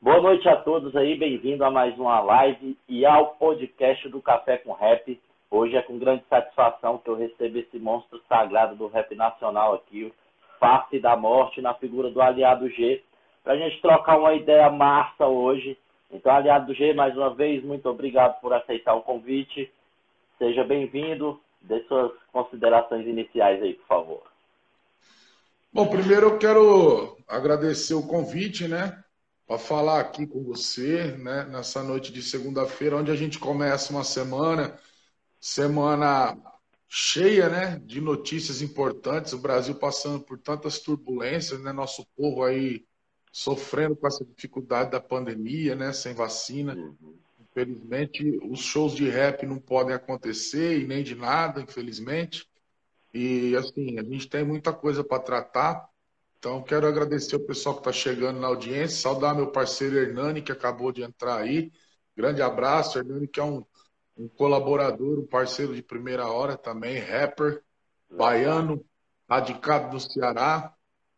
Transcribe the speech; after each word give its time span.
Boa 0.00 0.20
noite 0.20 0.46
a 0.48 0.56
todos 0.56 0.94
aí, 0.96 1.16
bem-vindo 1.16 1.64
a 1.64 1.70
mais 1.70 1.98
uma 1.98 2.20
live 2.20 2.76
e 2.88 3.06
ao 3.06 3.36
podcast 3.36 4.08
do 4.08 4.20
Café 4.20 4.58
com 4.58 4.72
Rap. 4.72 5.20
Hoje 5.50 5.76
é 5.76 5.82
com 5.82 5.98
grande 5.98 6.22
satisfação 6.28 6.98
que 6.98 7.08
eu 7.08 7.16
recebo 7.16 7.58
esse 7.58 7.78
monstro 7.78 8.20
sagrado 8.28 8.76
do 8.76 8.86
rap 8.86 9.14
nacional 9.14 9.74
aqui, 9.74 10.12
Face 10.60 10.98
da 10.98 11.16
Morte, 11.16 11.62
na 11.62 11.74
figura 11.74 12.10
do 12.10 12.20
Aliado 12.20 12.68
G, 12.68 13.02
para 13.42 13.54
a 13.54 13.56
gente 13.56 13.80
trocar 13.80 14.18
uma 14.18 14.34
ideia 14.34 14.70
massa 14.70 15.26
hoje. 15.26 15.76
Então, 16.14 16.32
Aliado 16.32 16.72
G, 16.72 16.94
mais 16.94 17.14
uma 17.16 17.34
vez, 17.34 17.62
muito 17.62 17.86
obrigado 17.88 18.40
por 18.40 18.52
aceitar 18.54 18.94
o 18.94 19.02
convite. 19.02 19.70
Seja 20.38 20.64
bem-vindo. 20.64 21.38
Dê 21.60 21.82
suas 21.84 22.12
considerações 22.32 23.06
iniciais 23.06 23.62
aí, 23.62 23.74
por 23.74 23.86
favor. 23.86 24.22
Bom, 25.72 25.86
primeiro 25.88 26.26
eu 26.26 26.38
quero 26.38 27.18
agradecer 27.28 27.94
o 27.94 28.06
convite, 28.06 28.66
né? 28.68 29.04
para 29.46 29.58
falar 29.58 30.00
aqui 30.00 30.26
com 30.26 30.42
você, 30.42 31.12
né, 31.18 31.44
nessa 31.44 31.82
noite 31.82 32.12
de 32.12 32.22
segunda-feira, 32.22 32.96
onde 32.96 33.10
a 33.10 33.16
gente 33.16 33.38
começa 33.38 33.92
uma 33.92 34.04
semana, 34.04 34.78
semana 35.38 36.36
cheia, 36.88 37.48
né, 37.48 37.78
de 37.84 38.00
notícias 38.00 38.62
importantes, 38.62 39.32
o 39.32 39.38
Brasil 39.38 39.74
passando 39.74 40.20
por 40.20 40.38
tantas 40.38 40.78
turbulências, 40.78 41.60
né, 41.62 41.72
nosso 41.72 42.06
povo 42.16 42.42
aí 42.42 42.86
sofrendo 43.34 43.96
com 43.96 44.06
essa 44.06 44.24
dificuldade 44.24 44.92
da 44.92 45.00
pandemia, 45.00 45.74
né, 45.74 45.92
sem 45.92 46.14
vacina. 46.14 46.72
Uhum. 46.72 47.18
Infelizmente, 47.40 48.38
os 48.44 48.60
shows 48.60 48.94
de 48.94 49.08
rap 49.08 49.44
não 49.44 49.58
podem 49.58 49.92
acontecer 49.92 50.80
e 50.80 50.86
nem 50.86 51.02
de 51.02 51.16
nada, 51.16 51.60
infelizmente. 51.60 52.48
E 53.12 53.56
assim, 53.56 53.98
a 53.98 54.04
gente 54.04 54.28
tem 54.28 54.44
muita 54.44 54.72
coisa 54.72 55.02
para 55.02 55.20
tratar. 55.20 55.88
Então, 56.38 56.62
quero 56.62 56.86
agradecer 56.86 57.34
o 57.34 57.44
pessoal 57.44 57.74
que 57.74 57.80
está 57.80 57.90
chegando 57.90 58.38
na 58.38 58.46
audiência, 58.46 59.02
saudar 59.02 59.34
meu 59.34 59.50
parceiro 59.50 59.96
Hernani, 59.96 60.40
que 60.40 60.52
acabou 60.52 60.92
de 60.92 61.02
entrar 61.02 61.38
aí. 61.38 61.72
Grande 62.16 62.40
abraço, 62.40 62.98
Hernani, 62.98 63.26
que 63.26 63.40
é 63.40 63.44
um, 63.44 63.64
um 64.16 64.28
colaborador, 64.28 65.18
um 65.18 65.26
parceiro 65.26 65.74
de 65.74 65.82
primeira 65.82 66.28
hora 66.28 66.56
também, 66.56 67.00
rapper, 67.00 67.64
baiano, 68.08 68.84
radicado 69.28 69.90
do 69.90 69.98
Ceará, 69.98 70.73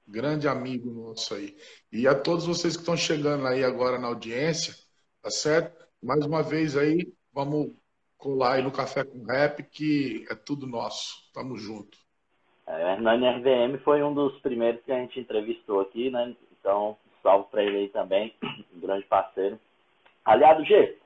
grande 0.06 0.48
amigo 0.48 0.90
nosso 0.90 1.34
aí. 1.34 1.56
E 1.92 2.06
a 2.06 2.14
todos 2.14 2.46
vocês 2.46 2.74
que 2.76 2.82
estão 2.82 2.96
chegando 2.96 3.46
aí 3.46 3.64
agora 3.64 3.98
na 3.98 4.08
audiência, 4.08 4.74
tá 5.22 5.30
certo? 5.30 5.84
Mais 6.02 6.24
uma 6.24 6.42
vez 6.42 6.76
aí, 6.76 7.12
vamos 7.32 7.72
colar 8.16 8.54
aí 8.54 8.62
no 8.62 8.72
Café 8.72 9.04
com 9.04 9.24
Rap, 9.24 9.62
que 9.64 10.26
é 10.30 10.34
tudo 10.34 10.66
nosso. 10.66 11.30
Tamo 11.32 11.56
junto. 11.56 11.98
É, 12.66 12.92
Hernani 12.92 13.28
RVM 13.28 13.78
foi 13.84 14.02
um 14.02 14.12
dos 14.12 14.38
primeiros 14.40 14.82
que 14.84 14.92
a 14.92 14.98
gente 14.98 15.20
entrevistou 15.20 15.80
aqui, 15.80 16.10
né? 16.10 16.34
Então, 16.58 16.96
salve 17.22 17.48
para 17.50 17.62
ele 17.62 17.76
aí 17.78 17.88
também, 17.88 18.34
um 18.74 18.80
grande 18.80 19.04
parceiro. 19.06 19.58
Aliado 20.24 20.64
G, 20.64 20.96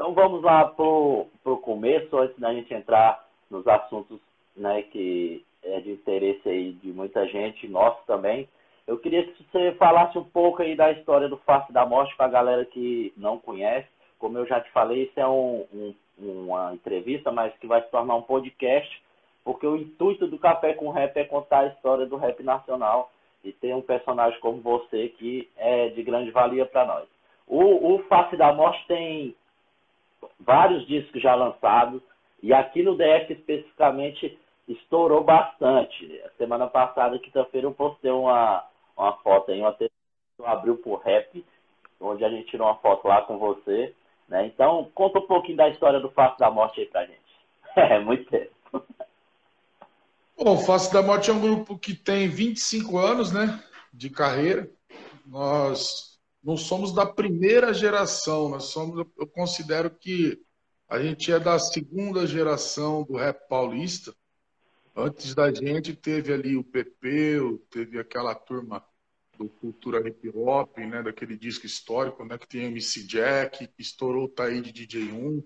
então 0.00 0.14
vamos 0.14 0.42
lá 0.42 0.64
pro, 0.64 1.26
pro 1.42 1.58
começo, 1.58 2.16
antes 2.16 2.38
da 2.38 2.54
gente 2.54 2.72
entrar 2.72 3.28
nos 3.50 3.66
assuntos 3.66 4.18
né, 4.56 4.80
que 4.82 5.44
é 5.62 5.80
de 5.80 5.90
interesse 5.90 6.48
aí 6.48 6.72
de 6.72 6.92
muita 6.92 7.26
gente, 7.26 7.68
nosso 7.68 8.04
também. 8.06 8.48
Eu 8.86 8.98
queria 8.98 9.24
que 9.24 9.44
você 9.44 9.72
falasse 9.72 10.18
um 10.18 10.24
pouco 10.24 10.62
aí 10.62 10.74
da 10.74 10.90
história 10.90 11.28
do 11.28 11.36
Face 11.38 11.72
da 11.72 11.86
Morte 11.86 12.16
para 12.16 12.26
a 12.26 12.30
galera 12.30 12.64
que 12.64 13.12
não 13.16 13.38
conhece. 13.38 13.88
Como 14.18 14.36
eu 14.36 14.46
já 14.46 14.60
te 14.60 14.70
falei, 14.72 15.04
isso 15.04 15.18
é 15.18 15.26
um, 15.26 15.64
um, 15.72 15.94
uma 16.18 16.74
entrevista, 16.74 17.30
mas 17.30 17.56
que 17.58 17.66
vai 17.66 17.82
se 17.82 17.90
tornar 17.90 18.16
um 18.16 18.22
podcast 18.22 19.00
porque 19.44 19.66
o 19.66 19.76
intuito 19.76 20.26
do 20.26 20.38
Café 20.38 20.74
com 20.74 20.90
Rap 20.90 21.16
é 21.16 21.24
contar 21.24 21.60
a 21.60 21.66
história 21.68 22.06
do 22.06 22.16
rap 22.16 22.42
nacional 22.42 23.10
e 23.42 23.52
ter 23.52 23.74
um 23.74 23.80
personagem 23.80 24.38
como 24.40 24.60
você 24.60 25.08
que 25.08 25.48
é 25.56 25.88
de 25.88 26.02
grande 26.02 26.30
valia 26.30 26.66
para 26.66 26.84
nós. 26.84 27.08
O, 27.46 27.94
o 27.94 27.98
Face 28.04 28.36
da 28.36 28.52
Morte 28.52 28.84
tem 28.86 29.34
vários 30.38 30.86
discos 30.86 31.20
já 31.22 31.34
lançados 31.34 32.02
e 32.42 32.52
aqui 32.52 32.82
no 32.82 32.96
DF 32.96 33.32
especificamente 33.32 34.38
estourou 34.72 35.22
bastante. 35.24 36.20
A 36.24 36.30
semana 36.38 36.66
passada, 36.66 37.18
quinta-feira, 37.18 37.66
eu 37.66 37.72
postei 37.72 38.10
uma, 38.10 38.64
uma 38.96 39.12
foto 39.18 39.50
aí, 39.50 39.60
uma 39.60 39.76
um 40.38 40.46
abriu 40.46 40.76
por 40.78 41.00
rap, 41.00 41.44
onde 42.00 42.24
a 42.24 42.30
gente 42.30 42.50
tirou 42.50 42.66
uma 42.66 42.76
foto 42.76 43.06
lá 43.06 43.22
com 43.22 43.38
você. 43.38 43.94
Né? 44.28 44.46
Então, 44.46 44.90
conta 44.94 45.18
um 45.18 45.26
pouquinho 45.26 45.56
da 45.56 45.68
história 45.68 46.00
do 46.00 46.10
Face 46.10 46.38
da 46.38 46.50
Morte 46.50 46.80
aí 46.80 46.86
pra 46.86 47.04
gente. 47.04 47.20
É, 47.76 48.00
muito 48.00 48.28
tempo. 48.28 48.50
Bom, 50.36 50.56
Face 50.58 50.92
da 50.92 51.02
Morte 51.02 51.30
é 51.30 51.32
um 51.32 51.40
grupo 51.40 51.78
que 51.78 51.94
tem 51.94 52.28
25 52.28 52.98
anos 52.98 53.32
né, 53.32 53.62
de 53.92 54.10
carreira. 54.10 54.68
Nós 55.24 56.18
não 56.42 56.56
somos 56.56 56.92
da 56.92 57.06
primeira 57.06 57.72
geração, 57.72 58.48
nós 58.48 58.64
somos, 58.64 59.06
eu 59.16 59.26
considero 59.26 59.90
que 59.90 60.40
a 60.88 61.00
gente 61.00 61.30
é 61.30 61.38
da 61.38 61.58
segunda 61.58 62.26
geração 62.26 63.04
do 63.04 63.16
rap 63.16 63.46
paulista. 63.48 64.12
Antes 65.00 65.34
da 65.34 65.50
gente 65.50 65.94
teve 65.94 66.30
ali 66.30 66.56
o 66.56 66.62
Pepeu, 66.64 67.58
teve 67.70 67.98
aquela 67.98 68.34
turma 68.34 68.84
do 69.38 69.48
Cultura 69.48 70.06
Hip 70.06 70.30
Hop, 70.34 70.76
né, 70.76 71.02
daquele 71.02 71.38
disco 71.38 71.64
histórico, 71.64 72.22
né, 72.22 72.36
que 72.36 72.46
tem 72.46 72.64
MC 72.64 73.06
Jack, 73.06 73.66
que 73.66 73.82
estourou 73.82 74.24
o 74.24 74.28
Taí 74.28 74.60
de 74.60 74.72
DJ1. 74.72 75.42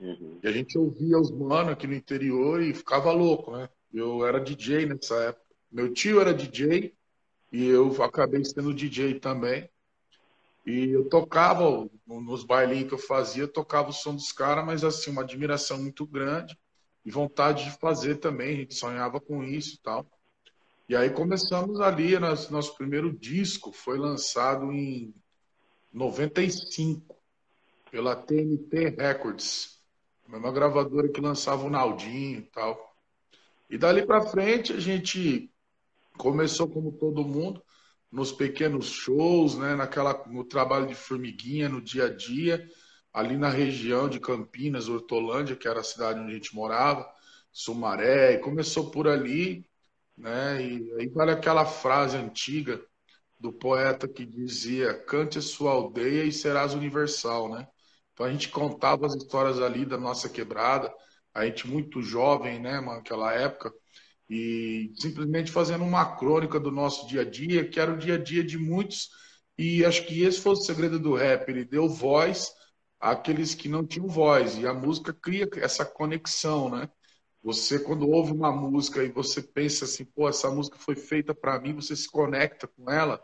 Uhum. 0.00 0.40
E 0.42 0.46
a 0.46 0.52
gente 0.52 0.76
ouvia 0.76 1.18
os 1.18 1.30
mano 1.30 1.70
aqui 1.70 1.86
no 1.86 1.94
interior 1.94 2.60
e 2.62 2.74
ficava 2.74 3.10
louco, 3.10 3.52
né? 3.52 3.68
Eu 3.92 4.26
era 4.26 4.38
DJ 4.38 4.86
nessa 4.86 5.14
época. 5.24 5.46
Meu 5.72 5.92
tio 5.92 6.20
era 6.20 6.34
DJ 6.34 6.94
e 7.50 7.66
eu 7.66 8.02
acabei 8.02 8.44
sendo 8.44 8.74
DJ 8.74 9.18
também. 9.18 9.68
E 10.66 10.90
eu 10.90 11.08
tocava 11.08 11.88
nos 12.06 12.44
bailinhos 12.44 12.88
que 12.88 12.94
eu 12.94 12.98
fazia, 12.98 13.44
eu 13.44 13.48
tocava 13.48 13.90
o 13.90 13.94
som 13.94 14.14
dos 14.14 14.30
caras, 14.30 14.64
mas 14.64 14.84
assim, 14.84 15.10
uma 15.10 15.22
admiração 15.22 15.78
muito 15.78 16.06
grande 16.06 16.56
e 17.04 17.10
vontade 17.10 17.64
de 17.64 17.78
fazer 17.78 18.16
também. 18.16 18.54
A 18.54 18.56
gente 18.60 18.74
sonhava 18.74 19.20
com 19.20 19.42
isso 19.42 19.76
e 19.76 19.78
tal. 19.78 20.06
E 20.88 20.96
aí 20.96 21.10
começamos 21.10 21.80
ali, 21.80 22.18
nosso, 22.18 22.76
primeiro 22.76 23.12
disco 23.12 23.72
foi 23.72 23.96
lançado 23.96 24.72
em 24.72 25.14
95 25.92 27.16
pela 27.90 28.16
TNT 28.16 28.96
Records, 28.98 29.80
a 30.26 30.32
mesma 30.32 30.50
gravadora 30.50 31.08
que 31.08 31.20
lançava 31.20 31.64
o 31.64 31.70
Naldinho 31.70 32.40
e 32.40 32.42
tal. 32.42 32.92
E 33.68 33.78
dali 33.78 34.04
para 34.04 34.26
frente 34.26 34.72
a 34.72 34.80
gente 34.80 35.48
começou 36.18 36.68
como 36.68 36.90
todo 36.90 37.24
mundo 37.24 37.62
nos 38.10 38.32
pequenos 38.32 38.86
shows, 38.86 39.56
né, 39.56 39.76
naquela 39.76 40.24
no 40.26 40.44
trabalho 40.44 40.88
de 40.88 40.94
formiguinha 40.96 41.68
no 41.68 41.80
dia 41.80 42.06
a 42.06 42.12
dia, 42.12 42.68
ali 43.12 43.36
na 43.36 43.48
região 43.48 44.08
de 44.08 44.20
Campinas, 44.20 44.88
Hortolândia, 44.88 45.56
que 45.56 45.68
era 45.68 45.80
a 45.80 45.84
cidade 45.84 46.20
onde 46.20 46.32
a 46.32 46.34
gente 46.34 46.54
morava, 46.54 47.06
Sumaré, 47.52 48.34
e 48.34 48.38
começou 48.38 48.90
por 48.90 49.08
ali, 49.08 49.66
né? 50.16 50.62
E 50.62 50.92
aí 51.00 51.08
vale 51.08 51.32
aquela 51.32 51.64
frase 51.66 52.16
antiga 52.16 52.80
do 53.38 53.52
poeta 53.52 54.08
que 54.08 54.24
dizia: 54.26 54.94
"Cante 55.04 55.38
a 55.38 55.42
sua 55.42 55.72
aldeia 55.72 56.24
e 56.24 56.32
serás 56.32 56.74
universal", 56.74 57.48
né? 57.50 57.66
Então 58.12 58.26
a 58.26 58.32
gente 58.32 58.48
contava 58.48 59.06
as 59.06 59.14
histórias 59.14 59.60
ali 59.60 59.84
da 59.86 59.96
nossa 59.98 60.28
quebrada, 60.28 60.92
a 61.34 61.46
gente 61.46 61.66
muito 61.68 62.02
jovem, 62.02 62.60
né, 62.60 62.80
naquela 62.80 63.32
época, 63.32 63.72
e 64.28 64.92
simplesmente 64.98 65.50
fazendo 65.50 65.84
uma 65.84 66.16
crônica 66.16 66.60
do 66.60 66.70
nosso 66.70 67.06
dia 67.08 67.22
a 67.22 67.24
dia, 67.24 67.68
que 67.68 67.80
era 67.80 67.92
o 67.92 67.98
dia 67.98 68.14
a 68.14 68.18
dia 68.18 68.44
de 68.44 68.58
muitos, 68.58 69.08
e 69.58 69.84
acho 69.84 70.06
que 70.06 70.22
esse 70.22 70.40
foi 70.40 70.52
o 70.52 70.56
segredo 70.56 70.98
do 70.98 71.14
rap, 71.14 71.48
ele 71.48 71.64
deu 71.64 71.88
voz 71.88 72.50
àqueles 73.00 73.54
que 73.54 73.68
não 73.68 73.86
tinham 73.86 74.06
voz, 74.06 74.58
e 74.58 74.66
a 74.66 74.74
música 74.74 75.12
cria 75.12 75.48
essa 75.56 75.84
conexão, 75.84 76.70
né? 76.70 76.88
Você, 77.42 77.78
quando 77.78 78.08
ouve 78.08 78.32
uma 78.32 78.52
música 78.52 79.02
e 79.02 79.08
você 79.10 79.42
pensa 79.42 79.86
assim, 79.86 80.04
pô, 80.04 80.28
essa 80.28 80.50
música 80.50 80.76
foi 80.78 80.94
feita 80.94 81.34
para 81.34 81.58
mim, 81.58 81.74
você 81.74 81.96
se 81.96 82.08
conecta 82.10 82.68
com 82.68 82.90
ela, 82.90 83.18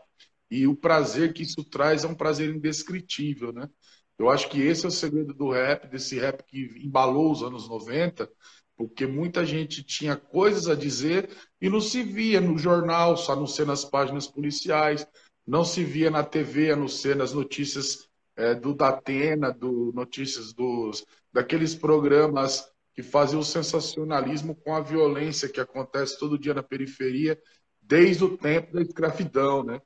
e 0.49 0.65
o 0.65 0.75
prazer 0.75 1.33
que 1.33 1.43
isso 1.43 1.63
traz 1.63 2.03
é 2.03 2.07
um 2.07 2.15
prazer 2.15 2.49
indescritível, 2.53 3.53
né? 3.53 3.69
Eu 4.17 4.29
acho 4.29 4.49
que 4.49 4.59
esse 4.59 4.85
é 4.85 4.87
o 4.87 4.91
segredo 4.91 5.33
do 5.33 5.51
rap, 5.51 5.87
desse 5.87 6.17
rap 6.17 6.43
que 6.43 6.81
embalou 6.83 7.31
os 7.31 7.43
anos 7.43 7.69
90, 7.69 8.27
porque 8.75 9.05
muita 9.05 9.45
gente 9.45 9.83
tinha 9.83 10.15
coisas 10.15 10.67
a 10.67 10.75
dizer 10.75 11.29
e 11.61 11.69
não 11.69 11.81
se 11.81 12.01
via 12.01 12.41
no 12.41 12.57
jornal, 12.57 13.15
só 13.15 13.35
não 13.35 13.45
ser 13.45 13.67
nas 13.67 13.85
páginas 13.85 14.27
policiais, 14.27 15.05
não 15.45 15.63
se 15.63 15.83
via 15.83 16.09
na 16.09 16.23
TV, 16.23 16.71
a 16.71 16.75
não 16.75 16.87
ser 16.87 17.15
nas 17.15 17.33
notícias 17.33 18.06
é, 18.37 18.53
do 18.53 18.73
Datena, 18.73 19.51
do 19.51 19.91
notícias 19.93 20.53
dos 20.53 21.05
daqueles 21.33 21.75
programas 21.75 22.71
que 22.93 23.03
faziam 23.03 23.41
o 23.41 23.45
sensacionalismo 23.45 24.55
com 24.55 24.73
a 24.73 24.79
violência 24.81 25.49
que 25.49 25.59
acontece 25.59 26.17
todo 26.17 26.37
dia 26.37 26.53
na 26.53 26.63
periferia, 26.63 27.39
desde 27.81 28.23
o 28.23 28.37
tempo 28.37 28.73
da 28.73 28.81
escravidão, 28.81 29.63
né? 29.63 29.81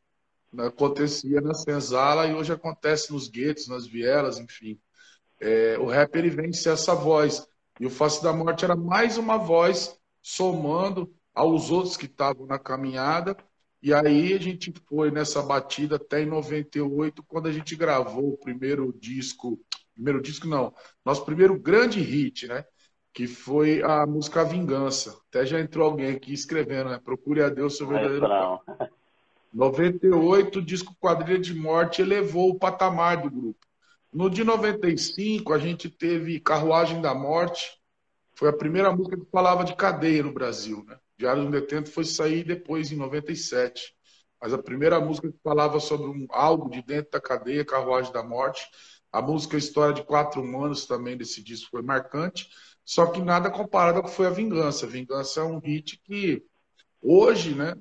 acontecia 0.60 1.40
na 1.40 1.54
senzala 1.54 2.28
e 2.28 2.34
hoje 2.34 2.52
acontece 2.52 3.12
nos 3.12 3.30
guetos, 3.30 3.68
nas 3.68 3.88
vielas, 3.88 4.38
enfim. 4.38 4.80
é, 5.40 5.78
o 5.80 5.86
rap 5.86 6.16
ele 6.16 6.30
vem 6.30 6.54
ser 6.54 6.74
essa 6.74 6.94
voz. 6.94 7.48
E 7.80 7.86
o 7.86 7.90
Face 7.90 8.22
da 8.22 8.32
Morte 8.34 8.66
era 8.66 8.76
mais 8.76 9.18
uma 9.18 9.38
voz 9.38 9.98
somando 10.22 11.12
aos 11.34 11.72
outros 11.72 11.98
que 11.98 12.06
estavam 12.06 12.46
na 12.46 12.60
caminhada. 12.60 13.36
E 13.82 13.94
aí 13.94 14.34
a 14.34 14.40
gente 14.40 14.72
foi 14.88 15.10
nessa 15.10 15.42
batida 15.42 15.96
até 15.96 16.22
em 16.22 16.28
98, 16.28 17.24
quando 17.24 17.48
a 17.48 17.52
gente 17.52 17.76
gravou 17.76 18.34
o 18.34 18.38
primeiro 18.38 18.94
disco. 19.00 19.60
Primeiro 19.96 20.22
disco, 20.22 20.48
não. 20.48 20.74
Nosso 21.04 21.26
primeiro 21.26 21.60
grande 21.60 22.00
hit, 22.00 22.48
né? 22.48 22.64
Que 23.12 23.26
foi 23.28 23.82
a 23.82 24.06
música 24.06 24.46
Vingança. 24.46 25.20
Até 25.30 25.46
já 25.46 25.60
entrou 25.60 25.88
alguém 25.88 26.12
aqui 26.12 26.32
escrevendo, 26.32 26.92
né? 26.92 27.00
Procure 27.04 27.42
a 27.42 27.50
Deus 27.50 27.76
seu 27.76 27.88
verdadeiro. 27.88 28.28
Não. 28.28 28.60
98, 29.54 30.60
o 30.60 30.62
disco 30.62 30.96
Quadrilha 31.00 31.40
de 31.40 31.54
Morte 31.54 32.02
elevou 32.02 32.52
o 32.52 32.60
patamar 32.60 33.22
do 33.22 33.30
grupo. 33.30 33.60
No 34.14 34.30
de 34.30 34.44
95, 34.44 35.54
a 35.54 35.58
gente 35.58 35.90
teve 35.90 36.40
Carruagem 36.40 37.02
da 37.02 37.14
Morte. 37.14 37.80
Foi 38.36 38.50
a 38.50 38.54
primeira 38.54 38.96
música 38.96 39.18
que 39.18 39.26
falava 39.32 39.64
de 39.64 39.76
cadeia 39.76 40.24
no 40.24 40.34
Brasil, 40.34 40.84
né? 40.88 40.98
Diário 41.22 41.46
do 41.46 41.52
Detento 41.52 41.92
foi 41.92 42.04
sair 42.04 42.44
depois, 42.44 42.92
em 42.92 42.96
97. 42.96 43.94
Mas 44.42 44.54
a 44.54 44.58
primeira 44.58 45.00
música 45.00 45.32
que 45.32 45.38
falava 45.44 45.80
sobre 45.80 46.08
um, 46.08 46.26
algo 46.32 46.68
de 46.68 46.82
dentro 46.82 47.12
da 47.12 47.22
cadeia, 47.22 47.64
Carruagem 47.64 48.12
da 48.12 48.24
Morte. 48.24 48.68
A 49.12 49.22
música 49.22 49.56
História 49.56 49.94
de 49.94 50.04
Quatro 50.04 50.42
Humanos 50.42 50.88
também 50.88 51.16
desse 51.16 51.44
disco 51.44 51.70
foi 51.70 51.84
marcante. 51.84 52.50
Só 52.84 53.06
que 53.06 53.22
nada 53.22 53.52
comparado 53.52 54.00
ao 54.00 54.06
que 54.06 54.10
foi 54.10 54.26
a 54.26 54.32
Vingança. 54.32 54.88
A 54.88 54.90
Vingança 54.90 55.42
é 55.42 55.44
um 55.44 55.60
hit 55.60 56.02
que 56.04 56.44
hoje, 57.00 57.54
né? 57.54 57.76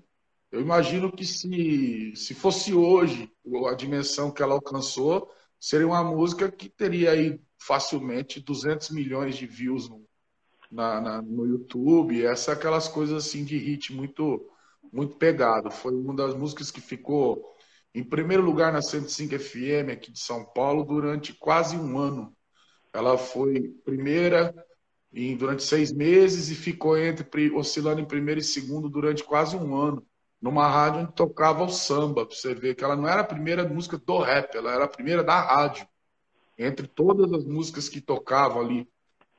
Eu 0.53 0.61
imagino 0.61 1.11
que 1.11 1.25
se, 1.25 2.13
se 2.15 2.35
fosse 2.35 2.75
hoje 2.75 3.33
a 3.71 3.75
dimensão 3.75 4.31
que 4.31 4.43
ela 4.43 4.53
alcançou, 4.53 5.31
seria 5.59 5.87
uma 5.87 6.05
música 6.05 6.51
que 6.53 6.69
teria 6.69 7.13
aí 7.13 7.41
facilmente 7.59 8.39
200 8.39 8.91
milhões 8.91 9.37
de 9.37 9.47
views 9.47 9.89
no, 9.89 10.07
na, 10.71 11.01
na, 11.01 11.23
no 11.23 11.47
YouTube. 11.47 12.25
Essa 12.25 12.53
aquelas 12.53 12.89
coisas 12.89 13.27
assim 13.27 13.45
de 13.45 13.57
hit 13.59 13.93
muito 13.93 14.47
muito 14.93 15.17
pegado. 15.17 15.71
Foi 15.71 15.95
uma 15.95 16.15
das 16.15 16.35
músicas 16.35 16.71
que 16.71 16.81
ficou 16.81 17.55
em 17.95 18.03
primeiro 18.03 18.43
lugar 18.43 18.73
na 18.73 18.83
105 18.83 19.39
FM 19.39 19.91
aqui 19.93 20.11
de 20.11 20.19
São 20.19 20.45
Paulo 20.45 20.85
durante 20.85 21.33
quase 21.35 21.77
um 21.77 21.99
ano. 21.99 22.35
Ela 22.93 23.17
foi 23.17 23.69
primeira 23.85 24.55
em, 25.13 25.37
durante 25.37 25.63
seis 25.63 25.93
meses 25.93 26.51
e 26.51 26.55
ficou 26.55 26.99
entre 26.99 27.51
oscilando 27.53 28.01
em 28.01 28.05
primeiro 28.05 28.41
e 28.41 28.45
segundo 28.45 28.89
durante 28.89 29.23
quase 29.25 29.57
um 29.57 29.77
ano 29.77 30.05
numa 30.41 30.67
rádio 30.67 31.03
onde 31.03 31.13
tocava 31.13 31.65
o 31.65 31.69
samba, 31.69 32.25
para 32.25 32.35
você 32.35 32.55
ver 32.55 32.75
que 32.75 32.83
ela 32.83 32.97
não 32.97 33.07
era 33.07 33.21
a 33.21 33.25
primeira 33.25 33.69
música 33.69 33.99
do 33.99 34.19
rap, 34.21 34.55
ela 34.57 34.73
era 34.73 34.85
a 34.85 34.89
primeira 34.89 35.23
da 35.23 35.39
rádio. 35.41 35.87
Entre 36.59 36.87
todas 36.87 37.33
as 37.33 37.45
músicas 37.45 37.89
que 37.89 38.01
tocavam 38.01 38.61
ali. 38.61 38.89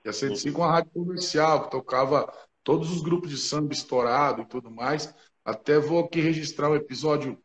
E 0.04 0.10
a 0.10 0.14
105 0.14 0.60
uma 0.60 0.72
rádio 0.72 0.92
comercial, 0.92 1.64
que 1.64 1.72
tocava 1.72 2.32
todos 2.64 2.92
os 2.92 3.02
grupos 3.02 3.30
de 3.30 3.38
samba 3.38 3.74
estourado 3.74 4.42
e 4.42 4.46
tudo 4.46 4.72
mais. 4.72 5.14
Até 5.44 5.80
vou 5.80 6.04
aqui 6.04 6.20
registrar 6.22 6.70
um 6.70 6.76
episódio, 6.76 7.38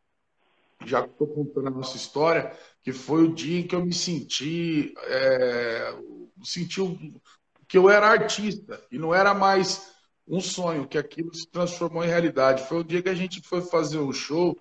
já 0.85 1.03
que 1.03 1.11
estou 1.11 1.27
contando 1.27 1.69
a 1.69 1.71
nossa 1.71 1.97
história, 1.97 2.57
que 2.83 2.93
foi 2.93 3.25
o 3.25 3.35
dia 3.35 3.61
em 3.61 3.67
que 3.67 3.75
eu 3.75 3.85
me 3.85 3.93
senti, 3.93 4.95
é, 5.05 5.95
senti 6.43 6.81
que 7.67 7.79
eu 7.79 7.91
era 7.91 8.07
artista 8.07 8.83
e 8.91 8.99
não 8.99 9.15
era 9.15 9.35
mais 9.35 9.95
um 10.29 10.41
sonho, 10.41 10.89
que 10.89 10.99
aquilo 10.99 11.35
se 11.35 11.47
transformou 11.49 12.05
em 12.05 12.09
realidade. 12.09 12.67
Foi 12.69 12.79
o 12.79 12.85
dia 12.85 13.03
que 13.03 13.09
a 13.09 13.15
gente 13.15 13.41
foi 13.43 13.63
fazer 13.63 13.99
um 13.99 14.13
show 14.13 14.57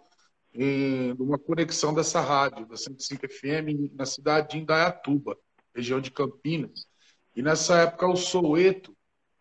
em 0.53 1.11
uma 1.19 1.37
conexão 1.37 1.93
dessa 1.93 2.21
rádio, 2.21 2.65
da 2.65 2.77
105 2.77 3.27
FM, 3.27 3.93
na 3.93 4.05
cidade 4.05 4.51
de 4.51 4.57
Indaiatuba, 4.59 5.37
região 5.75 5.99
de 5.99 6.11
Campinas. 6.11 6.87
E 7.35 7.41
nessa 7.41 7.77
época 7.79 8.07
o 8.07 8.15
Soueto, 8.15 8.95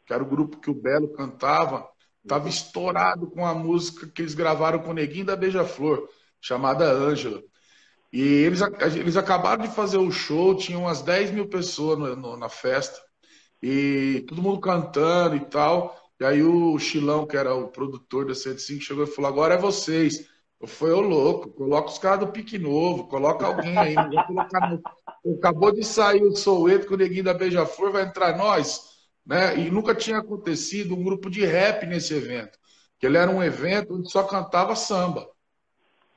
que 0.05 0.13
era 0.13 0.23
o 0.23 0.29
grupo 0.29 0.61
que 0.61 0.71
o 0.71 0.75
Belo 0.75 1.13
cantava, 1.13 1.89
estava 2.23 2.49
estourado 2.49 3.31
com 3.31 3.47
a 3.47 3.55
música 3.55 4.07
que 4.09 4.23
eles 4.23 4.35
gravaram 4.35 4.81
com 4.81 4.91
o 4.91 4.95
Neguinho 4.95 5.27
da 5.27 5.37
Beija-Flor, 5.37 6.09
chamada 6.41 6.91
Ângela. 6.91 7.43
E 8.13 8.21
eles, 8.21 8.61
eles 8.97 9.17
acabaram 9.17 9.65
de 9.65 9.75
fazer 9.75 9.99
o 9.99 10.11
show, 10.11 10.57
tinham 10.57 10.83
umas 10.83 11.03
10 11.03 11.33
mil 11.33 11.49
pessoas 11.49 11.99
no, 11.99 12.17
no, 12.17 12.37
na 12.37 12.49
festa, 12.49 12.99
e 13.63 14.25
todo 14.29 14.43
mundo 14.43 14.61
cantando 14.61 15.37
e 15.37 15.41
tal. 15.41 15.97
E 16.21 16.25
aí 16.25 16.43
o 16.43 16.79
Chilão, 16.79 17.27
que 17.27 17.37
era 17.37 17.55
o 17.55 17.69
produtor 17.69 18.27
da 18.27 18.35
105, 18.35 18.83
chegou 18.83 19.05
e 19.05 19.07
falou: 19.07 19.31
agora 19.31 19.55
é 19.55 19.59
vocês. 19.59 20.29
Falei, 20.67 20.95
ô 20.95 21.01
louco, 21.01 21.51
coloca 21.51 21.89
os 21.89 21.99
caras 21.99 22.21
do 22.21 22.29
pique 22.29 22.59
novo, 22.59 23.09
coloca 23.09 23.47
alguém 23.47 23.77
aí. 23.77 23.95
No... 23.95 25.35
Acabou 25.37 25.73
de 25.73 25.85
sair 25.85 26.23
o 26.23 26.37
Soueto 26.37 26.87
com 26.87 26.95
o 26.95 26.99
neguinho 26.99 27.25
da 27.25 27.35
Beija-Flor, 27.35 27.93
vai 27.93 28.03
entrar 28.05 28.37
nós. 28.37 28.95
Né? 29.27 29.59
E 29.59 29.71
nunca 29.71 29.95
tinha 29.95 30.19
acontecido 30.19 30.95
um 30.95 31.03
grupo 31.03 31.31
de 31.31 31.45
rap 31.45 31.87
nesse 31.87 32.15
evento. 32.15 32.59
Que 32.99 33.07
ele 33.07 33.17
era 33.17 33.31
um 33.31 33.43
evento 33.43 33.95
onde 33.95 34.11
só 34.11 34.23
cantava 34.23 34.77
samba. 34.77 35.29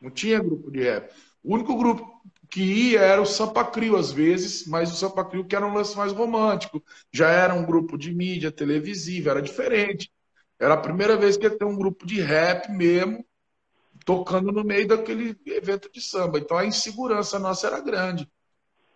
Não 0.01 0.11
tinha 0.11 0.39
grupo 0.39 0.69
de 0.71 0.83
rap. 0.83 1.11
O 1.43 1.53
único 1.53 1.75
grupo 1.75 2.17
que 2.49 2.61
ia 2.61 3.01
era 3.01 3.21
o 3.21 3.25
Sampa 3.25 3.63
Crio, 3.65 3.97
às 3.97 4.11
vezes, 4.11 4.65
mas 4.67 4.91
o 4.91 4.95
Sampa 4.95 5.23
Crio 5.25 5.45
que 5.45 5.55
era 5.55 5.65
um 5.65 5.73
lance 5.73 5.97
mais 5.97 6.11
romântico. 6.11 6.83
Já 7.11 7.29
era 7.29 7.53
um 7.53 7.65
grupo 7.65 7.97
de 7.97 8.13
mídia 8.13 8.51
televisiva, 8.51 9.31
era 9.31 9.41
diferente. 9.41 10.11
Era 10.59 10.73
a 10.73 10.81
primeira 10.81 11.15
vez 11.15 11.37
que 11.37 11.45
ia 11.45 11.57
ter 11.57 11.65
um 11.65 11.75
grupo 11.77 12.05
de 12.05 12.19
rap 12.19 12.69
mesmo, 12.71 13.23
tocando 14.07 14.53
no 14.53 14.63
meio 14.63 14.87
daquele 14.87 15.37
evento 15.45 15.91
de 15.91 16.01
samba. 16.01 16.39
Então 16.39 16.57
a 16.57 16.65
insegurança 16.65 17.37
nossa 17.37 17.67
era 17.67 17.81
grande. 17.81 18.25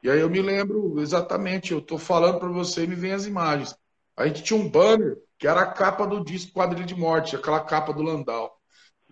E 0.02 0.10
aí 0.10 0.22
eu 0.22 0.30
me 0.30 0.42
lembro 0.42 1.02
exatamente, 1.02 1.74
eu 1.74 1.80
estou 1.80 1.98
falando 1.98 2.40
para 2.40 2.48
você 2.48 2.86
e 2.86 2.88
me 2.88 2.96
vem 2.96 3.12
as 3.12 3.26
imagens. 3.26 3.76
A 4.16 4.26
gente 4.26 4.42
tinha 4.42 4.58
um 4.58 4.70
banner 4.70 5.18
que 5.38 5.46
era 5.46 5.64
a 5.64 5.66
capa 5.66 6.08
do 6.08 6.24
disco 6.24 6.54
Quadrilha 6.54 6.86
de 6.86 6.96
Morte, 6.96 7.36
aquela 7.36 7.60
capa 7.60 7.92
do 7.92 8.02
Landau. 8.02 8.58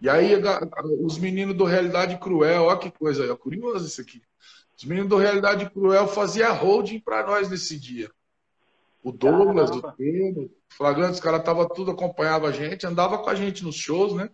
E 0.01 0.09
aí 0.09 0.41
os 1.01 1.17
meninos 1.17 1.57
do 1.57 1.65
Realidade 1.65 2.17
Cruel, 2.17 2.63
olha 2.63 2.79
que 2.79 2.89
coisa, 2.89 3.29
é 3.29 3.35
curioso 3.35 3.85
isso 3.85 3.99
aqui. 3.99 4.21
Os 4.77 4.85
meninos 4.85 5.09
do 5.09 5.17
Realidade 5.17 5.69
Cruel 5.69 6.07
faziam 6.07 6.55
holding 6.55 7.01
para 7.01 7.27
nós 7.27 7.49
nesse 7.49 7.77
dia. 7.77 8.09
O 9.03 9.11
Douglas, 9.11 9.69
Caramba. 9.69 9.89
o 9.89 9.93
Pedro, 9.97 10.49
Flagrante, 10.69 11.15
os 11.15 11.19
caras 11.19 11.41
estavam 11.41 11.67
tudo, 11.67 11.91
acompanhava 11.91 12.47
a 12.47 12.51
gente, 12.53 12.87
andava 12.87 13.17
com 13.17 13.29
a 13.29 13.35
gente 13.35 13.65
nos 13.65 13.75
shows, 13.75 14.13
né? 14.13 14.29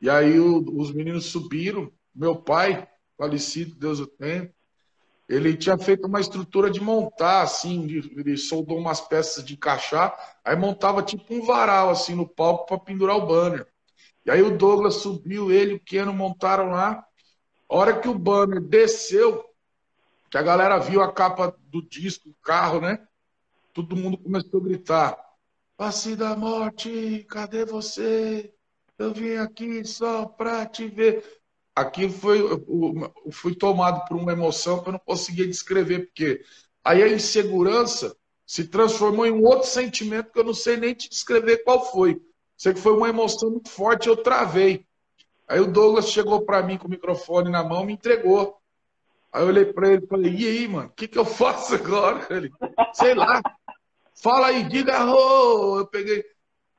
E 0.00 0.08
aí 0.08 0.38
o, 0.38 0.58
os 0.80 0.92
meninos 0.92 1.26
subiram. 1.26 1.92
Meu 2.14 2.36
pai, 2.36 2.88
falecido, 3.16 3.74
Deus 3.74 4.00
o 4.00 4.06
tenha, 4.06 4.52
ele 5.28 5.56
tinha 5.56 5.76
feito 5.76 6.06
uma 6.06 6.20
estrutura 6.20 6.70
de 6.70 6.80
montar, 6.80 7.42
assim, 7.42 7.86
ele 8.16 8.36
soldou 8.36 8.78
umas 8.78 9.00
peças 9.00 9.44
de 9.44 9.54
encaixar, 9.54 10.16
aí 10.42 10.56
montava 10.56 11.02
tipo 11.02 11.34
um 11.34 11.44
varal, 11.44 11.90
assim, 11.90 12.14
no 12.14 12.26
palco 12.26 12.66
para 12.66 12.78
pendurar 12.78 13.16
o 13.16 13.26
banner. 13.26 13.66
E 14.24 14.30
aí 14.30 14.40
o 14.40 14.56
Douglas 14.56 14.96
subiu, 14.96 15.50
ele 15.52 15.74
o 15.74 15.80
Keno 15.80 16.14
montaram 16.14 16.70
lá. 16.70 17.04
A 17.68 17.76
hora 17.76 18.00
que 18.00 18.08
o 18.08 18.18
banner 18.18 18.60
desceu, 18.60 19.44
que 20.30 20.38
a 20.38 20.42
galera 20.42 20.78
viu 20.78 21.02
a 21.02 21.12
capa 21.12 21.54
do 21.66 21.82
disco, 21.82 22.30
o 22.30 22.34
carro, 22.42 22.80
né? 22.80 23.06
Todo 23.74 23.96
mundo 23.96 24.16
começou 24.16 24.60
a 24.60 24.64
gritar: 24.64 25.18
Passe 25.76 26.16
da 26.16 26.34
morte, 26.34 27.24
cadê 27.28 27.66
você? 27.66 28.52
Eu 28.98 29.14
vim 29.14 29.36
aqui 29.36 29.84
só 29.84 30.26
pra 30.26 30.66
te 30.66 30.88
ver. 30.88 31.24
Aqui 31.74 32.08
foi, 32.08 32.40
fui 33.30 33.54
tomado 33.54 34.04
por 34.06 34.16
uma 34.16 34.32
emoção 34.32 34.82
que 34.82 34.88
eu 34.88 34.92
não 34.92 34.98
conseguia 34.98 35.46
descrever, 35.46 36.06
porque 36.06 36.44
aí 36.82 37.02
a 37.02 37.08
insegurança 37.08 38.16
se 38.44 38.66
transformou 38.66 39.24
em 39.24 39.30
um 39.30 39.44
outro 39.44 39.68
sentimento 39.68 40.32
que 40.32 40.38
eu 40.40 40.44
não 40.44 40.54
sei 40.54 40.76
nem 40.76 40.94
te 40.94 41.08
descrever 41.08 41.58
qual 41.58 41.88
foi. 41.92 42.20
Sei 42.56 42.74
que 42.74 42.80
foi 42.80 42.92
uma 42.92 43.08
emoção 43.08 43.50
muito 43.50 43.68
forte, 43.68 44.08
eu 44.08 44.16
travei. 44.16 44.84
Aí 45.46 45.60
o 45.60 45.70
Douglas 45.70 46.10
chegou 46.10 46.44
para 46.44 46.62
mim 46.62 46.76
com 46.76 46.88
o 46.88 46.90
microfone 46.90 47.50
na 47.50 47.62
mão, 47.62 47.84
me 47.84 47.92
entregou. 47.92 48.58
Aí 49.32 49.42
eu 49.42 49.46
olhei 49.46 49.66
para 49.66 49.92
ele 49.92 50.04
e 50.04 50.08
falei, 50.08 50.34
e 50.34 50.46
aí, 50.46 50.68
mano, 50.68 50.88
o 50.88 50.92
que, 50.92 51.06
que 51.06 51.18
eu 51.18 51.24
faço 51.24 51.74
agora? 51.76 52.26
Ele, 52.30 52.50
sei 52.92 53.14
lá. 53.14 53.40
Fala 54.20 54.48
aí, 54.48 54.68
diga 54.68 55.06
ho! 55.06 55.78
Eu 55.78 55.86
peguei, 55.86 56.24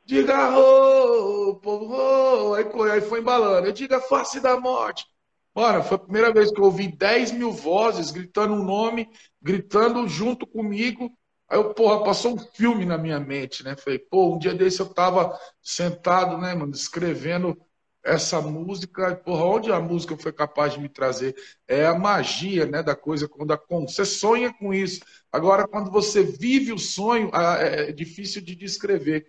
diga 0.09 0.57
ho, 0.57 1.55
povo 1.61 1.85
ho! 1.93 2.53
Aí, 2.55 2.65
aí 2.91 3.01
foi 3.01 3.19
embalando. 3.19 3.67
Eu 3.67 3.71
diga 3.71 4.01
face 4.01 4.39
da 4.39 4.59
morte. 4.59 5.05
Mano, 5.53 5.83
foi 5.83 5.97
a 5.97 5.99
primeira 5.99 6.33
vez 6.33 6.51
que 6.51 6.59
eu 6.59 6.63
ouvi 6.65 6.87
10 6.87 7.31
mil 7.31 7.51
vozes 7.51 8.09
gritando 8.11 8.53
um 8.53 8.63
nome, 8.63 9.07
gritando 9.41 10.07
junto 10.07 10.47
comigo. 10.47 11.11
Aí 11.47 11.57
eu, 11.59 11.73
porra, 11.73 12.03
passou 12.03 12.33
um 12.35 12.37
filme 12.39 12.85
na 12.85 12.97
minha 12.97 13.19
mente, 13.19 13.63
né? 13.63 13.75
Falei, 13.75 13.99
pô, 13.99 14.33
um 14.35 14.39
dia 14.39 14.53
desse 14.53 14.79
eu 14.79 14.91
tava 14.93 15.37
sentado, 15.61 16.37
né, 16.37 16.53
mano, 16.55 16.71
escrevendo 16.71 17.55
essa 18.03 18.41
música, 18.41 19.15
porra, 19.15 19.45
onde 19.45 19.71
a 19.71 19.79
música 19.79 20.15
foi 20.17 20.31
capaz 20.31 20.73
de 20.73 20.79
me 20.79 20.89
trazer? 20.89 21.35
É 21.67 21.85
a 21.85 21.93
magia, 21.97 22.65
né, 22.65 22.81
da 22.81 22.95
coisa, 22.95 23.27
quando 23.27 23.51
a, 23.51 23.59
você 23.69 24.05
sonha 24.05 24.53
com 24.53 24.73
isso. 24.73 25.01
Agora, 25.31 25.67
quando 25.67 25.91
você 25.91 26.23
vive 26.23 26.71
o 26.71 26.79
sonho, 26.79 27.29
é, 27.33 27.89
é 27.89 27.91
difícil 27.91 28.41
de 28.41 28.55
descrever. 28.55 29.25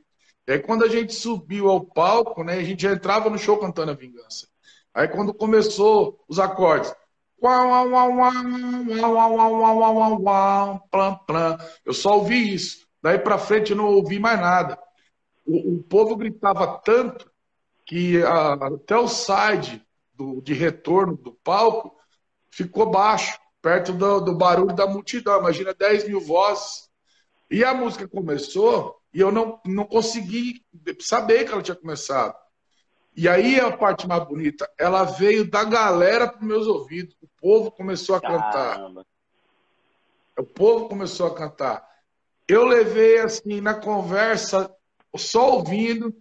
E 0.51 0.55
aí, 0.55 0.59
quando 0.59 0.85
a 0.85 0.89
gente 0.89 1.15
subiu 1.15 1.71
ao 1.71 1.81
palco, 1.81 2.43
né, 2.43 2.55
a 2.55 2.65
gente 2.65 2.83
já 2.83 2.91
entrava 2.91 3.31
no 3.31 3.39
show 3.39 3.57
cantando 3.57 3.93
a 3.93 3.95
vingança. 3.95 4.49
Aí, 4.93 5.07
quando 5.07 5.33
começou 5.33 6.25
os 6.27 6.41
acordes, 6.41 6.93
Eu 11.87 11.95
só 11.95 12.17
ouvi 12.17 12.53
isso. 12.53 12.85
Daí 13.01 13.17
para 13.17 13.39
frente 13.39 13.71
eu 13.71 13.77
não 13.77 13.87
ouvi 13.87 14.19
mais 14.19 14.41
nada. 14.41 14.77
O, 15.47 15.77
o 15.77 15.83
povo 15.85 16.17
gritava 16.17 16.81
tanto 16.85 17.31
que 17.87 18.21
a, 18.21 18.55
até 18.55 18.97
o 18.97 19.07
side 19.07 19.87
do, 20.15 20.43
de 20.43 20.53
retorno 20.53 21.17
do 21.17 21.33
palco 21.33 21.97
ficou 22.51 22.91
baixo, 22.91 23.39
perto 23.63 23.93
do, 23.93 24.21
do 24.21 24.35
barulho 24.35 24.75
da 24.75 24.89
multidão. 24.89 25.39
Imagina 25.39 25.73
10 25.73 26.09
mil 26.09 26.21
vozes. 26.21 26.91
E 27.49 27.63
a 27.63 27.73
música 27.73 28.09
começou 28.09 29.00
e 29.13 29.21
eu 29.21 29.33
não, 29.33 29.61
não 29.65 29.85
consegui 29.85 30.65
saber 31.01 31.45
que 31.45 31.53
ela 31.53 31.63
tinha 31.63 31.77
começado. 31.77 32.35
E 33.17 33.29
aí 33.29 33.59
a 33.59 33.77
parte 33.77 34.07
mais 34.07 34.25
bonita, 34.25 34.71
ela 34.79 35.03
veio 35.05 35.49
da 35.49 35.65
galera 35.65 36.29
para 36.29 36.47
meus 36.47 36.67
ouvidos. 36.67 37.17
O 37.21 37.29
povo 37.41 37.71
começou 37.71 38.15
a 38.15 38.21
cantar. 38.21 38.77
Caramba. 38.77 39.07
O 40.39 40.45
povo 40.45 40.89
começou 40.89 41.27
a 41.27 41.35
cantar. 41.35 41.87
Eu 42.49 42.65
levei 42.65 43.19
assim 43.19 43.61
na 43.61 43.75
conversa, 43.75 44.75
só 45.17 45.57
ouvindo 45.57 46.15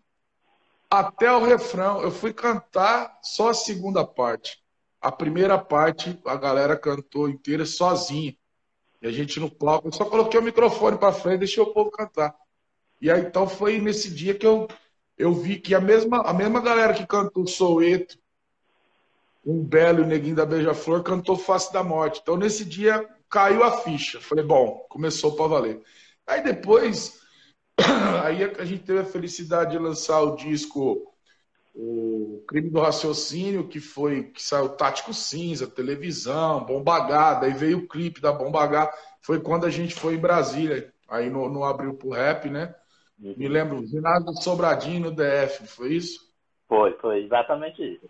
até 0.90 1.32
o 1.32 1.44
refrão. 1.44 2.02
Eu 2.02 2.12
fui 2.12 2.34
cantar 2.34 3.18
só 3.22 3.50
a 3.50 3.54
segunda 3.54 4.06
parte. 4.06 4.62
A 5.00 5.12
primeira 5.12 5.58
parte 5.58 6.20
a 6.26 6.36
galera 6.36 6.76
cantou 6.76 7.30
inteira 7.30 7.66
sozinha. 7.66 8.36
E 9.02 9.08
a 9.08 9.12
gente 9.12 9.40
no 9.40 9.50
palco, 9.50 9.88
eu 9.88 9.94
só 9.94 10.04
coloquei 10.04 10.40
o 10.40 10.44
microfone 10.44 10.98
para 10.98 11.14
frente 11.14 11.36
e 11.36 11.40
deixei 11.40 11.64
o 11.64 11.72
povo 11.72 11.90
cantar. 11.92 12.36
E 13.02 13.10
aí 13.10 13.22
então 13.22 13.48
foi 13.48 13.80
nesse 13.80 14.10
dia 14.10 14.34
que 14.34 14.46
eu 14.46 14.68
eu 15.20 15.34
vi 15.34 15.60
que 15.60 15.76
a 15.76 15.82
mesma, 15.82 16.22
a 16.22 16.34
mesma 16.34 16.62
galera 16.62 16.94
que 16.94 17.06
cantou 17.06 17.46
Soueto, 17.46 18.18
um 19.46 19.62
belo 19.62 20.06
neguinho 20.06 20.36
da 20.36 20.46
Beija-Flor, 20.46 21.04
cantou 21.04 21.36
Face 21.36 21.74
da 21.74 21.84
Morte. 21.84 22.22
Então, 22.22 22.38
nesse 22.38 22.64
dia, 22.64 23.06
caiu 23.30 23.64
a 23.64 23.80
ficha. 23.80 24.22
Falei, 24.22 24.46
bom, 24.46 24.86
começou 24.90 25.36
para 25.36 25.48
valer. 25.48 25.82
Aí 26.26 26.42
depois, 26.42 27.20
aí 28.24 28.44
a 28.44 28.64
gente 28.64 28.84
teve 28.84 29.00
a 29.00 29.06
felicidade 29.06 29.72
de 29.72 29.78
lançar 29.78 30.22
o 30.22 30.38
disco 30.38 31.14
O 31.76 32.44
Crime 32.48 32.70
do 32.70 32.80
Raciocínio, 32.80 33.68
que 33.68 33.82
foi 33.82 34.24
que 34.24 34.42
saiu 34.42 34.70
Tático 34.70 35.14
Cinza, 35.14 35.68
televisão, 35.68 36.64
Bombagada, 36.66 37.46
aí 37.46 37.54
veio 37.54 37.80
o 37.80 37.88
clipe 37.88 38.22
da 38.22 38.32
Bombagada. 38.32 38.92
Foi 39.22 39.42
quando 39.42 39.66
a 39.66 39.70
gente 39.70 39.96
foi 39.96 40.16
em 40.16 40.20
Brasília, 40.20 40.94
aí 41.10 41.30
no, 41.30 41.50
no 41.50 41.64
Abril 41.66 41.94
pro 41.94 42.12
Rap, 42.12 42.50
né? 42.50 42.74
Me 43.20 43.48
lembro, 43.48 43.86
ginásio 43.86 44.42
Sobradinho 44.42 45.02
no 45.02 45.12
DF, 45.12 45.68
foi 45.68 45.94
isso? 45.96 46.20
Foi, 46.68 46.94
foi 47.00 47.24
exatamente 47.26 47.84
isso. 47.84 48.10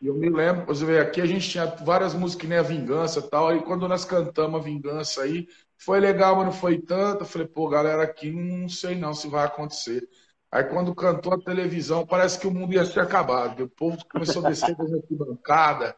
Eu 0.00 0.14
me 0.14 0.28
lembro, 0.28 0.66
você 0.66 0.84
vê, 0.84 1.00
aqui 1.00 1.20
a 1.20 1.26
gente 1.26 1.48
tinha 1.48 1.66
várias 1.66 2.14
músicas 2.14 2.42
que 2.42 2.46
nem 2.46 2.58
a 2.58 2.62
Vingança 2.62 3.18
e 3.20 3.22
tal, 3.22 3.48
aí 3.48 3.62
quando 3.62 3.88
nós 3.88 4.04
cantamos 4.04 4.60
a 4.60 4.62
Vingança 4.62 5.22
aí, 5.22 5.48
foi 5.78 6.00
legal, 6.00 6.36
mas 6.36 6.44
não 6.46 6.52
foi 6.52 6.78
tanto. 6.78 7.22
Eu 7.22 7.26
falei, 7.26 7.48
pô, 7.48 7.68
galera, 7.68 8.02
aqui 8.02 8.30
não 8.30 8.68
sei 8.68 8.94
não 8.94 9.14
se 9.14 9.28
vai 9.28 9.44
acontecer. 9.44 10.06
Aí 10.52 10.64
quando 10.64 10.94
cantou 10.94 11.34
a 11.34 11.40
televisão, 11.40 12.06
parece 12.06 12.38
que 12.38 12.46
o 12.46 12.50
mundo 12.50 12.74
ia 12.74 12.84
ser 12.84 13.00
acabado. 13.00 13.64
O 13.64 13.68
povo 13.68 13.98
começou 14.10 14.44
a 14.44 14.50
descer 14.50 14.76
da 14.76 14.84
bancada 15.10 15.96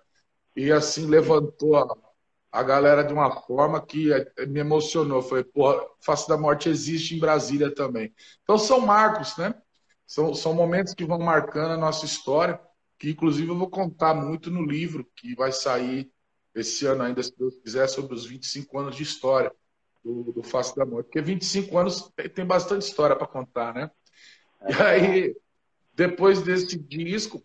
e 0.56 0.72
assim 0.72 1.06
levantou 1.06 1.76
a, 1.76 1.96
a 2.50 2.62
galera 2.62 3.04
de 3.04 3.12
uma 3.12 3.30
forma 3.42 3.84
que 3.84 4.12
é, 4.12 4.46
me 4.46 4.60
emocionou. 4.60 5.22
Foi, 5.22 5.44
porra, 5.44 5.80
Face 6.00 6.28
da 6.28 6.36
Morte 6.36 6.68
existe 6.68 7.14
em 7.14 7.20
Brasília 7.20 7.74
também. 7.74 8.12
Então 8.42 8.58
são 8.58 8.80
marcos, 8.80 9.36
né? 9.36 9.54
São, 10.06 10.34
são 10.34 10.54
momentos 10.54 10.94
que 10.94 11.04
vão 11.04 11.18
marcando 11.18 11.72
a 11.72 11.76
nossa 11.76 12.06
história, 12.06 12.58
que 12.98 13.10
inclusive 13.10 13.50
eu 13.50 13.58
vou 13.58 13.68
contar 13.68 14.14
muito 14.14 14.50
no 14.50 14.64
livro 14.64 15.06
que 15.14 15.34
vai 15.34 15.52
sair 15.52 16.10
esse 16.54 16.86
ano 16.86 17.02
ainda, 17.02 17.22
se 17.22 17.36
Deus 17.36 17.58
quiser, 17.58 17.88
sobre 17.88 18.14
os 18.14 18.24
25 18.24 18.78
anos 18.78 18.96
de 18.96 19.02
história 19.02 19.52
do, 20.02 20.32
do 20.32 20.42
Face 20.42 20.74
da 20.74 20.86
Morte. 20.86 21.06
Porque 21.06 21.20
25 21.20 21.76
anos 21.76 22.10
tem 22.34 22.44
bastante 22.44 22.82
história 22.82 23.14
para 23.14 23.26
contar, 23.26 23.74
né? 23.74 23.90
E 24.66 24.82
aí, 24.82 25.36
depois 25.94 26.42
desse 26.42 26.78
disco, 26.78 27.44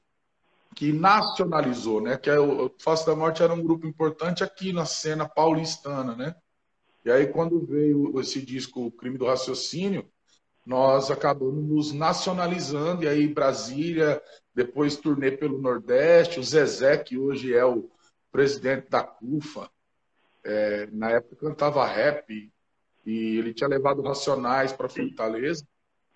que 0.76 0.92
nacionalizou, 0.92 2.02
né? 2.02 2.18
Que 2.18 2.30
é 2.30 2.40
o 2.40 2.70
Face 2.80 3.06
da 3.06 3.16
Morte 3.16 3.44
era 3.44 3.54
um 3.54 3.62
grupo 3.64 3.88
importante 3.88 4.44
aqui 4.44 4.74
na 4.74 4.86
cena 4.86 5.28
paulistana, 5.28 6.16
né? 6.16 6.36
E 7.06 7.12
aí 7.12 7.28
quando 7.28 7.66
veio 7.66 8.20
esse 8.20 8.42
disco 8.42 8.86
O 8.86 8.92
Crime 8.92 9.18
do 9.18 9.26
Raciocínio, 9.26 10.10
nós 10.66 11.12
acabamos 11.12 11.64
nos 11.64 11.92
nacionalizando 11.92 13.04
e 13.04 13.08
aí 13.08 13.28
Brasília, 13.28 14.22
depois 14.56 14.96
turnê 14.96 15.32
pelo 15.32 15.62
Nordeste, 15.62 16.40
o 16.40 16.44
Zezé 16.44 16.98
que 16.98 17.18
hoje 17.18 17.54
é 17.54 17.66
o 17.66 17.90
presidente 18.32 18.90
da 18.90 19.04
CUFA, 19.04 19.70
é, 20.44 20.88
na 20.92 21.12
época 21.12 21.36
cantava 21.36 21.86
rap 21.86 22.52
e 23.06 23.38
ele 23.38 23.54
tinha 23.54 23.68
levado 23.68 24.02
Racionais 24.02 24.72
para 24.72 24.90
Fortaleza 24.90 25.68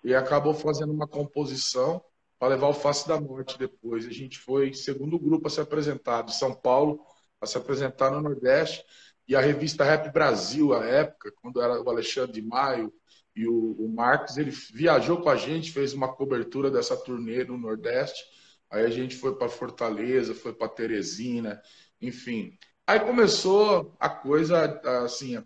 e 0.02 0.14
acabou 0.14 0.54
fazendo 0.54 0.92
uma 0.92 1.06
composição 1.06 2.02
para 2.38 2.48
levar 2.48 2.68
o 2.68 2.74
Face 2.74 3.06
da 3.06 3.20
Morte 3.20 3.58
depois. 3.58 4.06
A 4.06 4.12
gente 4.12 4.38
foi 4.38 4.72
segundo 4.72 5.18
grupo 5.18 5.48
a 5.48 5.50
se 5.50 5.60
apresentar 5.60 6.22
de 6.22 6.34
São 6.34 6.54
Paulo, 6.54 7.00
a 7.40 7.46
se 7.46 7.56
apresentar 7.58 8.10
no 8.10 8.20
Nordeste, 8.20 8.84
e 9.26 9.36
a 9.36 9.40
revista 9.40 9.84
Rap 9.84 10.10
Brasil, 10.10 10.72
à 10.72 10.84
época, 10.84 11.32
quando 11.42 11.60
era 11.60 11.80
o 11.82 11.90
Alexandre 11.90 12.32
de 12.32 12.42
Maio 12.42 12.92
e 13.36 13.46
o, 13.46 13.72
o 13.72 13.88
Marcos, 13.88 14.38
ele 14.38 14.50
viajou 14.50 15.20
com 15.20 15.28
a 15.28 15.36
gente, 15.36 15.70
fez 15.70 15.92
uma 15.92 16.12
cobertura 16.12 16.70
dessa 16.70 16.96
turnê 16.96 17.44
no 17.44 17.58
Nordeste. 17.58 18.24
Aí 18.70 18.84
a 18.84 18.90
gente 18.90 19.16
foi 19.16 19.36
para 19.36 19.48
Fortaleza, 19.48 20.34
foi 20.34 20.52
para 20.52 20.68
Teresina, 20.68 21.60
enfim. 22.00 22.56
Aí 22.86 23.00
começou 23.00 23.94
a 24.00 24.08
coisa, 24.08 24.80
assim, 25.04 25.36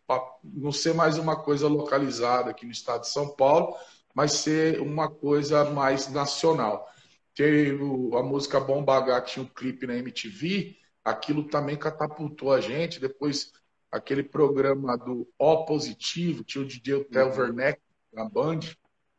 não 0.45 0.71
ser 0.71 0.95
mais 0.95 1.19
uma 1.19 1.35
coisa 1.35 1.67
localizada 1.67 2.51
aqui 2.51 2.65
no 2.65 2.71
estado 2.71 3.01
de 3.01 3.09
São 3.09 3.35
Paulo, 3.35 3.75
mas 4.15 4.33
ser 4.33 4.81
uma 4.81 5.11
coisa 5.11 5.65
mais 5.71 6.09
nacional. 6.09 6.89
Teve 7.35 7.79
a 8.15 8.23
música 8.23 8.61
Bomba 8.61 8.97
H, 8.99 9.21
que 9.23 9.33
tinha 9.33 9.45
um 9.45 9.49
clipe 9.49 9.87
na 9.87 9.97
MTV, 9.97 10.77
aquilo 11.05 11.45
também 11.45 11.77
catapultou 11.77 12.53
a 12.53 12.61
gente. 12.61 13.01
Depois, 13.01 13.53
aquele 13.91 14.23
programa 14.23 14.97
do 14.99 15.29
O 15.39 15.65
Positivo, 15.65 16.45
tinha 16.45 16.63
o 16.63 16.67
DJ 16.67 17.05
Theo 17.05 17.27
uhum. 17.29 17.39
Werneck 17.39 17.81
na 18.13 18.29
Band. 18.29 18.61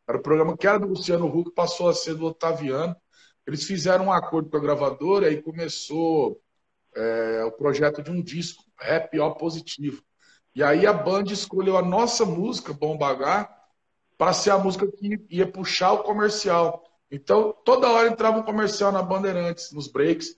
Era 0.06 0.18
o 0.18 0.22
programa 0.22 0.56
que 0.56 0.66
era 0.66 0.78
do 0.78 0.86
Luciano 0.86 1.26
Huck, 1.26 1.52
passou 1.52 1.88
a 1.88 1.94
ser 1.94 2.14
do 2.14 2.26
Otaviano. 2.26 2.94
Eles 3.46 3.64
fizeram 3.64 4.06
um 4.06 4.12
acordo 4.12 4.48
com 4.48 4.56
a 4.56 4.60
gravadora 4.60 5.30
e 5.30 5.42
começou 5.42 6.40
é, 6.94 7.44
o 7.44 7.52
projeto 7.52 8.02
de 8.02 8.10
um 8.10 8.22
disco, 8.22 8.64
Rap 8.78 9.18
O 9.18 9.34
Positivo. 9.34 10.02
E 10.54 10.62
aí 10.62 10.86
a 10.86 10.92
Band 10.92 11.24
escolheu 11.24 11.76
a 11.76 11.82
nossa 11.82 12.24
música, 12.24 12.72
Bomba 12.72 13.08
H, 13.08 13.63
para 14.16 14.32
ser 14.32 14.50
a 14.50 14.58
música 14.58 14.86
que 14.90 15.24
ia 15.30 15.50
puxar 15.50 15.92
o 15.92 16.02
comercial. 16.02 16.84
Então, 17.10 17.54
toda 17.64 17.90
hora 17.90 18.08
entrava 18.08 18.38
um 18.38 18.42
comercial 18.42 18.90
na 18.90 19.02
Bandeirantes, 19.02 19.72
nos 19.72 19.88
breaks. 19.88 20.36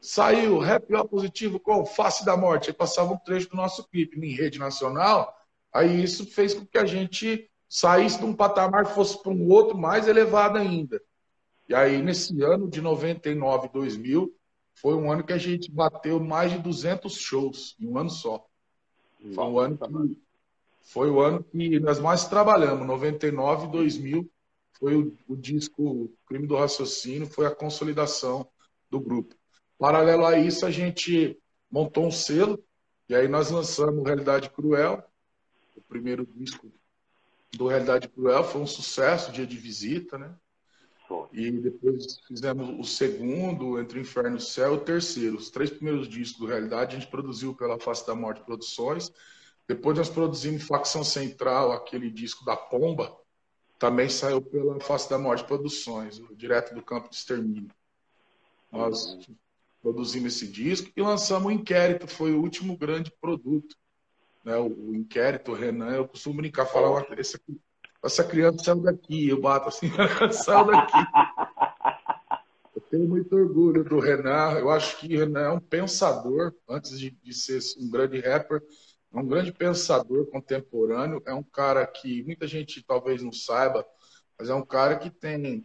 Saiu 0.00 0.58
Rap 0.58 0.92
O 0.94 1.08
Positivo 1.08 1.58
com 1.58 1.84
Face 1.86 2.24
da 2.24 2.36
Morte. 2.36 2.70
Aí 2.70 2.74
passava 2.74 3.12
um 3.12 3.18
trecho 3.18 3.48
do 3.50 3.56
nosso 3.56 3.88
clipe 3.88 4.18
em 4.18 4.34
rede 4.34 4.58
nacional. 4.58 5.34
Aí 5.72 6.02
isso 6.02 6.26
fez 6.26 6.54
com 6.54 6.66
que 6.66 6.78
a 6.78 6.84
gente 6.84 7.50
saísse 7.68 8.18
de 8.18 8.24
um 8.24 8.34
patamar 8.34 8.86
fosse 8.86 9.20
para 9.22 9.32
um 9.32 9.48
outro 9.48 9.76
mais 9.76 10.06
elevado 10.06 10.58
ainda. 10.58 11.00
E 11.68 11.74
aí, 11.74 12.02
nesse 12.02 12.40
ano 12.42 12.68
de 12.68 12.80
99, 12.80 13.70
2000, 13.72 14.30
foi 14.74 14.94
um 14.94 15.10
ano 15.10 15.24
que 15.24 15.32
a 15.32 15.38
gente 15.38 15.70
bateu 15.70 16.20
mais 16.20 16.52
de 16.52 16.58
200 16.58 17.14
shows 17.16 17.74
em 17.80 17.88
um 17.88 17.96
ano 17.98 18.10
só. 18.10 18.46
Foi 19.34 19.44
um 19.44 19.58
ano 19.58 19.78
que 19.78 20.20
foi 20.84 21.10
o 21.10 21.20
ano 21.20 21.42
que 21.42 21.80
nós 21.80 21.98
mais 21.98 22.28
trabalhamos, 22.28 22.86
99 22.86 23.66
e 23.66 23.70
2000 23.70 24.30
foi 24.78 24.96
o, 24.96 25.16
o 25.26 25.36
disco 25.36 26.12
Crime 26.26 26.46
do 26.46 26.56
Raciocínio, 26.56 27.26
foi 27.26 27.46
a 27.46 27.54
consolidação 27.54 28.48
do 28.90 29.00
grupo. 29.00 29.34
Paralelo 29.78 30.26
a 30.26 30.38
isso, 30.38 30.66
a 30.66 30.70
gente 30.70 31.38
montou 31.70 32.06
um 32.06 32.10
selo, 32.10 32.62
e 33.08 33.14
aí 33.14 33.26
nós 33.26 33.50
lançamos 33.50 34.04
Realidade 34.04 34.50
Cruel, 34.50 35.02
o 35.74 35.80
primeiro 35.82 36.26
disco 36.26 36.70
do 37.52 37.66
Realidade 37.66 38.08
Cruel, 38.08 38.44
foi 38.44 38.60
um 38.60 38.66
sucesso, 38.66 39.32
dia 39.32 39.46
de 39.46 39.56
visita, 39.56 40.18
né? 40.18 40.34
E 41.32 41.50
depois 41.50 42.18
fizemos 42.26 42.68
o 42.78 42.84
segundo, 42.84 43.78
Entre 43.78 43.98
o 43.98 44.02
Inferno 44.02 44.36
e 44.36 44.38
o 44.38 44.40
Céu, 44.40 44.74
o 44.74 44.80
terceiro. 44.80 45.36
Os 45.36 45.50
três 45.50 45.70
primeiros 45.70 46.08
discos 46.08 46.40
do 46.40 46.46
Realidade 46.46 46.96
a 46.96 46.98
gente 46.98 47.10
produziu 47.10 47.54
pela 47.54 47.78
Face 47.78 48.06
da 48.06 48.14
Morte 48.14 48.42
Produções, 48.42 49.12
depois 49.66 49.96
nós 49.96 50.08
produzimos 50.08 50.64
Facção 50.64 51.02
Central, 51.02 51.72
aquele 51.72 52.10
disco 52.10 52.44
da 52.44 52.56
Pomba, 52.56 53.16
também 53.78 54.08
saiu 54.08 54.40
pela 54.40 54.78
Face 54.80 55.08
da 55.08 55.18
Morte 55.18 55.44
Produções, 55.44 56.20
direto 56.36 56.74
do 56.74 56.82
campo 56.82 57.08
de 57.08 57.16
extermínio. 57.16 57.70
Nós 58.70 59.18
produzimos 59.82 60.34
esse 60.34 60.50
disco 60.50 60.90
e 60.96 61.02
lançamos 61.02 61.48
o 61.48 61.50
Inquérito, 61.50 62.06
foi 62.06 62.32
o 62.32 62.40
último 62.40 62.76
grande 62.76 63.10
produto. 63.20 63.76
Né? 64.44 64.56
O, 64.56 64.90
o 64.90 64.94
Inquérito, 64.94 65.52
o 65.52 65.54
Renan, 65.54 65.94
eu 65.94 66.08
costumo 66.08 66.36
brincar, 66.36 66.66
falar, 66.66 67.06
essa, 67.18 67.38
essa 68.02 68.24
criança 68.24 68.64
saiu 68.64 68.80
daqui, 68.80 69.28
eu 69.28 69.40
bato 69.40 69.68
assim, 69.68 69.90
saiu 70.32 70.66
daqui. 70.66 70.98
tenho 72.90 73.08
muito 73.08 73.34
orgulho 73.34 73.82
do 73.82 73.98
Renan. 73.98 74.52
Eu 74.58 74.70
acho 74.70 74.98
que 74.98 75.16
Renan 75.16 75.40
é 75.40 75.50
um 75.50 75.60
pensador, 75.60 76.54
antes 76.68 76.98
de, 76.98 77.10
de 77.10 77.32
ser 77.32 77.60
um 77.78 77.90
grande 77.90 78.20
rapper, 78.20 78.62
é 79.14 79.18
um 79.18 79.26
grande 79.26 79.52
pensador 79.52 80.26
contemporâneo. 80.26 81.22
É 81.24 81.32
um 81.32 81.42
cara 81.42 81.86
que 81.86 82.22
muita 82.24 82.46
gente 82.46 82.82
talvez 82.82 83.22
não 83.22 83.32
saiba, 83.32 83.86
mas 84.38 84.50
é 84.50 84.54
um 84.54 84.64
cara 84.64 84.98
que 84.98 85.08
tem 85.08 85.64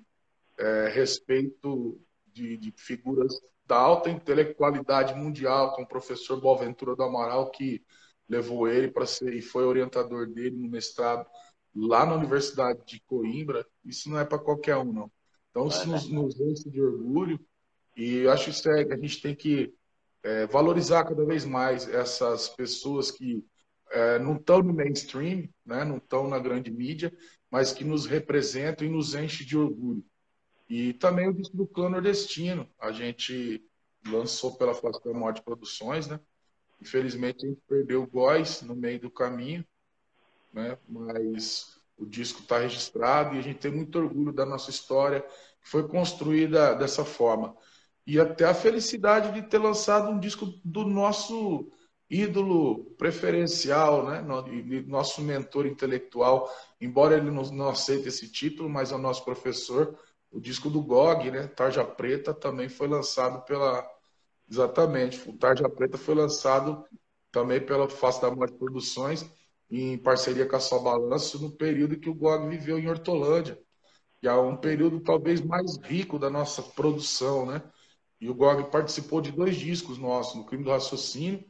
é, 0.57 0.89
respeito 0.89 1.99
de, 2.27 2.57
de, 2.57 2.71
figuras 2.77 3.33
da 3.65 3.77
alta 3.77 4.09
intelectualidade 4.09 5.15
mundial, 5.15 5.73
como 5.73 5.85
o 5.85 5.89
professor 5.89 6.39
Boaventura 6.39 6.95
do 6.95 7.03
Amaral, 7.03 7.49
que 7.49 7.83
levou 8.27 8.67
ele 8.67 8.89
para 8.89 9.07
ser 9.07 9.33
e 9.33 9.41
foi 9.41 9.65
orientador 9.65 10.27
dele 10.27 10.55
no 10.55 10.69
mestrado 10.69 11.27
lá 11.75 12.05
na 12.05 12.15
Universidade 12.15 12.79
de 12.85 13.01
Coimbra. 13.01 13.65
Isso 13.83 14.09
não 14.09 14.19
é 14.19 14.25
para 14.25 14.37
qualquer 14.37 14.77
um, 14.77 14.93
não. 14.93 15.11
Então, 15.49 15.67
isso 15.67 15.87
nos, 15.89 16.07
nos 16.07 16.39
enche 16.39 16.69
de 16.69 16.79
orgulho 16.79 17.39
e 17.97 18.27
acho 18.27 18.51
que 18.51 18.69
é, 18.69 18.93
a 18.93 18.97
gente 18.97 19.21
tem 19.21 19.35
que 19.35 19.73
é, 20.23 20.45
valorizar 20.47 21.03
cada 21.05 21.25
vez 21.25 21.45
mais 21.45 21.87
essas 21.87 22.49
pessoas 22.49 23.11
que 23.11 23.45
é, 23.91 24.19
não 24.19 24.35
estão 24.35 24.61
no 24.61 24.73
mainstream, 24.73 25.49
né, 25.65 25.83
não 25.83 25.97
estão 25.97 26.27
na 26.27 26.39
grande 26.39 26.69
mídia, 26.69 27.11
mas 27.49 27.71
que 27.71 27.83
nos 27.83 28.05
representam 28.05 28.87
e 28.87 28.91
nos 28.91 29.15
enche 29.15 29.43
de 29.43 29.57
orgulho. 29.57 30.03
E 30.69 30.93
também 30.93 31.27
o 31.27 31.33
disco 31.33 31.57
do 31.57 31.65
Clã 31.65 31.89
Nordestino, 31.89 32.69
a 32.79 32.91
gente 32.91 33.63
lançou 34.07 34.55
pela 34.55 34.73
da 34.73 35.13
Morte 35.13 35.41
Produções, 35.41 36.07
né? 36.07 36.19
Infelizmente 36.79 37.45
a 37.45 37.49
gente 37.49 37.61
perdeu 37.67 38.03
o 38.03 38.07
Góis 38.07 38.61
no 38.61 38.75
meio 38.75 38.99
do 38.99 39.09
caminho, 39.09 39.65
né? 40.53 40.77
Mas 40.87 41.79
o 41.97 42.05
disco 42.05 42.41
está 42.41 42.59
registrado 42.59 43.35
e 43.35 43.39
a 43.39 43.41
gente 43.41 43.59
tem 43.59 43.71
muito 43.71 43.97
orgulho 43.97 44.31
da 44.31 44.45
nossa 44.45 44.69
história, 44.69 45.21
que 45.61 45.69
foi 45.69 45.87
construída 45.87 46.73
dessa 46.75 47.03
forma. 47.03 47.55
E 48.05 48.19
até 48.19 48.45
a 48.45 48.53
felicidade 48.53 49.31
de 49.33 49.47
ter 49.47 49.59
lançado 49.59 50.09
um 50.09 50.19
disco 50.19 50.45
do 50.63 50.85
nosso 50.85 51.71
ídolo 52.09 52.85
preferencial, 52.97 54.09
né? 54.09 54.21
nosso 54.87 55.21
mentor 55.21 55.67
intelectual, 55.67 56.49
embora 56.81 57.15
ele 57.17 57.29
não, 57.29 57.69
aceite 57.69 58.07
esse 58.07 58.31
título, 58.31 58.67
mas 58.67 58.91
é 58.91 58.95
o 58.95 58.99
nosso 58.99 59.23
professor. 59.23 59.97
O 60.31 60.39
disco 60.39 60.69
do 60.69 60.81
GOG, 60.81 61.31
né? 61.31 61.47
Tarja 61.47 61.83
Preta, 61.83 62.33
também 62.33 62.69
foi 62.69 62.87
lançado 62.87 63.43
pela. 63.45 63.87
Exatamente, 64.49 65.29
o 65.29 65.37
Tarja 65.37 65.69
Preta 65.69 65.97
foi 65.97 66.15
lançado 66.15 66.83
também 67.31 67.63
pela 67.63 67.87
Face 67.87 68.19
da 68.21 68.31
Morte 68.31 68.57
Produções 68.57 69.29
em 69.69 69.97
parceria 69.97 70.47
com 70.47 70.55
a 70.55 70.59
Só 70.59 70.79
Balanço, 70.79 71.39
no 71.39 71.51
período 71.51 71.99
que 71.99 72.09
o 72.09 72.15
GOG 72.15 72.49
viveu 72.49 72.79
em 72.79 72.89
Hortolândia, 72.89 73.59
que 74.19 74.27
é 74.27 74.33
um 74.33 74.57
período 74.57 74.99
talvez 75.01 75.41
mais 75.41 75.77
rico 75.77 76.17
da 76.17 76.29
nossa 76.29 76.61
produção, 76.63 77.45
né? 77.45 77.61
E 78.19 78.29
o 78.29 78.33
GOG 78.33 78.69
participou 78.69 79.21
de 79.21 79.31
dois 79.31 79.55
discos 79.55 79.97
nossos, 79.97 80.35
no 80.35 80.45
Crime 80.45 80.63
do 80.63 80.71
Raciocínio, 80.71 81.43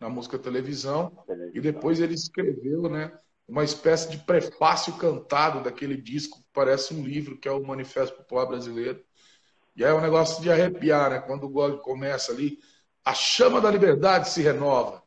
na 0.00 0.08
música 0.08 0.38
televisão, 0.38 1.10
televisão, 1.26 1.52
e 1.54 1.60
depois 1.60 2.00
ele 2.00 2.14
escreveu, 2.14 2.88
né, 2.88 3.12
uma 3.46 3.62
espécie 3.62 4.10
de 4.10 4.18
prefácio 4.18 4.96
cantado 4.96 5.62
daquele 5.62 5.96
disco, 5.96 6.38
que 6.38 6.48
parece 6.52 6.94
um 6.94 7.04
livro, 7.04 7.38
que 7.38 7.46
é 7.46 7.52
o 7.52 7.64
Manifesto 7.64 8.16
Popular 8.16 8.46
Brasileiro. 8.46 9.02
E 9.76 9.84
é 9.84 9.92
um 9.92 10.00
negócio 10.00 10.42
de 10.42 10.50
arrepiar, 10.50 11.10
né? 11.10 11.18
Quando 11.20 11.44
o 11.44 11.48
GOG 11.48 11.82
começa 11.82 12.32
ali, 12.32 12.58
a 13.04 13.12
chama 13.12 13.60
da 13.60 13.70
liberdade 13.70 14.30
se 14.30 14.40
renova. 14.40 15.02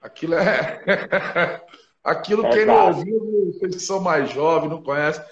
Aquilo 0.00 0.34
é 0.34 1.64
Aquilo 2.02 2.46
é 2.46 2.50
quem 2.50 2.66
não 2.66 2.88
ouviu, 2.88 3.52
vocês 3.52 3.74
que 3.74 3.80
são 3.82 4.00
mais 4.00 4.30
jovens, 4.30 4.70
não 4.70 4.82
conhecem, 4.82 5.22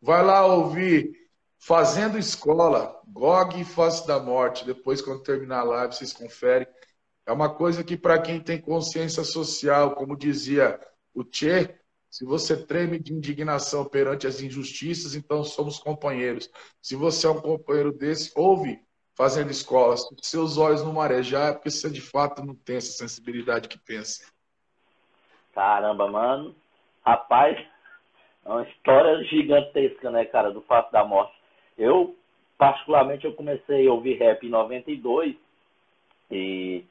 vai 0.00 0.22
lá 0.22 0.44
ouvir 0.46 1.27
Fazendo 1.58 2.16
Escola, 2.16 3.00
GOG 3.08 3.60
e 3.60 3.64
Face 3.64 4.06
da 4.06 4.18
Morte. 4.18 4.64
Depois, 4.64 5.02
quando 5.02 5.22
terminar 5.22 5.60
a 5.60 5.64
live, 5.64 5.94
vocês 5.94 6.12
conferem. 6.12 6.66
É 7.26 7.32
uma 7.32 7.52
coisa 7.52 7.84
que, 7.84 7.96
para 7.96 8.20
quem 8.20 8.40
tem 8.40 8.60
consciência 8.60 9.24
social, 9.24 9.94
como 9.94 10.16
dizia 10.16 10.80
o 11.12 11.22
Che, 11.22 11.78
se 12.10 12.24
você 12.24 12.56
treme 12.56 12.98
de 12.98 13.12
indignação 13.12 13.84
perante 13.84 14.26
as 14.26 14.40
injustiças, 14.40 15.14
então 15.14 15.44
somos 15.44 15.78
companheiros. 15.78 16.50
Se 16.80 16.96
você 16.96 17.26
é 17.26 17.30
um 17.30 17.40
companheiro 17.40 17.92
desse, 17.92 18.32
ouve 18.34 18.80
Fazendo 19.14 19.50
Escola. 19.50 19.96
Se 19.96 20.08
seus 20.22 20.56
olhos 20.56 20.84
não 20.84 20.92
marejar, 20.92 21.50
é 21.50 21.52
porque 21.52 21.70
você 21.70 21.90
de 21.90 22.00
fato 22.00 22.44
não 22.44 22.54
tem 22.54 22.76
essa 22.76 22.92
sensibilidade 22.92 23.68
que 23.68 23.76
pensa. 23.76 24.24
Caramba, 25.52 26.08
mano. 26.08 26.54
Rapaz, 27.04 27.58
é 28.44 28.48
uma 28.48 28.62
história 28.62 29.24
gigantesca, 29.24 30.10
né, 30.10 30.24
cara, 30.24 30.52
do 30.52 30.62
fato 30.62 30.92
da 30.92 31.04
morte. 31.04 31.37
Eu, 31.78 32.16
particularmente, 32.58 33.24
eu 33.24 33.32
comecei 33.32 33.86
a 33.86 33.92
ouvir 33.92 34.18
rap 34.18 34.44
em 34.44 34.50
92 34.50 35.36
e 36.30 36.84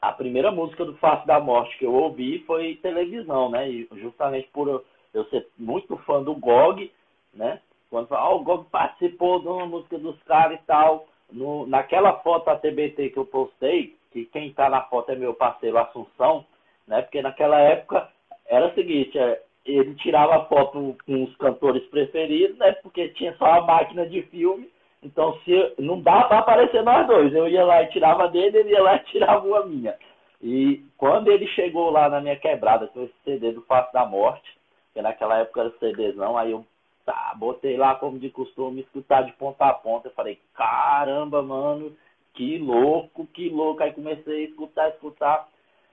a 0.00 0.12
primeira 0.12 0.52
música 0.52 0.84
do 0.84 0.94
Face 0.98 1.26
da 1.26 1.40
Morte 1.40 1.78
que 1.78 1.86
eu 1.86 1.94
ouvi 1.94 2.40
foi 2.40 2.76
televisão, 2.76 3.48
né? 3.48 3.68
E 3.70 3.88
justamente 3.94 4.48
por 4.52 4.84
eu 5.14 5.24
ser 5.26 5.48
muito 5.58 5.96
fã 5.98 6.22
do 6.22 6.34
GOG, 6.34 6.92
né? 7.32 7.60
Quando 7.88 8.12
ah, 8.12 8.34
o 8.34 8.40
GOG 8.40 8.68
participou 8.70 9.40
de 9.40 9.48
uma 9.48 9.66
música 9.66 9.96
dos 9.98 10.20
caras 10.24 10.60
e 10.60 10.62
tal, 10.64 11.06
no, 11.32 11.66
naquela 11.66 12.12
foto 12.20 12.46
da 12.46 12.56
TBT 12.56 13.10
que 13.10 13.18
eu 13.18 13.24
postei, 13.24 13.96
que 14.12 14.26
quem 14.26 14.52
tá 14.52 14.68
na 14.68 14.82
foto 14.82 15.10
é 15.10 15.16
meu 15.16 15.32
parceiro 15.32 15.78
Assunção, 15.78 16.44
né? 16.86 17.00
Porque 17.00 17.22
naquela 17.22 17.58
época 17.58 18.08
era 18.46 18.66
o 18.66 18.74
seguinte, 18.74 19.18
é, 19.18 19.42
ele 19.64 19.94
tirava 19.94 20.44
foto 20.46 20.96
com 21.06 21.24
os 21.24 21.36
cantores 21.36 21.82
preferidos, 21.86 22.56
né? 22.58 22.72
Porque 22.82 23.08
tinha 23.10 23.34
só 23.36 23.46
a 23.46 23.60
máquina 23.62 24.06
de 24.06 24.22
filme. 24.24 24.68
Então 25.02 25.38
se 25.44 25.74
não 25.78 26.00
dá 26.00 26.24
para 26.24 26.38
aparecer 26.38 26.82
nós 26.82 27.06
dois. 27.06 27.32
Eu 27.32 27.48
ia 27.48 27.64
lá 27.64 27.82
e 27.82 27.88
tirava 27.88 28.28
dele, 28.28 28.58
ele 28.58 28.70
ia 28.70 28.82
lá 28.82 28.96
e 28.96 29.04
tirava 29.04 29.46
uma 29.46 29.64
minha. 29.64 29.94
E 30.42 30.84
quando 30.98 31.30
ele 31.30 31.46
chegou 31.48 31.90
lá 31.90 32.08
na 32.08 32.20
minha 32.20 32.36
quebrada 32.36 32.86
com 32.88 33.02
esse 33.02 33.14
CD 33.24 33.52
do 33.52 33.62
Face 33.62 33.92
da 33.92 34.04
Morte, 34.04 34.50
que 34.92 35.00
naquela 35.00 35.38
época 35.38 35.62
era 35.62 35.70
CDzão, 35.78 36.36
aí 36.36 36.52
eu 36.52 36.64
tá, 37.04 37.34
botei 37.36 37.76
lá 37.76 37.94
como 37.94 38.18
de 38.18 38.30
costume, 38.30 38.82
escutar 38.82 39.22
de 39.22 39.32
ponta 39.32 39.64
a 39.66 39.72
ponta. 39.72 40.08
Eu 40.08 40.12
falei, 40.12 40.38
caramba, 40.54 41.42
mano, 41.42 41.96
que 42.34 42.58
louco, 42.58 43.26
que 43.28 43.48
louco. 43.48 43.82
Aí 43.82 43.92
comecei 43.92 44.44
a 44.44 44.48
escutar, 44.48 44.88
escutar. 44.90 45.48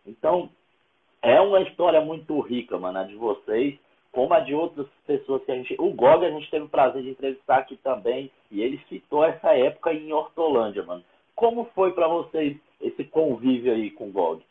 Então, 0.06 0.50
é 1.22 1.40
uma 1.40 1.62
história 1.62 2.02
muito 2.02 2.40
rica, 2.42 2.78
mano, 2.78 3.00
a 3.00 3.04
de 3.04 3.16
vocês, 3.16 3.78
como 4.12 4.34
a 4.34 4.40
de 4.40 4.54
outras 4.54 4.88
pessoas 5.06 5.44
que 5.44 5.52
a 5.52 5.56
gente. 5.56 5.76
O 5.80 5.92
Gog 5.94 6.26
a 6.26 6.32
gente 6.32 6.50
teve 6.50 6.66
o 6.66 6.70
prazer 6.70 7.04
de 7.04 7.10
entrevistar 7.10 7.60
aqui 7.60 7.78
também, 7.78 8.32
e 8.50 8.62
ele 8.62 8.84
citou 8.90 9.24
essa 9.24 9.54
época 9.56 9.94
em 9.94 10.12
Hortolândia, 10.12 10.84
mano. 10.84 11.04
Como 11.36 11.70
foi 11.74 11.94
para 11.94 12.08
vocês 12.08 12.58
esse 12.80 13.04
convívio 13.04 13.72
aí 13.72 13.92
com 13.92 14.10
o 14.10 14.12
Gog? 14.12 14.44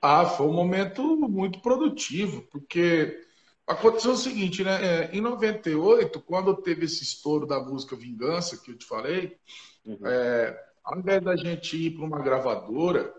Ah, 0.00 0.24
foi 0.24 0.46
um 0.46 0.52
momento 0.52 1.02
muito 1.16 1.58
produtivo, 1.60 2.42
porque 2.50 3.24
aconteceu 3.66 4.12
o 4.12 4.16
seguinte, 4.16 4.62
né? 4.62 4.78
É, 4.82 5.10
em 5.12 5.20
98, 5.20 6.20
quando 6.20 6.54
teve 6.54 6.84
esse 6.84 7.02
estouro 7.02 7.46
da 7.46 7.58
música 7.58 7.96
Vingança, 7.96 8.62
que 8.62 8.70
eu 8.70 8.78
te 8.78 8.86
falei, 8.86 9.36
uhum. 9.84 9.98
é, 10.04 10.64
ao 10.84 10.98
invés 10.98 11.22
da 11.22 11.34
gente 11.34 11.76
ir 11.76 11.90
para 11.90 12.04
uma 12.04 12.20
gravadora, 12.20 13.12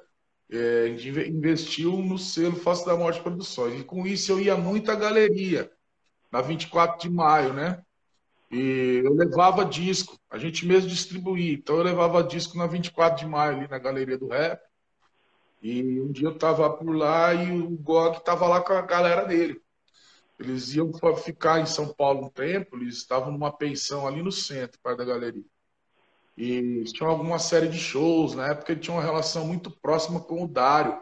é, 0.50 0.84
a 0.84 0.88
gente 0.88 1.30
investiu 1.30 1.98
no 1.98 2.18
selo 2.18 2.56
Face 2.56 2.86
da 2.86 2.96
Morte 2.96 3.22
Produções. 3.22 3.80
E 3.80 3.84
com 3.84 4.06
isso 4.08 4.32
eu 4.32 4.40
ia 4.40 4.56
muito 4.56 4.90
à 4.92 4.96
galeria, 4.96 5.72
na 6.32 6.42
24 6.42 7.00
de 7.00 7.14
maio, 7.14 7.54
né? 7.54 7.82
E 8.50 9.02
eu 9.04 9.14
levava 9.14 9.66
disco, 9.66 10.18
a 10.30 10.38
gente 10.38 10.66
mesmo 10.66 10.90
distribuía. 10.90 11.54
Então 11.54 11.78
eu 11.78 11.84
levava 11.84 12.24
disco 12.24 12.58
na 12.58 12.66
24 12.66 13.20
de 13.20 13.30
maio, 13.30 13.58
ali 13.58 13.68
na 13.68 13.78
galeria 13.78 14.18
do 14.18 14.28
rap. 14.28 14.62
E 15.62 16.00
um 16.00 16.12
dia 16.12 16.28
eu 16.28 16.38
tava 16.38 16.70
por 16.70 16.96
lá 16.96 17.34
e 17.34 17.52
o 17.60 17.70
Gog 17.78 18.24
tava 18.24 18.48
lá 18.48 18.62
com 18.62 18.74
a 18.74 18.82
galera 18.82 19.26
dele. 19.26 19.62
Eles 20.40 20.76
iam 20.76 20.92
ficar 21.18 21.60
em 21.60 21.66
São 21.66 21.94
Paulo 21.94 22.28
um 22.28 22.30
tempo, 22.30 22.78
eles 22.78 22.98
estavam 22.98 23.32
numa 23.32 23.52
pensão 23.52 24.08
ali 24.08 24.22
no 24.22 24.32
centro, 24.32 24.80
perto 24.82 25.00
da 25.00 25.06
galeria. 25.06 25.44
E 26.38 26.84
tinha 26.84 27.10
alguma 27.10 27.40
série 27.40 27.68
de 27.68 27.80
shows. 27.80 28.36
Na 28.36 28.50
época 28.50 28.72
ele 28.72 28.82
tinha 28.82 28.96
uma 28.96 29.04
relação 29.04 29.46
muito 29.48 29.72
próxima 29.72 30.20
com 30.20 30.44
o 30.44 30.48
Dário, 30.48 31.00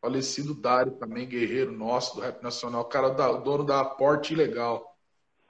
falecido 0.00 0.54
Dário 0.54 0.92
também, 0.92 1.28
guerreiro 1.28 1.70
nosso 1.70 2.16
do 2.16 2.22
rap 2.22 2.42
nacional, 2.42 2.86
cara 2.86 3.10
da, 3.10 3.30
o 3.30 3.42
dono 3.42 3.62
da 3.62 3.84
Porte 3.84 4.32
Ilegal. 4.32 4.96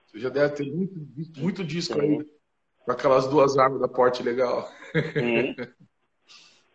Você 0.06 0.18
já 0.18 0.28
deve 0.28 0.54
ter 0.54 0.72
muito, 0.72 1.00
muito 1.38 1.64
disco 1.64 1.94
Sim. 1.94 2.00
aí 2.00 2.26
com 2.84 2.90
aquelas 2.90 3.28
duas 3.28 3.56
armas 3.56 3.80
da 3.80 3.86
Porte 3.86 4.20
Ilegal. 4.20 4.68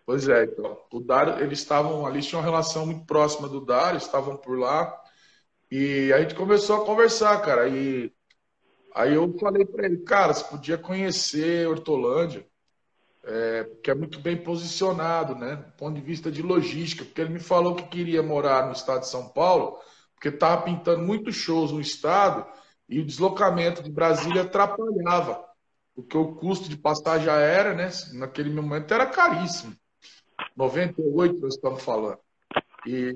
pois 0.05 0.29
é, 0.29 0.45
então. 0.45 0.79
O 0.93 1.01
Dário, 1.01 1.43
eles 1.43 1.59
estavam 1.59 2.05
ali, 2.05 2.21
tinham 2.21 2.39
uma 2.39 2.49
relação 2.49 2.85
muito 2.85 3.05
próxima 3.05 3.49
do 3.49 3.59
Dário, 3.59 3.97
estavam 3.97 4.37
por 4.37 4.57
lá. 4.57 4.97
E 5.69 6.13
a 6.13 6.21
gente 6.21 6.35
começou 6.35 6.77
a 6.77 6.85
conversar, 6.85 7.41
cara. 7.41 7.67
E 7.67 8.14
Aí 8.95 9.13
eu 9.13 9.37
falei 9.37 9.65
para 9.65 9.85
ele, 9.85 9.97
cara, 9.97 10.33
você 10.33 10.45
podia 10.45 10.77
conhecer 10.77 11.67
Hortolândia, 11.67 12.47
é, 13.25 13.69
que 13.83 13.91
é 13.91 13.93
muito 13.93 14.21
bem 14.21 14.37
posicionado, 14.37 15.35
né? 15.35 15.57
Do 15.57 15.73
ponto 15.73 15.95
de 15.95 16.01
vista 16.01 16.31
de 16.31 16.41
logística, 16.41 17.03
porque 17.03 17.19
ele 17.19 17.33
me 17.33 17.39
falou 17.41 17.75
que 17.75 17.83
queria 17.89 18.23
morar 18.23 18.65
no 18.65 18.71
estado 18.71 19.01
de 19.01 19.09
São 19.09 19.27
Paulo, 19.27 19.77
porque 20.13 20.29
estava 20.29 20.61
pintando 20.61 21.03
muitos 21.03 21.35
shows 21.35 21.73
no 21.73 21.81
estado 21.81 22.45
e 22.87 22.99
o 23.01 23.05
deslocamento 23.05 23.83
de 23.83 23.91
Brasília 23.91 24.43
atrapalhava. 24.43 25.43
porque 25.93 26.17
o 26.17 26.35
custo 26.35 26.69
de 26.69 26.77
passagem 26.77 27.29
aérea, 27.29 27.73
né, 27.73 27.89
naquele 28.13 28.49
momento 28.49 28.93
era 28.93 29.05
caríssimo. 29.05 29.75
98 30.55 31.39
nós 31.39 31.55
estamos 31.55 31.83
falando. 31.83 32.19
E 32.85 33.13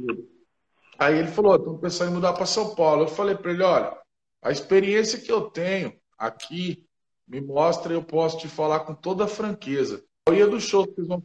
aí 0.97 1.17
ele 1.17 1.27
falou, 1.29 1.55
estamos 1.55 1.81
pensando 1.81 2.11
em 2.11 2.13
mudar 2.15 2.33
para 2.33 2.45
São 2.45 2.75
Paulo. 2.75 3.03
Eu 3.03 3.07
falei 3.07 3.35
para 3.35 3.51
ele, 3.51 3.63
olha, 3.63 3.97
a 4.41 4.51
experiência 4.51 5.19
que 5.19 5.31
eu 5.31 5.49
tenho 5.49 5.93
aqui 6.17 6.85
me 7.27 7.39
mostra, 7.39 7.93
eu 7.93 8.03
posso 8.03 8.37
te 8.39 8.47
falar 8.47 8.81
com 8.81 8.93
toda 8.93 9.27
franqueza. 9.27 10.03
A 10.25 10.31
maioria 10.31 10.49
dos 10.49 10.63
shows 10.63 10.87
que 10.87 10.95
vocês 10.95 11.07
vão 11.07 11.23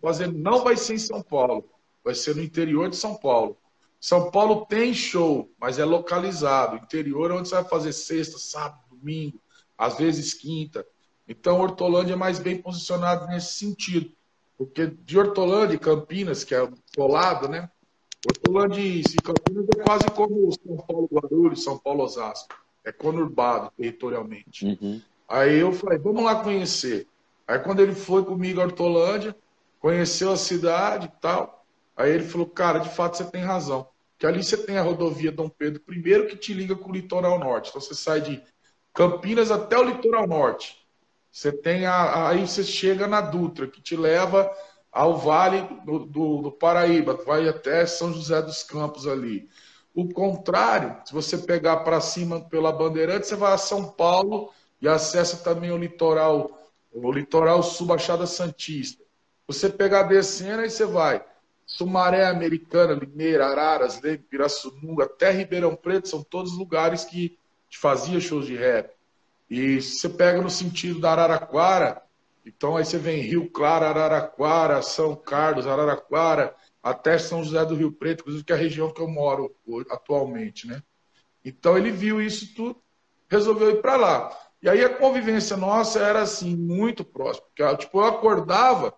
fazer 0.00 0.32
não 0.32 0.64
vai 0.64 0.76
ser 0.76 0.94
em 0.94 0.98
São 0.98 1.22
Paulo, 1.22 1.70
vai 2.02 2.14
ser 2.14 2.34
no 2.34 2.42
interior 2.42 2.88
de 2.88 2.96
São 2.96 3.14
Paulo. 3.14 3.56
São 4.00 4.30
Paulo 4.30 4.66
tem 4.66 4.92
show, 4.92 5.50
mas 5.58 5.78
é 5.78 5.84
localizado. 5.84 6.76
Interior 6.76 7.30
é 7.30 7.34
onde 7.34 7.48
você 7.48 7.54
vai 7.54 7.64
fazer 7.64 7.92
sexta, 7.92 8.38
sábado, 8.38 8.82
domingo, 8.90 9.40
às 9.78 9.96
vezes 9.96 10.34
quinta. 10.34 10.86
Então, 11.26 11.60
Hortolândia 11.60 12.12
é 12.12 12.16
mais 12.16 12.38
bem 12.38 12.60
posicionado 12.60 13.26
nesse 13.26 13.54
sentido. 13.54 14.12
Porque 14.58 14.86
de 14.86 15.18
Hortolândia 15.18 15.76
e 15.76 15.78
Campinas, 15.78 16.44
que 16.44 16.54
é 16.54 16.68
colado, 16.94 17.48
né? 17.48 17.70
Hortolândia 18.26 18.80
e 18.80 19.02
Campinas 19.22 19.66
é 19.76 19.82
quase 19.82 20.10
como 20.10 20.50
São 20.52 20.76
Paulo 20.76 21.08
Guarulhos, 21.12 21.64
São 21.64 21.78
Paulo 21.78 22.04
Osasco. 22.04 22.54
É 22.84 22.92
conurbado 22.92 23.70
territorialmente. 23.76 24.66
Uhum. 24.66 25.00
Aí 25.28 25.58
eu 25.58 25.72
falei, 25.72 25.98
vamos 25.98 26.22
lá 26.22 26.42
conhecer. 26.42 27.06
Aí 27.46 27.58
quando 27.58 27.80
ele 27.80 27.94
foi 27.94 28.24
comigo 28.24 28.60
a 28.60 28.64
Hortolândia, 28.64 29.34
conheceu 29.80 30.32
a 30.32 30.36
cidade 30.36 31.06
e 31.06 31.20
tal, 31.20 31.64
aí 31.96 32.10
ele 32.10 32.24
falou, 32.24 32.46
cara, 32.46 32.78
de 32.78 32.88
fato 32.88 33.16
você 33.16 33.24
tem 33.24 33.42
razão. 33.42 33.88
Que 34.18 34.26
ali 34.26 34.42
você 34.42 34.56
tem 34.56 34.78
a 34.78 34.82
rodovia 34.82 35.32
Dom 35.32 35.48
Pedro 35.48 35.82
I, 35.90 36.26
que 36.26 36.36
te 36.36 36.54
liga 36.54 36.74
com 36.74 36.90
o 36.90 36.94
litoral 36.94 37.38
norte. 37.38 37.68
Então 37.68 37.80
você 37.80 37.94
sai 37.94 38.20
de 38.20 38.42
Campinas 38.92 39.50
até 39.50 39.76
o 39.76 39.82
litoral 39.82 40.26
norte. 40.26 40.78
Você 41.30 41.50
tem 41.50 41.84
a, 41.84 42.28
aí 42.28 42.46
você 42.46 42.62
chega 42.62 43.06
na 43.06 43.20
Dutra, 43.20 43.66
que 43.66 43.82
te 43.82 43.96
leva 43.96 44.50
ao 44.94 45.18
Vale 45.18 45.62
do, 45.84 46.06
do, 46.06 46.42
do 46.42 46.52
Paraíba, 46.52 47.18
vai 47.26 47.48
até 47.48 47.84
São 47.84 48.12
José 48.12 48.40
dos 48.40 48.62
Campos 48.62 49.08
ali. 49.08 49.48
O 49.92 50.08
contrário, 50.08 50.96
se 51.04 51.12
você 51.12 51.36
pegar 51.36 51.78
para 51.78 52.00
cima 52.00 52.40
pela 52.40 52.72
Bandeirante, 52.72 53.26
você 53.26 53.34
vai 53.34 53.52
a 53.52 53.58
São 53.58 53.90
Paulo 53.90 54.52
e 54.80 54.86
acessa 54.86 55.38
também 55.38 55.72
o 55.72 55.76
litoral, 55.76 56.70
o 56.92 57.12
litoral 57.12 57.62
sul 57.62 57.88
Baixada 57.88 58.24
Santista. 58.26 59.02
Você 59.48 59.68
pegar 59.68 60.04
descendo, 60.04 60.62
aí 60.62 60.70
você 60.70 60.86
vai 60.86 61.24
Sumaré, 61.66 62.26
Americana, 62.26 62.92
Limeira, 62.92 63.46
Araras, 63.46 64.00
Leme, 64.00 64.18
Pirassununga, 64.18 65.04
até 65.04 65.30
Ribeirão 65.30 65.74
Preto, 65.74 66.08
são 66.08 66.22
todos 66.22 66.56
lugares 66.56 67.04
que 67.04 67.36
fazia 67.70 68.20
shows 68.20 68.46
de 68.46 68.54
rap. 68.54 68.90
E 69.50 69.80
se 69.80 69.98
você 69.98 70.08
pega 70.08 70.40
no 70.40 70.50
sentido 70.50 71.00
da 71.00 71.12
Araraquara, 71.12 72.02
então 72.44 72.76
aí 72.76 72.84
você 72.84 72.98
vem 72.98 73.22
Rio 73.22 73.50
Claro, 73.50 73.86
Araraquara, 73.86 74.82
São 74.82 75.16
Carlos, 75.16 75.66
Araraquara, 75.66 76.54
até 76.82 77.16
São 77.18 77.42
José 77.42 77.64
do 77.64 77.74
Rio 77.74 77.92
Preto, 77.92 78.20
inclusive 78.20 78.44
que 78.44 78.52
é 78.52 78.56
a 78.56 78.58
região 78.58 78.92
que 78.92 79.00
eu 79.00 79.08
moro 79.08 79.54
atualmente, 79.90 80.66
né? 80.66 80.82
Então 81.44 81.76
ele 81.76 81.90
viu 81.90 82.20
isso 82.20 82.54
tudo, 82.54 82.80
resolveu 83.28 83.70
ir 83.70 83.80
para 83.80 83.96
lá. 83.96 84.38
E 84.62 84.68
aí 84.68 84.82
a 84.82 84.88
convivência 84.88 85.56
nossa 85.56 85.98
era 85.98 86.22
assim, 86.22 86.56
muito 86.56 87.04
próxima. 87.04 87.46
Porque, 87.46 87.76
tipo, 87.76 87.98
eu 87.98 88.04
acordava, 88.04 88.94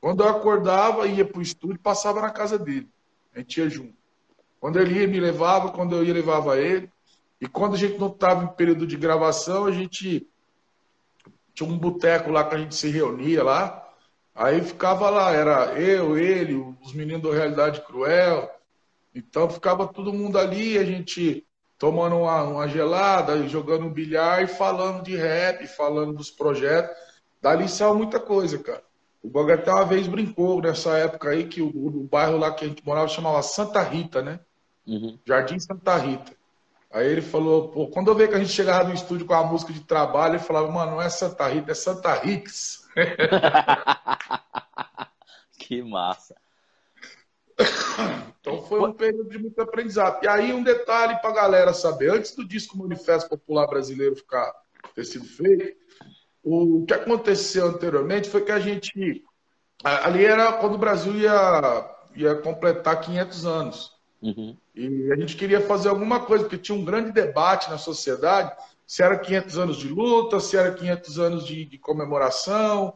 quando 0.00 0.22
eu 0.22 0.28
acordava, 0.28 1.06
ia 1.06 1.24
para 1.24 1.38
o 1.38 1.42
estúdio 1.42 1.78
passava 1.78 2.20
na 2.20 2.30
casa 2.30 2.58
dele. 2.58 2.88
A 3.34 3.38
gente 3.38 3.60
ia 3.60 3.68
junto. 3.68 3.94
Quando 4.60 4.80
ele 4.80 4.98
ia, 4.98 5.06
me 5.06 5.20
levava, 5.20 5.70
quando 5.70 5.94
eu 5.94 6.04
ia, 6.04 6.12
levava 6.12 6.58
ele. 6.58 6.90
E 7.40 7.46
quando 7.46 7.74
a 7.74 7.78
gente 7.78 7.98
não 7.98 8.08
estava 8.08 8.44
em 8.44 8.48
período 8.48 8.86
de 8.86 8.96
gravação, 8.96 9.66
a 9.66 9.70
gente 9.72 10.28
tinha 11.58 11.68
um 11.68 11.76
boteco 11.76 12.30
lá 12.30 12.44
que 12.44 12.54
a 12.54 12.58
gente 12.58 12.74
se 12.76 12.88
reunia 12.88 13.42
lá. 13.42 13.84
Aí 14.32 14.62
ficava 14.62 15.10
lá, 15.10 15.32
era 15.32 15.72
eu, 15.78 16.16
ele, 16.16 16.54
os 16.80 16.92
meninos 16.94 17.22
da 17.22 17.36
Realidade 17.36 17.80
Cruel. 17.80 18.48
Então 19.12 19.50
ficava 19.50 19.86
todo 19.88 20.12
mundo 20.12 20.38
ali, 20.38 20.78
a 20.78 20.84
gente 20.84 21.44
tomando 21.76 22.16
uma, 22.16 22.44
uma 22.44 22.68
gelada, 22.68 23.48
jogando 23.48 23.86
um 23.86 23.92
bilhar 23.92 24.42
e 24.42 24.46
falando 24.46 25.02
de 25.02 25.16
rap, 25.16 25.66
falando 25.66 26.12
dos 26.12 26.30
projetos. 26.30 26.96
Dali 27.42 27.68
saiu 27.68 27.96
muita 27.96 28.20
coisa, 28.20 28.58
cara. 28.58 28.82
O 29.20 29.28
Boga 29.28 29.54
até 29.54 29.72
uma 29.72 29.84
vez 29.84 30.06
brincou 30.06 30.62
nessa 30.62 30.96
época 30.96 31.30
aí 31.30 31.48
que 31.48 31.60
o, 31.60 31.66
o, 31.66 32.04
bairro 32.04 32.38
lá 32.38 32.52
que 32.52 32.64
a 32.64 32.68
gente 32.68 32.86
morava 32.86 33.08
chamava 33.08 33.42
Santa 33.42 33.82
Rita, 33.82 34.22
né? 34.22 34.38
Uhum. 34.86 35.18
Jardim 35.26 35.58
Santa 35.58 35.96
Rita. 35.96 36.37
Aí 36.90 37.06
ele 37.06 37.20
falou, 37.20 37.68
pô, 37.68 37.88
quando 37.88 38.08
eu 38.08 38.14
vi 38.14 38.26
que 38.26 38.34
a 38.34 38.38
gente 38.38 38.52
chegava 38.52 38.88
no 38.88 38.94
estúdio 38.94 39.26
com 39.26 39.34
a 39.34 39.44
música 39.44 39.72
de 39.72 39.80
trabalho, 39.80 40.34
ele 40.34 40.42
falava, 40.42 40.70
mano, 40.70 40.92
não 40.92 41.02
é 41.02 41.10
Santa 41.10 41.46
Rita, 41.46 41.72
é 41.72 41.74
Santa 41.74 42.14
Rix. 42.14 42.88
que 45.58 45.82
massa. 45.82 46.34
Então 48.40 48.62
foi 48.62 48.80
um 48.80 48.92
período 48.92 49.28
de 49.28 49.38
muito 49.38 49.60
aprendizado. 49.60 50.24
E 50.24 50.28
aí 50.28 50.52
um 50.52 50.62
detalhe 50.62 51.20
para 51.20 51.30
a 51.30 51.34
galera 51.34 51.74
saber, 51.74 52.10
antes 52.10 52.34
do 52.34 52.46
disco 52.46 52.78
Manifesto 52.78 53.28
Popular 53.28 53.66
Brasileiro 53.66 54.16
ficar 54.16 54.52
ter 54.94 55.04
sido 55.04 55.26
feito, 55.26 55.76
o 56.42 56.84
que 56.86 56.94
aconteceu 56.94 57.66
anteriormente 57.66 58.30
foi 58.30 58.44
que 58.44 58.52
a 58.52 58.58
gente 58.58 59.22
ali 59.84 60.24
era 60.24 60.52
quando 60.54 60.74
o 60.74 60.78
Brasil 60.78 61.14
ia 61.14 61.94
ia 62.16 62.34
completar 62.36 63.00
500 63.00 63.46
anos. 63.46 63.97
Uhum. 64.20 64.56
E 64.74 65.12
a 65.12 65.16
gente 65.16 65.36
queria 65.36 65.60
fazer 65.60 65.88
alguma 65.88 66.20
coisa, 66.20 66.44
porque 66.44 66.58
tinha 66.58 66.76
um 66.76 66.84
grande 66.84 67.12
debate 67.12 67.70
na 67.70 67.78
sociedade 67.78 68.52
se 68.88 69.02
era 69.02 69.18
500 69.18 69.58
anos 69.58 69.76
de 69.76 69.86
luta, 69.86 70.40
se 70.40 70.56
era 70.56 70.72
500 70.72 71.18
anos 71.18 71.46
de, 71.46 71.66
de 71.66 71.76
comemoração, 71.76 72.94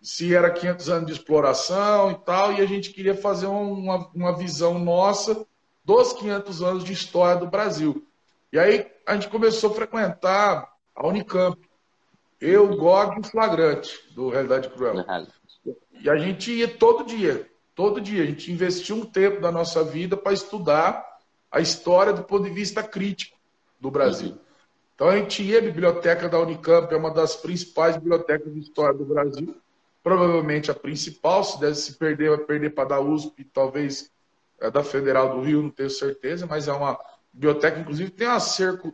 se 0.00 0.34
era 0.34 0.50
500 0.50 0.88
anos 0.88 1.06
de 1.06 1.12
exploração 1.12 2.10
e 2.12 2.14
tal, 2.14 2.54
e 2.54 2.62
a 2.62 2.66
gente 2.66 2.90
queria 2.90 3.14
fazer 3.14 3.46
uma, 3.46 4.08
uma 4.14 4.34
visão 4.34 4.78
nossa 4.78 5.46
dos 5.84 6.14
500 6.14 6.62
anos 6.62 6.82
de 6.82 6.94
história 6.94 7.38
do 7.38 7.46
Brasil. 7.46 8.06
E 8.50 8.58
aí 8.58 8.90
a 9.06 9.12
gente 9.12 9.28
começou 9.28 9.70
a 9.70 9.74
frequentar 9.74 10.72
a 10.96 11.06
Unicamp. 11.06 11.60
Eu, 12.40 12.74
Gog 12.76 13.16
e 13.16 13.20
o 13.20 13.24
Flagrante, 13.24 14.00
do 14.14 14.30
Realidade 14.30 14.70
Cruel. 14.70 15.04
E 15.92 16.08
a 16.08 16.16
gente 16.16 16.52
ia 16.52 16.68
todo 16.68 17.04
dia, 17.04 17.46
todo 17.74 18.00
dia. 18.00 18.22
A 18.22 18.26
gente 18.26 18.52
investia 18.52 18.94
um 18.94 19.04
tempo 19.04 19.40
da 19.40 19.50
nossa 19.50 19.82
vida 19.82 20.16
para 20.16 20.32
estudar 20.32 21.04
a 21.50 21.60
história 21.60 22.12
do 22.12 22.24
ponto 22.24 22.44
de 22.44 22.50
vista 22.50 22.82
crítico 22.82 23.36
do 23.80 23.90
Brasil. 23.90 24.30
Uhum. 24.30 24.38
Então 24.94 25.08
a 25.08 25.16
gente 25.16 25.42
ia 25.42 25.58
à 25.58 25.62
biblioteca 25.62 26.28
da 26.28 26.38
Unicamp, 26.38 26.92
é 26.92 26.96
uma 26.96 27.10
das 27.10 27.36
principais 27.36 27.96
bibliotecas 27.96 28.52
de 28.52 28.60
história 28.60 28.96
do 28.96 29.04
Brasil 29.04 29.54
provavelmente 30.04 30.70
a 30.70 30.74
principal, 30.74 31.42
se 31.42 31.58
deve 31.58 31.74
se 31.76 31.94
perder, 31.94 32.28
vai 32.28 32.38
perder 32.44 32.74
para 32.74 32.90
da 32.90 33.00
USP, 33.00 33.42
talvez 33.44 34.12
é 34.60 34.70
da 34.70 34.84
Federal 34.84 35.34
do 35.34 35.40
Rio, 35.40 35.62
não 35.62 35.70
tenho 35.70 35.88
certeza, 35.88 36.46
mas 36.46 36.68
é 36.68 36.72
uma 36.72 37.00
biblioteca, 37.32 37.80
inclusive 37.80 38.10
tem 38.10 38.28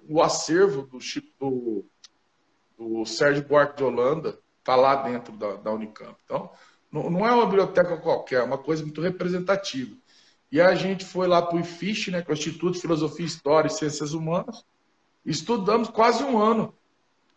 o 0.08 0.22
acervo 0.22 0.82
do, 0.82 0.98
do, 1.40 1.84
do 2.78 3.04
Sérgio 3.04 3.44
Buarque 3.44 3.76
de 3.76 3.84
Holanda, 3.84 4.38
está 4.60 4.76
lá 4.76 4.94
dentro 5.02 5.36
da, 5.36 5.56
da 5.56 5.72
Unicamp. 5.72 6.16
Então, 6.24 6.48
não, 6.92 7.10
não, 7.10 7.26
é 7.26 7.32
uma 7.32 7.46
biblioteca 7.46 7.96
qualquer, 7.96 8.40
é 8.40 8.44
uma 8.44 8.58
coisa 8.58 8.82
muito 8.82 9.00
representativa. 9.00 9.94
E 10.50 10.60
a 10.60 10.74
gente 10.74 11.04
foi 11.04 11.28
lá 11.28 11.40
para 11.40 11.56
o 11.56 11.60
IFISH, 11.60 12.08
né, 12.08 12.22
que 12.22 12.30
é 12.30 12.34
o 12.34 12.36
Instituto 12.36 12.74
de 12.74 12.80
Filosofia, 12.80 13.26
História 13.26 13.68
e 13.68 13.72
Ciências 13.72 14.12
Humanas, 14.12 14.64
e 15.24 15.30
estudamos 15.30 15.88
quase 15.88 16.24
um 16.24 16.38
ano 16.38 16.74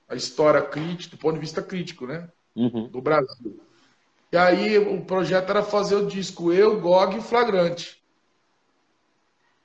a 0.10 0.16
história 0.16 0.62
crítica, 0.62 1.16
do 1.16 1.20
ponto 1.20 1.36
de 1.36 1.40
vista 1.40 1.62
crítico, 1.62 2.06
né? 2.06 2.28
uhum. 2.56 2.88
do 2.88 3.02
Brasil. 3.02 3.60
E 4.32 4.38
aí 4.38 4.78
o 4.78 5.02
projeto 5.06 5.50
era 5.50 5.64
fazer 5.64 5.96
o 5.96 6.08
disco 6.08 6.52
Eu, 6.52 6.80
Gog 6.80 7.18
e 7.18 7.22
Flagrante. 7.22 8.03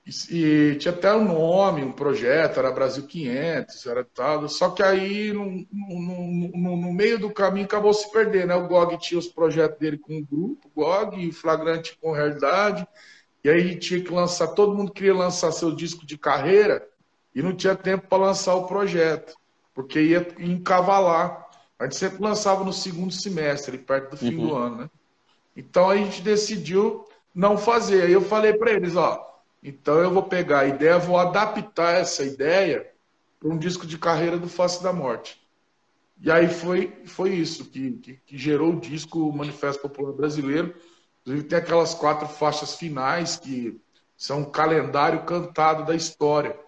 E, 0.09 0.71
e 0.71 0.77
tinha 0.77 0.95
até 0.95 1.15
um 1.15 1.25
nome, 1.25 1.85
um 1.85 1.93
projeto, 1.93 2.59
era 2.59 2.73
Brasil 2.73 3.07
500, 3.07 3.87
era 3.87 4.03
tal. 4.03 4.49
Só 4.49 4.71
que 4.71 4.83
aí, 4.83 5.33
no, 5.33 5.67
no, 5.71 6.51
no, 6.57 6.77
no 6.77 6.93
meio 6.93 7.19
do 7.19 7.31
caminho, 7.31 7.67
acabou 7.67 7.93
se 7.93 8.11
perdendo. 8.11 8.49
Né? 8.49 8.55
O 8.55 8.67
Gog 8.67 8.97
tinha 8.99 9.19
os 9.19 9.29
projetos 9.29 9.79
dele 9.79 9.99
com 9.99 10.19
o 10.19 10.25
grupo, 10.25 10.71
Gog, 10.75 11.21
e 11.21 11.29
o 11.29 11.33
Flagrante 11.33 11.99
com 12.01 12.13
realidade. 12.13 12.87
E 13.45 13.51
aí 13.51 13.77
tinha 13.77 14.03
que 14.03 14.13
lançar, 14.13 14.49
todo 14.49 14.75
mundo 14.75 14.93
queria 14.93 15.15
lançar 15.15 15.53
seu 15.53 15.75
disco 15.75 16.07
de 16.07 16.17
carreira 16.17 16.89
e 17.35 17.43
não 17.43 17.55
tinha 17.55 17.77
tempo 17.77 18.09
para 18.09 18.25
lançar 18.25 18.55
o 18.55 18.67
projeto, 18.67 19.37
porque 19.75 20.01
ia 20.01 20.27
encavalar 20.39 21.49
a 21.79 21.85
gente 21.85 21.97
sempre 21.97 22.23
lançava 22.23 22.65
no 22.65 22.73
segundo 22.73 23.13
semestre, 23.13 23.79
perto 23.79 24.11
do 24.11 24.17
fim 24.17 24.35
uhum. 24.35 24.49
do 24.49 24.57
ano, 24.57 24.77
né? 24.79 24.91
Então 25.57 25.89
a 25.89 25.97
gente 25.97 26.21
decidiu 26.21 27.05
não 27.33 27.57
fazer. 27.57 28.03
Aí 28.03 28.13
eu 28.13 28.21
falei 28.21 28.53
para 28.53 28.73
eles, 28.73 28.97
ó, 28.97 29.28
então 29.63 29.99
eu 29.99 30.13
vou 30.13 30.23
pegar 30.23 30.61
a 30.61 30.67
ideia, 30.67 30.99
vou 30.99 31.19
adaptar 31.19 31.95
essa 31.95 32.23
ideia 32.25 32.91
para 33.39 33.49
um 33.49 33.59
disco 33.59 33.87
de 33.87 33.99
carreira 33.99 34.39
do 34.39 34.49
Face 34.49 34.83
da 34.83 34.93
Morte. 34.93 35.41
E 36.21 36.31
aí 36.31 36.49
foi, 36.49 37.03
foi 37.05 37.31
isso 37.35 37.65
que, 37.67 37.93
que, 37.93 38.15
que 38.27 38.39
gerou 38.39 38.73
o 38.73 38.81
disco 38.81 39.33
Manifesto 39.33 39.83
Popular 39.83 40.13
Brasileiro. 40.13 40.75
Inclusive 41.21 41.49
tem 41.49 41.59
aquelas 41.59 41.95
quatro 41.95 42.27
faixas 42.27 42.75
finais 42.75 43.37
que 43.37 43.81
são 44.17 44.41
um 44.41 44.51
calendário 44.51 45.25
cantado 45.25 45.85
da 45.85 45.95
história. 45.95 46.59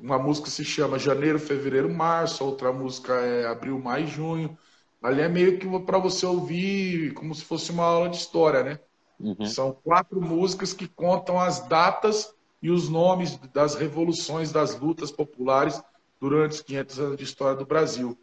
uma 0.00 0.18
música 0.18 0.50
se 0.50 0.64
chama 0.64 0.98
Janeiro, 0.98 1.38
Fevereiro, 1.38 1.92
Março, 1.92 2.44
outra 2.44 2.72
música 2.72 3.14
é 3.14 3.46
Abril, 3.46 3.78
Maio, 3.78 4.06
Junho. 4.08 4.58
Ali 5.02 5.20
é 5.20 5.28
meio 5.28 5.58
que 5.58 5.68
para 5.80 5.98
você 5.98 6.26
ouvir 6.26 7.12
como 7.14 7.34
se 7.34 7.44
fosse 7.44 7.70
uma 7.70 7.84
aula 7.84 8.08
de 8.08 8.16
história, 8.16 8.64
né? 8.64 8.80
Uhum. 9.24 9.46
São 9.46 9.72
quatro 9.72 10.20
músicas 10.20 10.74
que 10.74 10.86
contam 10.86 11.40
as 11.40 11.66
datas 11.66 12.34
e 12.62 12.70
os 12.70 12.90
nomes 12.90 13.38
das 13.54 13.74
revoluções, 13.74 14.52
das 14.52 14.78
lutas 14.78 15.10
populares 15.10 15.82
durante 16.20 16.52
os 16.52 16.60
500 16.60 16.98
anos 17.00 17.16
de 17.16 17.24
história 17.24 17.56
do 17.56 17.64
Brasil. 17.64 18.18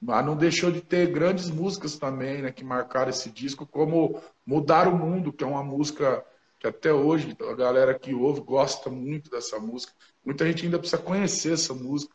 Mas 0.00 0.26
não 0.26 0.36
deixou 0.36 0.70
de 0.70 0.82
ter 0.82 1.10
grandes 1.10 1.48
músicas 1.48 1.96
também, 1.96 2.42
né, 2.42 2.52
que 2.52 2.64
marcaram 2.64 3.08
esse 3.08 3.30
disco, 3.30 3.66
como 3.66 4.20
Mudar 4.44 4.88
o 4.88 4.96
Mundo, 4.96 5.32
que 5.32 5.42
é 5.42 5.46
uma 5.46 5.62
música 5.62 6.22
que 6.58 6.66
até 6.66 6.92
hoje 6.92 7.36
a 7.40 7.54
galera 7.54 7.98
que 7.98 8.14
ouve 8.14 8.40
gosta 8.40 8.90
muito 8.90 9.30
dessa 9.30 9.58
música. 9.58 9.92
Muita 10.24 10.46
gente 10.46 10.64
ainda 10.64 10.78
precisa 10.78 11.00
conhecer 11.00 11.54
essa 11.54 11.72
música. 11.72 12.14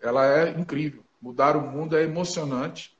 Ela 0.00 0.26
é 0.26 0.50
incrível. 0.58 1.02
Mudar 1.20 1.56
o 1.56 1.60
Mundo 1.60 1.96
é 1.96 2.02
emocionante. 2.02 2.96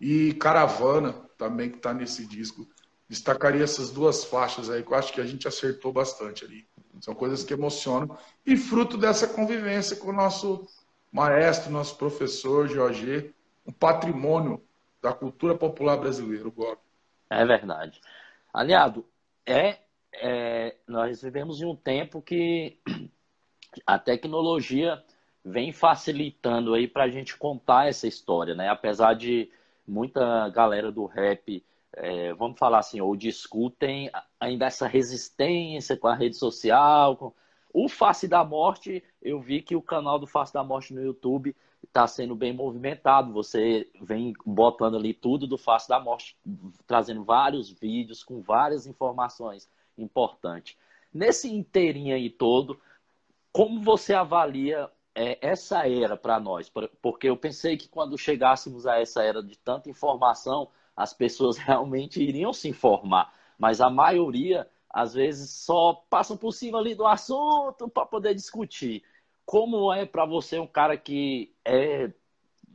E 0.00 0.32
Caravana, 0.34 1.12
também, 1.36 1.70
que 1.70 1.76
está 1.76 1.92
nesse 1.92 2.26
disco. 2.26 2.66
Destacaria 3.08 3.64
essas 3.64 3.90
duas 3.90 4.24
faixas 4.24 4.68
aí, 4.68 4.82
que 4.82 4.92
eu 4.92 4.96
acho 4.96 5.12
que 5.12 5.20
a 5.20 5.26
gente 5.26 5.48
acertou 5.48 5.92
bastante 5.92 6.44
ali. 6.44 6.66
São 7.00 7.14
coisas 7.14 7.42
que 7.42 7.54
emocionam. 7.54 8.18
E 8.44 8.56
fruto 8.56 8.98
dessa 8.98 9.26
convivência 9.26 9.96
com 9.96 10.08
o 10.08 10.12
nosso 10.12 10.66
maestro, 11.10 11.70
nosso 11.70 11.96
professor, 11.96 12.68
Jorge, 12.68 13.32
um 13.66 13.72
patrimônio 13.72 14.62
da 15.00 15.12
cultura 15.12 15.54
popular 15.54 15.96
brasileira, 15.96 16.48
o 16.48 16.52
GOB. 16.52 16.78
É 17.30 17.44
verdade. 17.44 18.00
Aliado, 18.52 19.06
é, 19.46 19.78
é, 20.12 20.76
nós 20.86 21.22
vivemos 21.22 21.60
em 21.60 21.66
um 21.66 21.76
tempo 21.76 22.20
que 22.20 22.78
a 23.86 23.98
tecnologia 23.98 25.02
vem 25.44 25.72
facilitando 25.72 26.74
aí 26.74 26.86
para 26.88 27.04
a 27.04 27.08
gente 27.08 27.36
contar 27.36 27.88
essa 27.88 28.06
história, 28.06 28.54
né? 28.54 28.68
Apesar 28.68 29.14
de 29.14 29.50
muita 29.86 30.48
galera 30.50 30.90
do 30.90 31.06
rap, 31.06 31.64
é, 31.96 32.32
vamos 32.34 32.58
falar 32.58 32.78
assim, 32.78 33.00
ou 33.00 33.16
discutem 33.16 34.10
ainda 34.38 34.66
essa 34.66 34.86
resistência 34.86 35.96
com 35.96 36.08
a 36.08 36.14
rede 36.14 36.36
social. 36.36 37.16
Com... 37.16 37.32
O 37.72 37.88
Face 37.88 38.26
da 38.26 38.44
Morte, 38.44 39.02
eu 39.20 39.40
vi 39.40 39.62
que 39.62 39.76
o 39.76 39.82
canal 39.82 40.18
do 40.18 40.26
Face 40.26 40.52
da 40.52 40.64
Morte 40.64 40.94
no 40.94 41.02
YouTube 41.02 41.54
está 41.84 42.06
sendo 42.06 42.34
bem 42.34 42.52
movimentado. 42.52 43.32
Você 43.32 43.90
vem 44.00 44.32
botando 44.44 44.96
ali 44.96 45.14
tudo 45.14 45.46
do 45.46 45.58
Face 45.58 45.88
da 45.88 46.00
Morte, 46.00 46.36
trazendo 46.86 47.24
vários 47.24 47.70
vídeos 47.70 48.22
com 48.22 48.40
várias 48.40 48.86
informações 48.86 49.68
importantes. 49.96 50.76
Nesse 51.12 51.52
inteirinho 51.52 52.14
aí 52.14 52.30
todo, 52.30 52.80
como 53.52 53.82
você 53.82 54.14
avalia 54.14 54.90
é, 55.14 55.38
essa 55.40 55.88
era 55.88 56.16
para 56.16 56.38
nós? 56.38 56.70
Porque 57.02 57.28
eu 57.28 57.36
pensei 57.36 57.76
que 57.76 57.88
quando 57.88 58.16
chegássemos 58.16 58.86
a 58.86 59.00
essa 59.00 59.22
era 59.22 59.42
de 59.42 59.58
tanta 59.58 59.90
informação, 59.90 60.68
as 60.98 61.14
pessoas 61.14 61.56
realmente 61.56 62.20
iriam 62.20 62.52
se 62.52 62.68
informar. 62.68 63.32
Mas 63.56 63.80
a 63.80 63.88
maioria, 63.88 64.68
às 64.90 65.14
vezes, 65.14 65.50
só 65.50 65.94
passam 66.10 66.36
por 66.36 66.52
cima 66.52 66.78
ali 66.78 66.94
do 66.94 67.06
assunto 67.06 67.88
para 67.88 68.04
poder 68.04 68.34
discutir. 68.34 69.04
Como 69.46 69.92
é 69.92 70.04
para 70.04 70.26
você 70.26 70.58
um 70.58 70.66
cara 70.66 70.96
que 70.96 71.54
é, 71.64 72.10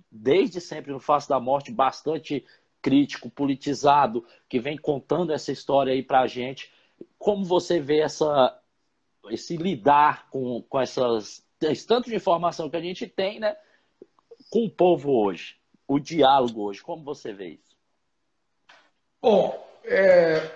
desde 0.09 0.61
sempre 0.61 0.91
no 0.91 0.99
Face 0.99 1.27
da 1.27 1.39
Morte, 1.39 1.71
bastante 1.71 2.45
crítico, 2.81 3.29
politizado, 3.29 4.25
que 4.47 4.59
vem 4.59 4.77
contando 4.77 5.33
essa 5.33 5.51
história 5.51 5.93
aí 5.93 6.01
para 6.01 6.21
a 6.21 6.27
gente? 6.27 6.71
Como 7.19 7.43
você 7.43 7.79
vê 7.79 7.99
essa, 7.99 8.57
esse 9.29 9.57
lidar 9.57 10.29
com, 10.29 10.61
com 10.63 10.79
essas 10.79 11.43
tanto 11.87 12.09
de 12.09 12.15
informação 12.15 12.69
que 12.69 12.75
a 12.75 12.81
gente 12.81 13.07
tem, 13.07 13.39
né, 13.39 13.55
com 14.49 14.65
o 14.65 14.69
povo 14.69 15.11
hoje, 15.11 15.55
o 15.87 15.97
diálogo 15.97 16.61
hoje, 16.61 16.81
como 16.81 17.03
você 17.03 17.31
vê 17.31 17.51
isso? 17.51 17.72
Bom, 19.23 19.65
é, 19.85 20.51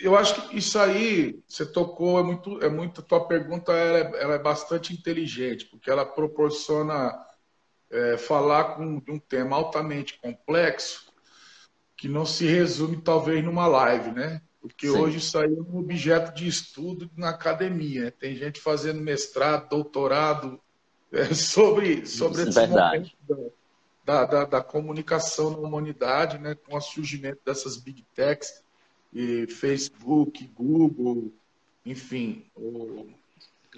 eu 0.00 0.16
acho 0.16 0.48
que 0.48 0.56
isso 0.56 0.78
aí 0.78 1.38
você 1.46 1.66
tocou 1.66 2.18
é 2.18 2.22
muito, 2.22 2.64
é 2.64 2.70
muito. 2.70 3.02
Tua 3.02 3.28
pergunta 3.28 3.70
ela 3.70 3.98
é, 3.98 4.22
ela 4.22 4.34
é 4.36 4.38
bastante 4.38 4.94
inteligente 4.94 5.66
porque 5.66 5.90
ela 5.90 6.06
proporciona 6.06 7.12
é, 7.90 8.16
falar 8.16 8.76
com 8.76 9.02
um 9.06 9.18
tema 9.18 9.56
altamente 9.56 10.18
complexo 10.18 11.12
que 11.94 12.08
não 12.08 12.24
se 12.24 12.46
resume 12.46 12.96
talvez 12.96 13.44
numa 13.44 13.66
live, 13.66 14.10
né? 14.12 14.40
Porque 14.58 14.88
Sim. 14.88 14.96
hoje 14.96 15.18
isso 15.18 15.38
aí 15.38 15.54
é 15.54 15.60
um 15.60 15.76
objeto 15.76 16.34
de 16.34 16.48
estudo 16.48 17.10
na 17.14 17.28
academia. 17.28 18.10
Tem 18.10 18.34
gente 18.34 18.58
fazendo 18.58 19.02
mestrado, 19.02 19.68
doutorado 19.68 20.58
é, 21.12 21.26
sobre, 21.34 22.06
sobre 22.06 22.40
esse 22.44 22.58
Verdade. 22.58 23.14
Da, 24.04 24.24
da, 24.24 24.44
da, 24.44 24.62
comunicação 24.62 25.50
na 25.50 25.58
humanidade, 25.58 26.36
né, 26.36 26.56
com 26.56 26.76
o 26.76 26.80
surgimento 26.80 27.40
dessas 27.44 27.76
big 27.76 28.04
techs, 28.14 28.62
e 29.12 29.46
Facebook, 29.46 30.44
Google, 30.48 31.32
enfim, 31.86 32.44
o, 32.56 33.08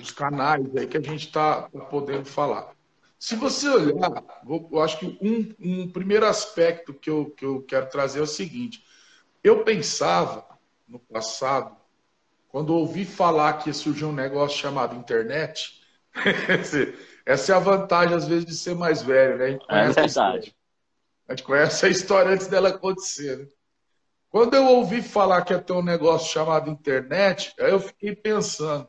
os 0.01 0.11
canais 0.11 0.75
aí 0.77 0.87
que 0.87 0.97
a 0.97 1.03
gente 1.03 1.27
está 1.27 1.63
tá 1.63 1.81
podendo 1.81 2.25
falar. 2.25 2.73
Se 3.19 3.37
você 3.37 3.69
olhar, 3.69 4.23
vou, 4.45 4.69
eu 4.71 4.83
acho 4.83 4.99
que 4.99 5.19
um, 5.21 5.55
um 5.59 5.91
primeiro 5.91 6.27
aspecto 6.27 6.93
que 6.93 7.09
eu, 7.09 7.31
que 7.31 7.45
eu 7.45 7.63
quero 7.63 7.89
trazer 7.89 8.19
é 8.21 8.23
o 8.23 8.27
seguinte: 8.27 8.85
eu 9.43 9.65
pensava 9.65 10.47
no 10.87 10.99
passado, 10.99 11.75
quando 12.49 12.75
ouvi 12.75 13.05
falar 13.05 13.55
que 13.55 13.73
surgiu 13.73 14.09
um 14.09 14.13
negócio 14.13 14.59
chamado 14.59 14.95
internet, 14.95 15.83
essa 17.27 17.53
é 17.53 17.57
a 17.57 17.59
vantagem, 17.59 18.17
às 18.17 18.27
vezes, 18.27 18.45
de 18.45 18.55
ser 18.55 18.75
mais 18.75 19.03
velho, 19.03 19.39
né? 19.39 19.59
É 19.69 19.89
verdade. 19.91 20.55
A, 21.27 21.33
a 21.33 21.37
gente 21.37 21.45
conhece 21.45 21.87
a 21.87 21.89
história 21.89 22.33
antes 22.33 22.47
dela 22.47 22.69
acontecer. 22.69 23.39
Né? 23.39 23.47
Quando 24.29 24.55
eu 24.55 24.67
ouvi 24.67 25.01
falar 25.01 25.43
que 25.43 25.53
ia 25.53 25.61
ter 25.61 25.73
um 25.73 25.83
negócio 25.83 26.31
chamado 26.31 26.71
internet, 26.71 27.55
aí 27.59 27.71
eu 27.71 27.81
fiquei 27.81 28.15
pensando, 28.15 28.87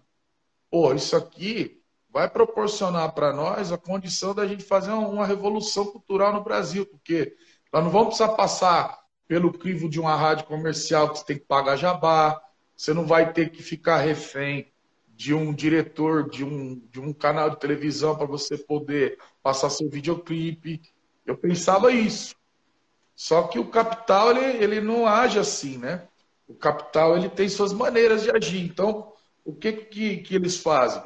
pô, 0.70 0.94
isso 0.94 1.16
aqui 1.16 1.82
vai 2.10 2.30
proporcionar 2.30 3.14
para 3.14 3.32
nós 3.32 3.72
a 3.72 3.78
condição 3.78 4.34
da 4.34 4.48
gente 4.48 4.64
fazer 4.64 4.92
uma 4.92 5.26
revolução 5.26 5.86
cultural 5.86 6.34
no 6.34 6.44
Brasil, 6.44 6.86
porque 6.86 7.36
nós 7.72 7.84
não 7.84 7.92
vamos 7.92 8.08
precisar 8.08 8.30
passar 8.30 9.00
pelo 9.28 9.52
crivo 9.52 9.90
de 9.90 10.00
uma 10.00 10.16
rádio 10.16 10.46
comercial 10.46 11.10
que 11.10 11.20
você 11.20 11.26
tem 11.26 11.38
que 11.38 11.46
pagar 11.46 11.76
jabá, 11.78 12.42
você 12.76 12.94
não 12.94 13.06
vai 13.06 13.32
ter 13.32 13.50
que 13.50 13.62
ficar 13.62 13.98
refém 13.98 14.72
de 15.16 15.34
um 15.34 15.54
diretor 15.54 16.30
de 16.30 16.44
um, 16.44 16.82
de 16.92 17.00
um 17.00 17.14
canal 17.14 17.50
de 17.50 17.60
televisão 17.60 18.16
para 18.16 18.26
você 18.26 18.58
poder 18.58 19.18
passar 19.42 19.70
seu 19.70 19.90
videoclipe. 19.90 20.82
Eu 21.26 21.38
pensava 21.38 21.92
isso. 21.92 22.36
Só 23.16 23.44
que 23.44 23.58
o 23.58 23.70
capital 23.70 24.32
ele, 24.32 24.64
ele 24.64 24.82
não 24.82 25.08
age 25.08 25.40
assim, 25.40 25.78
né? 25.78 26.08
O 26.48 26.54
capital 26.54 27.18
ele 27.18 27.30
tem 27.30 27.48
suas 27.48 27.72
maneiras 27.72 28.24
de 28.24 28.32
agir. 28.32 28.64
Então, 28.66 29.14
o 29.44 29.54
que, 29.54 29.72
que, 29.72 30.18
que 30.18 30.36
eles 30.36 30.58
fazem? 30.58 31.02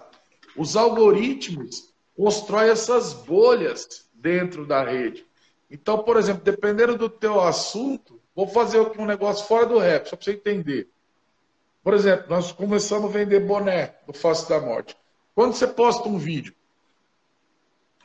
Os 0.58 0.76
algoritmos 0.76 1.94
constroem 2.18 2.72
essas 2.72 3.14
bolhas 3.14 4.10
dentro 4.14 4.66
da 4.66 4.84
rede. 4.84 5.26
Então, 5.70 6.00
por 6.00 6.18
exemplo, 6.18 6.44
dependendo 6.44 6.98
do 6.98 7.10
teu 7.10 7.40
assunto, 7.40 8.20
vou 8.36 8.48
fazer 8.48 8.80
um 9.00 9.06
negócio 9.06 9.46
fora 9.46 9.68
do 9.68 9.78
rap, 9.78 10.08
só 10.10 10.16
para 10.16 10.26
você 10.26 10.32
entender. 10.32 10.90
Por 11.84 11.94
exemplo, 11.94 12.26
nós 12.30 12.52
começamos 12.52 13.10
a 13.10 13.14
vender 13.14 13.40
boné 13.42 13.96
do 14.06 14.14
Face 14.14 14.48
da 14.50 14.60
Morte. 14.60 14.96
Quando 15.34 15.54
você 15.54 15.68
posta 15.68 16.08
um 16.08 16.18
vídeo 16.18 16.54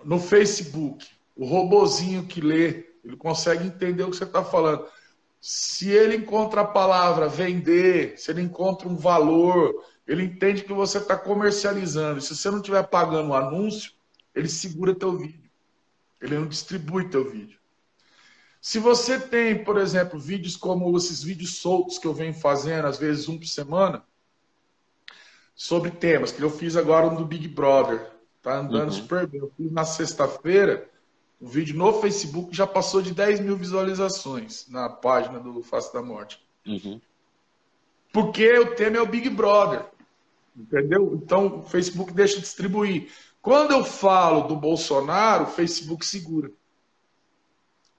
no 0.05 0.21
Facebook, 0.21 1.07
o 1.37 1.45
robozinho 1.45 2.27
que 2.27 2.41
lê, 2.41 2.87
ele 3.05 3.17
consegue 3.17 3.67
entender 3.67 4.05
o 4.05 4.11
que 4.11 4.17
você 4.17 4.25
está 4.25 4.45
falando. 4.45 4.87
Se 5.41 5.91
ele 5.91 6.17
encontra 6.17 6.63
a 6.63 6.67
palavra 6.67 7.29
vender, 7.29 8.19
se 8.19 8.31
ele 8.31 8.41
encontra 8.41 8.89
um 8.89 8.97
valor, 8.97 9.85
ele 10.07 10.25
entende 10.25 10.63
que 10.63 10.73
você 10.73 10.99
está 10.99 11.17
comercializando. 11.17 12.21
Se 12.21 12.37
você 12.37 12.51
não 12.51 12.59
estiver 12.59 12.83
pagando 12.85 13.29
o 13.29 13.31
um 13.31 13.35
anúncio, 13.35 13.93
ele 14.35 14.49
segura 14.49 14.95
teu 14.95 15.17
vídeo. 15.17 15.51
Ele 16.21 16.39
não 16.39 16.47
distribui 16.47 17.09
teu 17.09 17.31
vídeo. 17.31 17.59
Se 18.65 18.79
você 18.79 19.21
tem, 19.21 19.63
por 19.63 19.77
exemplo, 19.77 20.19
vídeos 20.19 20.57
como 20.57 20.97
esses 20.97 21.23
vídeos 21.23 21.59
soltos 21.59 21.99
que 21.99 22.07
eu 22.07 22.15
venho 22.15 22.33
fazendo, 22.33 22.87
às 22.87 22.97
vezes 22.97 23.29
um 23.29 23.37
por 23.37 23.47
semana, 23.47 24.03
sobre 25.55 25.91
temas, 25.91 26.33
que 26.33 26.41
eu 26.41 26.49
fiz 26.49 26.75
agora 26.75 27.07
um 27.07 27.15
do 27.15 27.27
Big 27.27 27.47
Brother, 27.47 28.11
tá 28.41 28.61
andando 28.61 28.87
uhum. 28.87 28.93
super 28.93 29.27
bem. 29.27 29.43
Eu 29.43 29.53
fiz 29.55 29.71
na 29.71 29.85
sexta-feira 29.85 30.91
um 31.39 31.47
vídeo 31.47 31.77
no 31.77 32.01
Facebook 32.01 32.57
já 32.57 32.67
passou 32.67 33.03
de 33.03 33.13
10 33.13 33.41
mil 33.41 33.55
visualizações 33.55 34.67
na 34.71 34.89
página 34.89 35.39
do 35.39 35.63
Face 35.63 35.93
da 35.93 36.01
Morte. 36.01 36.43
Uhum. 36.67 36.99
Porque 38.15 38.51
o 38.61 38.75
tema 38.75 38.97
é 38.97 39.03
o 39.03 39.07
Big 39.07 39.29
Brother. 39.29 39.85
Entendeu? 40.57 41.13
Então 41.23 41.59
o 41.59 41.63
Facebook 41.65 42.15
deixa 42.15 42.37
de 42.37 42.41
distribuir. 42.41 43.13
Quando 43.43 43.73
eu 43.73 43.85
falo 43.85 44.49
do 44.49 44.57
Bolsonaro, 44.57 45.45
o 45.45 45.49
Facebook 45.49 46.07
segura. 46.07 46.51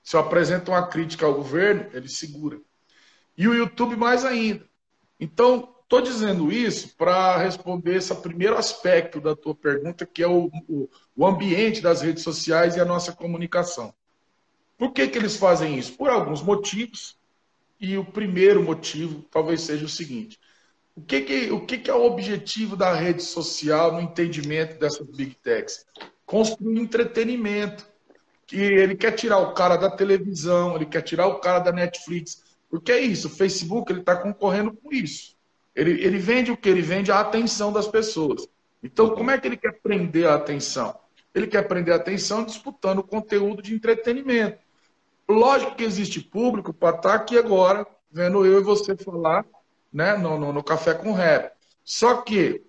Se 0.06 0.16
eu 0.16 0.20
apresento 0.20 0.70
uma 0.70 0.86
crítica 0.88 1.26
ao 1.26 1.34
governo, 1.34 1.90
ele 1.92 2.08
segura. 2.08 2.62
E 3.36 3.48
o 3.48 3.56
YouTube 3.56 3.96
mais 3.96 4.24
ainda. 4.24 4.64
Então, 5.20 5.76
estou 5.82 6.00
dizendo 6.00 6.52
isso 6.52 6.96
para 6.96 7.38
responder 7.38 7.96
esse 7.96 8.14
primeiro 8.14 8.56
aspecto 8.56 9.20
da 9.20 9.36
tua 9.36 9.56
pergunta, 9.56 10.06
que 10.06 10.22
é 10.22 10.28
o, 10.28 10.52
o, 10.70 10.88
o, 11.16 11.26
ambiente 11.26 11.82
das 11.82 12.04
redes 12.04 12.22
sociais 12.22 12.76
e 12.76 12.80
a 12.80 12.86
nossa 12.86 13.14
comunicação. 13.14 13.96
Por 14.78 14.94
que, 14.94 15.08
que 15.08 15.18
eles 15.18 15.38
fazem 15.38 15.80
isso? 15.80 15.94
Por 15.94 16.12
alguns 16.12 16.44
motivos. 16.44 17.18
E 17.82 17.98
o 17.98 18.06
primeiro 18.06 18.64
motivo 18.64 19.24
talvez 19.32 19.62
seja 19.62 19.86
o 19.86 19.90
seguinte: 19.90 20.40
o 20.96 21.02
que, 21.02 21.22
que, 21.22 21.52
o 21.52 21.66
que, 21.66 21.80
que 21.80 21.90
é 21.90 21.96
o 21.96 22.06
objetivo 22.06 22.76
da 22.78 22.94
rede 22.94 23.24
social 23.24 23.92
no 23.92 24.02
entendimento 24.02 24.78
dessas 24.80 25.08
big 25.08 25.36
techs? 25.42 25.84
Construir 26.28 26.80
entretenimento. 26.80 27.95
Que 28.48 28.58
ele 28.58 28.96
quer 28.96 29.12
tirar 29.12 29.40
o 29.40 29.54
cara 29.54 29.76
da 29.76 29.90
televisão, 29.90 30.76
ele 30.76 30.86
quer 30.86 31.02
tirar 31.02 31.28
o 31.28 31.40
cara 31.40 31.60
da 31.60 31.72
Netflix. 31.72 32.44
Porque 32.70 32.92
é 32.92 33.00
isso, 33.00 33.28
o 33.28 33.32
Facebook 33.32 33.92
ele 33.92 34.02
está 34.02 34.16
concorrendo 34.16 34.74
com 34.74 34.92
isso. 34.92 35.36
Ele, 35.76 35.92
ele 36.04 36.18
vende 36.18 36.52
o 36.52 36.58
que? 36.58 36.70
Ele 36.70 36.82
vende 36.82 37.12
a 37.12 37.20
atenção 37.20 37.72
das 37.72 37.88
pessoas. 37.88 38.48
Então, 38.82 39.10
como 39.10 39.32
é 39.32 39.38
que 39.38 39.48
ele 39.48 39.58
quer 39.58 39.80
prender 39.82 40.28
a 40.28 40.36
atenção? 40.36 40.96
Ele 41.34 41.48
quer 41.48 41.68
prender 41.68 41.94
a 41.94 41.98
atenção 41.98 42.46
disputando 42.46 43.04
conteúdo 43.04 43.62
de 43.62 43.74
entretenimento. 43.74 44.60
Lógico 45.28 45.76
que 45.76 45.84
existe 45.84 46.22
público 46.22 46.72
para 46.74 46.96
estar 46.96 47.10
tá 47.10 47.16
aqui 47.16 47.38
agora, 47.38 47.86
vendo 48.12 48.46
eu 48.46 48.60
e 48.60 48.64
você 48.64 48.96
falar 48.96 49.46
né, 49.92 50.16
no, 50.16 50.40
no, 50.40 50.54
no 50.54 50.64
Café 50.64 50.94
com 50.94 51.12
Rap. 51.12 51.52
Só 51.84 52.22
que 52.22 52.62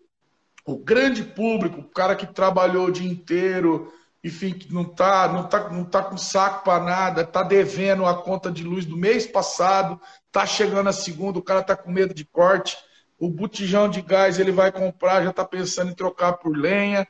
o 0.65 0.77
grande 0.77 1.23
público, 1.23 1.81
o 1.81 1.89
cara 1.89 2.17
que 2.17 2.27
trabalhou 2.27 2.87
o 2.87 2.93
dia 2.93 3.09
inteiro, 3.09 3.93
enfim, 4.27 4.59
não 4.71 4.85
tá, 4.85 5.29
não 5.29 5.49
tá, 5.49 5.71
não 5.71 5.85
tá 5.85 6.03
com 6.03 6.17
saco 6.17 6.65
para 6.65 6.83
nada, 6.83 7.25
tá 7.25 7.45
devendo 7.45 8.05
a 8.05 8.15
conta 8.15 8.51
de 8.51 8.65
luz 8.65 8.85
do 8.85 8.97
mês 8.97 9.25
passado, 9.25 10.01
tá 10.33 10.45
chegando 10.45 10.89
a 10.89 10.93
segunda, 10.93 11.39
o 11.39 11.43
cara 11.43 11.63
tá 11.63 11.77
com 11.77 11.93
medo 11.93 12.13
de 12.13 12.25
corte, 12.25 12.77
o 13.19 13.29
botijão 13.31 13.89
de 13.89 14.03
gás 14.03 14.41
ele 14.41 14.51
vai 14.51 14.73
comprar, 14.73 15.23
já 15.23 15.33
tá 15.33 15.45
pensando 15.45 15.93
em 15.93 15.95
trocar 15.95 16.35
por 16.35 16.57
lenha. 16.57 17.07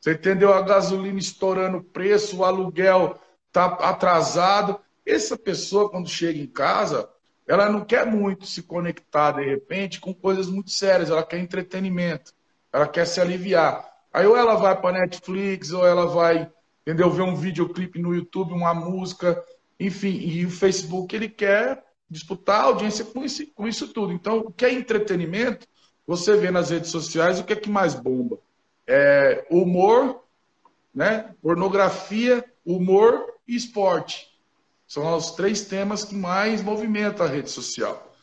Você 0.00 0.12
entendeu? 0.12 0.52
A 0.52 0.60
gasolina 0.60 1.18
estourando 1.18 1.78
o 1.78 1.84
preço, 1.84 2.38
o 2.38 2.44
aluguel 2.44 3.18
tá 3.52 3.66
atrasado. 3.66 4.78
Essa 5.06 5.38
pessoa, 5.38 5.88
quando 5.88 6.08
chega 6.08 6.38
em 6.38 6.46
casa, 6.46 7.08
ela 7.46 7.70
não 7.70 7.84
quer 7.84 8.04
muito 8.04 8.44
se 8.44 8.62
conectar, 8.62 9.32
de 9.32 9.44
repente, 9.44 10.00
com 10.00 10.12
coisas 10.12 10.48
muito 10.48 10.70
sérias. 10.70 11.10
Ela 11.10 11.24
quer 11.24 11.38
entretenimento, 11.38 12.32
ela 12.72 12.88
quer 12.88 13.06
se 13.06 13.20
aliviar. 13.20 13.88
Aí 14.12 14.26
ou 14.26 14.36
ela 14.36 14.56
vai 14.56 14.80
para 14.80 15.00
Netflix, 15.00 15.72
ou 15.72 15.86
ela 15.86 16.06
vai, 16.06 16.50
entendeu, 16.86 17.10
ver 17.10 17.22
um 17.22 17.34
videoclipe 17.34 18.00
no 18.00 18.14
YouTube, 18.14 18.52
uma 18.52 18.72
música, 18.72 19.42
enfim. 19.78 20.20
E 20.20 20.46
o 20.46 20.50
Facebook, 20.50 21.14
ele 21.14 21.28
quer 21.28 21.84
disputar 22.08 22.60
a 22.60 22.64
audiência 22.64 23.04
com 23.04 23.24
isso, 23.24 23.44
com 23.54 23.66
isso 23.66 23.88
tudo. 23.88 24.12
Então, 24.12 24.38
o 24.38 24.52
que 24.52 24.64
é 24.64 24.72
entretenimento, 24.72 25.66
você 26.06 26.36
vê 26.36 26.52
nas 26.52 26.70
redes 26.70 26.90
sociais 26.90 27.40
o 27.40 27.44
que 27.44 27.52
é 27.52 27.56
que 27.56 27.68
mais 27.68 27.96
bomba. 27.96 28.38
É 28.86 29.44
humor, 29.50 30.22
né? 30.94 31.34
pornografia, 31.42 32.44
humor 32.64 33.34
e 33.48 33.56
esporte. 33.56 34.28
São 34.86 35.16
os 35.16 35.32
três 35.32 35.62
temas 35.62 36.04
que 36.04 36.14
mais 36.14 36.62
movimentam 36.62 37.26
a 37.26 37.28
rede 37.28 37.50
social. 37.50 38.14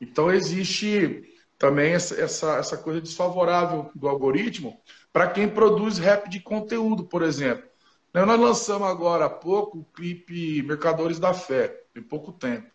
Então, 0.00 0.30
existe 0.30 1.28
também 1.58 1.94
essa, 1.94 2.14
essa, 2.20 2.56
essa 2.56 2.76
coisa 2.76 3.00
desfavorável 3.00 3.90
do 3.96 4.08
algoritmo 4.08 4.80
para 5.12 5.28
quem 5.28 5.48
produz 5.48 5.98
rap 5.98 6.28
de 6.28 6.38
conteúdo, 6.38 7.04
por 7.04 7.22
exemplo. 7.22 7.71
Nós 8.12 8.38
lançamos 8.38 8.88
agora 8.88 9.24
há 9.24 9.30
pouco 9.30 9.78
o 9.78 9.84
clipe 9.84 10.62
Mercadores 10.62 11.18
da 11.18 11.32
Fé, 11.32 11.68
tem 11.94 12.02
pouco 12.02 12.30
tempo. 12.30 12.70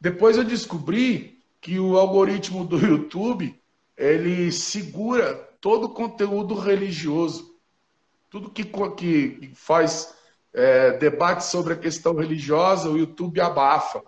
Depois 0.00 0.36
eu 0.36 0.44
descobri 0.44 1.42
que 1.60 1.78
o 1.78 1.96
algoritmo 1.96 2.64
do 2.64 2.76
YouTube 2.78 3.60
ele 3.96 4.50
segura 4.52 5.34
todo 5.60 5.84
o 5.84 5.94
conteúdo 5.94 6.54
religioso. 6.54 7.56
Tudo 8.30 8.50
que, 8.50 8.64
que 8.64 9.52
faz 9.54 10.14
é, 10.52 10.92
debate 10.92 11.44
sobre 11.44 11.74
a 11.74 11.78
questão 11.78 12.14
religiosa, 12.14 12.88
o 12.88 12.98
YouTube 12.98 13.40
abafa. 13.40 14.02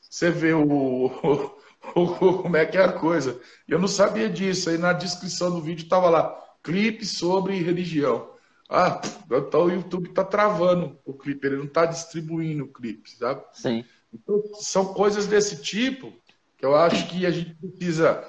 Você 0.00 0.30
vê 0.30 0.52
o, 0.52 0.62
o, 0.64 1.58
o, 1.94 2.42
como 2.42 2.56
é 2.56 2.64
que 2.64 2.76
é 2.76 2.84
a 2.84 2.92
coisa. 2.92 3.40
Eu 3.66 3.78
não 3.78 3.88
sabia 3.88 4.28
disso. 4.28 4.70
Aí 4.70 4.78
na 4.78 4.92
descrição 4.92 5.50
do 5.50 5.60
vídeo 5.60 5.84
estava 5.84 6.08
lá, 6.08 6.38
clipe 6.62 7.04
sobre 7.04 7.60
religião. 7.60 8.30
Ah, 8.68 9.00
então 9.30 9.64
o 9.64 9.70
YouTube 9.70 10.10
está 10.10 10.24
travando 10.24 10.98
o 11.04 11.14
clipe, 11.14 11.46
ele 11.46 11.56
não 11.56 11.64
está 11.64 11.86
distribuindo 11.86 12.64
o 12.64 12.72
clipe, 12.72 13.10
sabe? 13.10 13.42
Sim. 13.52 13.84
Então, 14.12 14.42
são 14.54 14.92
coisas 14.92 15.26
desse 15.26 15.62
tipo 15.62 16.12
que 16.56 16.66
eu 16.66 16.74
acho 16.74 17.08
que 17.08 17.24
a 17.24 17.30
gente 17.30 17.54
precisa 17.54 18.24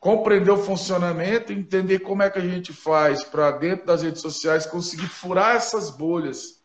compreender 0.00 0.50
o 0.50 0.62
funcionamento, 0.62 1.52
entender 1.52 2.00
como 2.00 2.22
é 2.22 2.30
que 2.30 2.38
a 2.38 2.42
gente 2.42 2.72
faz 2.72 3.22
para 3.22 3.50
dentro 3.52 3.86
das 3.86 4.02
redes 4.02 4.20
sociais 4.20 4.66
conseguir 4.66 5.06
furar 5.06 5.56
essas 5.56 5.90
bolhas 5.90 6.64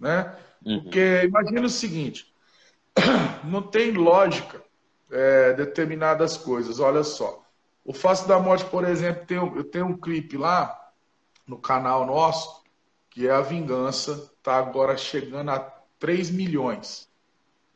né? 0.00 0.34
Uhum. 0.64 0.82
Porque 0.82 1.22
imagina 1.24 1.66
o 1.66 1.68
seguinte, 1.68 2.32
não 3.44 3.62
tem 3.62 3.92
lógica 3.92 4.62
é, 5.10 5.52
determinadas 5.52 6.36
coisas. 6.38 6.80
Olha 6.80 7.04
só, 7.04 7.44
o 7.84 7.92
Face 7.92 8.26
da 8.26 8.38
Morte, 8.38 8.64
por 8.64 8.84
exemplo, 8.84 9.26
tem, 9.26 9.36
eu 9.36 9.64
tenho 9.64 9.86
um 9.86 9.96
clipe 9.96 10.38
lá 10.38 10.76
no 11.46 11.58
canal 11.58 12.06
nosso 12.06 12.59
que 13.10 13.26
é 13.26 13.30
a 13.30 13.42
Vingança, 13.42 14.32
tá 14.42 14.56
agora 14.56 14.96
chegando 14.96 15.50
a 15.50 15.58
3 15.98 16.30
milhões. 16.30 17.10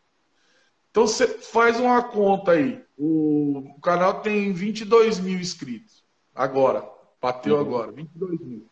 Então 0.91 1.08
você 1.08 1.25
faz 1.27 1.80
uma 1.80 2.04
conta 2.04 2.51
aí. 2.51 2.84
O, 2.97 3.60
o, 3.60 3.82
canal 3.82 4.21
tem 4.21 4.51
22 4.54 5.19
mil 5.19 5.39
inscritos. 5.39 6.04
Agora. 6.36 6.88
Bateu 7.21 7.56
uhum. 7.56 7.62
agora. 7.62 7.91
22 7.91 8.39
mil. 8.41 8.67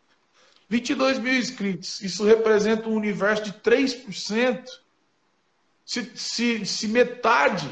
22 0.68 1.18
mil 1.18 1.34
inscritos. 1.34 2.00
Isso 2.02 2.24
representa 2.24 2.88
um 2.88 2.94
universo 2.94 3.44
de 3.44 3.52
3%. 3.54 4.64
Se, 5.84 6.12
se, 6.14 6.66
se 6.66 6.88
metade 6.88 7.68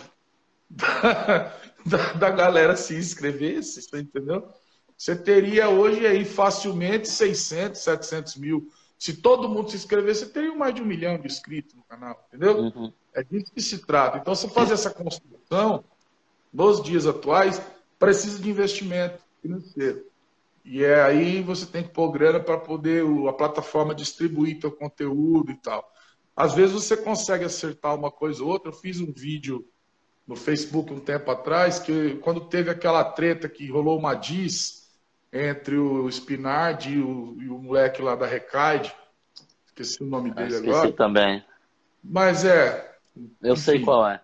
da, 0.68 1.54
da, 1.84 2.12
da 2.14 2.30
galera 2.30 2.74
se 2.74 2.96
inscrevesse, 2.96 3.82
você 3.82 4.00
entendeu? 4.00 4.48
Você 4.96 5.14
teria 5.14 5.68
hoje 5.68 6.04
aí 6.06 6.24
facilmente 6.24 7.08
600, 7.08 7.80
700 7.80 8.36
mil. 8.36 8.68
Se 8.98 9.14
todo 9.14 9.48
mundo 9.48 9.70
se 9.70 9.76
inscrevesse, 9.76 10.26
você 10.26 10.32
teria 10.32 10.54
mais 10.54 10.74
de 10.74 10.82
um 10.82 10.86
milhão 10.86 11.16
de 11.18 11.26
inscritos 11.26 11.74
no 11.74 11.82
canal, 11.84 12.26
entendeu? 12.28 12.58
Uhum. 12.58 12.92
É 13.14 13.22
disso 13.22 13.52
que 13.54 13.62
se 13.62 13.78
trata. 13.86 14.18
Então, 14.18 14.34
você 14.34 14.48
fazer 14.48 14.74
essa 14.74 14.90
construção 14.90 15.84
nos 16.52 16.82
dias 16.82 17.06
atuais 17.06 17.62
precisa 17.98 18.40
de 18.40 18.50
investimento 18.50 19.22
financeiro. 19.40 20.04
E 20.64 20.84
é 20.84 21.00
aí 21.00 21.42
você 21.42 21.64
tem 21.64 21.82
que 21.82 21.90
pôr 21.90 22.10
grana 22.10 22.40
para 22.40 22.58
poder 22.58 23.04
a 23.28 23.32
plataforma 23.32 23.94
distribuir 23.94 24.60
teu 24.60 24.70
conteúdo 24.70 25.50
e 25.50 25.56
tal. 25.56 25.88
Às 26.36 26.54
vezes 26.54 26.74
você 26.74 26.96
consegue 26.96 27.44
acertar 27.44 27.94
uma 27.94 28.10
coisa 28.10 28.42
ou 28.42 28.50
outra. 28.50 28.68
Eu 28.68 28.74
fiz 28.74 29.00
um 29.00 29.12
vídeo 29.12 29.66
no 30.26 30.36
Facebook 30.36 30.92
um 30.92 31.00
tempo 31.00 31.30
atrás, 31.30 31.78
que 31.78 32.16
quando 32.16 32.42
teve 32.48 32.68
aquela 32.68 33.02
treta 33.02 33.48
que 33.48 33.70
rolou 33.70 33.98
uma 33.98 34.14
diz 34.14 34.77
entre 35.32 35.76
o 35.76 36.08
Spinardi 36.08 36.94
e 36.94 37.02
o, 37.02 37.36
e 37.40 37.48
o 37.48 37.58
moleque 37.58 38.02
lá 38.02 38.14
da 38.14 38.26
Recaide, 38.26 38.94
esqueci 39.66 40.02
o 40.02 40.06
nome 40.06 40.32
dele 40.32 40.54
esqueci 40.54 40.70
agora. 40.70 40.92
também. 40.92 41.44
Mas 42.02 42.44
é. 42.44 42.96
Eu 43.42 43.52
enfim. 43.52 43.62
sei 43.62 43.80
qual 43.80 44.08
é. 44.08 44.20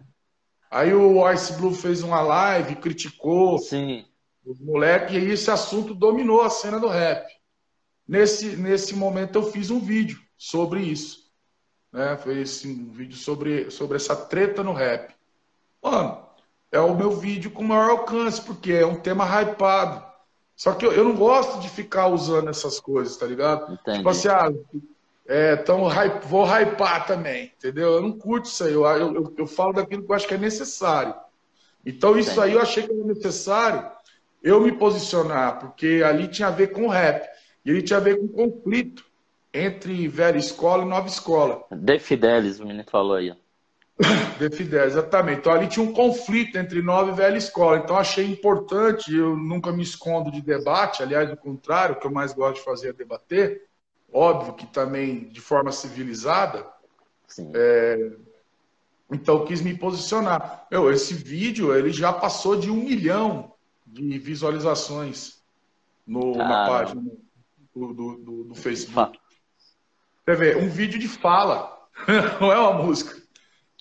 Aí 0.71 0.93
o 0.93 1.31
Ice 1.31 1.53
Blue 1.53 1.73
fez 1.73 2.03
uma 2.03 2.21
live, 2.21 2.77
criticou 2.77 3.59
Sim. 3.59 4.05
os 4.45 4.59
moleques, 4.61 5.23
e 5.23 5.31
esse 5.31 5.51
assunto 5.51 5.95
dominou 5.95 6.43
a 6.43 6.51
cena 6.51 6.81
do 6.81 6.88
rap. 6.88 7.27
Nesse, 8.07 8.57
nesse 8.57 8.94
momento 8.94 9.38
eu 9.38 9.50
fiz 9.50 9.71
um 9.71 9.79
vídeo 9.79 10.21
sobre 10.37 10.81
isso. 10.81 11.31
Né? 11.92 12.17
Foi 12.17 12.40
esse, 12.40 12.67
um 12.69 12.90
vídeo 12.90 13.17
sobre, 13.17 13.71
sobre 13.71 13.96
essa 13.96 14.17
treta 14.17 14.65
no 14.65 14.73
rap. 14.73 15.15
Mano, 15.81 16.27
é 16.73 16.81
o 16.81 16.94
meu 16.94 17.13
vídeo 17.13 17.52
com 17.52 17.63
maior 17.63 17.90
alcance, 17.90 18.42
porque 18.42 18.73
é 18.73 18.85
um 18.85 19.00
tema 19.00 19.25
hypado. 19.25 20.05
Só 20.57 20.73
que 20.73 20.87
eu, 20.87 20.92
eu 20.92 21.05
não 21.05 21.15
gosto 21.15 21.61
de 21.61 21.69
ficar 21.69 22.09
usando 22.09 22.48
essas 22.48 22.79
coisas, 22.79 23.17
tá 23.17 23.27
ligado? 23.27 23.73
Entendi. 23.73 23.98
Tipo 23.98 24.09
assim, 24.09 24.29
ah, 24.29 24.52
é, 25.27 25.59
então 25.61 25.88
vou 26.27 26.44
hypar 26.44 27.07
também, 27.07 27.52
entendeu? 27.59 27.94
Eu 27.94 28.02
não 28.02 28.13
curto 28.13 28.46
isso 28.46 28.65
aí, 28.65 28.73
eu, 28.73 28.85
eu, 28.85 29.35
eu 29.37 29.46
falo 29.46 29.73
daquilo 29.73 30.05
que 30.05 30.11
eu 30.11 30.17
acho 30.17 30.29
que 30.29 30.35
é 30.35 30.38
necessário. 30.38 31.15
Então 31.85 32.19
isso 32.19 32.31
Entendi. 32.31 32.46
aí 32.46 32.52
eu 32.52 32.61
achei 32.61 32.83
que 32.83 32.92
era 32.92 33.05
necessário 33.05 33.90
eu 34.42 34.61
me 34.61 34.73
posicionar, 34.73 35.59
porque 35.59 36.02
ali 36.05 36.29
tinha 36.29 36.48
a 36.48 36.50
ver 36.50 36.69
com 36.69 36.87
rap, 36.87 37.27
e 37.65 37.71
ele 37.71 37.83
tinha 37.83 37.96
a 37.96 38.02
ver 38.02 38.19
com 38.19 38.29
conflito. 38.29 39.05
entre 39.55 40.09
velha 40.09 40.37
escola 40.37 40.83
e 40.83 40.88
nova 40.88 41.07
escola. 41.07 41.65
De 41.71 41.98
Fidelis, 42.00 42.59
o 42.59 42.67
menino 42.67 42.85
falou 42.90 43.15
aí. 43.15 43.33
De 44.38 44.51
Fidelis, 44.51 44.95
exatamente. 44.95 45.40
Então 45.40 45.53
ali 45.53 45.69
tinha 45.69 45.85
um 45.85 45.92
conflito 45.92 46.57
entre 46.59 46.83
nova 46.83 47.11
e 47.11 47.15
velha 47.15 47.37
escola. 47.37 47.79
Então 47.79 47.97
achei 47.97 48.27
importante, 48.27 49.15
eu 49.15 49.37
nunca 49.37 49.73
me 49.73 49.83
escondo 49.83 50.31
de 50.31 50.40
debate, 50.40 51.03
aliás, 51.03 51.29
do 51.31 51.37
contrário, 51.37 51.95
o 51.95 51.99
que 51.99 52.07
eu 52.07 52.13
mais 52.13 52.33
gosto 52.33 52.57
de 52.57 52.65
fazer 52.65 52.88
é 52.88 52.92
debater. 52.92 53.63
Óbvio 54.13 54.55
que 54.55 54.67
também 54.67 55.29
de 55.29 55.40
forma 55.40 55.71
civilizada. 55.71 56.67
É... 57.55 58.13
Então 59.13 59.45
quis 59.45 59.61
me 59.61 59.77
posicionar. 59.77 60.67
Meu, 60.71 60.90
esse 60.90 61.15
vídeo 61.15 61.75
ele 61.75 61.92
já 61.92 62.13
passou 62.13 62.57
de 62.57 62.71
um 62.71 62.77
milhão 62.77 63.53
de 63.87 64.19
visualizações 64.19 65.40
no, 66.07 66.37
na 66.37 66.67
página 66.67 67.03
do, 67.75 67.92
do, 67.92 68.17
do, 68.17 68.45
do 68.45 68.55
Facebook. 68.55 69.19
Você 70.25 70.35
vê, 70.35 70.57
um 70.57 70.69
vídeo 70.69 70.99
de 70.99 71.07
fala, 71.07 71.87
não 72.40 72.53
é 72.53 72.59
uma 72.59 72.83
música. 72.83 73.23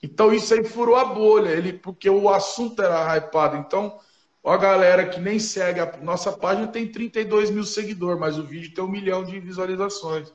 Então 0.03 0.33
isso 0.33 0.53
aí 0.53 0.65
furou 0.65 0.97
a 0.97 1.05
bolha, 1.05 1.49
ele, 1.49 1.71
porque 1.71 2.09
o 2.09 2.29
assunto 2.29 2.81
era 2.81 3.15
hypado. 3.15 3.55
Então, 3.55 3.97
a 4.43 4.57
galera 4.57 5.07
que 5.07 5.17
nem 5.17 5.39
segue 5.39 5.79
a 5.79 5.97
nossa 6.01 6.29
página 6.33 6.67
tem 6.67 6.85
32 6.85 7.49
mil 7.49 7.63
seguidores, 7.63 8.19
mas 8.19 8.37
o 8.37 8.43
vídeo 8.43 8.73
tem 8.73 8.83
um 8.83 8.89
milhão 8.89 9.23
de 9.23 9.39
visualizações. 9.39 10.33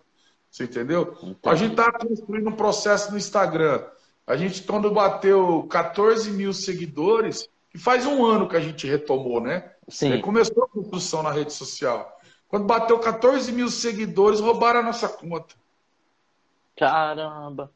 Você 0.50 0.64
entendeu? 0.64 1.14
Entendi. 1.22 1.38
A 1.44 1.54
gente 1.54 1.76
tá 1.76 1.92
construindo 1.92 2.48
um 2.48 2.56
processo 2.56 3.12
no 3.12 3.18
Instagram. 3.18 3.84
A 4.26 4.34
gente, 4.36 4.62
quando 4.62 4.90
bateu 4.90 5.64
14 5.64 6.30
mil 6.30 6.54
seguidores, 6.54 7.46
que 7.70 7.76
faz 7.76 8.06
um 8.06 8.24
ano 8.24 8.48
que 8.48 8.56
a 8.56 8.60
gente 8.60 8.86
retomou, 8.86 9.42
né? 9.42 9.70
Sim. 9.86 10.18
começou 10.22 10.64
a 10.64 10.68
construção 10.68 11.22
na 11.22 11.30
rede 11.30 11.52
social. 11.52 12.18
Quando 12.48 12.64
bateu 12.64 12.98
14 12.98 13.52
mil 13.52 13.68
seguidores, 13.68 14.40
roubaram 14.40 14.80
a 14.80 14.82
nossa 14.82 15.08
conta. 15.08 15.54
Caramba! 16.74 17.70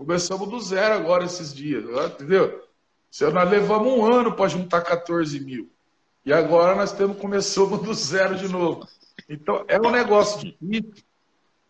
Começamos 0.00 0.48
do 0.48 0.58
zero 0.58 0.94
agora 0.94 1.26
esses 1.26 1.52
dias, 1.52 1.84
entendeu? 1.84 2.66
Nós 3.34 3.50
levamos 3.50 3.92
um 3.92 4.10
ano 4.10 4.34
para 4.34 4.48
juntar 4.48 4.80
14 4.80 5.38
mil. 5.40 5.70
E 6.24 6.32
agora 6.32 6.74
nós 6.74 6.90
temos, 6.90 7.18
começamos 7.18 7.82
do 7.82 7.92
zero 7.92 8.34
de 8.34 8.48
novo. 8.48 8.88
Então, 9.28 9.62
é 9.68 9.78
um 9.78 9.90
negócio 9.90 10.40
difícil. 10.40 11.04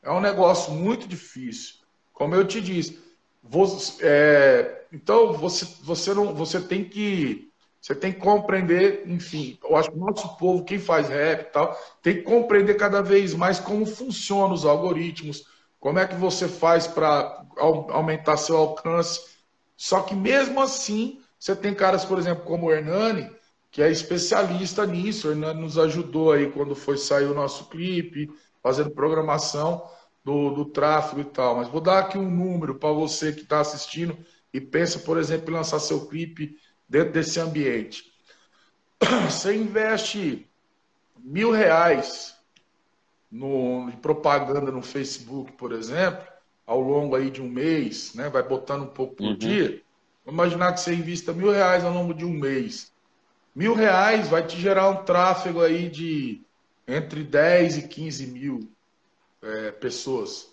É 0.00 0.12
um 0.12 0.20
negócio 0.20 0.72
muito 0.72 1.08
difícil. 1.08 1.74
Como 2.12 2.32
eu 2.36 2.46
te 2.46 2.60
disse. 2.60 3.00
Você, 3.42 3.98
é, 4.00 4.84
então, 4.92 5.32
você, 5.32 5.66
você, 5.82 6.14
não, 6.14 6.32
você 6.32 6.60
tem 6.60 6.84
que 6.84 7.50
você 7.80 7.96
tem 7.96 8.12
que 8.12 8.20
compreender, 8.20 9.08
enfim, 9.08 9.58
eu 9.64 9.74
acho 9.74 9.90
que 9.90 9.96
o 9.96 10.00
nosso 10.00 10.36
povo, 10.36 10.64
quem 10.64 10.78
faz 10.78 11.08
rap 11.08 11.40
e 11.40 11.50
tal, 11.50 11.76
tem 12.00 12.18
que 12.18 12.22
compreender 12.22 12.74
cada 12.74 13.02
vez 13.02 13.34
mais 13.34 13.58
como 13.58 13.84
funcionam 13.84 14.52
os 14.52 14.64
algoritmos, 14.64 15.46
como 15.80 15.98
é 15.98 16.06
que 16.06 16.14
você 16.14 16.46
faz 16.46 16.86
para 16.86 17.42
aumentar 17.58 18.36
seu 18.36 18.56
alcance. 18.56 19.20
Só 19.76 20.02
que 20.02 20.14
mesmo 20.14 20.60
assim, 20.60 21.22
você 21.38 21.56
tem 21.56 21.74
caras, 21.74 22.04
por 22.04 22.18
exemplo, 22.18 22.44
como 22.44 22.66
o 22.66 22.72
Hernani, 22.72 23.30
que 23.70 23.82
é 23.82 23.90
especialista 23.90 24.84
nisso. 24.84 25.26
O 25.26 25.30
Hernani 25.30 25.62
nos 25.62 25.78
ajudou 25.78 26.32
aí 26.32 26.52
quando 26.52 26.74
foi 26.74 26.98
sair 26.98 27.24
o 27.24 27.34
nosso 27.34 27.70
clipe, 27.70 28.30
fazendo 28.62 28.90
programação 28.90 29.82
do, 30.22 30.50
do 30.50 30.66
tráfego 30.66 31.22
e 31.22 31.24
tal. 31.24 31.56
Mas 31.56 31.68
vou 31.68 31.80
dar 31.80 32.00
aqui 32.00 32.18
um 32.18 32.30
número 32.30 32.74
para 32.74 32.92
você 32.92 33.32
que 33.32 33.40
está 33.40 33.60
assistindo 33.60 34.16
e 34.52 34.60
pensa, 34.60 34.98
por 34.98 35.16
exemplo, 35.16 35.50
em 35.50 35.54
lançar 35.54 35.78
seu 35.78 36.06
clipe 36.06 36.56
dentro 36.86 37.12
desse 37.12 37.40
ambiente. 37.40 38.04
Você 39.30 39.56
investe 39.56 40.50
mil 41.16 41.50
reais 41.52 42.34
no, 43.30 43.90
propaganda 44.02 44.70
no 44.72 44.82
Facebook, 44.82 45.52
por 45.52 45.72
exemplo, 45.72 46.26
ao 46.66 46.80
longo 46.80 47.14
aí 47.14 47.30
de 47.30 47.40
um 47.40 47.48
mês, 47.48 48.14
né? 48.14 48.28
Vai 48.28 48.42
botando 48.42 48.82
um 48.82 48.88
pouco 48.88 49.16
por 49.16 49.26
uhum. 49.26 49.36
dia. 49.36 49.82
Vamos 50.24 50.40
imaginar 50.40 50.72
que 50.72 50.80
você 50.80 50.94
invista 50.94 51.32
mil 51.32 51.50
reais 51.50 51.84
ao 51.84 51.92
longo 51.92 52.12
de 52.12 52.24
um 52.24 52.32
mês. 52.32 52.92
Mil 53.54 53.74
reais 53.74 54.28
vai 54.28 54.46
te 54.46 54.58
gerar 54.60 54.88
um 54.88 55.02
tráfego 55.04 55.60
aí 55.60 55.88
de 55.88 56.42
entre 56.86 57.22
10 57.22 57.78
e 57.78 57.88
15 57.88 58.26
mil 58.26 58.72
é, 59.42 59.70
pessoas 59.72 60.50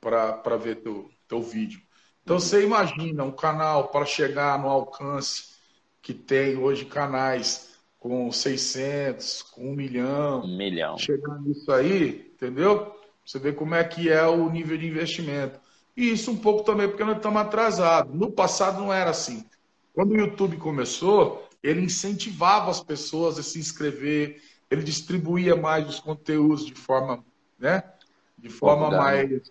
para 0.00 0.56
ver 0.56 0.76
teu, 0.76 1.10
teu 1.26 1.42
vídeo. 1.42 1.80
Então 2.22 2.38
você 2.38 2.62
imagina 2.62 3.24
um 3.24 3.32
canal 3.32 3.88
para 3.88 4.04
chegar 4.04 4.58
no 4.58 4.68
alcance 4.68 5.56
que 6.02 6.14
tem 6.14 6.56
hoje 6.56 6.84
canais 6.84 7.75
com 8.06 8.30
600, 8.30 9.42
com 9.42 9.72
1 9.72 9.74
milhão. 9.74 10.44
Um 10.44 10.56
milhão. 10.56 10.96
Chegando 10.96 11.48
nisso 11.48 11.72
aí, 11.72 12.30
entendeu? 12.32 12.94
Você 13.24 13.36
vê 13.40 13.52
como 13.52 13.74
é 13.74 13.82
que 13.82 14.08
é 14.08 14.24
o 14.24 14.48
nível 14.48 14.78
de 14.78 14.86
investimento. 14.86 15.58
E 15.96 16.12
isso 16.12 16.30
um 16.30 16.36
pouco 16.36 16.62
também 16.62 16.86
porque 16.86 17.02
nós 17.02 17.16
estamos 17.16 17.40
atrasados. 17.40 18.14
No 18.14 18.30
passado 18.30 18.80
não 18.80 18.92
era 18.92 19.10
assim. 19.10 19.44
Quando 19.92 20.12
o 20.12 20.16
YouTube 20.16 20.56
começou, 20.56 21.48
ele 21.60 21.80
incentivava 21.80 22.70
as 22.70 22.80
pessoas 22.80 23.40
a 23.40 23.42
se 23.42 23.58
inscrever, 23.58 24.40
ele 24.70 24.84
distribuía 24.84 25.56
mais 25.56 25.88
os 25.88 25.98
conteúdos 25.98 26.64
de 26.64 26.74
forma, 26.74 27.24
né? 27.58 27.82
De 28.38 28.48
forma 28.48 28.88
mais 28.88 29.50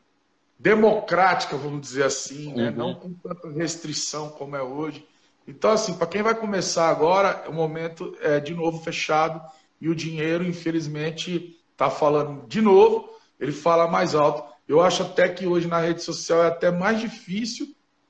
democrática, 0.57 1.57
vamos 1.57 1.81
dizer 1.81 2.03
assim, 2.03 2.53
né? 2.53 2.69
Uhum. 2.69 2.75
não 2.75 2.95
com 2.95 3.11
tanta 3.15 3.51
restrição 3.51 4.29
como 4.29 4.55
é 4.55 4.63
hoje. 4.63 5.05
Então, 5.47 5.71
assim, 5.71 5.93
para 5.93 6.07
quem 6.07 6.23
vai 6.23 6.33
começar 6.33 6.89
agora, 6.89 7.47
o 7.49 7.53
momento 7.53 8.15
é 8.19 8.39
de 8.39 8.53
novo 8.53 8.81
fechado 8.81 9.41
e 9.79 9.87
o 9.87 9.95
dinheiro, 9.95 10.43
infelizmente, 10.43 11.55
está 11.71 11.89
falando 11.89 12.47
de 12.47 12.61
novo, 12.61 13.09
ele 13.39 13.51
fala 13.51 13.87
mais 13.87 14.15
alto. 14.15 14.43
Eu 14.67 14.81
acho 14.81 15.03
até 15.03 15.29
que 15.29 15.45
hoje 15.45 15.67
na 15.67 15.79
rede 15.79 16.01
social 16.01 16.43
é 16.43 16.47
até 16.47 16.71
mais 16.71 16.99
difícil 16.99 17.67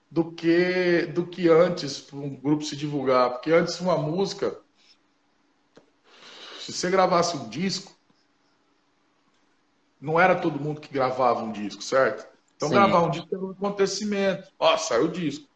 do 0.10 0.32
que 0.32 1.08
do 1.08 1.28
que 1.28 1.50
antes 1.50 2.00
para 2.00 2.18
um 2.18 2.36
grupo 2.36 2.64
se 2.64 2.76
divulgar, 2.76 3.32
porque 3.32 3.52
antes 3.52 3.82
uma 3.82 3.98
música, 3.98 4.58
se 6.62 6.72
você 6.72 6.90
gravasse 6.90 7.36
um 7.36 7.50
disco, 7.50 7.92
não 10.00 10.20
era 10.20 10.36
todo 10.36 10.60
mundo 10.60 10.80
que 10.80 10.94
gravava 10.94 11.44
um 11.44 11.52
disco, 11.52 11.82
certo? 11.84 12.26
Então, 12.56 12.70
Sim. 12.70 12.76
gravar 12.76 13.02
um 13.02 13.10
disco 13.10 13.36
era 13.36 13.44
um 13.44 13.52
acontecimento. 13.52 14.48
Ó, 14.58 14.78
saiu 14.78 15.06
o 15.06 15.12
disco. 15.12 15.50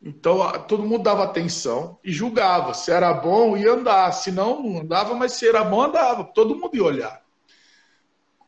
Então, 0.00 0.38
todo 0.68 0.84
mundo 0.84 1.02
dava 1.02 1.24
atenção 1.24 1.98
e 2.04 2.12
julgava. 2.12 2.72
Se 2.72 2.90
era 2.90 3.12
bom, 3.12 3.56
ia 3.56 3.72
andar. 3.72 4.12
Se 4.12 4.30
não, 4.30 4.62
não 4.62 4.80
andava, 4.80 5.14
mas 5.14 5.32
se 5.32 5.48
era 5.48 5.64
bom, 5.64 5.82
andava. 5.82 6.24
Todo 6.24 6.54
mundo 6.54 6.76
ia 6.76 6.84
olhar. 6.84 7.22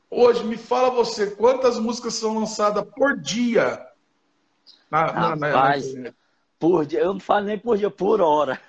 Hoje, 0.09 0.45
me 0.45 0.57
fala 0.57 0.91
você, 0.91 1.31
quantas 1.31 1.79
músicas 1.79 2.15
são 2.15 2.39
lançadas 2.39 2.85
por 2.97 3.17
dia 3.21 3.85
na, 4.91 5.07
Rapaz, 5.07 5.95
na, 5.95 6.01
na 6.03 6.15
por 6.59 6.85
dia, 6.85 7.01
eu 7.01 7.15
não 7.15 7.21
falo 7.21 7.47
nem 7.47 7.59
por 7.59 7.79
dia, 7.79 7.91
por 7.91 8.21
hora. 8.21 8.61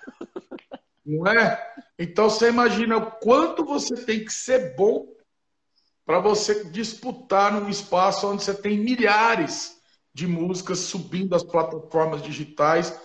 Não 1.06 1.28
é? 1.28 1.74
Então, 1.98 2.30
você 2.30 2.50
imagina 2.50 2.98
o 2.98 3.12
quanto 3.12 3.66
você 3.66 3.96
tem 3.96 4.24
que 4.24 4.32
ser 4.32 4.76
bom 4.76 5.08
para 6.06 6.20
você 6.20 6.64
disputar 6.66 7.52
num 7.52 7.70
espaço 7.70 8.28
onde 8.28 8.44
você 8.44 8.54
tem 8.54 8.78
milhares 8.78 9.81
de 10.14 10.28
músicas 10.28 10.80
subindo 10.80 11.36
as 11.36 11.44
plataformas 11.44 12.22
digitais 12.22 13.00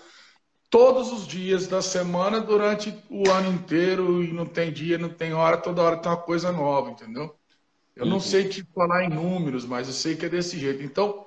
todos 0.71 1.13
os 1.13 1.27
dias 1.27 1.67
da 1.67 1.81
semana 1.81 2.41
durante 2.41 2.95
o 3.09 3.31
ano 3.31 3.53
inteiro 3.53 4.23
e 4.23 4.33
não 4.33 4.47
tem 4.47 4.73
dia, 4.73 4.99
não 4.99 5.09
tem 5.09 5.33
hora, 5.33 5.57
toda 5.57 5.83
hora 5.83 5.97
tem 5.97 6.11
uma 6.11 6.19
coisa 6.19 6.51
nova, 6.53 6.91
entendeu? 6.91 7.35
Eu 7.95 8.05
uhum. 8.05 8.11
não 8.11 8.21
sei 8.21 8.49
te 8.49 8.63
falar 8.75 9.05
em 9.05 9.09
números, 9.09 9.65
mas 9.65 9.87
eu 9.87 9.95
sei 9.95 10.17
que 10.17 10.27
é 10.27 10.29
desse 10.29 10.59
jeito. 10.59 10.83
Então, 10.83 11.27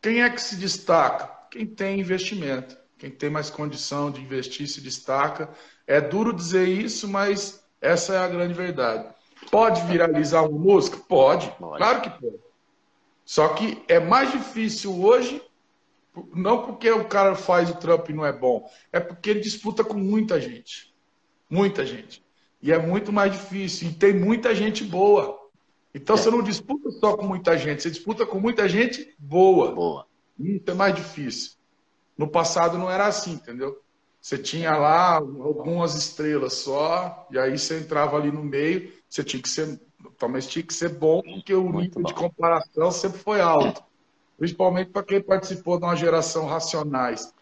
quem 0.00 0.22
é 0.22 0.30
que 0.30 0.40
se 0.40 0.56
destaca? 0.56 1.30
Quem 1.50 1.66
tem 1.66 2.00
investimento, 2.00 2.76
quem 2.98 3.10
tem 3.10 3.28
mais 3.28 3.50
condição 3.50 4.10
de 4.10 4.20
investir 4.20 4.66
se 4.66 4.80
destaca. 4.80 5.50
É 5.86 6.00
duro 6.00 6.32
dizer 6.32 6.66
isso, 6.66 7.06
mas 7.06 7.62
essa 7.80 8.14
é 8.14 8.18
a 8.18 8.28
grande 8.28 8.54
verdade. 8.54 9.06
Pode 9.50 9.82
viralizar 9.82 10.42
uma 10.42 10.58
música? 10.58 10.96
Pode, 10.96 11.50
pode. 11.58 11.76
claro 11.76 12.00
que 12.00 12.10
pode. 12.10 12.45
Só 13.26 13.48
que 13.48 13.82
é 13.88 13.98
mais 13.98 14.30
difícil 14.30 14.94
hoje, 15.02 15.42
não 16.32 16.62
porque 16.62 16.88
o 16.90 17.04
cara 17.06 17.34
faz 17.34 17.68
o 17.68 17.74
trampo 17.74 18.10
e 18.10 18.14
não 18.14 18.24
é 18.24 18.32
bom, 18.32 18.70
é 18.92 19.00
porque 19.00 19.28
ele 19.28 19.40
disputa 19.40 19.82
com 19.82 19.98
muita 19.98 20.40
gente. 20.40 20.94
Muita 21.50 21.84
gente. 21.84 22.24
E 22.62 22.72
é 22.72 22.78
muito 22.78 23.12
mais 23.12 23.32
difícil. 23.32 23.88
E 23.88 23.92
tem 23.92 24.14
muita 24.14 24.54
gente 24.54 24.84
boa. 24.84 25.38
Então 25.92 26.14
é. 26.14 26.18
você 26.18 26.30
não 26.30 26.40
disputa 26.40 26.88
só 26.92 27.16
com 27.16 27.26
muita 27.26 27.58
gente, 27.58 27.82
você 27.82 27.90
disputa 27.90 28.24
com 28.24 28.38
muita 28.38 28.68
gente 28.68 29.12
boa. 29.18 29.72
Boa. 29.72 30.06
Isso 30.38 30.64
é 30.68 30.74
mais 30.74 30.94
difícil. 30.94 31.52
No 32.16 32.28
passado 32.28 32.78
não 32.78 32.90
era 32.90 33.06
assim, 33.06 33.32
entendeu? 33.32 33.82
Você 34.20 34.38
tinha 34.38 34.76
lá 34.76 35.16
algumas 35.16 35.94
estrelas 35.94 36.54
só, 36.54 37.26
e 37.30 37.38
aí 37.38 37.58
você 37.58 37.78
entrava 37.78 38.16
ali 38.16 38.30
no 38.30 38.42
meio, 38.42 38.92
você 39.08 39.22
tinha 39.22 39.42
que 39.42 39.48
ser 39.48 39.80
mas 40.28 40.46
tinha 40.46 40.62
que 40.62 40.74
ser 40.74 40.90
bom, 40.90 41.22
porque 41.22 41.54
o 41.54 41.64
Muito 41.64 41.98
nível 41.98 42.02
bom. 42.02 42.08
de 42.08 42.14
comparação 42.14 42.90
sempre 42.90 43.18
foi 43.18 43.40
alto. 43.40 43.82
Principalmente 44.38 44.90
para 44.90 45.02
quem 45.02 45.20
participou 45.20 45.78
de 45.78 45.84
uma 45.84 45.96
geração 45.96 46.46
racionais. 46.46 47.32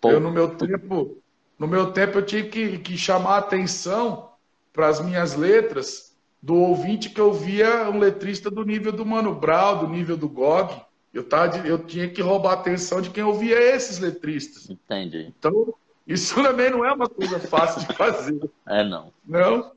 Pô. 0.00 0.10
Eu, 0.10 0.20
no 0.20 0.30
meu 0.30 0.54
tempo, 0.56 1.16
no 1.58 1.66
meu 1.66 1.92
tempo, 1.92 2.18
eu 2.18 2.26
tive 2.26 2.48
que, 2.48 2.78
que 2.78 2.98
chamar 2.98 3.38
atenção 3.38 4.30
para 4.72 4.88
as 4.88 5.00
minhas 5.00 5.34
letras 5.34 6.12
do 6.42 6.56
ouvinte 6.56 7.08
que 7.10 7.20
eu 7.20 7.32
via 7.32 7.88
um 7.88 7.98
letrista 7.98 8.50
do 8.50 8.64
nível 8.64 8.90
do 8.90 9.06
Mano 9.06 9.34
Brown, 9.34 9.78
do 9.78 9.88
nível 9.88 10.16
do 10.16 10.28
Gog. 10.28 10.74
Eu, 11.14 11.22
tava, 11.22 11.58
eu 11.58 11.78
tinha 11.78 12.08
que 12.08 12.20
roubar 12.20 12.50
a 12.50 12.54
atenção 12.54 13.00
de 13.00 13.10
quem 13.10 13.22
ouvia 13.22 13.58
esses 13.60 13.98
letristas. 13.98 14.68
Entendi. 14.68 15.32
Então, 15.38 15.72
isso 16.06 16.34
também 16.42 16.70
não 16.70 16.84
é 16.84 16.92
uma 16.92 17.08
coisa 17.08 17.38
fácil 17.38 17.86
de 17.86 17.94
fazer. 17.94 18.50
É, 18.66 18.82
não. 18.82 19.12
Não. 19.24 19.72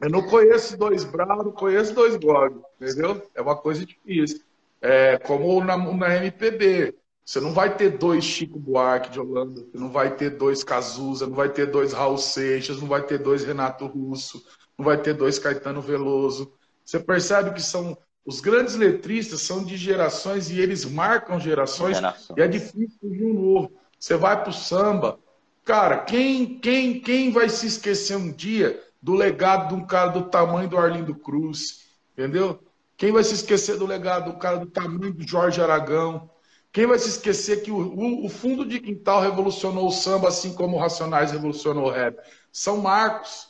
Eu 0.00 0.10
não 0.10 0.22
conheço 0.22 0.76
dois 0.76 1.04
não 1.04 1.52
conheço 1.52 1.94
dois 1.94 2.16
Gog, 2.16 2.60
entendeu? 2.80 3.22
É 3.34 3.42
uma 3.42 3.56
coisa 3.56 3.84
difícil. 3.84 4.40
É 4.80 5.18
como 5.18 5.62
na, 5.62 5.76
na 5.76 6.16
MPB. 6.16 6.94
Você 7.24 7.40
não 7.40 7.52
vai 7.52 7.76
ter 7.76 7.98
dois 7.98 8.24
Chico 8.24 8.58
Buarque 8.58 9.10
de 9.10 9.20
Holanda, 9.20 9.60
você 9.60 9.76
não 9.76 9.90
vai 9.90 10.16
ter 10.16 10.30
dois 10.30 10.64
Cazuza, 10.64 11.26
não 11.26 11.34
vai 11.34 11.50
ter 11.50 11.66
dois 11.66 11.92
Raul 11.92 12.16
Seixas, 12.16 12.80
não 12.80 12.88
vai 12.88 13.02
ter 13.02 13.18
dois 13.18 13.44
Renato 13.44 13.84
Russo, 13.86 14.42
não 14.78 14.84
vai 14.84 14.96
ter 14.96 15.12
dois 15.12 15.38
Caetano 15.38 15.82
Veloso. 15.82 16.50
Você 16.82 16.98
percebe 16.98 17.52
que 17.52 17.60
são 17.60 17.98
os 18.24 18.40
grandes 18.40 18.76
letristas 18.76 19.42
são 19.42 19.62
de 19.62 19.76
gerações 19.76 20.50
e 20.50 20.58
eles 20.58 20.84
marcam 20.84 21.38
gerações 21.38 21.96
Geração. 21.96 22.36
e 22.38 22.40
é 22.40 22.48
difícil 22.48 23.10
de 23.10 23.24
um 23.24 23.34
novo. 23.34 23.72
Você 23.98 24.16
vai 24.16 24.40
para 24.40 24.50
o 24.50 24.52
samba, 24.52 25.18
cara, 25.64 25.98
quem, 25.98 26.58
quem, 26.58 27.00
quem 27.00 27.30
vai 27.30 27.48
se 27.50 27.66
esquecer 27.66 28.16
um 28.16 28.32
dia 28.32 28.82
do 29.00 29.14
legado 29.14 29.68
de 29.68 29.74
um 29.74 29.86
cara 29.86 30.10
do 30.10 30.28
tamanho 30.28 30.68
do 30.68 30.76
Arlindo 30.76 31.14
Cruz, 31.14 31.86
entendeu? 32.12 32.58
Quem 32.96 33.12
vai 33.12 33.22
se 33.22 33.34
esquecer 33.34 33.76
do 33.78 33.86
legado 33.86 34.32
do 34.32 34.38
cara 34.38 34.58
do 34.58 34.66
tamanho 34.66 35.12
do 35.12 35.26
Jorge 35.26 35.60
Aragão? 35.60 36.28
Quem 36.72 36.86
vai 36.86 36.98
se 36.98 37.08
esquecer 37.08 37.62
que 37.62 37.70
o, 37.70 37.76
o, 37.76 38.26
o 38.26 38.28
fundo 38.28 38.66
de 38.66 38.80
quintal 38.80 39.20
revolucionou 39.20 39.86
o 39.86 39.92
samba, 39.92 40.28
assim 40.28 40.52
como 40.52 40.76
o 40.76 40.80
Racionais 40.80 41.30
revolucionou 41.30 41.86
o 41.86 41.90
rap? 41.90 42.18
São 42.52 42.78
marcos. 42.78 43.48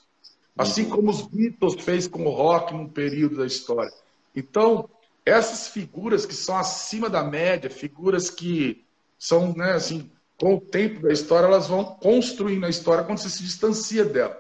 Assim 0.57 0.85
uhum. 0.85 0.91
como 0.91 1.11
os 1.11 1.23
Beatles 1.23 1.75
fez 1.83 2.09
com 2.09 2.27
o 2.27 2.31
rock 2.31 2.75
num 2.75 2.89
período 2.89 3.37
da 3.37 3.47
história. 3.47 3.93
Então, 4.35 4.89
essas 5.25 5.69
figuras 5.69 6.27
que 6.27 6.35
são 6.35 6.57
acima 6.57 7.09
da 7.09 7.23
média, 7.23 7.71
figuras 7.71 8.29
que 8.29 8.85
são, 9.19 9.55
né, 9.55 9.73
assim, 9.73 10.11
com 10.39 10.55
o 10.57 10.61
tempo 10.61 11.03
da 11.03 11.13
história, 11.13 11.47
elas 11.47 11.69
vão 11.69 11.85
construindo 11.85 12.67
a 12.67 12.69
história 12.69 13.05
quando 13.05 13.19
você 13.19 13.31
se 13.31 13.43
distancia 13.43 14.05
dela. 14.05 14.37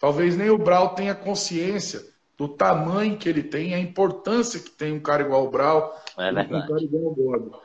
Talvez 0.00 0.34
nem 0.34 0.48
o 0.48 0.56
Brau 0.56 0.94
tenha 0.94 1.14
consciência 1.14 2.02
do 2.36 2.48
tamanho 2.48 3.18
que 3.18 3.28
ele 3.28 3.42
tem, 3.42 3.74
a 3.74 3.78
importância 3.78 4.58
que 4.58 4.70
tem 4.70 4.94
um 4.94 5.00
cara 5.00 5.22
igual 5.22 5.46
o 5.46 5.50
Brau, 5.50 5.94
é 6.16 6.30
um 6.56 6.66
cara 6.66 6.82
igual 6.82 7.12
o 7.12 7.14
Gordo. 7.14 7.60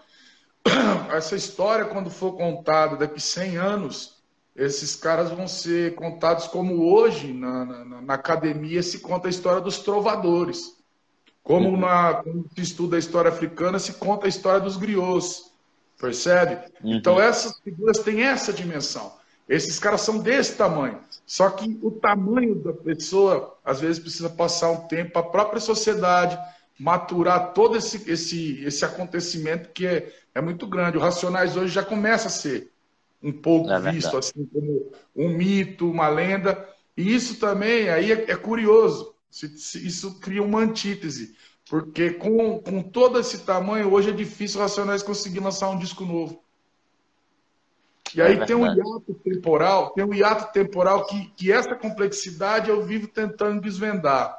Essa 1.15 1.37
história, 1.37 1.85
quando 1.85 2.09
for 2.09 2.33
contada 2.33 2.97
daqui 2.97 3.21
100 3.21 3.55
anos, 3.55 4.21
esses 4.53 4.97
caras 4.97 5.31
vão 5.31 5.47
ser 5.47 5.95
contados 5.95 6.47
como 6.47 6.93
hoje 6.93 7.31
na, 7.31 7.63
na, 7.63 8.01
na 8.01 8.13
academia 8.13 8.83
se 8.83 8.99
conta 8.99 9.27
a 9.27 9.29
história 9.29 9.61
dos 9.61 9.79
trovadores. 9.79 10.75
Como 11.41 11.69
uhum. 11.69 11.77
na, 11.77 12.15
quando 12.15 12.49
se 12.53 12.61
estuda 12.61 12.97
a 12.97 12.99
história 12.99 13.29
africana, 13.31 13.79
se 13.79 13.93
conta 13.93 14.25
a 14.25 14.29
história 14.29 14.59
dos 14.59 14.75
griots. 14.75 15.51
Percebe? 15.97 16.55
Uhum. 16.83 16.95
Então 16.95 17.17
essas 17.17 17.57
figuras 17.59 17.99
têm 17.99 18.23
essa 18.23 18.51
dimensão. 18.51 19.13
Esses 19.47 19.79
caras 19.79 20.01
são 20.01 20.17
desse 20.17 20.55
tamanho. 20.55 20.99
Só 21.25 21.49
que 21.49 21.79
o 21.81 21.91
tamanho 21.91 22.55
da 22.55 22.73
pessoa, 22.73 23.57
às 23.63 23.79
vezes, 23.79 23.99
precisa 23.99 24.29
passar 24.29 24.71
um 24.71 24.87
tempo, 24.87 25.17
a 25.17 25.23
própria 25.23 25.59
sociedade 25.59 26.37
maturar 26.79 27.53
todo 27.53 27.77
esse, 27.77 28.09
esse, 28.11 28.63
esse 28.63 28.83
acontecimento 28.83 29.69
que 29.69 29.87
é, 29.87 30.13
é 30.33 30.41
muito 30.41 30.67
grande. 30.67 30.97
O 30.97 31.01
Racionais 31.01 31.55
hoje 31.55 31.73
já 31.73 31.83
começa 31.83 32.27
a 32.27 32.31
ser 32.31 32.71
um 33.23 33.31
pouco 33.31 33.71
é 33.71 33.91
visto 33.91 34.17
assim 34.17 34.45
como 34.45 34.91
um 35.15 35.29
mito, 35.29 35.89
uma 35.89 36.07
lenda. 36.09 36.67
E 36.95 37.15
isso 37.15 37.39
também 37.39 37.89
aí 37.89 38.11
é, 38.11 38.31
é 38.31 38.35
curioso. 38.35 39.15
Isso 39.31 40.19
cria 40.19 40.43
uma 40.43 40.59
antítese, 40.59 41.35
porque 41.69 42.11
com, 42.11 42.59
com 42.59 42.81
todo 42.81 43.19
esse 43.19 43.39
tamanho, 43.39 43.91
hoje 43.91 44.09
é 44.09 44.13
difícil 44.13 44.61
Racionais 44.61 45.03
conseguir 45.03 45.39
lançar 45.39 45.69
um 45.69 45.79
disco 45.79 46.05
novo. 46.05 46.44
E 48.15 48.21
aí 48.21 48.39
é 48.39 48.45
tem 48.45 48.55
um 48.55 48.65
hiato 48.65 49.13
temporal, 49.23 49.89
tem 49.91 50.03
um 50.03 50.13
hiato 50.13 50.51
temporal 50.53 51.05
que, 51.05 51.31
que 51.35 51.51
essa 51.51 51.75
complexidade 51.75 52.69
eu 52.69 52.83
vivo 52.83 53.07
tentando 53.07 53.61
desvendar. 53.61 54.37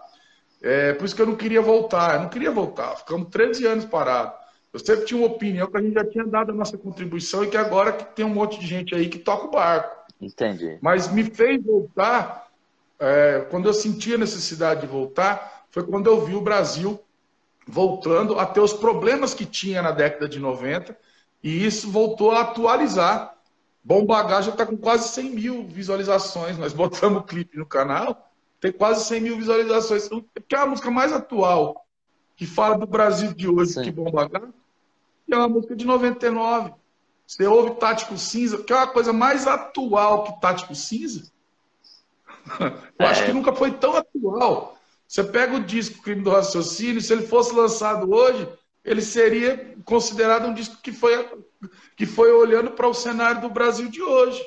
É, 0.63 0.95
por 0.95 1.05
isso 1.05 1.15
que 1.15 1.23
eu 1.23 1.27
não 1.27 1.37
queria 1.37 1.61
voltar, 1.61 2.15
eu 2.15 2.23
não 2.23 2.29
queria 2.29 2.51
voltar. 2.51 2.97
Ficamos 2.97 3.29
13 3.29 3.67
anos 3.67 3.85
parados. 3.85 4.33
Eu 4.73 4.81
sempre 4.81 5.05
tinha 5.05 5.19
uma 5.21 5.29
opinião 5.29 5.71
que 5.71 5.77
a 5.77 5.81
gente 5.81 5.95
já 5.95 6.05
tinha 6.05 6.27
dado 6.27 6.51
a 6.51 6.55
nossa 6.55 6.77
contribuição 6.77 7.45
e 7.45 7.49
que 7.49 7.57
agora 7.57 7.93
que 7.93 8.05
tem 8.15 8.25
um 8.25 8.35
monte 8.35 8.59
de 8.59 8.67
gente 8.67 8.95
aí 8.95 9.09
que 9.09 9.19
toca 9.19 9.47
o 9.47 9.51
barco. 9.51 9.97
Entendi. 10.21 10.79
Mas 10.81 11.11
me 11.11 11.25
fez 11.25 11.63
voltar, 11.63 12.49
é, 12.99 13.47
quando 13.51 13.67
eu 13.67 13.75
senti 13.75 14.15
a 14.15 14.19
necessidade 14.19 14.83
de 14.83 14.87
voltar, 14.87 15.67
foi 15.71 15.83
quando 15.83 16.09
eu 16.09 16.25
vi 16.25 16.35
o 16.35 16.41
Brasil 16.41 17.01
voltando 17.67 18.39
a 18.39 18.47
ter 18.47 18.61
os 18.61 18.73
problemas 18.73 19.35
que 19.35 19.45
tinha 19.45 19.83
na 19.83 19.91
década 19.91 20.29
de 20.29 20.39
90 20.39 20.97
e 21.43 21.65
isso 21.65 21.91
voltou 21.91 22.33
a 22.33 22.41
atualizar. 22.41 23.36
Bom 23.87 24.05
Bagagem 24.05 24.51
está 24.51 24.67
com 24.67 24.77
quase 24.77 25.11
100 25.11 25.31
mil 25.31 25.67
visualizações. 25.69 26.59
Nós 26.59 26.73
botamos 26.73 27.21
o 27.21 27.25
clipe 27.25 27.57
no 27.57 27.65
canal, 27.65 28.33
tem 28.61 28.73
quase 28.73 29.05
100 29.05 29.21
mil 29.21 29.37
visualizações. 29.37 30.09
Que 30.49 30.57
é 30.57 30.59
a 30.59 30.67
música 30.67 30.91
mais 30.91 31.13
atual 31.13 31.87
que 32.35 32.45
fala 32.45 32.77
do 32.77 32.85
Brasil 32.85 33.33
de 33.33 33.49
hoje, 33.49 33.75
Sim. 33.75 33.83
que 33.85 33.93
Bom 33.93 34.11
Bagagem 34.11 34.53
que 35.25 35.33
é 35.33 35.37
uma 35.37 35.49
música 35.49 35.77
de 35.77 35.85
99. 35.85 36.73
Você 37.25 37.47
ouve 37.47 37.77
Tático 37.77 38.19
Cinza, 38.19 38.59
que 38.59 38.73
é 38.73 38.77
uma 38.77 38.89
coisa 38.89 39.13
mais 39.13 39.47
atual 39.47 40.25
que 40.25 40.41
Tático 40.41 40.75
Cinza. 40.75 41.31
Eu 42.59 43.07
é. 43.07 43.07
acho 43.07 43.25
que 43.25 43.33
nunca 43.33 43.53
foi 43.53 43.71
tão 43.71 43.97
atual. 43.97 44.77
Você 45.07 45.23
pega 45.23 45.55
o 45.55 45.65
disco 45.65 46.03
Crime 46.03 46.23
do 46.23 46.31
Raciocínio, 46.31 47.01
se 47.01 47.13
ele 47.13 47.27
fosse 47.27 47.55
lançado 47.55 48.13
hoje, 48.13 48.49
ele 48.87 49.03
seria 49.03 49.77
considerado 49.85 50.47
um 50.47 50.55
disco 50.55 50.81
que 50.81 50.93
foi, 50.93 51.45
que 51.97 52.07
foi 52.07 52.31
olhando 52.33 52.71
para 52.71 52.87
o 52.87 52.95
cenário 52.95 53.41
do 53.41 53.51
Brasil 53.51 53.91
de 53.91 54.01
hoje. 54.01 54.41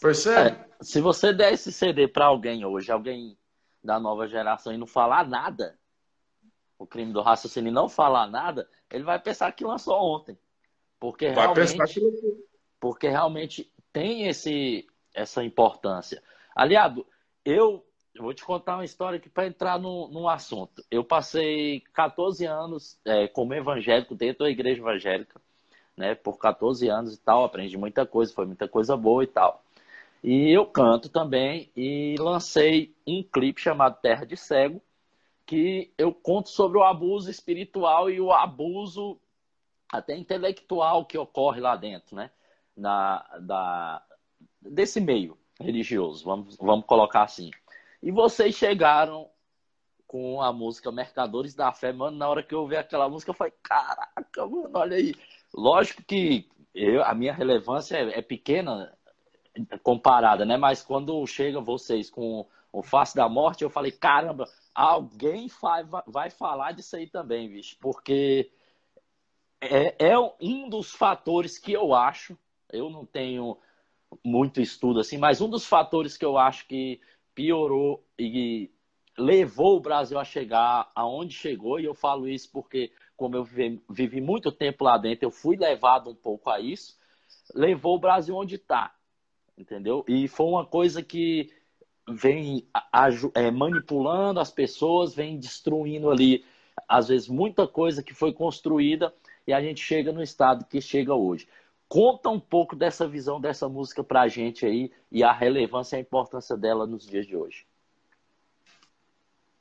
Percebe? 0.00 0.56
É, 0.56 0.66
se 0.80 1.00
você 1.00 1.32
der 1.32 1.52
esse 1.52 1.72
CD 1.72 2.06
para 2.06 2.26
alguém 2.26 2.64
hoje, 2.64 2.92
alguém 2.92 3.36
da 3.82 3.98
nova 3.98 4.28
geração, 4.28 4.72
e 4.72 4.78
não 4.78 4.86
falar 4.86 5.26
nada, 5.26 5.76
o 6.78 6.86
crime 6.86 7.12
do 7.12 7.20
raciocínio 7.20 7.72
não 7.72 7.88
falar 7.88 8.28
nada, 8.28 8.68
ele 8.88 9.02
vai 9.02 9.18
pensar 9.18 9.50
que 9.50 9.64
lançou 9.64 9.96
ontem. 9.96 10.38
Porque 11.00 11.30
vai 11.32 11.46
realmente, 11.46 11.76
pensar 11.76 11.92
que 11.92 12.00
porque 12.78 13.08
realmente 13.08 13.72
tem 13.92 14.28
esse, 14.28 14.86
essa 15.12 15.42
importância. 15.42 16.22
Aliado, 16.54 17.04
eu, 17.44 17.84
eu 18.14 18.22
vou 18.22 18.34
te 18.34 18.44
contar 18.44 18.74
uma 18.74 18.84
história 18.84 19.16
aqui 19.18 19.28
para 19.28 19.46
entrar 19.46 19.78
no, 19.78 20.28
assunto. 20.28 20.84
Eu 20.90 21.02
passei 21.02 21.80
14 21.92 22.44
anos 22.44 22.98
é, 23.04 23.26
como 23.28 23.54
evangélico 23.54 24.14
dentro 24.14 24.44
da 24.44 24.50
igreja 24.50 24.80
evangélica, 24.80 25.40
né? 25.96 26.14
Por 26.14 26.38
14 26.38 26.88
anos 26.88 27.14
e 27.14 27.18
tal, 27.18 27.44
aprendi 27.44 27.76
muita 27.76 28.04
coisa, 28.06 28.32
foi 28.32 28.46
muita 28.46 28.68
coisa 28.68 28.96
boa 28.96 29.24
e 29.24 29.26
tal. 29.26 29.62
E 30.22 30.50
eu 30.50 30.66
canto 30.66 31.08
também 31.08 31.70
e 31.76 32.14
lancei 32.18 32.94
um 33.06 33.22
clipe 33.22 33.60
chamado 33.60 34.00
Terra 34.00 34.24
de 34.24 34.36
Cego, 34.36 34.80
que 35.46 35.92
eu 35.98 36.12
conto 36.12 36.48
sobre 36.48 36.78
o 36.78 36.84
abuso 36.84 37.30
espiritual 37.30 38.10
e 38.10 38.20
o 38.20 38.30
abuso 38.30 39.18
até 39.90 40.16
intelectual 40.16 41.04
que 41.04 41.18
ocorre 41.18 41.60
lá 41.60 41.76
dentro, 41.76 42.14
né? 42.14 42.30
Na, 42.76 43.18
da, 43.40 44.02
desse 44.60 45.00
meio 45.00 45.36
religioso, 45.60 46.24
vamos, 46.24 46.56
vamos 46.56 46.86
colocar 46.86 47.22
assim. 47.22 47.50
E 48.02 48.10
vocês 48.10 48.54
chegaram 48.54 49.30
com 50.06 50.42
a 50.42 50.52
música 50.52 50.90
Mercadores 50.92 51.54
da 51.54 51.72
Fé, 51.72 51.92
mano, 51.92 52.16
na 52.16 52.28
hora 52.28 52.42
que 52.42 52.54
eu 52.54 52.60
ouvi 52.60 52.76
aquela 52.76 53.08
música, 53.08 53.30
eu 53.30 53.34
falei, 53.34 53.54
caraca, 53.62 54.46
mano, 54.46 54.70
olha 54.74 54.96
aí. 54.96 55.14
Lógico 55.54 56.02
que 56.02 56.48
eu, 56.74 57.02
a 57.04 57.14
minha 57.14 57.32
relevância 57.32 57.96
é, 57.96 58.18
é 58.18 58.22
pequena 58.22 58.92
comparada, 59.82 60.44
né? 60.44 60.56
Mas 60.56 60.82
quando 60.82 61.26
chega 61.26 61.60
vocês 61.60 62.10
com 62.10 62.46
o 62.72 62.82
Face 62.82 63.14
da 63.14 63.28
Morte, 63.28 63.62
eu 63.62 63.70
falei, 63.70 63.92
caramba, 63.92 64.48
alguém 64.74 65.48
vai, 65.60 65.84
vai 66.06 66.30
falar 66.30 66.72
disso 66.72 66.96
aí 66.96 67.06
também, 67.06 67.48
bicho, 67.48 67.76
porque 67.80 68.50
é, 69.60 70.08
é 70.10 70.18
um 70.40 70.68
dos 70.68 70.90
fatores 70.92 71.58
que 71.58 71.72
eu 71.72 71.94
acho, 71.94 72.36
eu 72.72 72.90
não 72.90 73.06
tenho 73.06 73.58
muito 74.24 74.60
estudo 74.60 75.00
assim, 75.00 75.18
mas 75.18 75.40
um 75.40 75.48
dos 75.48 75.66
fatores 75.66 76.16
que 76.16 76.24
eu 76.24 76.36
acho 76.36 76.66
que 76.66 77.00
piorou 77.34 78.04
e 78.18 78.70
levou 79.16 79.76
o 79.76 79.80
Brasil 79.80 80.18
a 80.18 80.24
chegar 80.24 80.90
aonde 80.94 81.34
chegou, 81.34 81.78
e 81.78 81.84
eu 81.84 81.94
falo 81.94 82.28
isso 82.28 82.50
porque, 82.50 82.92
como 83.16 83.36
eu 83.36 83.44
vivi, 83.44 84.20
muito 84.20 84.50
tempo 84.50 84.84
lá 84.84 84.96
dentro, 84.96 85.26
eu 85.26 85.30
fui 85.30 85.56
levado 85.56 86.10
um 86.10 86.14
pouco 86.14 86.50
a 86.50 86.60
isso, 86.60 86.98
levou 87.54 87.96
o 87.96 88.00
Brasil 88.00 88.34
onde 88.34 88.56
está, 88.56 88.94
entendeu? 89.56 90.04
E 90.08 90.28
foi 90.28 90.46
uma 90.46 90.64
coisa 90.64 91.02
que 91.02 91.52
vem 92.08 92.66
é, 93.34 93.50
manipulando 93.50 94.40
as 94.40 94.50
pessoas, 94.50 95.14
vem 95.14 95.38
destruindo 95.38 96.10
ali, 96.10 96.44
às 96.88 97.08
vezes, 97.08 97.28
muita 97.28 97.66
coisa 97.66 98.02
que 98.02 98.14
foi 98.14 98.32
construída 98.32 99.14
e 99.46 99.52
a 99.52 99.60
gente 99.60 99.80
chega 99.80 100.12
no 100.12 100.22
estado 100.22 100.64
que 100.64 100.80
chega 100.80 101.14
hoje. 101.14 101.46
Conta 101.92 102.30
um 102.30 102.40
pouco 102.40 102.74
dessa 102.74 103.06
visão 103.06 103.38
dessa 103.38 103.68
música 103.68 104.02
pra 104.02 104.26
gente 104.26 104.64
aí 104.64 104.90
e 105.10 105.22
a 105.22 105.30
relevância 105.30 105.96
e 105.96 105.98
a 105.98 106.00
importância 106.00 106.56
dela 106.56 106.86
nos 106.86 107.06
dias 107.06 107.26
de 107.26 107.36
hoje. 107.36 107.66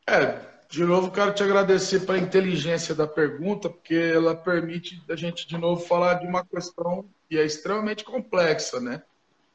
É, 0.08 0.40
De 0.70 0.86
novo, 0.86 1.12
quero 1.12 1.34
te 1.34 1.44
agradecer 1.44 2.06
pela 2.06 2.18
inteligência 2.18 2.96
da 2.96 3.06
pergunta, 3.06 3.70
porque 3.70 3.94
ela 3.94 4.34
permite 4.34 5.04
a 5.10 5.16
gente, 5.18 5.46
de 5.46 5.58
novo, 5.58 5.82
falar 5.86 6.14
de 6.14 6.26
uma 6.26 6.46
questão 6.46 7.04
que 7.28 7.38
é 7.38 7.44
extremamente 7.46 8.06
complexa, 8.06 8.80
né? 8.80 9.04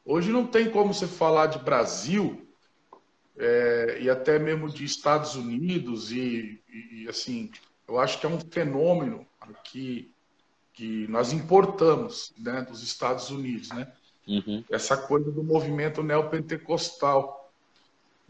Hoje 0.05 0.31
não 0.31 0.47
tem 0.47 0.71
como 0.71 0.93
você 0.93 1.07
falar 1.07 1.47
de 1.47 1.59
Brasil 1.59 2.47
é, 3.39 4.01
e 4.03 4.11
até 4.11 4.39
mesmo 4.39 4.69
de 4.69 4.85
Estados 4.85 5.35
Unidos 5.35 6.13
e, 6.13 6.63
e, 6.69 7.09
assim, 7.09 7.51
eu 7.89 7.99
acho 7.99 8.21
que 8.21 8.27
é 8.27 8.29
um 8.29 8.39
fenômeno 8.39 9.27
que, 9.65 10.13
que 10.77 11.09
nós 11.09 11.33
importamos 11.33 12.33
né, 12.39 12.61
dos 12.63 12.83
Estados 12.83 13.31
Unidos, 13.31 13.71
né? 13.71 13.91
Uhum. 14.29 14.63
Essa 14.71 14.97
coisa 14.97 15.33
do 15.33 15.43
movimento 15.43 16.03
neopentecostal 16.03 17.51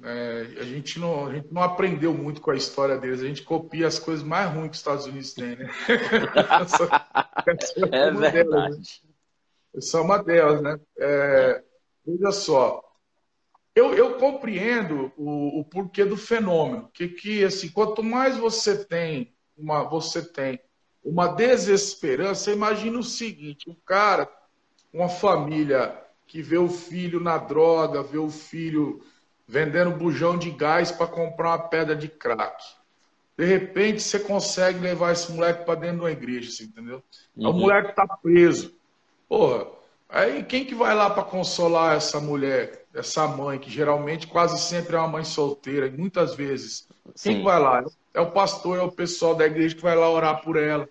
é, 0.03 0.47
a, 0.61 0.65
gente 0.65 0.99
não, 0.99 1.27
a 1.27 1.35
gente 1.35 1.49
não 1.53 1.63
aprendeu 1.63 2.13
muito 2.13 2.41
com 2.41 2.51
a 2.51 2.57
história 2.57 2.99
deles, 2.99 3.23
a 3.23 3.27
gente 3.27 3.43
copia 3.43 3.87
as 3.87 3.99
coisas 3.99 4.23
mais 4.23 4.51
ruins 4.51 4.69
que 4.69 4.73
os 4.73 4.79
Estados 4.79 5.07
Unidos 5.07 5.33
têm, 5.33 5.57
né? 5.57 5.71
essa, 6.61 6.85
essa 7.49 7.81
é, 7.81 8.09
é 8.09 8.11
verdade. 8.11 8.33
Delas, 8.33 8.77
né? 8.77 9.11
Essa 9.75 9.99
é 9.99 10.01
uma 10.01 10.23
delas, 10.23 10.61
né? 10.63 10.81
É, 10.99 11.65
veja 12.07 12.31
só, 12.31 12.83
eu, 13.75 13.95
eu 13.95 14.19
compreendo 14.19 15.13
o, 15.17 15.61
o, 15.61 15.65
porquê 15.65 16.05
do 16.05 16.17
fenômeno, 16.17 16.91
que, 16.93 17.09
que 17.09 17.43
assim, 17.43 17.71
quanto 17.71 18.03
mais 18.03 18.37
você 18.37 18.85
tem 18.85 19.35
uma, 19.57 19.83
você 19.85 20.23
tem 20.23 20.61
uma 21.07 21.29
desesperança, 21.29 22.51
imagina 22.51 22.99
o 22.99 23.03
seguinte, 23.03 23.71
o 23.71 23.77
cara, 23.87 24.29
uma 24.93 25.09
família 25.09 25.97
que 26.27 26.43
vê 26.43 26.59
o 26.59 26.69
filho 26.69 27.21
na 27.21 27.39
droga, 27.39 28.03
vê 28.03 28.19
o 28.19 28.29
filho 28.29 29.01
vendendo 29.47 29.93
bujão 29.93 30.37
de 30.37 30.51
gás 30.51 30.91
para 30.91 31.07
comprar 31.07 31.51
uma 31.51 31.69
pedra 31.69 31.95
de 31.95 32.09
crack. 32.09 32.61
De 33.39 33.45
repente, 33.45 34.03
você 34.03 34.19
consegue 34.19 34.81
levar 34.81 35.13
esse 35.13 35.31
moleque 35.31 35.65
para 35.65 35.77
dentro 35.77 35.99
de 35.99 36.03
uma 36.03 36.11
igreja, 36.11 36.49
assim, 36.49 36.65
entendeu? 36.65 37.01
Uhum. 37.37 37.51
O 37.51 37.53
moleque 37.53 37.95
tá 37.95 38.05
preso. 38.21 38.75
Porra, 39.29 39.69
aí 40.09 40.43
quem 40.43 40.65
que 40.65 40.75
vai 40.75 40.95
lá 40.95 41.09
para 41.09 41.23
consolar 41.23 41.97
essa 41.97 42.19
mulher, 42.19 42.85
essa 42.93 43.29
mãe, 43.29 43.61
que 43.61 43.71
geralmente 43.71 44.27
quase 44.27 44.59
sempre 44.59 44.97
é 44.97 44.99
uma 44.99 45.07
mãe 45.07 45.25
solteira, 45.25 45.87
e 45.87 45.91
muitas 45.91 46.35
vezes. 46.35 46.89
Sim. 47.15 47.29
Quem 47.29 47.39
que 47.39 47.45
vai 47.45 47.61
lá? 47.61 47.85
É 48.13 48.21
o 48.21 48.33
pastor, 48.33 48.79
é 48.79 48.83
o 48.83 48.91
pessoal 48.91 49.37
da 49.37 49.47
igreja 49.47 49.77
que 49.77 49.83
vai 49.83 49.95
lá 49.95 50.11
orar 50.11 50.43
por 50.43 50.57
ela, 50.57 50.89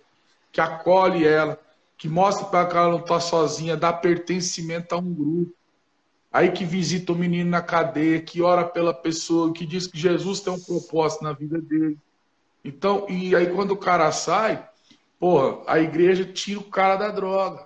que 0.55 0.61
acolhe 0.61 1.27
ela, 1.27 1.59
que 1.97 2.07
mostra 2.07 2.45
para 2.45 2.79
ela 2.79 2.91
não 2.91 2.99
estar 2.99 3.15
tá 3.15 3.19
sozinha, 3.19 3.75
dá 3.75 3.91
pertencimento 3.91 4.95
a 4.95 4.97
um 4.97 5.13
grupo 5.13 5.53
aí 6.31 6.51
que 6.51 6.65
visita 6.65 7.13
o 7.13 7.15
menino 7.15 7.49
na 7.49 7.61
cadeia, 7.61 8.21
que 8.21 8.41
ora 8.41 8.65
pela 8.65 8.93
pessoa, 8.93 9.53
que 9.53 9.65
diz 9.65 9.87
que 9.87 9.97
Jesus 9.97 10.41
tem 10.41 10.51
um 10.51 10.59
propósito 10.59 11.23
na 11.23 11.31
vida 11.31 11.61
dele. 11.61 11.97
Então, 12.61 13.05
e 13.09 13.33
aí 13.33 13.47
quando 13.53 13.71
o 13.71 13.77
cara 13.77 14.11
sai, 14.11 14.67
porra, 15.17 15.61
a 15.65 15.79
igreja 15.79 16.25
tira 16.25 16.59
o 16.59 16.69
cara 16.69 16.97
da 16.97 17.09
droga. 17.09 17.65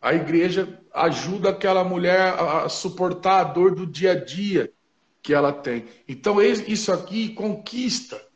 A 0.00 0.14
igreja 0.14 0.80
ajuda 0.94 1.50
aquela 1.50 1.82
mulher 1.82 2.34
a 2.38 2.68
suportar 2.68 3.40
a 3.40 3.44
dor 3.44 3.74
do 3.74 3.84
dia 3.84 4.12
a 4.12 4.14
dia 4.14 4.72
que 5.20 5.34
ela 5.34 5.52
tem. 5.52 5.86
Então, 6.06 6.40
isso 6.40 6.92
aqui 6.92 7.30
conquista 7.30 8.27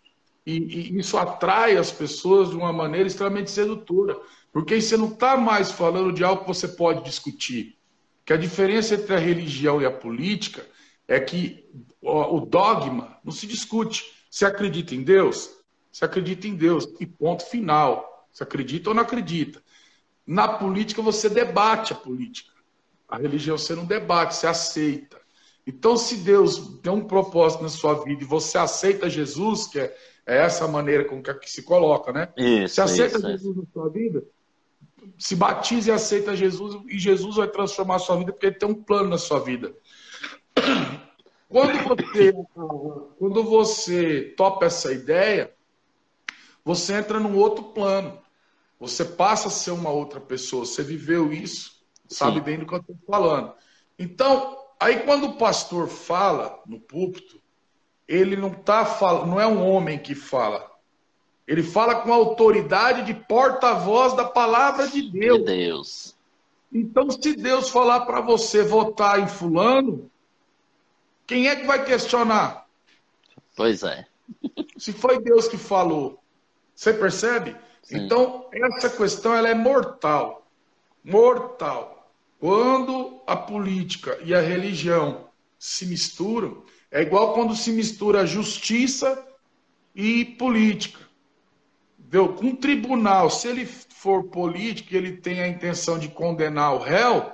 e, 0.45 0.57
e 0.57 0.99
isso 0.99 1.17
atrai 1.17 1.77
as 1.77 1.91
pessoas 1.91 2.51
de 2.51 2.57
uma 2.57 2.73
maneira 2.73 3.07
extremamente 3.07 3.51
sedutora. 3.51 4.19
Porque 4.53 4.81
você 4.81 4.97
não 4.97 5.09
está 5.09 5.37
mais 5.37 5.71
falando 5.71 6.13
de 6.13 6.23
algo 6.23 6.43
que 6.43 6.49
você 6.49 6.69
pode 6.69 7.05
discutir 7.05 7.79
que 8.25 8.33
a 8.33 8.37
diferença 8.37 8.95
entre 8.95 9.15
a 9.15 9.19
religião 9.19 9.81
e 9.81 9.87
a 9.87 9.91
política 9.91 10.67
é 11.09 11.19
que 11.19 11.69
o 12.01 12.41
dogma 12.41 13.19
não 13.25 13.33
se 13.33 13.47
discute. 13.47 14.05
Se 14.31 14.45
acredita 14.45 14.95
em 14.95 15.03
Deus, 15.03 15.51
se 15.91 16.05
acredita 16.05 16.47
em 16.47 16.55
Deus 16.55 16.87
e 17.01 17.07
ponto 17.07 17.45
final. 17.45 18.29
Se 18.33 18.43
acredita 18.43 18.91
ou 18.91 18.95
não 18.95 19.03
acredita. 19.03 19.63
Na 20.27 20.49
política 20.49 21.03
você 21.03 21.29
debate 21.29 21.93
a 21.93 21.97
política. 21.97 22.53
A 23.09 23.19
religião 23.19 23.59
você 23.59 23.75
não 23.75 23.85
debate, 23.85 24.37
você 24.37 24.47
aceita. 24.47 25.21
Então, 25.67 25.97
se 25.97 26.17
Deus 26.17 26.79
tem 26.83 26.93
um 26.93 27.07
propósito 27.07 27.63
na 27.63 27.69
sua 27.69 28.03
vida 28.03 28.23
e 28.23 28.27
você 28.27 28.59
aceita 28.59 29.11
Jesus, 29.11 29.67
que 29.69 29.79
é, 29.79 29.97
é 30.27 30.39
essa 30.39 30.69
maneira 30.69 31.05
com 31.05 31.23
que 31.23 31.51
se 31.51 31.63
coloca, 31.63 32.13
né? 32.13 32.29
Isso, 32.37 32.75
você 32.75 32.81
aceita 32.83 33.19
isso, 33.19 33.29
Jesus 33.29 33.57
isso. 33.57 33.57
na 33.57 33.73
sua 33.73 33.91
vida, 33.91 34.25
se 35.19 35.35
batize 35.35 35.91
e 35.91 35.93
aceita 35.93 36.37
Jesus 36.37 36.81
e 36.89 36.99
Jesus 36.99 37.37
vai 37.37 37.49
transformar 37.49 37.97
a 37.97 37.99
sua 37.99 38.17
vida 38.17 38.33
porque 38.33 38.47
ele 38.47 38.57
tem 38.57 38.69
um 38.69 38.83
plano 38.83 39.09
na 39.09 39.19
sua 39.19 39.41
vida. 39.41 39.75
Quando 41.49 41.85
você, 41.85 42.33
quando 43.19 43.45
você 43.45 44.35
topa 44.37 44.65
essa 44.65 44.91
ideia, 44.93 45.53
você 46.65 46.95
entra 46.95 47.21
num 47.21 47.37
outro 47.37 47.65
plano. 47.65 48.19
Você 48.81 49.05
passa 49.05 49.49
a 49.49 49.51
ser 49.51 49.73
uma 49.73 49.91
outra 49.91 50.21
pessoa. 50.21 50.65
Você 50.65 50.83
viveu 50.83 51.33
isso, 51.33 51.85
sabe 52.09 52.39
Sim. 52.39 52.43
bem 52.43 52.59
do 52.59 52.67
que 52.67 52.73
eu 52.73 52.79
estou 52.79 52.97
falando. 53.07 53.53
Então, 53.99 54.59
aí 54.81 55.01
quando 55.01 55.25
o 55.25 55.37
pastor 55.37 55.89
fala 55.89 56.63
no 56.67 56.81
púlpito, 56.81 57.42
ele 58.07 58.37
não 58.37 58.51
tá 58.51 58.85
falando, 58.85 59.27
não 59.27 59.41
é 59.41 59.47
um 59.47 59.67
homem 59.67 59.99
que 59.99 60.15
fala, 60.15 60.71
ele 61.47 61.63
fala 61.63 61.97
com 61.97 62.13
autoridade 62.13 63.05
de 63.05 63.15
porta-voz 63.15 64.15
da 64.15 64.25
palavra 64.25 64.89
de 64.89 65.11
Deus. 65.11 65.39
De 65.39 65.45
Deus. 65.45 66.17
Então, 66.73 67.11
se 67.11 67.35
Deus 67.35 67.69
falar 67.69 68.07
para 68.07 68.21
você 68.21 68.63
votar 68.63 69.21
em 69.21 69.27
fulano, 69.27 70.11
quem 71.27 71.49
é 71.49 71.57
que 71.57 71.67
vai 71.67 71.85
questionar? 71.85 72.67
Pois 73.55 73.83
é. 73.83 74.07
Se 74.79 74.93
foi 74.93 75.21
Deus 75.21 75.49
que 75.49 75.59
falou. 75.59 76.19
Você 76.75 76.95
percebe? 76.95 77.55
Sim. 77.83 77.99
Então, 77.99 78.47
essa 78.53 78.89
questão 78.89 79.35
ela 79.35 79.49
é 79.49 79.55
mortal. 79.55 80.47
Mortal. 81.05 82.11
Quando 82.41 83.21
a 83.27 83.37
política 83.37 84.19
e 84.25 84.35
a 84.35 84.41
religião 84.41 85.29
se 85.59 85.87
misturam, 85.87 86.63
é 86.93 87.01
igual 87.01 87.33
quando 87.33 87.57
se 87.57 87.73
mistura 87.73 88.27
justiça 88.27 89.27
e 89.95 90.27
política. 90.27 91.01
Viu? 91.99 92.37
Um 92.43 92.55
tribunal, 92.55 93.31
se 93.31 93.49
ele 93.49 93.65
for 93.65 94.25
político 94.25 94.93
e 94.93 94.97
ele 94.99 95.17
tem 95.17 95.41
a 95.41 95.49
intenção 95.49 95.99
de 95.99 96.09
condenar 96.09 96.75
o 96.75 96.79
réu, 96.79 97.33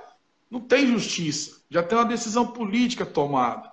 não 0.49 0.61
tem 0.61 0.87
justiça. 0.87 1.61
Já 1.69 1.83
tem 1.83 1.97
uma 1.97 2.05
decisão 2.05 2.47
política 2.47 3.05
tomada. 3.05 3.69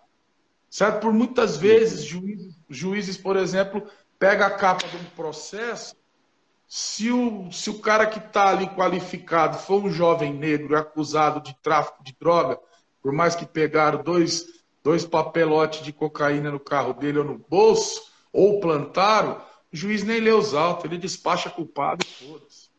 Certo? 0.68 1.02
Por 1.02 1.12
muitas 1.12 1.56
vezes, 1.56 2.02
juízes, 2.02 2.56
juízes 2.68 3.16
por 3.16 3.36
exemplo, 3.36 3.86
pega 4.18 4.46
a 4.46 4.50
capa 4.50 4.88
de 4.88 4.96
um 4.96 5.04
processo. 5.14 5.94
Se 6.66 7.12
o, 7.12 7.52
se 7.52 7.70
o 7.70 7.78
cara 7.78 8.06
que 8.06 8.18
está 8.18 8.48
ali 8.48 8.66
qualificado 8.70 9.56
for 9.56 9.84
um 9.84 9.90
jovem 9.90 10.34
negro 10.34 10.76
acusado 10.76 11.40
de 11.40 11.54
tráfico 11.62 12.02
de 12.02 12.12
droga, 12.18 12.58
por 13.00 13.12
mais 13.12 13.36
que 13.36 13.46
pegaram 13.46 14.02
dois, 14.02 14.55
dois 14.86 15.04
papelotes 15.04 15.82
de 15.82 15.92
cocaína 15.92 16.48
no 16.48 16.60
carro 16.60 16.92
dele 16.92 17.18
ou 17.18 17.24
no 17.24 17.36
bolso, 17.36 18.08
ou 18.32 18.60
plantaram, 18.60 19.42
o 19.72 19.76
juiz 19.76 20.04
nem 20.04 20.20
lê 20.20 20.30
os 20.30 20.54
autos, 20.54 20.84
ele 20.84 20.96
despacha 20.96 21.50
culpado 21.50 22.06
e 22.06 22.24
foda-se. 22.24 22.70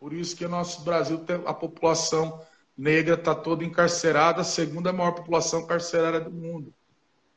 Por 0.00 0.12
isso 0.12 0.34
que 0.34 0.44
o 0.44 0.48
nosso 0.48 0.82
Brasil, 0.82 1.24
a 1.46 1.54
população 1.54 2.40
negra 2.76 3.14
está 3.14 3.36
toda 3.36 3.62
encarcerada, 3.62 4.40
a 4.40 4.44
segunda 4.44 4.92
maior 4.92 5.12
população 5.12 5.64
carcerária 5.64 6.18
do 6.18 6.30
mundo. 6.32 6.74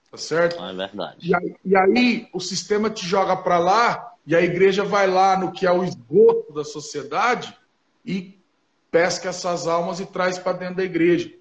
Tá 0.09 0.17
certo? 0.17 0.59
É 0.63 0.73
verdade. 0.73 1.17
E 1.21 1.35
aí, 1.35 1.55
e 1.63 1.75
aí 1.77 2.27
o 2.33 2.39
sistema 2.39 2.89
te 2.89 3.05
joga 3.05 3.37
para 3.37 3.59
lá 3.59 4.13
e 4.25 4.35
a 4.35 4.41
igreja 4.41 4.83
vai 4.83 5.05
lá 5.05 5.37
no 5.37 5.51
que 5.51 5.67
é 5.67 5.71
o 5.71 5.83
esgoto 5.83 6.51
da 6.53 6.63
sociedade 6.63 7.55
e 8.03 8.41
pesca 8.89 9.29
essas 9.29 9.67
almas 9.67 9.99
e 9.99 10.07
traz 10.07 10.39
para 10.39 10.57
dentro 10.57 10.77
da 10.77 10.83
igreja. 10.83 11.37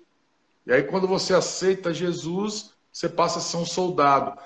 E 0.66 0.72
aí, 0.72 0.82
quando 0.82 1.06
você 1.06 1.32
aceita 1.32 1.94
Jesus, 1.94 2.72
você 2.92 3.08
passa 3.08 3.38
a 3.38 3.42
ser 3.42 3.56
um 3.58 3.66
soldado. 3.66 4.38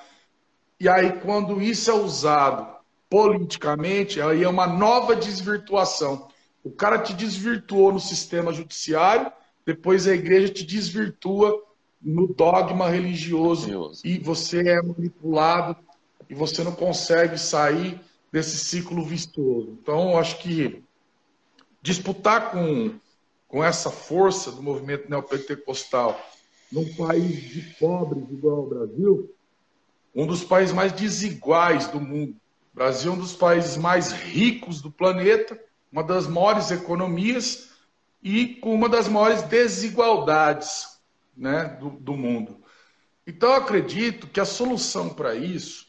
E 0.79 0.89
aí, 0.89 1.13
quando 1.21 1.63
isso 1.63 1.91
é 1.91 1.95
usado 1.95 2.69
politicamente, 3.09 4.21
aí 4.21 4.43
é 4.43 4.49
uma 4.49 4.67
nova 4.67 5.17
desvirtuação. 5.17 6.29
O 6.63 6.71
cara 6.71 6.99
te 6.99 7.15
desvirtuou 7.15 7.93
no 7.93 8.01
sistema 8.01 8.53
judiciário, 8.53 9.33
depois 9.65 10.07
a 10.07 10.15
igreja 10.15 10.53
te 10.53 10.65
desvirtua 10.65 11.63
no 12.01 12.27
dogma 12.29 12.89
religioso, 12.89 13.67
religioso. 13.67 14.03
e 14.05 14.19
você 14.19 14.61
é 14.61 14.83
manipulado 14.83 15.77
e 16.29 16.35
você 16.35 16.63
não 16.63 16.73
consegue 16.73 17.37
sair 17.39 18.01
desse 18.33 18.57
ciclo 18.59 19.05
vistoso. 19.05 19.79
Então, 19.83 20.17
acho 20.17 20.39
que 20.39 20.83
disputar 21.83 22.53
com, 22.53 22.93
com 23.51 23.63
essa 23.63 23.91
força 23.91 24.51
do 24.51 24.63
movimento 24.63 25.11
neopentecostal 25.11 26.19
num 26.71 26.95
país 26.95 27.43
de 27.51 27.63
pobres 27.81 28.31
igual 28.31 28.59
ao 28.59 28.67
Brasil, 28.67 29.35
um 30.15 30.25
dos 30.25 30.45
países 30.45 30.73
mais 30.73 30.93
desiguais 30.93 31.89
do 31.89 32.01
mundo, 32.01 32.37
o 32.73 32.77
Brasil 32.77 33.11
é 33.11 33.15
um 33.15 33.19
dos 33.19 33.35
países 33.35 33.77
mais 33.77 34.13
ricos 34.13 34.81
do 34.81 34.91
planeta, 34.91 35.61
uma 35.91 36.05
das 36.05 36.29
maiores 36.29 36.71
economias 36.71 37.71
e 38.23 38.55
com 38.55 38.73
uma 38.73 38.89
das 38.89 39.09
maiores 39.09 39.43
desigualdades 39.43 41.01
né, 41.37 41.77
do, 41.81 41.91
do 41.91 42.17
mundo. 42.17 42.63
Então, 43.27 43.51
eu 43.51 43.57
acredito 43.57 44.29
que 44.29 44.41
a 44.41 44.45
solução 44.45 45.09
para 45.09 45.35
isso 45.35 45.87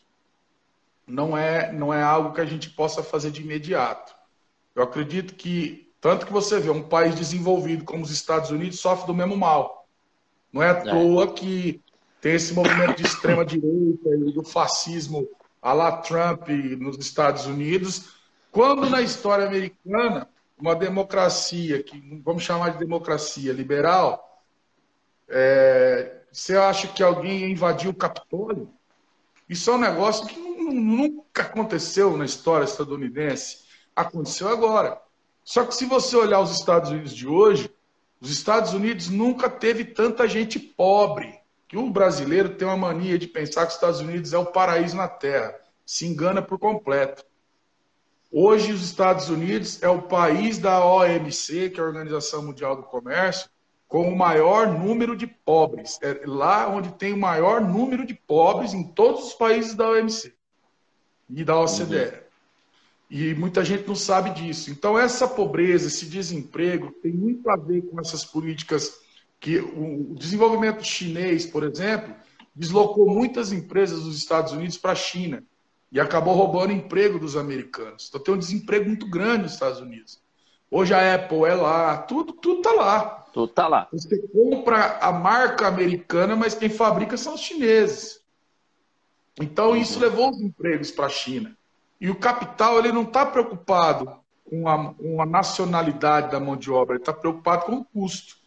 não 1.06 1.38
é, 1.38 1.72
não 1.72 1.94
é 1.94 2.02
algo 2.02 2.34
que 2.34 2.42
a 2.42 2.46
gente 2.46 2.70
possa 2.72 3.04
fazer 3.04 3.30
de 3.30 3.42
imediato. 3.42 4.16
Eu 4.74 4.84
acredito 4.84 5.36
que, 5.36 5.91
tanto 6.02 6.26
que 6.26 6.34
você 6.34 6.60
vê, 6.60 6.72
um 6.72 6.82
país 6.82 7.14
desenvolvido 7.14 7.86
como 7.86 8.04
os 8.04 8.10
Estados 8.10 8.50
Unidos 8.50 8.80
sofre 8.80 9.06
do 9.06 9.14
mesmo 9.14 9.38
mal. 9.38 9.88
Não 10.52 10.62
é 10.62 10.72
à 10.72 10.80
é. 10.80 10.82
toa 10.82 11.32
que 11.32 11.80
tem 12.20 12.34
esse 12.34 12.54
movimento 12.54 12.98
de 12.98 13.04
extrema-direita 13.04 14.10
e 14.10 14.34
do 14.34 14.44
fascismo 14.44 15.28
a 15.62 15.74
la 15.74 15.92
Trump 15.98 16.50
nos 16.80 16.98
Estados 16.98 17.46
Unidos, 17.46 18.16
quando 18.52 18.90
na 18.90 19.02
história 19.02 19.46
americana, 19.46 20.28
uma 20.60 20.76
democracia, 20.76 21.82
que 21.84 22.00
vamos 22.24 22.44
chamar 22.44 22.72
de 22.72 22.80
democracia 22.80 23.54
liberal, 23.54 24.42
é, 25.30 26.24
você 26.32 26.58
acha 26.58 26.88
que 26.88 27.04
alguém 27.04 27.52
invadiu 27.52 27.92
o 27.92 27.96
Capitólio? 27.96 28.70
Isso 29.48 29.70
é 29.70 29.74
um 29.74 29.80
negócio 29.80 30.26
que 30.28 30.40
nunca 30.40 31.44
aconteceu 31.44 32.18
na 32.18 32.26
história 32.26 32.66
estadunidense. 32.66 33.66
Aconteceu 33.96 34.48
agora. 34.48 35.00
Só 35.52 35.66
que 35.66 35.76
se 35.76 35.86
você 35.86 36.16
olhar 36.16 36.40
os 36.40 36.52
Estados 36.52 36.92
Unidos 36.92 37.14
de 37.14 37.28
hoje, 37.28 37.70
os 38.22 38.32
Estados 38.32 38.74
Unidos 38.74 39.10
nunca 39.10 39.50
teve 39.50 39.84
tanta 39.84 40.26
gente 40.26 40.58
pobre. 40.58 41.38
Que 41.68 41.76
o 41.78 41.90
brasileiro 41.90 42.56
tem 42.56 42.66
uma 42.66 42.78
mania 42.78 43.20
de 43.20 43.28
pensar 43.28 43.64
que 43.64 43.68
os 43.68 43.74
Estados 43.74 44.00
Unidos 44.00 44.32
é 44.32 44.38
o 44.38 44.46
paraíso 44.46 44.96
na 44.96 45.10
Terra. 45.10 45.54
Se 45.86 46.08
engana 46.08 46.42
por 46.42 46.58
completo. 46.58 47.26
Hoje, 48.32 48.72
os 48.72 48.82
Estados 48.82 49.28
Unidos 49.28 49.84
é 49.84 49.90
o 49.90 50.04
país 50.04 50.58
da 50.58 50.86
OMC, 50.86 51.70
que 51.70 51.82
é 51.82 51.84
a 51.84 51.86
Organização 51.86 52.44
Mundial 52.44 52.78
do 52.78 52.84
Comércio, 52.84 53.50
com 53.90 54.08
o 54.08 54.16
maior 54.16 54.68
número 54.68 55.18
de 55.18 55.28
pobres. 55.28 56.00
É 56.02 56.22
lá 56.26 56.70
onde 56.70 56.94
tem 56.94 57.12
o 57.12 57.20
maior 57.20 57.60
número 57.60 58.06
de 58.06 58.14
pobres 58.14 58.74
em 58.74 58.84
todos 58.86 59.28
os 59.28 59.34
países 59.34 59.74
da 59.74 59.90
OMC 59.90 60.34
e 61.30 61.44
da 61.44 61.60
OCDE. 61.60 62.06
Uhum. 62.06 62.31
E 63.14 63.36
muita 63.36 63.66
gente 63.66 63.86
não 63.86 63.94
sabe 63.94 64.30
disso. 64.30 64.72
Então, 64.72 64.98
essa 64.98 65.28
pobreza, 65.28 65.88
esse 65.88 66.06
desemprego, 66.06 66.94
tem 67.04 67.12
muito 67.12 67.50
a 67.50 67.58
ver 67.58 67.82
com 67.82 68.00
essas 68.00 68.24
políticas 68.24 69.02
que 69.38 69.60
o 69.60 70.16
desenvolvimento 70.18 70.82
chinês, 70.82 71.46
por 71.46 71.64
exemplo, 71.64 72.16
deslocou 72.56 73.10
muitas 73.10 73.52
empresas 73.52 74.04
dos 74.04 74.16
Estados 74.16 74.54
Unidos 74.54 74.78
para 74.78 74.94
a 74.94 74.96
China 74.96 75.44
e 75.92 76.00
acabou 76.00 76.34
roubando 76.34 76.72
emprego 76.72 77.20
dos 77.20 77.36
americanos. 77.36 78.08
Então, 78.08 78.24
tem 78.24 78.34
um 78.34 78.38
desemprego 78.38 78.88
muito 78.88 79.06
grande 79.10 79.44
nos 79.44 79.54
Estados 79.56 79.82
Unidos. 79.82 80.22
Hoje 80.70 80.94
a 80.94 81.16
Apple 81.16 81.44
é 81.44 81.54
lá, 81.54 81.98
tudo 81.98 82.32
tudo 82.32 82.62
tá 82.62 82.72
lá. 82.72 83.06
Tudo 83.34 83.50
tá 83.50 83.68
lá. 83.68 83.90
Você 83.92 84.26
compra 84.30 85.00
a 85.00 85.12
marca 85.12 85.68
americana, 85.68 86.34
mas 86.34 86.56
quem 86.56 86.70
fabrica 86.70 87.18
são 87.18 87.34
os 87.34 87.42
chineses. 87.42 88.22
Então, 89.42 89.76
isso 89.76 89.96
uhum. 89.96 90.02
levou 90.02 90.30
os 90.30 90.40
empregos 90.40 90.92
para 90.92 91.08
a 91.08 91.10
China. 91.10 91.58
E 92.02 92.10
o 92.10 92.16
capital 92.16 92.80
ele 92.80 92.92
não 92.92 93.04
está 93.04 93.24
preocupado 93.24 94.12
com 94.44 94.68
a, 94.68 94.92
com 94.96 95.22
a, 95.22 95.26
nacionalidade 95.26 96.32
da 96.32 96.40
mão 96.40 96.58
de 96.58 96.72
obra, 96.72 96.96
ele 96.96 97.04
está 97.04 97.14
preocupado 97.14 97.66
com 97.66 97.74
o 97.74 97.86
custo. 97.86 98.38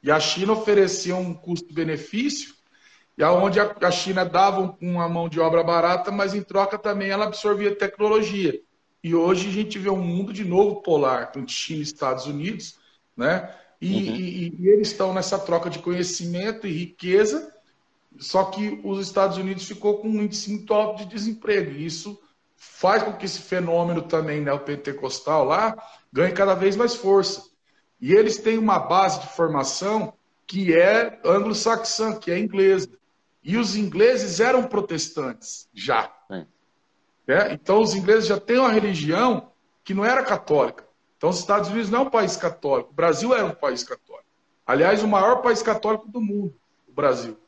E 0.00 0.12
a 0.12 0.20
China 0.20 0.52
oferecia 0.52 1.16
um 1.16 1.34
custo-benefício, 1.34 2.54
e 3.18 3.24
aonde 3.24 3.58
a, 3.58 3.74
a 3.82 3.90
China 3.90 4.24
dava 4.24 4.76
uma 4.80 5.08
mão 5.08 5.28
de 5.28 5.40
obra 5.40 5.64
barata, 5.64 6.12
mas 6.12 6.34
em 6.34 6.42
troca 6.42 6.78
também 6.78 7.10
ela 7.10 7.24
absorvia 7.24 7.74
tecnologia. 7.74 8.60
E 9.02 9.12
hoje 9.12 9.48
a 9.48 9.52
gente 9.52 9.76
vê 9.76 9.90
um 9.90 10.00
mundo 10.00 10.32
de 10.32 10.44
novo 10.44 10.80
polar 10.80 11.32
entre 11.34 11.52
China 11.52 11.80
e 11.80 11.82
Estados 11.82 12.26
Unidos, 12.26 12.78
né? 13.16 13.52
E, 13.80 13.92
uhum. 13.92 14.16
e, 14.16 14.56
e 14.60 14.68
eles 14.68 14.92
estão 14.92 15.12
nessa 15.12 15.38
troca 15.38 15.68
de 15.68 15.80
conhecimento 15.80 16.64
e 16.64 16.72
riqueza, 16.72 17.52
só 18.18 18.44
que 18.44 18.80
os 18.84 19.04
Estados 19.04 19.36
Unidos 19.36 19.64
ficou 19.64 19.98
com 19.98 20.08
um 20.08 20.22
índice 20.22 20.48
muito 20.48 20.72
alto 20.72 21.02
de 21.02 21.12
desemprego. 21.12 21.72
E 21.72 21.84
isso 21.84 22.18
faz 22.64 23.02
com 23.02 23.12
que 23.12 23.26
esse 23.26 23.40
fenômeno 23.40 24.02
também 24.02 24.40
neopentecostal 24.40 25.44
lá 25.44 25.76
ganhe 26.12 26.32
cada 26.32 26.54
vez 26.54 26.76
mais 26.76 26.94
força. 26.94 27.44
E 28.00 28.12
eles 28.12 28.38
têm 28.38 28.58
uma 28.58 28.78
base 28.78 29.20
de 29.20 29.28
formação 29.28 30.14
que 30.46 30.74
é 30.74 31.20
anglo-saxã, 31.24 32.16
que 32.16 32.30
é 32.30 32.38
inglesa. 32.38 32.90
E 33.42 33.56
os 33.56 33.76
ingleses 33.76 34.40
eram 34.40 34.64
protestantes 34.64 35.68
já. 35.72 36.12
É. 36.30 36.46
É? 37.26 37.52
Então 37.52 37.80
os 37.80 37.94
ingleses 37.94 38.26
já 38.26 38.38
têm 38.38 38.58
uma 38.58 38.72
religião 38.72 39.50
que 39.82 39.94
não 39.94 40.04
era 40.04 40.22
católica. 40.22 40.86
Então 41.16 41.30
os 41.30 41.38
Estados 41.38 41.70
Unidos 41.70 41.90
não 41.90 42.00
é 42.00 42.02
um 42.02 42.10
país 42.10 42.36
católico. 42.36 42.90
O 42.90 42.94
Brasil 42.94 43.34
era 43.34 43.44
um 43.44 43.54
país 43.54 43.82
católico. 43.82 44.28
Aliás, 44.66 45.02
o 45.02 45.08
maior 45.08 45.36
país 45.42 45.62
católico 45.62 46.08
do 46.08 46.20
mundo, 46.20 46.54
o 46.88 46.92
Brasil. 46.92 47.38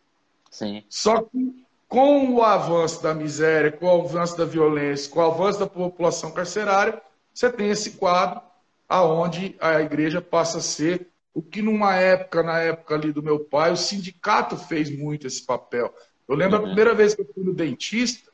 Sim. 0.50 0.84
Só 0.88 1.22
que 1.22 1.65
com 1.88 2.34
o 2.34 2.42
avanço 2.42 3.02
da 3.02 3.14
miséria, 3.14 3.70
com 3.70 3.86
o 3.86 4.02
avanço 4.02 4.36
da 4.36 4.44
violência, 4.44 5.10
com 5.10 5.20
o 5.20 5.24
avanço 5.24 5.58
da 5.58 5.66
população 5.66 6.32
carcerária, 6.32 7.00
você 7.32 7.50
tem 7.50 7.70
esse 7.70 7.92
quadro 7.92 8.40
aonde 8.88 9.56
a 9.60 9.80
igreja 9.80 10.20
passa 10.20 10.58
a 10.58 10.62
ser 10.62 11.08
o 11.34 11.42
que 11.42 11.60
numa 11.60 11.94
época, 11.94 12.42
na 12.42 12.58
época 12.60 12.94
ali 12.94 13.12
do 13.12 13.22
meu 13.22 13.38
pai, 13.40 13.70
o 13.70 13.76
sindicato 13.76 14.56
fez 14.56 14.90
muito 14.90 15.26
esse 15.26 15.44
papel. 15.44 15.94
Eu 16.26 16.34
lembro 16.34 16.56
uhum. 16.56 16.62
a 16.62 16.66
primeira 16.66 16.94
vez 16.94 17.14
que 17.14 17.20
eu 17.20 17.30
fui 17.32 17.44
no 17.44 17.52
dentista, 17.52 18.32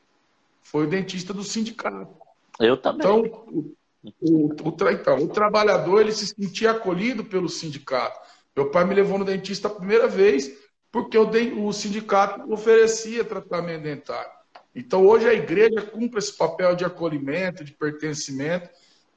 foi 0.61 0.85
o 0.85 0.89
dentista 0.89 1.33
do 1.33 1.43
sindicato. 1.43 2.15
Eu 2.59 2.77
também. 2.77 2.99
Então, 2.99 3.21
o, 3.21 3.75
o, 4.21 4.47
o, 4.47 4.89
então, 4.89 5.17
o 5.17 5.27
trabalhador 5.27 5.99
ele 5.99 6.13
se 6.13 6.27
sentia 6.27 6.71
acolhido 6.71 7.25
pelo 7.25 7.49
sindicato. 7.49 8.19
Meu 8.55 8.71
pai 8.71 8.85
me 8.85 8.95
levou 8.95 9.17
no 9.17 9.25
dentista 9.25 9.67
a 9.67 9.71
primeira 9.71 10.07
vez, 10.07 10.49
porque 10.93 11.17
o, 11.17 11.73
sindicato 11.73 12.53
oferecia 12.53 13.25
tratamento 13.25 13.81
dentário. 13.81 14.29
Então, 14.75 15.03
hoje 15.03 15.27
a 15.27 15.33
igreja 15.33 15.81
cumpre 15.81 16.19
esse 16.19 16.37
papel 16.37 16.75
de 16.75 16.85
acolhimento, 16.85 17.63
de 17.63 17.71
pertencimento, 17.71 18.69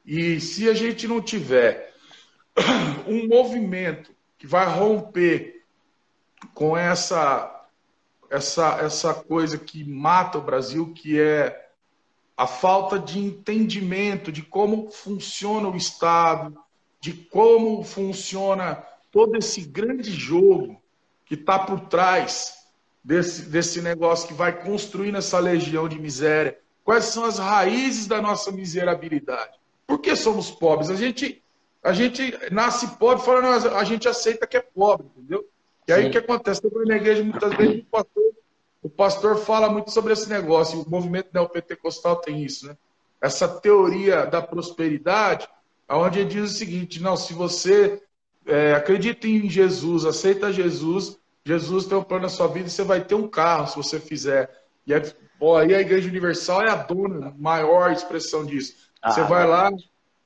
e 0.02 0.40
se 0.40 0.70
a 0.70 0.72
gente 0.72 1.06
não 1.06 1.20
tiver 1.20 1.92
um 3.06 3.28
movimento 3.28 4.10
que 4.38 4.46
vai 4.46 4.66
romper 4.66 5.64
com 6.54 6.74
essa 6.74 7.52
essa 8.30 8.78
essa 8.80 9.12
coisa 9.12 9.58
que 9.58 9.84
mata 9.84 10.38
o 10.38 10.42
Brasil, 10.42 10.94
que 10.94 11.20
é 11.20 11.68
a 12.34 12.46
falta 12.46 12.98
de 12.98 13.18
entendimento 13.18 14.32
de 14.32 14.42
como 14.42 14.90
funciona 14.90 15.68
o 15.68 15.76
Estado, 15.76 16.58
de 17.00 17.12
como 17.12 17.84
funciona 17.84 18.82
todo 19.12 19.36
esse 19.36 19.60
grande 19.60 20.10
jogo 20.10 20.82
que 21.26 21.34
está 21.34 21.58
por 21.58 21.80
trás 21.80 22.54
desse, 23.04 23.42
desse 23.42 23.82
negócio 23.82 24.28
que 24.28 24.34
vai 24.34 24.58
construindo 24.64 25.18
essa 25.18 25.38
legião 25.38 25.88
de 25.88 26.00
miséria? 26.00 26.58
Quais 26.84 27.06
são 27.06 27.24
as 27.24 27.38
raízes 27.38 28.06
da 28.06 28.22
nossa 28.22 28.50
miserabilidade? 28.52 29.58
Por 29.86 29.98
que 30.00 30.14
somos 30.16 30.50
pobres? 30.50 30.88
A 30.88 30.94
gente, 30.94 31.42
a 31.82 31.92
gente 31.92 32.32
nasce 32.50 32.86
pobre 32.96 33.22
e 33.22 33.26
fala, 33.26 33.42
não, 33.42 33.76
a 33.76 33.84
gente 33.84 34.08
aceita 34.08 34.46
que 34.46 34.56
é 34.56 34.60
pobre, 34.60 35.06
entendeu? 35.16 35.44
E 35.86 35.92
aí 35.92 36.08
o 36.08 36.10
que 36.10 36.18
acontece? 36.18 36.60
Eu 36.64 36.86
na 36.86 36.96
igreja 36.96 37.22
muitas 37.22 37.54
vezes 37.54 37.82
o 37.82 37.84
pastor, 37.84 38.24
o 38.82 38.88
pastor 38.88 39.36
fala 39.36 39.68
muito 39.68 39.90
sobre 39.90 40.12
esse 40.12 40.28
negócio, 40.28 40.80
o 40.80 40.90
movimento 40.90 41.30
neopentecostal 41.32 42.16
tem 42.16 42.42
isso, 42.42 42.66
né? 42.66 42.76
Essa 43.20 43.48
teoria 43.48 44.26
da 44.26 44.42
prosperidade, 44.42 45.48
onde 45.88 46.20
ele 46.20 46.28
diz 46.28 46.50
o 46.50 46.54
seguinte: 46.54 47.00
não, 47.00 47.16
se 47.16 47.32
você 47.32 48.02
é, 48.46 48.74
acredita 48.74 49.26
em 49.26 49.48
Jesus, 49.50 50.04
aceita 50.04 50.52
Jesus, 50.52 51.18
Jesus 51.44 51.86
tem 51.86 51.98
um 51.98 52.02
plano 52.02 52.24
na 52.24 52.28
sua 52.28 52.46
vida 52.48 52.68
e 52.68 52.70
você 52.70 52.82
vai 52.82 53.04
ter 53.04 53.14
um 53.14 53.28
carro 53.28 53.66
se 53.66 53.76
você 53.76 54.00
fizer. 54.00 54.50
E 54.86 54.94
aí, 54.94 55.02
pô, 55.38 55.56
aí 55.56 55.74
a 55.74 55.80
Igreja 55.80 56.08
Universal 56.08 56.62
é 56.62 56.70
a 56.70 56.76
dona, 56.76 57.34
maior 57.38 57.90
expressão 57.92 58.44
disso. 58.44 58.74
Ah, 59.02 59.10
você 59.10 59.22
vai 59.22 59.46
lá, 59.46 59.70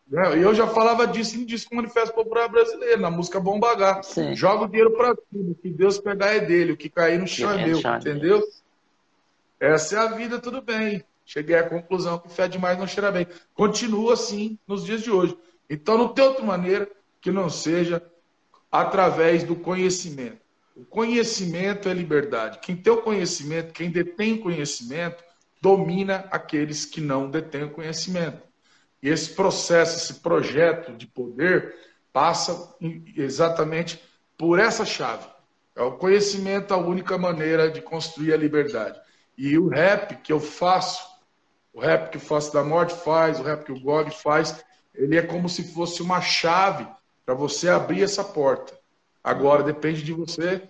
né? 0.09 0.39
E 0.39 0.43
eu 0.43 0.55
já 0.55 0.67
falava 0.67 1.07
disso 1.07 1.39
no 1.39 1.47
disco 1.47 1.75
Manifesto 1.75 2.15
Popular 2.15 2.49
Brasileiro, 2.49 3.01
na 3.01 3.11
música 3.11 3.41
Bombagar. 3.41 4.03
Joga 4.35 4.65
o 4.65 4.69
dinheiro 4.69 4.97
para 4.97 5.15
tudo, 5.15 5.53
o 5.53 5.55
que 5.55 5.71
Deus 5.71 5.99
pegar 5.99 6.35
é 6.35 6.41
dele, 6.41 6.73
o 6.73 6.77
que 6.77 6.89
cair 6.89 7.19
no 7.19 7.27
chão 7.27 7.51
é, 7.53 7.63
é 7.63 7.67
meu, 7.67 7.79
entendeu? 7.79 8.43
Essa 9.59 9.97
é 9.97 9.99
a 9.99 10.07
vida, 10.07 10.39
tudo 10.39 10.63
bem. 10.63 11.05
Cheguei 11.25 11.57
à 11.57 11.63
conclusão 11.63 12.19
que 12.19 12.29
fé 12.29 12.49
demais 12.49 12.79
não 12.79 12.87
cheira 12.87 13.13
bem. 13.13 13.27
Continua 13.55 14.15
assim 14.15 14.59
nos 14.67 14.85
dias 14.85 15.03
de 15.03 15.11
hoje. 15.11 15.37
Então 15.69 15.97
não 15.97 16.09
tem 16.09 16.25
outra 16.25 16.45
maneira 16.45 16.91
que 17.21 17.31
não 17.31 17.49
seja 17.49 18.03
através 18.71 19.43
do 19.43 19.57
conhecimento. 19.57 20.41
O 20.75 20.85
conhecimento 20.85 21.89
é 21.89 21.93
liberdade. 21.93 22.59
Quem 22.61 22.77
tem 22.77 22.93
o 22.93 23.03
conhecimento, 23.03 23.73
quem 23.73 23.91
detém 23.91 24.39
conhecimento, 24.39 25.23
domina 25.61 26.27
aqueles 26.31 26.85
que 26.85 27.01
não 27.01 27.29
detêm 27.31 27.69
conhecimento. 27.69 28.43
E 29.03 29.09
esse 29.09 29.35
processo, 29.35 29.99
esse 29.99 30.21
projeto 30.21 30.93
de 30.93 31.07
poder 31.07 31.75
passa 32.13 32.75
exatamente 33.17 34.03
por 34.39 34.59
essa 34.59 34.85
chave. 34.85 35.27
É 35.77 35.83
o 35.83 35.93
conhecimento 35.93 36.73
a 36.73 36.77
única 36.77 37.17
maneira 37.19 37.71
de 37.71 37.81
construir 37.83 38.33
a 38.33 38.37
liberdade. 38.37 38.99
E 39.37 39.59
o 39.59 39.69
rap 39.69 40.17
que 40.23 40.33
eu 40.33 40.41
faço, 40.41 41.09
o 41.73 41.81
rap 41.81 42.11
que 42.11 42.17
o 42.17 42.21
Faço 42.21 42.53
da 42.53 42.65
Morte 42.65 42.95
faz, 42.95 43.39
o 43.39 43.43
rap 43.43 43.65
que 43.65 43.73
o 43.73 43.81
Gog 43.81 44.11
faz, 44.11 44.63
ele 44.95 45.17
é 45.17 45.23
como 45.23 45.49
se 45.49 45.73
fosse 45.73 46.03
uma 46.03 46.21
chave 46.21 46.87
para 47.25 47.35
você 47.35 47.69
abrir 47.69 48.03
essa 48.03 48.25
porta. 48.25 48.79
Agora 49.23 49.63
depende 49.63 50.03
de 50.03 50.13
você 50.13 50.69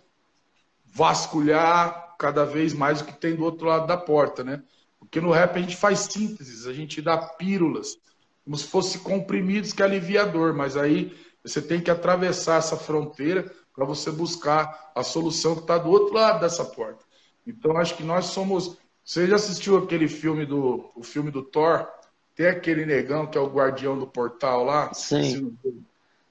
vasculhar 0.84 2.16
cada 2.18 2.44
vez 2.44 2.74
mais 2.74 3.00
o 3.00 3.04
que 3.04 3.12
tem 3.12 3.34
do 3.34 3.44
outro 3.44 3.66
lado 3.66 3.86
da 3.86 3.96
porta, 3.96 4.44
né? 4.44 4.62
Porque 4.98 5.20
no 5.20 5.30
rap 5.30 5.56
a 5.56 5.60
gente 5.60 5.76
faz 5.76 6.00
sínteses, 6.00 6.66
a 6.66 6.72
gente 6.72 7.00
dá 7.00 7.16
pílulas, 7.16 7.96
como 8.44 8.56
se 8.56 8.64
fosse 8.64 8.98
comprimidos 8.98 9.72
que 9.72 9.82
alivia 9.82 10.22
a 10.22 10.26
dor, 10.26 10.52
mas 10.52 10.76
aí 10.76 11.16
você 11.42 11.62
tem 11.62 11.80
que 11.80 11.90
atravessar 11.90 12.58
essa 12.58 12.76
fronteira 12.76 13.50
para 13.74 13.84
você 13.84 14.10
buscar 14.10 14.92
a 14.94 15.02
solução 15.02 15.54
que 15.54 15.62
está 15.62 15.78
do 15.78 15.88
outro 15.88 16.14
lado 16.14 16.40
dessa 16.40 16.64
porta. 16.64 17.04
Então 17.46 17.76
acho 17.76 17.96
que 17.96 18.02
nós 18.02 18.26
somos. 18.26 18.76
Você 19.02 19.26
já 19.26 19.36
assistiu 19.36 19.78
aquele 19.78 20.06
filme 20.06 20.44
do 20.44 20.90
o 20.94 21.02
filme 21.02 21.30
do 21.30 21.42
Thor? 21.42 21.88
Tem 22.34 22.46
aquele 22.46 22.84
negão 22.84 23.26
que 23.26 23.38
é 23.38 23.40
o 23.40 23.48
guardião 23.48 23.98
do 23.98 24.06
portal 24.06 24.64
lá? 24.64 24.92
Sim. 24.92 25.56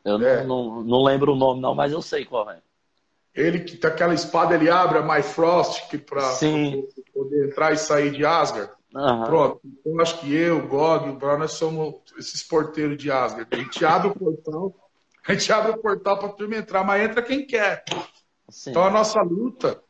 Eu 0.03 0.15
é. 0.21 0.43
não, 0.43 0.65
não, 0.65 0.83
não, 0.83 1.03
lembro 1.03 1.33
o 1.33 1.35
nome, 1.35 1.61
não, 1.61 1.75
mas 1.75 1.91
eu 1.91 2.01
sei 2.01 2.25
qual 2.25 2.49
é. 2.49 2.59
Ele 3.33 3.59
que 3.59 3.77
tá 3.77 3.89
aquela 3.89 4.13
espada, 4.13 4.55
ele 4.55 4.69
abre 4.69 4.97
a 4.97 5.01
My 5.01 5.21
Frost 5.21 5.97
para 5.99 6.23
poder 7.13 7.47
entrar 7.47 7.73
e 7.73 7.77
sair 7.77 8.11
de 8.11 8.25
Asgard. 8.25 8.71
Uhum. 8.93 9.23
Pronto. 9.23 9.61
Então 9.63 10.01
acho 10.01 10.19
que 10.19 10.33
eu, 10.33 10.67
Gog, 10.67 11.09
o 11.09 11.15
Brown, 11.15 11.37
nós 11.37 11.53
somos 11.53 11.95
esses 12.17 12.41
porteiros 12.41 12.97
de 12.97 13.11
Asgard. 13.11 13.47
A 13.51 13.55
gente 13.55 13.85
abre 13.85 14.07
o 14.09 14.15
portal, 14.15 14.75
a 15.27 15.33
gente 15.33 15.51
abre 15.53 15.71
o 15.71 15.77
portal 15.77 16.17
para 16.17 16.29
turma 16.29 16.55
entrar, 16.55 16.83
mas 16.83 17.03
entra 17.03 17.21
quem 17.21 17.45
quer. 17.45 17.83
Sim. 18.49 18.71
Então 18.71 18.83
a 18.83 18.89
nossa 18.89 19.21
luta, 19.21 19.81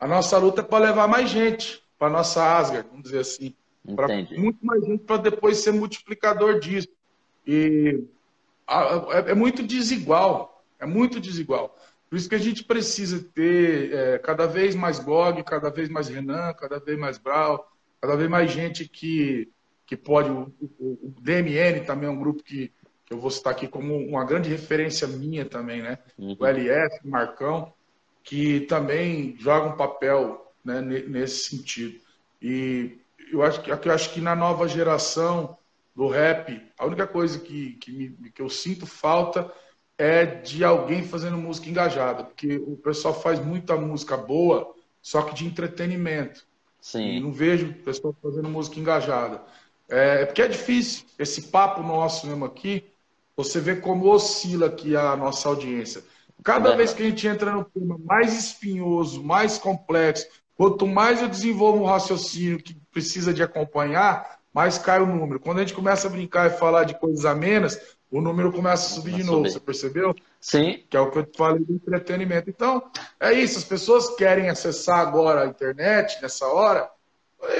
a 0.00 0.08
nossa 0.08 0.38
luta 0.38 0.62
é 0.62 0.64
para 0.64 0.86
levar 0.86 1.06
mais 1.06 1.28
gente 1.28 1.82
para 1.98 2.08
nossa 2.08 2.58
Asgard, 2.58 2.88
vamos 2.88 3.04
dizer 3.04 3.20
assim. 3.20 3.54
Para 3.94 4.08
muito 4.08 4.64
mais 4.64 4.84
gente 4.84 5.04
para 5.04 5.16
depois 5.16 5.58
ser 5.58 5.72
multiplicador 5.72 6.58
disso. 6.58 6.88
E 7.46 8.04
é, 8.68 9.30
é 9.30 9.34
muito 9.34 9.62
desigual. 9.62 10.62
É 10.78 10.86
muito 10.86 11.18
desigual. 11.18 11.76
Por 12.08 12.16
isso 12.16 12.28
que 12.28 12.34
a 12.34 12.40
gente 12.40 12.64
precisa 12.64 13.22
ter 13.34 13.92
é, 13.92 14.18
cada 14.18 14.46
vez 14.46 14.74
mais 14.74 14.98
Gog, 14.98 15.42
cada 15.42 15.70
vez 15.70 15.88
mais 15.88 16.08
Renan, 16.08 16.54
cada 16.54 16.78
vez 16.78 16.98
mais 16.98 17.18
Brau, 17.18 17.70
cada 18.00 18.16
vez 18.16 18.30
mais 18.30 18.50
gente 18.50 18.88
que, 18.88 19.50
que 19.84 19.96
pode. 19.96 20.30
O, 20.30 20.50
o, 20.78 20.98
o 21.02 21.14
DMN 21.20 21.84
também 21.84 22.08
é 22.08 22.12
um 22.12 22.18
grupo 22.18 22.42
que, 22.42 22.72
que, 23.04 23.12
eu 23.12 23.18
vou 23.18 23.30
citar 23.30 23.52
aqui 23.52 23.68
como 23.68 23.94
uma 23.96 24.24
grande 24.24 24.48
referência 24.48 25.06
minha 25.06 25.44
também, 25.44 25.82
né? 25.82 25.98
Uhum. 26.16 26.36
O 26.38 26.46
LF, 26.46 27.00
o 27.04 27.10
Marcão, 27.10 27.72
que 28.22 28.60
também 28.60 29.36
joga 29.38 29.68
um 29.68 29.76
papel 29.76 30.50
né, 30.64 30.80
nesse 30.80 31.50
sentido. 31.50 32.00
E 32.40 32.98
eu 33.30 33.42
acho 33.42 33.60
que, 33.60 33.70
eu 33.70 33.92
acho 33.92 34.14
que 34.14 34.20
na 34.20 34.34
nova 34.34 34.66
geração 34.66 35.57
do 35.98 36.06
rap, 36.06 36.62
a 36.78 36.86
única 36.86 37.08
coisa 37.08 37.40
que, 37.40 37.72
que, 37.72 37.90
me, 37.90 38.30
que 38.30 38.40
eu 38.40 38.48
sinto 38.48 38.86
falta 38.86 39.52
é 39.98 40.24
de 40.24 40.62
alguém 40.62 41.02
fazendo 41.02 41.36
música 41.36 41.68
engajada, 41.68 42.22
porque 42.22 42.56
o 42.56 42.76
pessoal 42.76 43.12
faz 43.12 43.40
muita 43.40 43.74
música 43.74 44.16
boa, 44.16 44.72
só 45.02 45.22
que 45.22 45.34
de 45.34 45.44
entretenimento. 45.44 46.46
Sim. 46.80 47.16
E 47.16 47.20
não 47.20 47.32
vejo 47.32 47.74
pessoal 47.84 48.14
fazendo 48.22 48.48
música 48.48 48.78
engajada. 48.78 49.42
É, 49.88 50.24
porque 50.24 50.40
é 50.40 50.46
difícil. 50.46 51.04
Esse 51.18 51.48
papo 51.48 51.82
nosso 51.82 52.28
mesmo 52.28 52.44
aqui, 52.44 52.84
você 53.36 53.58
vê 53.58 53.74
como 53.74 54.06
oscila 54.06 54.66
aqui 54.66 54.94
a 54.94 55.16
nossa 55.16 55.48
audiência. 55.48 56.04
Cada 56.44 56.74
é. 56.74 56.76
vez 56.76 56.94
que 56.94 57.02
a 57.02 57.06
gente 57.06 57.26
entra 57.26 57.50
no 57.50 57.64
tema 57.64 57.98
mais 58.04 58.38
espinhoso, 58.38 59.20
mais 59.24 59.58
complexo, 59.58 60.28
quanto 60.54 60.86
mais 60.86 61.20
eu 61.20 61.28
desenvolvo 61.28 61.82
um 61.82 61.86
raciocínio 61.86 62.62
que 62.62 62.76
precisa 62.92 63.34
de 63.34 63.42
acompanhar, 63.42 64.37
mais 64.58 64.76
cai 64.76 65.00
o 65.00 65.06
número. 65.06 65.38
Quando 65.38 65.58
a 65.58 65.60
gente 65.60 65.72
começa 65.72 66.08
a 66.08 66.10
brincar 66.10 66.48
e 66.48 66.58
falar 66.58 66.82
de 66.82 66.98
coisas 66.98 67.24
amenas, 67.24 67.80
o 68.10 68.20
número 68.20 68.50
começa 68.50 68.86
a 68.86 68.96
subir 68.96 69.14
de 69.14 69.22
novo, 69.22 69.38
subir. 69.38 69.52
você 69.52 69.60
percebeu? 69.60 70.16
Sim. 70.40 70.82
Que 70.90 70.96
é 70.96 71.00
o 71.00 71.12
que 71.12 71.18
eu 71.20 71.28
falei 71.36 71.64
do 71.64 71.74
entretenimento. 71.74 72.50
Então, 72.50 72.90
é 73.20 73.32
isso, 73.32 73.56
as 73.56 73.62
pessoas 73.62 74.16
querem 74.16 74.50
acessar 74.50 74.98
agora 74.98 75.44
a 75.44 75.46
internet 75.46 76.20
nessa 76.20 76.44
hora. 76.48 76.90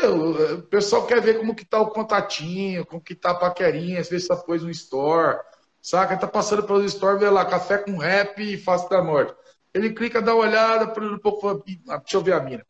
Eu, 0.02 0.56
o 0.56 0.62
pessoal 0.62 1.06
quer 1.06 1.22
ver 1.22 1.38
como 1.38 1.54
que 1.54 1.64
tá 1.64 1.78
o 1.80 1.86
contatinho, 1.86 2.84
como 2.84 3.00
que 3.00 3.14
tá 3.14 3.30
a 3.30 3.36
paquerinha, 3.36 4.00
às 4.00 4.08
vezes 4.08 4.28
essa 4.28 4.42
coisa 4.42 4.64
no 4.64 4.70
store, 4.72 5.38
saca? 5.80 6.16
Tá 6.16 6.26
passando 6.26 6.64
pelo 6.64 6.84
store, 6.84 7.20
vê 7.20 7.30
lá, 7.30 7.44
café 7.44 7.78
com 7.78 7.96
rap 7.96 8.42
e 8.42 8.58
face 8.58 8.90
da 8.90 9.00
morte. 9.00 9.36
Ele 9.72 9.92
clica, 9.92 10.20
dá 10.20 10.34
uma 10.34 10.42
olhada, 10.42 10.88
por 10.88 11.04
um 11.04 11.16
pouco, 11.20 11.62
deixa 11.64 12.00
eu 12.14 12.22
ver 12.22 12.32
a 12.32 12.40
mina. 12.40 12.66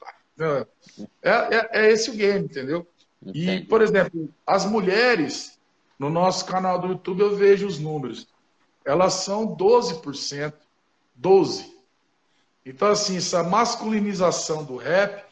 É, 1.23 1.31
é, 1.31 1.69
é 1.73 1.91
esse 1.91 2.11
o 2.11 2.15
game, 2.15 2.45
entendeu? 2.45 2.87
Entendi. 3.23 3.51
E, 3.51 3.65
por 3.65 3.83
exemplo, 3.83 4.33
as 4.47 4.65
mulheres 4.65 5.59
no 5.99 6.09
nosso 6.09 6.47
canal 6.47 6.79
do 6.79 6.89
YouTube 6.89 7.21
eu 7.21 7.37
vejo 7.37 7.67
os 7.67 7.79
números. 7.79 8.29
Elas 8.85 9.15
são 9.15 9.57
12%. 9.57 10.53
12%. 11.21 11.79
Então, 12.65 12.89
assim, 12.89 13.17
essa 13.17 13.43
masculinização 13.43 14.63
do 14.63 14.77
rap 14.77 15.25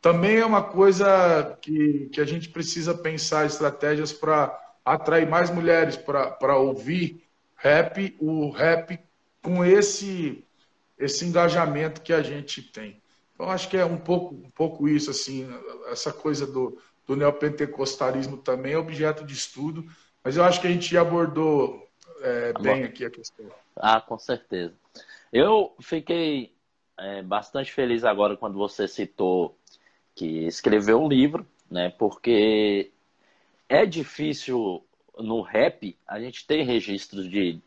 também 0.00 0.38
é 0.38 0.46
uma 0.46 0.62
coisa 0.62 1.56
que, 1.62 2.08
que 2.12 2.20
a 2.20 2.24
gente 2.24 2.48
precisa 2.48 2.94
pensar 2.94 3.46
estratégias 3.46 4.12
para 4.12 4.58
atrair 4.84 5.28
mais 5.28 5.50
mulheres 5.50 5.96
para 5.96 6.56
ouvir 6.56 7.22
rap, 7.56 8.16
o 8.18 8.50
rap 8.50 8.98
com 9.42 9.64
esse, 9.64 10.44
esse 10.98 11.24
engajamento 11.24 12.00
que 12.00 12.12
a 12.12 12.22
gente 12.22 12.62
tem. 12.62 13.00
Então, 13.34 13.50
acho 13.50 13.68
que 13.68 13.76
é 13.76 13.84
um 13.84 13.96
pouco, 13.96 14.34
um 14.34 14.50
pouco 14.50 14.88
isso, 14.88 15.10
assim, 15.10 15.48
essa 15.90 16.12
coisa 16.12 16.44
do, 16.46 16.76
do 17.08 17.16
neopentecostalismo 17.16 18.36
também 18.36 18.74
é 18.74 18.78
objeto 18.78 19.24
de 19.24 19.32
estudo, 19.32 19.90
mas 20.22 20.36
eu 20.36 20.44
acho 20.44 20.60
que 20.60 20.66
a 20.66 20.70
gente 20.70 20.94
abordou 20.94 21.88
é, 22.20 22.52
bem 22.60 22.84
aqui 22.84 23.06
a 23.06 23.10
questão. 23.10 23.46
Ah, 23.74 23.98
com 23.98 24.18
certeza. 24.18 24.74
Eu 25.32 25.74
fiquei 25.80 26.52
é, 26.98 27.22
bastante 27.22 27.72
feliz 27.72 28.04
agora 28.04 28.36
quando 28.36 28.58
você 28.58 28.86
citou 28.86 29.56
que 30.14 30.46
escreveu 30.46 31.02
um 31.02 31.08
livro, 31.08 31.46
né? 31.70 31.88
Porque 31.88 32.90
é 33.68 33.86
difícil 33.86 34.84
no 35.16 35.40
rap 35.40 35.96
a 36.06 36.20
gente 36.20 36.46
ter 36.46 36.62
registros 36.62 37.28
de, 37.30 37.58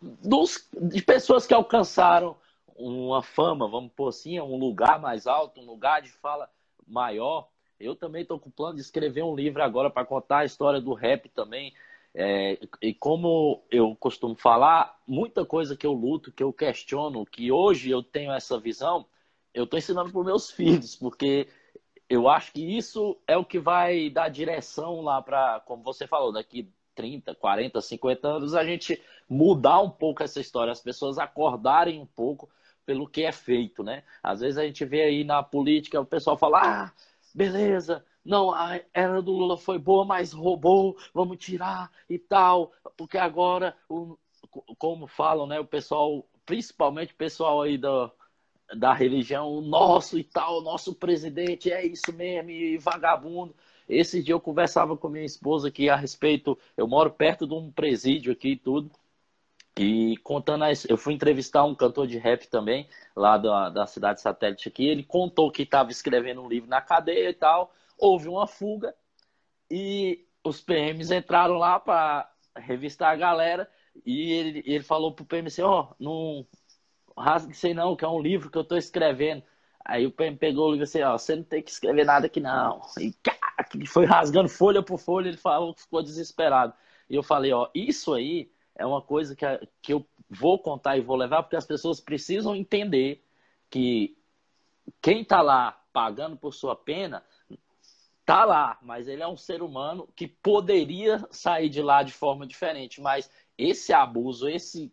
dos, 0.00 0.68
de 0.72 1.00
pessoas 1.00 1.46
que 1.46 1.54
alcançaram 1.54 2.36
uma 2.74 3.22
fama, 3.22 3.68
vamos 3.68 3.92
pôr 3.92 4.08
assim, 4.08 4.40
um 4.40 4.56
lugar 4.58 4.98
mais 4.98 5.28
alto, 5.28 5.60
um 5.60 5.66
lugar 5.66 6.02
de 6.02 6.10
fala 6.10 6.50
maior. 6.86 7.48
Eu 7.78 7.94
também 7.94 8.22
estou 8.22 8.38
com 8.38 8.48
o 8.48 8.52
plano 8.52 8.76
de 8.76 8.80
escrever 8.80 9.22
um 9.22 9.34
livro 9.34 9.62
agora 9.62 9.90
para 9.90 10.06
contar 10.06 10.38
a 10.38 10.44
história 10.44 10.80
do 10.80 10.94
rap 10.94 11.28
também. 11.28 11.74
É, 12.14 12.58
e 12.80 12.94
como 12.94 13.62
eu 13.70 13.94
costumo 13.96 14.34
falar, 14.34 14.98
muita 15.06 15.44
coisa 15.44 15.76
que 15.76 15.86
eu 15.86 15.92
luto, 15.92 16.32
que 16.32 16.42
eu 16.42 16.52
questiono, 16.52 17.26
que 17.26 17.52
hoje 17.52 17.90
eu 17.90 18.02
tenho 18.02 18.32
essa 18.32 18.58
visão, 18.58 19.06
eu 19.52 19.64
estou 19.64 19.78
ensinando 19.78 20.10
para 20.10 20.24
meus 20.24 20.48
filhos, 20.52 20.96
porque 20.96 21.46
eu 22.08 22.28
acho 22.28 22.52
que 22.52 22.76
isso 22.76 23.18
é 23.26 23.36
o 23.36 23.44
que 23.44 23.58
vai 23.58 24.08
dar 24.08 24.28
direção 24.30 25.02
lá 25.02 25.20
para, 25.20 25.60
como 25.60 25.82
você 25.82 26.06
falou, 26.06 26.32
daqui 26.32 26.70
30, 26.94 27.34
40, 27.34 27.80
50 27.80 28.28
anos, 28.28 28.54
a 28.54 28.64
gente 28.64 29.00
mudar 29.28 29.80
um 29.80 29.90
pouco 29.90 30.22
essa 30.22 30.40
história, 30.40 30.72
as 30.72 30.80
pessoas 30.80 31.18
acordarem 31.18 32.00
um 32.00 32.06
pouco 32.06 32.48
pelo 32.86 33.06
que 33.06 33.24
é 33.24 33.32
feito, 33.32 33.82
né? 33.82 34.04
Às 34.22 34.40
vezes 34.40 34.56
a 34.56 34.64
gente 34.64 34.84
vê 34.84 35.02
aí 35.02 35.24
na 35.24 35.42
política 35.42 36.00
o 36.00 36.06
pessoal 36.06 36.38
falar, 36.38 36.62
ah, 36.64 36.92
beleza, 37.36 38.02
não, 38.24 38.50
a 38.50 38.80
era 38.94 39.20
do 39.20 39.30
Lula 39.30 39.58
foi 39.58 39.78
boa, 39.78 40.06
mas 40.06 40.32
roubou, 40.32 40.96
vamos 41.12 41.36
tirar 41.36 41.92
e 42.08 42.18
tal, 42.18 42.72
porque 42.96 43.18
agora, 43.18 43.76
o, 43.90 44.16
como 44.78 45.06
falam, 45.06 45.46
né, 45.46 45.60
o 45.60 45.64
pessoal, 45.64 46.26
principalmente 46.46 47.12
o 47.12 47.16
pessoal 47.16 47.60
aí 47.60 47.76
da, 47.76 48.10
da 48.74 48.94
religião, 48.94 49.50
o 49.52 49.60
nosso 49.60 50.18
e 50.18 50.24
tal, 50.24 50.62
nosso 50.62 50.94
presidente 50.94 51.70
é 51.70 51.86
isso 51.86 52.10
mesmo, 52.14 52.50
e 52.50 52.78
vagabundo. 52.78 53.54
Esse 53.86 54.22
dia 54.22 54.34
eu 54.34 54.40
conversava 54.40 54.96
com 54.96 55.08
minha 55.08 55.24
esposa 55.24 55.68
aqui 55.68 55.90
a 55.90 55.94
respeito, 55.94 56.58
eu 56.74 56.88
moro 56.88 57.10
perto 57.10 57.46
de 57.46 57.52
um 57.52 57.70
presídio 57.70 58.32
aqui 58.32 58.52
e 58.52 58.56
tudo, 58.56 58.90
e 59.78 60.16
contando 60.18 60.64
a, 60.64 60.68
eu 60.88 60.96
fui 60.96 61.12
entrevistar 61.12 61.64
um 61.64 61.74
cantor 61.74 62.06
de 62.06 62.16
rap 62.16 62.46
também, 62.48 62.88
lá 63.14 63.36
da, 63.36 63.68
da 63.68 63.86
cidade 63.86 64.20
satélite 64.22 64.68
aqui. 64.68 64.86
Ele 64.86 65.02
contou 65.02 65.50
que 65.50 65.62
estava 65.62 65.90
escrevendo 65.90 66.42
um 66.42 66.48
livro 66.48 66.68
na 66.68 66.80
cadeia 66.80 67.28
e 67.28 67.34
tal. 67.34 67.72
Houve 67.98 68.28
uma 68.28 68.46
fuga 68.46 68.94
e 69.70 70.26
os 70.42 70.60
PMs 70.62 71.10
entraram 71.10 71.56
lá 71.58 71.78
para 71.78 72.30
revistar 72.56 73.12
a 73.12 73.16
galera. 73.16 73.70
E 74.04 74.32
ele, 74.32 74.62
ele 74.66 74.84
falou 74.84 75.12
pro 75.12 75.26
assim: 75.46 75.62
Ó, 75.62 75.82
oh, 75.90 75.94
não 75.98 76.46
rasgue 77.16 77.54
sei 77.54 77.74
não, 77.74 77.96
que 77.96 78.04
é 78.04 78.08
um 78.08 78.20
livro 78.20 78.50
que 78.50 78.56
eu 78.58 78.62
estou 78.62 78.78
escrevendo. 78.78 79.42
Aí 79.84 80.06
o 80.06 80.10
PM 80.10 80.36
pegou 80.36 80.68
o 80.68 80.70
livro 80.70 80.84
assim: 80.84 81.02
Ó, 81.02 81.18
você 81.18 81.36
não 81.36 81.44
tem 81.44 81.62
que 81.62 81.70
escrever 81.70 82.04
nada 82.04 82.26
aqui 82.26 82.40
não. 82.40 82.80
E 82.98 83.86
foi 83.86 84.06
rasgando 84.06 84.48
folha 84.48 84.82
por 84.82 84.98
folha. 84.98 85.28
Ele 85.28 85.36
falou 85.36 85.74
que 85.74 85.82
ficou 85.82 86.02
desesperado. 86.02 86.72
E 87.10 87.14
eu 87.14 87.22
falei: 87.22 87.52
Ó, 87.52 87.68
isso 87.74 88.14
aí 88.14 88.50
é 88.76 88.86
uma 88.86 89.02
coisa 89.02 89.34
que, 89.34 89.44
que 89.82 89.92
eu 89.92 90.06
vou 90.28 90.58
contar 90.58 90.96
e 90.96 91.00
vou 91.00 91.16
levar, 91.16 91.42
porque 91.42 91.56
as 91.56 91.66
pessoas 91.66 92.00
precisam 92.00 92.54
entender 92.54 93.24
que 93.70 94.16
quem 95.00 95.22
está 95.22 95.42
lá 95.42 95.80
pagando 95.92 96.36
por 96.36 96.52
sua 96.52 96.76
pena 96.76 97.24
está 98.20 98.44
lá, 98.44 98.78
mas 98.82 99.08
ele 99.08 99.22
é 99.22 99.28
um 99.28 99.36
ser 99.36 99.62
humano 99.62 100.08
que 100.14 100.26
poderia 100.26 101.26
sair 101.30 101.68
de 101.68 101.80
lá 101.80 102.02
de 102.02 102.12
forma 102.12 102.46
diferente, 102.46 103.00
mas 103.00 103.30
esse 103.56 103.92
abuso, 103.92 104.48
esse 104.48 104.92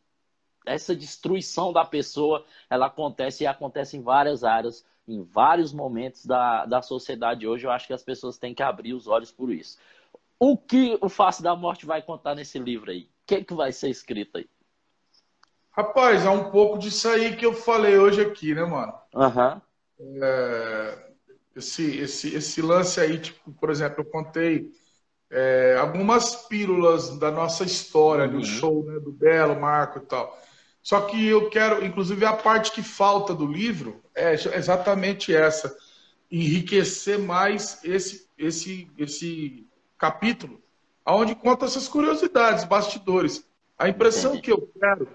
essa 0.65 0.95
destruição 0.95 1.73
da 1.73 1.83
pessoa, 1.83 2.45
ela 2.69 2.85
acontece 2.85 3.43
e 3.43 3.47
acontece 3.47 3.97
em 3.97 4.01
várias 4.01 4.45
áreas 4.45 4.85
em 5.07 5.21
vários 5.21 5.73
momentos 5.73 6.25
da, 6.25 6.65
da 6.65 6.81
sociedade 6.81 7.47
hoje. 7.47 7.65
Eu 7.65 7.71
acho 7.71 7.87
que 7.87 7.93
as 7.93 8.03
pessoas 8.03 8.37
têm 8.37 8.53
que 8.53 8.63
abrir 8.63 8.93
os 8.93 9.07
olhos 9.07 9.31
por 9.31 9.51
isso. 9.51 9.77
O 10.39 10.57
que 10.57 10.97
o 11.01 11.09
Face 11.09 11.43
da 11.43 11.55
Morte 11.55 11.85
vai 11.85 12.01
contar 12.01 12.35
nesse 12.35 12.57
livro 12.57 12.91
aí? 12.91 13.09
O 13.23 13.25
que, 13.25 13.43
que 13.43 13.53
vai 13.53 13.71
ser 13.71 13.89
escrito 13.89 14.37
aí? 14.37 14.49
Rapaz, 15.71 16.25
é 16.25 16.29
um 16.29 16.51
pouco 16.51 16.77
disso 16.77 17.07
aí 17.07 17.35
que 17.35 17.45
eu 17.45 17.53
falei 17.53 17.97
hoje 17.97 18.21
aqui, 18.21 18.53
né, 18.53 18.63
mano? 18.63 18.93
Aham. 19.15 19.61
Uhum. 19.97 20.19
É, 20.21 21.09
esse, 21.55 21.97
esse, 21.97 22.35
esse 22.35 22.61
lance 22.61 22.99
aí, 22.99 23.17
tipo, 23.17 23.51
por 23.53 23.69
exemplo, 23.69 24.01
eu 24.01 24.05
contei 24.05 24.71
é, 25.31 25.77
algumas 25.79 26.35
pílulas 26.47 27.17
da 27.17 27.31
nossa 27.31 27.63
história, 27.63 28.25
uhum. 28.25 28.39
do 28.39 28.45
show, 28.45 28.83
né, 28.83 28.99
do 28.99 29.11
Belo, 29.11 29.59
Marco 29.59 29.99
e 29.99 30.01
tal. 30.01 30.37
Só 30.81 31.01
que 31.01 31.25
eu 31.25 31.49
quero, 31.49 31.83
inclusive, 31.83 32.25
a 32.25 32.33
parte 32.33 32.71
que 32.71 32.83
falta 32.83 33.33
do 33.33 33.47
livro 33.47 34.03
é 34.13 34.33
exatamente 34.33 35.33
essa: 35.33 35.75
enriquecer 36.29 37.17
mais 37.17 37.79
esse, 37.83 38.27
esse, 38.37 38.91
esse 38.97 39.65
capítulo, 39.97 40.61
onde 41.05 41.35
conta 41.35 41.65
essas 41.65 41.87
curiosidades, 41.87 42.63
bastidores. 42.63 43.45
A 43.77 43.89
impressão 43.89 44.39
que 44.39 44.51
eu 44.51 44.69
quero 44.79 45.07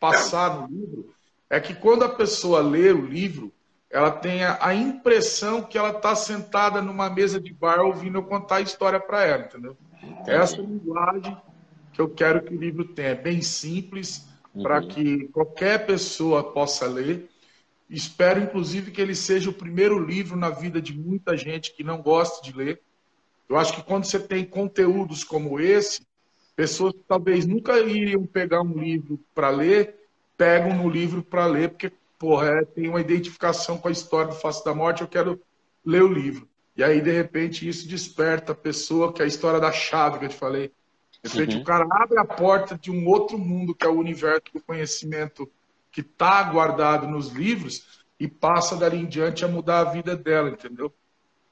passar 0.00 0.60
no 0.60 0.66
livro 0.66 1.14
é 1.48 1.60
que 1.60 1.74
quando 1.74 2.04
a 2.04 2.08
pessoa 2.08 2.60
lê 2.60 2.90
o 2.90 3.06
livro, 3.06 3.52
ela 3.90 4.10
tenha 4.10 4.58
a 4.60 4.74
impressão 4.74 5.62
que 5.62 5.78
ela 5.78 5.90
está 5.90 6.14
sentada 6.14 6.82
numa 6.82 7.08
mesa 7.08 7.40
de 7.40 7.52
bar 7.54 7.80
ouvindo 7.80 8.18
eu 8.18 8.22
contar 8.22 8.56
a 8.56 8.60
história 8.60 9.00
para 9.00 9.24
ela, 9.24 9.44
entendeu? 9.44 9.76
Essa 10.26 10.60
linguagem 10.60 11.36
que 11.92 12.00
eu 12.00 12.08
quero 12.08 12.42
que 12.42 12.54
o 12.54 12.58
livro 12.58 12.84
tenha, 12.84 13.14
bem 13.14 13.40
simples, 13.40 14.28
uhum. 14.54 14.62
para 14.62 14.82
que 14.82 15.28
qualquer 15.28 15.86
pessoa 15.86 16.52
possa 16.52 16.86
ler. 16.86 17.28
Espero, 17.88 18.40
inclusive, 18.40 18.90
que 18.90 19.00
ele 19.00 19.14
seja 19.14 19.48
o 19.48 19.54
primeiro 19.54 19.98
livro 19.98 20.36
na 20.36 20.50
vida 20.50 20.82
de 20.82 20.96
muita 20.96 21.36
gente 21.36 21.74
que 21.74 21.82
não 21.82 22.02
gosta 22.02 22.42
de 22.42 22.56
ler. 22.56 22.82
Eu 23.48 23.56
acho 23.56 23.74
que 23.74 23.82
quando 23.82 24.04
você 24.04 24.18
tem 24.18 24.44
conteúdos 24.44 25.24
como 25.24 25.58
esse, 25.58 26.06
pessoas 26.54 26.92
que 26.92 27.04
talvez 27.06 27.46
nunca 27.46 27.78
iriam 27.78 28.26
pegar 28.26 28.62
um 28.62 28.78
livro 28.78 29.18
para 29.34 29.48
ler, 29.48 29.94
pegam 30.36 30.76
no 30.76 30.88
livro 30.88 31.22
para 31.22 31.46
ler, 31.46 31.70
porque 31.70 31.92
porra, 32.18 32.48
é, 32.48 32.64
tem 32.64 32.88
uma 32.88 33.00
identificação 33.00 33.78
com 33.78 33.88
a 33.88 33.92
história 33.92 34.32
do 34.32 34.38
Face 34.38 34.64
da 34.64 34.74
Morte, 34.74 35.02
eu 35.02 35.08
quero 35.08 35.40
ler 35.84 36.02
o 36.02 36.12
livro. 36.12 36.48
E 36.76 36.82
aí, 36.82 37.00
de 37.00 37.10
repente, 37.10 37.68
isso 37.68 37.88
desperta 37.88 38.52
a 38.52 38.54
pessoa, 38.54 39.12
que 39.12 39.22
é 39.22 39.24
a 39.24 39.28
história 39.28 39.60
da 39.60 39.72
chave 39.72 40.18
que 40.18 40.24
eu 40.26 40.28
te 40.28 40.36
falei. 40.36 40.72
De 41.22 41.30
repente, 41.30 41.56
uhum. 41.56 41.62
o 41.62 41.64
cara 41.64 41.86
abre 41.90 42.18
a 42.18 42.24
porta 42.24 42.76
de 42.76 42.90
um 42.90 43.06
outro 43.08 43.38
mundo, 43.38 43.74
que 43.74 43.84
é 43.84 43.88
o 43.88 43.98
universo 43.98 44.42
do 44.54 44.60
conhecimento 44.60 45.50
que 45.90 46.00
está 46.00 46.42
guardado 46.44 47.08
nos 47.08 47.30
livros, 47.32 48.04
e 48.20 48.28
passa 48.28 48.76
dali 48.76 48.98
em 48.98 49.06
diante 49.06 49.44
a 49.44 49.48
mudar 49.48 49.80
a 49.80 49.90
vida 49.90 50.16
dela, 50.16 50.50
entendeu? 50.50 50.92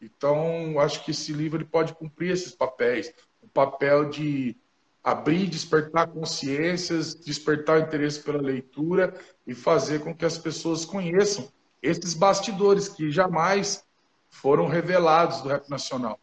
Então, 0.00 0.78
acho 0.78 1.04
que 1.04 1.10
esse 1.10 1.32
livro 1.32 1.58
ele 1.58 1.64
pode 1.64 1.94
cumprir 1.94 2.32
esses 2.32 2.52
papéis. 2.54 3.12
O 3.40 3.48
papel 3.48 4.10
de 4.10 4.56
abrir, 5.02 5.46
despertar 5.48 6.08
consciências, 6.08 7.14
despertar 7.14 7.78
o 7.78 7.82
interesse 7.82 8.20
pela 8.20 8.42
leitura 8.42 9.14
e 9.46 9.54
fazer 9.54 10.00
com 10.00 10.14
que 10.14 10.24
as 10.24 10.36
pessoas 10.36 10.84
conheçam 10.84 11.48
esses 11.82 12.12
bastidores 12.12 12.88
que 12.88 13.10
jamais 13.10 13.84
foram 14.28 14.66
revelados 14.66 15.40
do 15.40 15.48
rap 15.48 15.68
nacional. 15.68 16.18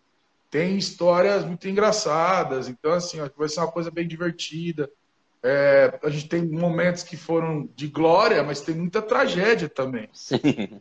Tem 0.50 0.78
histórias 0.78 1.44
muito 1.46 1.68
engraçadas, 1.68 2.68
então 2.68 2.92
assim, 2.92 3.20
ó, 3.20 3.30
vai 3.36 3.50
ser 3.50 3.62
uma 3.62 3.72
coisa 3.72 3.90
bem 3.90 4.08
divertida. 4.08 4.92
É, 5.46 6.00
a 6.02 6.10
gente 6.10 6.30
tem 6.30 6.48
momentos 6.48 7.04
que 7.04 7.18
foram 7.18 7.70
de 7.76 7.88
glória, 7.88 8.42
mas 8.44 8.62
tem 8.62 8.74
muita 8.74 9.02
tragédia 9.02 9.68
também. 9.68 10.08
Sim. 10.14 10.40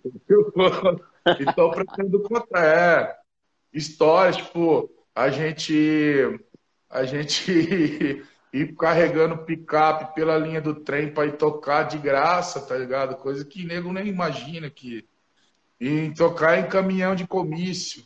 então, 1.40 1.70
pretendo 1.72 2.20
contar 2.20 2.64
é, 2.64 3.16
histórias, 3.72 4.36
tipo, 4.36 4.88
a 5.14 5.30
gente 5.30 6.38
a 6.88 7.04
gente 7.04 7.50
ir 8.52 8.76
carregando 8.76 9.38
picape 9.38 10.14
pela 10.14 10.36
linha 10.36 10.60
do 10.60 10.74
trem 10.74 11.10
para 11.10 11.26
ir 11.26 11.36
tocar 11.36 11.84
de 11.84 11.98
graça, 11.98 12.60
tá 12.60 12.76
ligado? 12.76 13.16
Coisa 13.16 13.44
que 13.44 13.64
nego 13.64 13.92
nem 13.92 14.06
imagina 14.06 14.70
que. 14.70 15.08
E 15.80 16.12
tocar 16.14 16.58
em 16.60 16.68
caminhão 16.68 17.16
de 17.16 17.26
comício, 17.26 18.04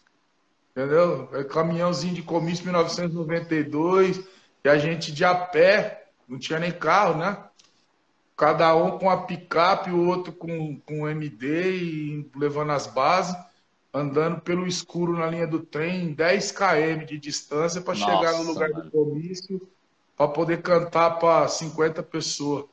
entendeu? 0.71 1.29
É 1.35 1.45
caminhãozinho 1.45 2.15
de 2.15 2.23
comício 2.23 2.65
1992, 2.65 4.25
e 4.65 4.69
a 4.69 4.79
gente 4.79 5.13
de 5.13 5.27
a 5.27 5.35
pé, 5.35 6.06
não 6.29 6.39
tinha 6.39 6.59
nem 6.59 6.73
carro, 6.73 7.17
né? 7.19 7.39
Cada 8.37 8.75
um 8.77 8.99
com 8.99 9.09
a 9.09 9.23
picape, 9.23 9.91
o 9.91 10.07
outro 10.07 10.33
com, 10.33 10.79
com 10.81 11.09
MD 11.09 11.77
e 11.77 12.31
levando 12.37 12.73
as 12.73 12.87
bases 12.87 13.35
andando 13.97 14.41
pelo 14.41 14.67
escuro 14.67 15.17
na 15.17 15.27
linha 15.27 15.47
do 15.47 15.61
trem, 15.61 16.13
10 16.13 16.53
km 16.53 17.05
de 17.07 17.19
distância 17.19 17.81
para 17.81 17.95
chegar 17.95 18.33
no 18.35 18.43
lugar 18.43 18.69
mano. 18.69 18.85
do 18.85 18.91
comício, 18.91 19.67
para 20.17 20.29
poder 20.29 20.61
cantar 20.61 21.19
para 21.19 21.49
50 21.49 22.03
pessoas. 22.03 22.67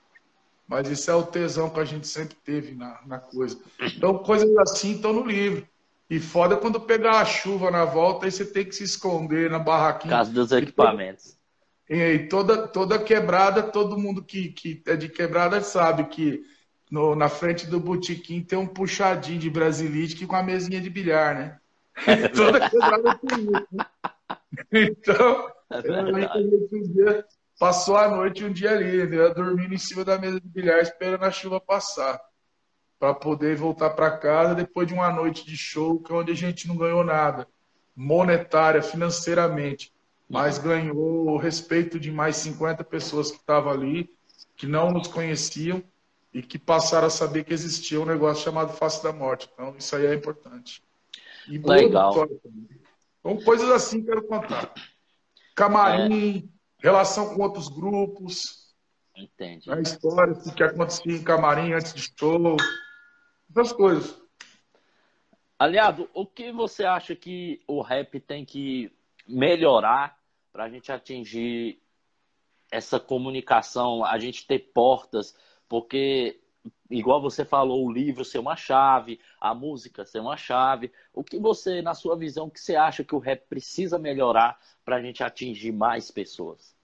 Mas 0.67 0.89
isso 0.89 1.09
é 1.09 1.15
o 1.15 1.23
tesão 1.23 1.69
que 1.69 1.79
a 1.79 1.85
gente 1.85 2.07
sempre 2.07 2.35
teve 2.43 2.73
na, 2.75 2.99
na 3.05 3.19
coisa. 3.19 3.57
Então, 3.95 4.17
coisas 4.17 4.55
assim 4.57 4.95
estão 4.95 5.13
no 5.13 5.25
livro. 5.25 5.67
E 6.09 6.19
foda 6.19 6.57
quando 6.57 6.79
pegar 6.79 7.21
a 7.21 7.25
chuva 7.25 7.71
na 7.71 7.85
volta, 7.85 8.25
aí 8.25 8.31
você 8.31 8.45
tem 8.45 8.65
que 8.65 8.75
se 8.75 8.83
esconder 8.83 9.49
na 9.49 9.59
barraquinha. 9.59 10.11
Caso 10.11 10.31
dos 10.31 10.51
equipamentos. 10.51 11.37
E, 11.89 12.19
toda, 12.27 12.67
toda 12.67 12.97
quebrada, 12.97 13.61
todo 13.63 13.97
mundo 13.97 14.23
que, 14.23 14.49
que 14.49 14.81
é 14.87 14.95
de 14.95 15.09
quebrada 15.09 15.61
sabe 15.61 16.05
que 16.05 16.43
no, 16.89 17.15
na 17.15 17.27
frente 17.27 17.67
do 17.67 17.79
botequim 17.79 18.41
tem 18.41 18.57
um 18.57 18.67
puxadinho 18.67 19.39
de 19.39 19.49
brasilite 19.49 20.25
com 20.25 20.35
a 20.35 20.43
mesinha 20.43 20.79
de 20.79 20.89
bilhar, 20.89 21.35
né? 21.35 21.59
Toda 22.35 22.69
quebrada 22.69 23.19
tem 23.19 23.43
isso, 23.43 23.67
né? 23.71 23.85
Então, 24.71 25.51
é 25.69 27.23
passou 27.59 27.95
a 27.95 28.07
noite 28.07 28.43
um 28.43 28.51
dia 28.51 28.71
ali, 28.71 29.07
né? 29.07 29.29
dormindo 29.29 29.73
em 29.73 29.77
cima 29.77 30.03
da 30.03 30.17
mesa 30.17 30.39
de 30.39 30.47
bilhar, 30.47 30.79
esperando 30.81 31.23
a 31.23 31.31
chuva 31.31 31.59
passar. 31.59 32.19
Para 32.99 33.13
poder 33.13 33.55
voltar 33.55 33.91
para 33.91 34.17
casa 34.17 34.55
depois 34.55 34.87
de 34.87 34.93
uma 34.93 35.11
noite 35.11 35.45
de 35.45 35.57
show, 35.57 35.99
que 35.99 36.11
é 36.11 36.15
onde 36.15 36.31
a 36.31 36.35
gente 36.35 36.67
não 36.67 36.77
ganhou 36.77 37.03
nada, 37.03 37.47
monetária, 37.95 38.81
financeiramente, 38.81 39.91
mas 40.29 40.57
ganhou 40.57 41.29
o 41.29 41.37
respeito 41.37 41.99
de 41.99 42.11
mais 42.11 42.37
50 42.37 42.83
pessoas 42.83 43.31
que 43.31 43.37
estavam 43.37 43.71
ali, 43.71 44.09
que 44.55 44.65
não 44.65 44.91
nos 44.91 45.07
conheciam 45.07 45.83
e 46.33 46.41
que 46.41 46.57
passaram 46.57 47.07
a 47.07 47.11
saber 47.11 47.43
que 47.43 47.53
existia 47.53 48.01
um 48.01 48.05
negócio 48.05 48.43
chamado 48.43 48.73
face 48.73 49.03
da 49.03 49.13
morte. 49.13 49.49
Então, 49.53 49.75
isso 49.77 49.95
aí 49.95 50.05
é 50.05 50.13
importante. 50.15 50.83
E 51.47 51.57
Legal. 51.57 52.27
Então, 53.19 53.37
coisas 53.43 53.69
assim 53.69 54.01
que 54.01 54.07
quero 54.07 54.23
contar. 54.23 54.73
Camarim, 55.55 56.49
é. 56.49 56.83
relação 56.83 57.35
com 57.35 57.43
outros 57.43 57.67
grupos. 57.67 58.73
Entendi. 59.15 59.71
A 59.71 59.79
história 59.79 60.33
do 60.33 60.53
que 60.53 60.63
acontecia 60.63 61.13
em 61.13 61.23
camarim 61.23 61.73
antes 61.73 61.93
de 61.93 62.11
show. 62.17 62.57
Essas 63.51 63.71
coisas. 63.71 64.19
Aliado, 65.59 66.09
o 66.13 66.25
que 66.25 66.51
você 66.51 66.83
acha 66.83 67.15
que 67.15 67.61
o 67.67 67.81
rap 67.81 68.19
tem 68.19 68.43
que 68.43 68.91
melhorar 69.27 70.17
para 70.51 70.65
a 70.65 70.69
gente 70.69 70.91
atingir 70.91 71.81
essa 72.71 72.99
comunicação, 72.99 74.03
a 74.03 74.17
gente 74.17 74.45
ter 74.47 74.59
portas 74.73 75.35
porque, 75.73 76.39
igual 76.87 77.19
você 77.19 77.43
falou, 77.43 77.83
o 77.83 77.91
livro 77.91 78.23
ser 78.23 78.37
uma 78.37 78.55
chave, 78.55 79.19
a 79.41 79.55
música 79.55 80.05
ser 80.05 80.19
uma 80.19 80.37
chave. 80.37 80.91
O 81.11 81.23
que 81.23 81.39
você, 81.39 81.81
na 81.81 81.95
sua 81.95 82.15
visão, 82.15 82.47
que 82.47 82.59
você 82.59 82.75
acha 82.75 83.03
que 83.03 83.15
o 83.15 83.19
rap 83.19 83.47
precisa 83.49 83.97
melhorar 83.97 84.59
para 84.85 84.97
a 84.97 85.01
gente 85.01 85.23
atingir 85.23 85.71
mais 85.71 86.11
pessoas? 86.11 86.75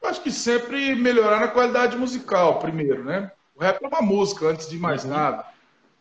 Eu 0.00 0.08
acho 0.08 0.22
que 0.22 0.30
sempre 0.30 0.94
melhorar 0.94 1.40
na 1.40 1.48
qualidade 1.48 1.96
musical, 1.96 2.60
primeiro, 2.60 3.02
né? 3.02 3.32
O 3.52 3.60
rap 3.60 3.82
é 3.82 3.88
uma 3.88 4.02
música, 4.02 4.46
antes 4.46 4.68
de 4.68 4.78
mais 4.78 5.02
uhum. 5.02 5.10
nada. 5.10 5.46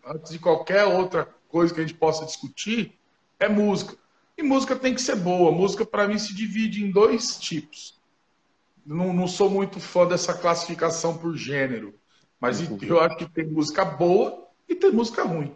Antes 0.06 0.34
de 0.34 0.38
qualquer 0.38 0.86
outra 0.86 1.28
coisa 1.48 1.74
que 1.74 1.80
a 1.80 1.84
gente 1.84 1.98
possa 1.98 2.26
discutir, 2.26 2.96
é 3.40 3.48
música. 3.48 3.98
E 4.38 4.44
música 4.44 4.76
tem 4.76 4.94
que 4.94 5.02
ser 5.02 5.16
boa. 5.16 5.52
Música, 5.52 5.86
para 5.86 6.08
mim, 6.08 6.18
se 6.18 6.34
divide 6.34 6.84
em 6.84 6.92
dois 6.92 7.38
tipos 7.38 8.02
não, 8.86 9.14
não 9.14 9.28
sou 9.28 9.50
muito 9.50 9.80
fã 9.80 10.06
dessa 10.06 10.34
classificação 10.34 11.18
por 11.18 11.36
gênero, 11.36 11.94
mas 12.40 12.60
uhum. 12.60 12.78
eu 12.82 13.00
acho 13.00 13.18
que 13.18 13.30
tem 13.30 13.46
música 13.46 13.86
boa 13.86 14.48
e 14.68 14.76
tem 14.76 14.92
música 14.92 15.24
ruim. 15.24 15.56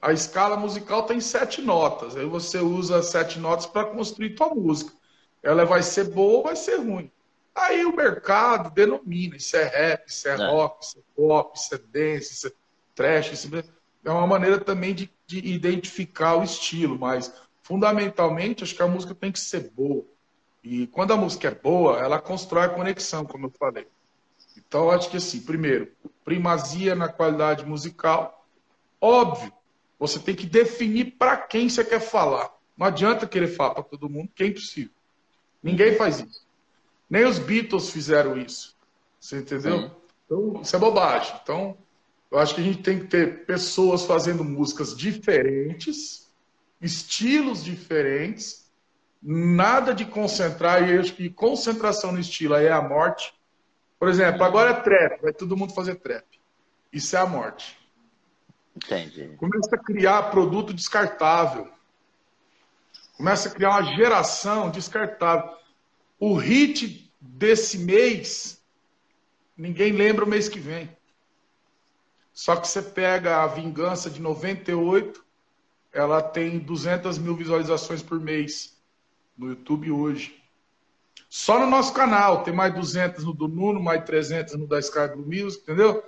A 0.00 0.12
escala 0.12 0.56
musical 0.56 1.04
tem 1.04 1.20
sete 1.20 1.62
notas, 1.62 2.16
aí 2.16 2.26
você 2.26 2.58
usa 2.58 3.02
sete 3.02 3.38
notas 3.38 3.66
para 3.66 3.86
construir 3.86 4.34
tua 4.34 4.54
música. 4.54 4.92
Ela 5.42 5.64
vai 5.64 5.82
ser 5.82 6.04
boa 6.04 6.38
ou 6.38 6.42
vai 6.44 6.56
ser 6.56 6.76
ruim. 6.76 7.10
Aí 7.54 7.84
o 7.84 7.94
mercado 7.94 8.70
denomina, 8.70 9.36
isso 9.36 9.56
é 9.56 9.64
rap, 9.64 10.08
isso 10.08 10.28
é, 10.28 10.32
é. 10.32 10.36
rock, 10.36 10.84
isso 10.84 10.98
é 10.98 11.02
pop, 11.14 11.56
isso 11.56 11.74
é 11.74 11.78
dance, 11.78 12.32
isso 12.32 12.46
é 12.48 12.52
trash, 12.94 13.32
isso 13.32 13.56
é... 13.56 13.64
é 14.04 14.10
uma 14.10 14.26
maneira 14.26 14.58
também 14.58 14.94
de, 14.94 15.10
de 15.26 15.38
identificar 15.38 16.36
o 16.36 16.42
estilo, 16.42 16.98
mas 16.98 17.32
fundamentalmente 17.64 18.62
acho 18.62 18.76
que 18.76 18.82
a 18.82 18.86
música 18.86 19.14
tem 19.14 19.32
que 19.32 19.40
ser 19.40 19.70
boa. 19.70 20.04
E 20.62 20.86
quando 20.86 21.12
a 21.12 21.16
música 21.16 21.48
é 21.48 21.50
boa, 21.50 21.98
ela 21.98 22.20
constrói 22.20 22.66
a 22.66 22.68
conexão, 22.68 23.24
como 23.24 23.46
eu 23.46 23.50
falei. 23.58 23.88
Então, 24.56 24.90
acho 24.90 25.10
que 25.10 25.16
assim, 25.16 25.40
primeiro, 25.40 25.90
primazia 26.24 26.94
na 26.94 27.08
qualidade 27.08 27.66
musical. 27.66 28.46
Óbvio, 29.00 29.52
você 29.98 30.18
tem 30.18 30.34
que 30.34 30.46
definir 30.46 31.16
para 31.18 31.36
quem 31.36 31.68
você 31.68 31.84
quer 31.84 32.00
falar. 32.00 32.50
Não 32.76 32.86
adianta 32.86 33.26
querer 33.26 33.48
falar 33.48 33.74
para 33.74 33.82
todo 33.82 34.08
mundo, 34.08 34.30
que 34.34 34.44
é 34.44 34.46
impossível. 34.46 34.92
Ninguém 35.62 35.96
faz 35.96 36.20
isso. 36.20 36.46
Nem 37.08 37.24
os 37.24 37.38
Beatles 37.38 37.90
fizeram 37.90 38.36
isso. 38.38 38.76
Você 39.18 39.38
entendeu? 39.38 39.80
Sim. 39.80 39.90
Então, 40.26 40.60
isso 40.62 40.76
é 40.76 40.78
bobagem. 40.78 41.34
Então, 41.42 41.76
eu 42.30 42.38
acho 42.38 42.54
que 42.54 42.60
a 42.60 42.64
gente 42.64 42.82
tem 42.82 42.98
que 43.00 43.06
ter 43.06 43.44
pessoas 43.46 44.04
fazendo 44.04 44.44
músicas 44.44 44.96
diferentes, 44.96 46.23
estilos 46.80 47.64
diferentes, 47.64 48.70
nada 49.22 49.94
de 49.94 50.04
concentrar, 50.04 50.82
e 50.82 50.94
eu 50.94 51.00
acho 51.00 51.14
que 51.14 51.30
concentração 51.30 52.12
no 52.12 52.20
estilo 52.20 52.54
aí 52.54 52.66
é 52.66 52.72
a 52.72 52.82
morte. 52.82 53.34
Por 53.98 54.08
exemplo, 54.08 54.44
agora 54.44 54.70
é 54.70 54.80
trap, 54.80 55.22
vai 55.22 55.32
todo 55.32 55.56
mundo 55.56 55.72
fazer 55.72 55.96
trap. 55.96 56.24
Isso 56.92 57.16
é 57.16 57.20
a 57.20 57.26
morte. 57.26 57.78
Entendi. 58.76 59.34
Começa 59.36 59.74
a 59.74 59.78
criar 59.78 60.30
produto 60.30 60.74
descartável. 60.74 61.68
Começa 63.16 63.48
a 63.48 63.52
criar 63.52 63.70
uma 63.70 63.96
geração 63.96 64.70
descartável. 64.70 65.56
O 66.18 66.34
hit 66.34 67.10
desse 67.20 67.78
mês, 67.78 68.62
ninguém 69.56 69.92
lembra 69.92 70.24
o 70.24 70.28
mês 70.28 70.48
que 70.48 70.58
vem. 70.58 70.94
Só 72.32 72.56
que 72.56 72.66
você 72.66 72.82
pega 72.82 73.42
a 73.42 73.46
Vingança 73.46 74.10
de 74.10 74.20
98, 74.20 75.23
ela 75.94 76.20
tem 76.20 76.58
200 76.58 77.18
mil 77.18 77.36
visualizações 77.36 78.02
por 78.02 78.20
mês 78.20 78.76
no 79.38 79.48
YouTube 79.48 79.90
hoje. 79.92 80.42
Só 81.30 81.58
no 81.58 81.66
nosso 81.66 81.94
canal, 81.94 82.42
tem 82.42 82.52
mais 82.52 82.74
200 82.74 83.24
no 83.24 83.32
do 83.32 83.48
Nuno, 83.48 83.80
mais 83.80 84.04
300 84.04 84.54
no 84.54 84.66
da 84.66 84.78
Sky 84.80 85.08
Blue 85.08 85.26
Music, 85.26 85.62
entendeu? 85.62 86.02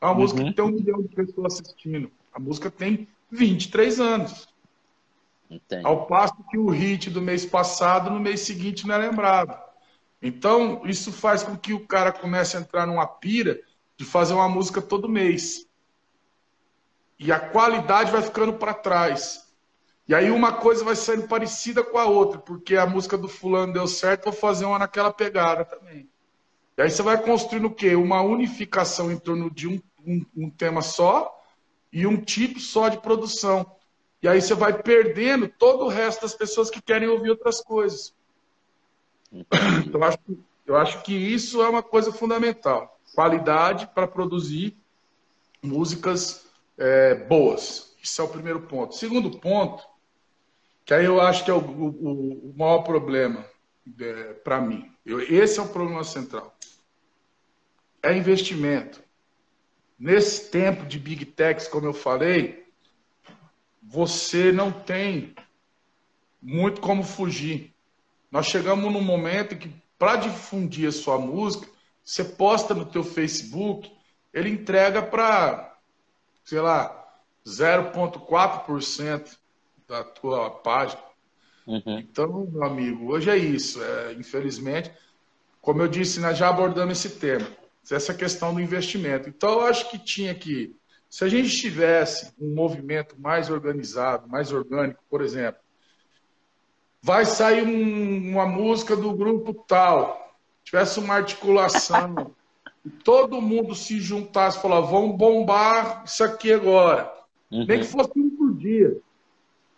É 0.00 0.06
uma 0.06 0.12
uhum. 0.12 0.20
música 0.20 0.44
que 0.44 0.52
tem 0.52 0.64
um 0.64 0.70
milhão 0.70 1.02
de 1.02 1.08
pessoas 1.08 1.60
assistindo. 1.60 2.10
A 2.32 2.40
música 2.40 2.70
tem 2.70 3.06
23 3.30 4.00
anos. 4.00 4.48
Entendi. 5.50 5.86
Ao 5.86 6.06
passo 6.06 6.34
que 6.50 6.58
o 6.58 6.68
hit 6.68 7.10
do 7.10 7.22
mês 7.22 7.44
passado, 7.44 8.10
no 8.10 8.18
mês 8.18 8.40
seguinte, 8.40 8.86
não 8.86 8.94
é 8.94 8.98
lembrado. 8.98 9.56
Então, 10.20 10.82
isso 10.84 11.12
faz 11.12 11.42
com 11.42 11.56
que 11.56 11.72
o 11.72 11.86
cara 11.86 12.10
comece 12.10 12.56
a 12.56 12.60
entrar 12.60 12.86
numa 12.86 13.06
pira 13.06 13.60
de 13.96 14.04
fazer 14.04 14.34
uma 14.34 14.48
música 14.48 14.82
todo 14.82 15.08
mês. 15.08 15.65
E 17.18 17.32
a 17.32 17.40
qualidade 17.40 18.10
vai 18.10 18.22
ficando 18.22 18.54
para 18.54 18.74
trás. 18.74 19.46
E 20.08 20.14
aí 20.14 20.30
uma 20.30 20.52
coisa 20.52 20.84
vai 20.84 20.94
sendo 20.94 21.26
parecida 21.26 21.82
com 21.82 21.98
a 21.98 22.04
outra, 22.04 22.38
porque 22.38 22.76
a 22.76 22.86
música 22.86 23.18
do 23.18 23.28
fulano 23.28 23.72
deu 23.72 23.86
certo, 23.88 24.24
vou 24.24 24.32
fazer 24.32 24.64
uma 24.64 24.78
naquela 24.78 25.12
pegada 25.12 25.64
também. 25.64 26.08
E 26.76 26.82
aí 26.82 26.90
você 26.90 27.02
vai 27.02 27.20
construindo 27.20 27.66
o 27.66 27.74
quê? 27.74 27.96
Uma 27.96 28.20
unificação 28.20 29.10
em 29.10 29.18
torno 29.18 29.50
de 29.50 29.66
um, 29.66 29.80
um, 30.06 30.26
um 30.36 30.50
tema 30.50 30.82
só 30.82 31.42
e 31.92 32.06
um 32.06 32.20
tipo 32.20 32.60
só 32.60 32.88
de 32.88 32.98
produção. 32.98 33.74
E 34.22 34.28
aí 34.28 34.40
você 34.40 34.54
vai 34.54 34.80
perdendo 34.80 35.48
todo 35.48 35.84
o 35.84 35.88
resto 35.88 36.22
das 36.22 36.34
pessoas 36.34 36.70
que 36.70 36.80
querem 36.80 37.08
ouvir 37.08 37.30
outras 37.30 37.60
coisas. 37.60 38.14
Eu 39.92 40.04
acho, 40.04 40.18
eu 40.66 40.76
acho 40.76 41.02
que 41.02 41.14
isso 41.14 41.62
é 41.62 41.68
uma 41.68 41.82
coisa 41.82 42.12
fundamental. 42.12 43.00
Qualidade 43.14 43.88
para 43.88 44.06
produzir 44.06 44.76
músicas 45.62 46.45
é, 46.78 47.14
boas. 47.14 47.94
Isso 48.02 48.20
é 48.20 48.24
o 48.24 48.28
primeiro 48.28 48.62
ponto. 48.62 48.94
Segundo 48.94 49.38
ponto, 49.38 49.84
que 50.84 50.94
aí 50.94 51.04
eu 51.04 51.20
acho 51.20 51.44
que 51.44 51.50
é 51.50 51.54
o, 51.54 51.58
o, 51.58 52.50
o 52.50 52.54
maior 52.56 52.82
problema 52.82 53.44
é, 54.00 54.32
para 54.34 54.60
mim. 54.60 54.90
Eu, 55.04 55.20
esse 55.20 55.58
é 55.58 55.62
o 55.62 55.68
problema 55.68 56.04
central. 56.04 56.56
É 58.02 58.16
investimento. 58.16 59.02
Nesse 59.98 60.50
tempo 60.50 60.84
de 60.84 60.98
Big 60.98 61.24
Techs, 61.24 61.68
como 61.68 61.86
eu 61.86 61.94
falei, 61.94 62.66
você 63.82 64.52
não 64.52 64.70
tem 64.70 65.34
muito 66.42 66.80
como 66.80 67.02
fugir. 67.02 67.74
Nós 68.30 68.46
chegamos 68.46 68.92
num 68.92 69.02
momento 69.02 69.56
que, 69.56 69.72
para 69.98 70.16
difundir 70.16 70.88
a 70.88 70.92
sua 70.92 71.18
música, 71.18 71.66
você 72.04 72.22
posta 72.22 72.74
no 72.74 72.84
teu 72.84 73.02
Facebook, 73.02 73.90
ele 74.32 74.50
entrega 74.50 75.02
para, 75.02 75.75
sei 76.46 76.60
lá, 76.60 77.04
0,4% 77.44 79.36
da 79.86 80.04
tua 80.04 80.48
página. 80.48 81.02
Uhum. 81.66 81.98
Então, 81.98 82.48
meu 82.50 82.62
amigo, 82.62 83.12
hoje 83.12 83.28
é 83.28 83.36
isso. 83.36 83.82
É, 83.82 84.12
infelizmente, 84.12 84.92
como 85.60 85.82
eu 85.82 85.88
disse, 85.88 86.20
nós 86.20 86.38
já 86.38 86.48
abordamos 86.48 87.04
esse 87.04 87.18
tema, 87.18 87.46
essa 87.90 88.14
questão 88.14 88.54
do 88.54 88.60
investimento. 88.60 89.28
Então, 89.28 89.54
eu 89.54 89.62
acho 89.62 89.90
que 89.90 89.98
tinha 89.98 90.32
que, 90.34 90.74
se 91.10 91.24
a 91.24 91.28
gente 91.28 91.50
tivesse 91.50 92.32
um 92.40 92.54
movimento 92.54 93.20
mais 93.20 93.50
organizado, 93.50 94.28
mais 94.28 94.52
orgânico, 94.52 95.02
por 95.10 95.20
exemplo, 95.20 95.60
vai 97.02 97.24
sair 97.24 97.66
um, 97.66 98.30
uma 98.30 98.46
música 98.46 98.94
do 98.94 99.12
grupo 99.12 99.52
tal, 99.66 100.36
tivesse 100.62 101.00
uma 101.00 101.14
articulação, 101.14 102.32
todo 102.90 103.40
mundo 103.40 103.74
se 103.74 104.00
juntasse 104.00 104.58
e 104.58 104.62
falar, 104.62 104.80
vamos 104.80 105.16
bombar 105.16 106.02
isso 106.04 106.22
aqui 106.22 106.52
agora. 106.52 107.12
Uhum. 107.50 107.64
Nem 107.66 107.80
que 107.80 107.86
fosse 107.86 108.10
um 108.16 108.30
por 108.30 108.54
dia. 108.54 108.96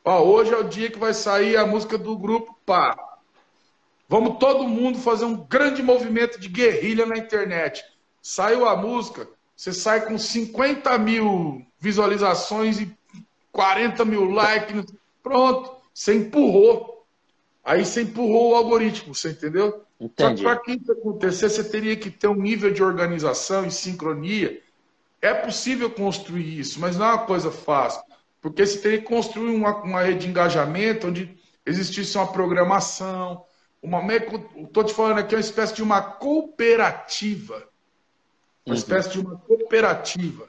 Ó, 0.04 0.22
hoje 0.22 0.52
é 0.52 0.56
o 0.56 0.64
dia 0.64 0.90
que 0.90 0.98
vai 0.98 1.12
sair 1.12 1.56
a 1.56 1.66
música 1.66 1.98
do 1.98 2.16
grupo 2.16 2.56
Pá. 2.64 2.96
Vamos 4.08 4.38
todo 4.38 4.66
mundo 4.66 4.98
fazer 4.98 5.26
um 5.26 5.36
grande 5.36 5.82
movimento 5.82 6.40
de 6.40 6.48
guerrilha 6.48 7.04
na 7.04 7.18
internet. 7.18 7.84
Saiu 8.22 8.66
a 8.66 8.74
música, 8.74 9.28
você 9.54 9.72
sai 9.72 10.06
com 10.06 10.16
50 10.16 10.96
mil 10.98 11.62
visualizações 11.78 12.80
e 12.80 12.90
40 13.52 14.04
mil 14.04 14.24
likes. 14.30 14.86
Pronto, 15.22 15.76
você 15.92 16.14
empurrou. 16.14 17.04
Aí 17.62 17.84
você 17.84 18.02
empurrou 18.02 18.52
o 18.52 18.54
algoritmo, 18.54 19.14
você 19.14 19.30
entendeu? 19.30 19.84
Entendi. 20.00 20.18
Só 20.20 20.34
que 20.34 20.42
para 20.42 20.56
que 20.60 20.82
isso 20.82 20.92
acontecer, 20.92 21.48
você 21.48 21.64
teria 21.64 21.96
que 21.96 22.10
ter 22.10 22.28
um 22.28 22.40
nível 22.40 22.72
de 22.72 22.82
organização 22.82 23.66
e 23.66 23.70
sincronia. 23.70 24.62
É 25.20 25.34
possível 25.34 25.90
construir 25.90 26.58
isso, 26.58 26.80
mas 26.80 26.96
não 26.96 27.06
é 27.06 27.14
uma 27.14 27.26
coisa 27.26 27.50
fácil. 27.50 28.02
Porque 28.40 28.64
você 28.64 28.78
teria 28.78 28.98
que 28.98 29.04
construir 29.04 29.50
uma, 29.50 29.82
uma 29.82 30.02
rede 30.02 30.20
de 30.20 30.28
engajamento 30.28 31.08
onde 31.08 31.36
existisse 31.66 32.16
uma 32.16 32.32
programação, 32.32 33.44
uma 33.82 34.00
estou 34.14 34.84
te 34.84 34.94
falando 34.94 35.18
aqui 35.18 35.34
uma 35.34 35.40
espécie 35.40 35.74
de 35.74 35.82
uma 35.82 36.00
cooperativa, 36.00 37.68
uma 38.64 38.74
uhum. 38.74 38.74
espécie 38.74 39.10
de 39.10 39.20
uma 39.20 39.36
cooperativa 39.36 40.48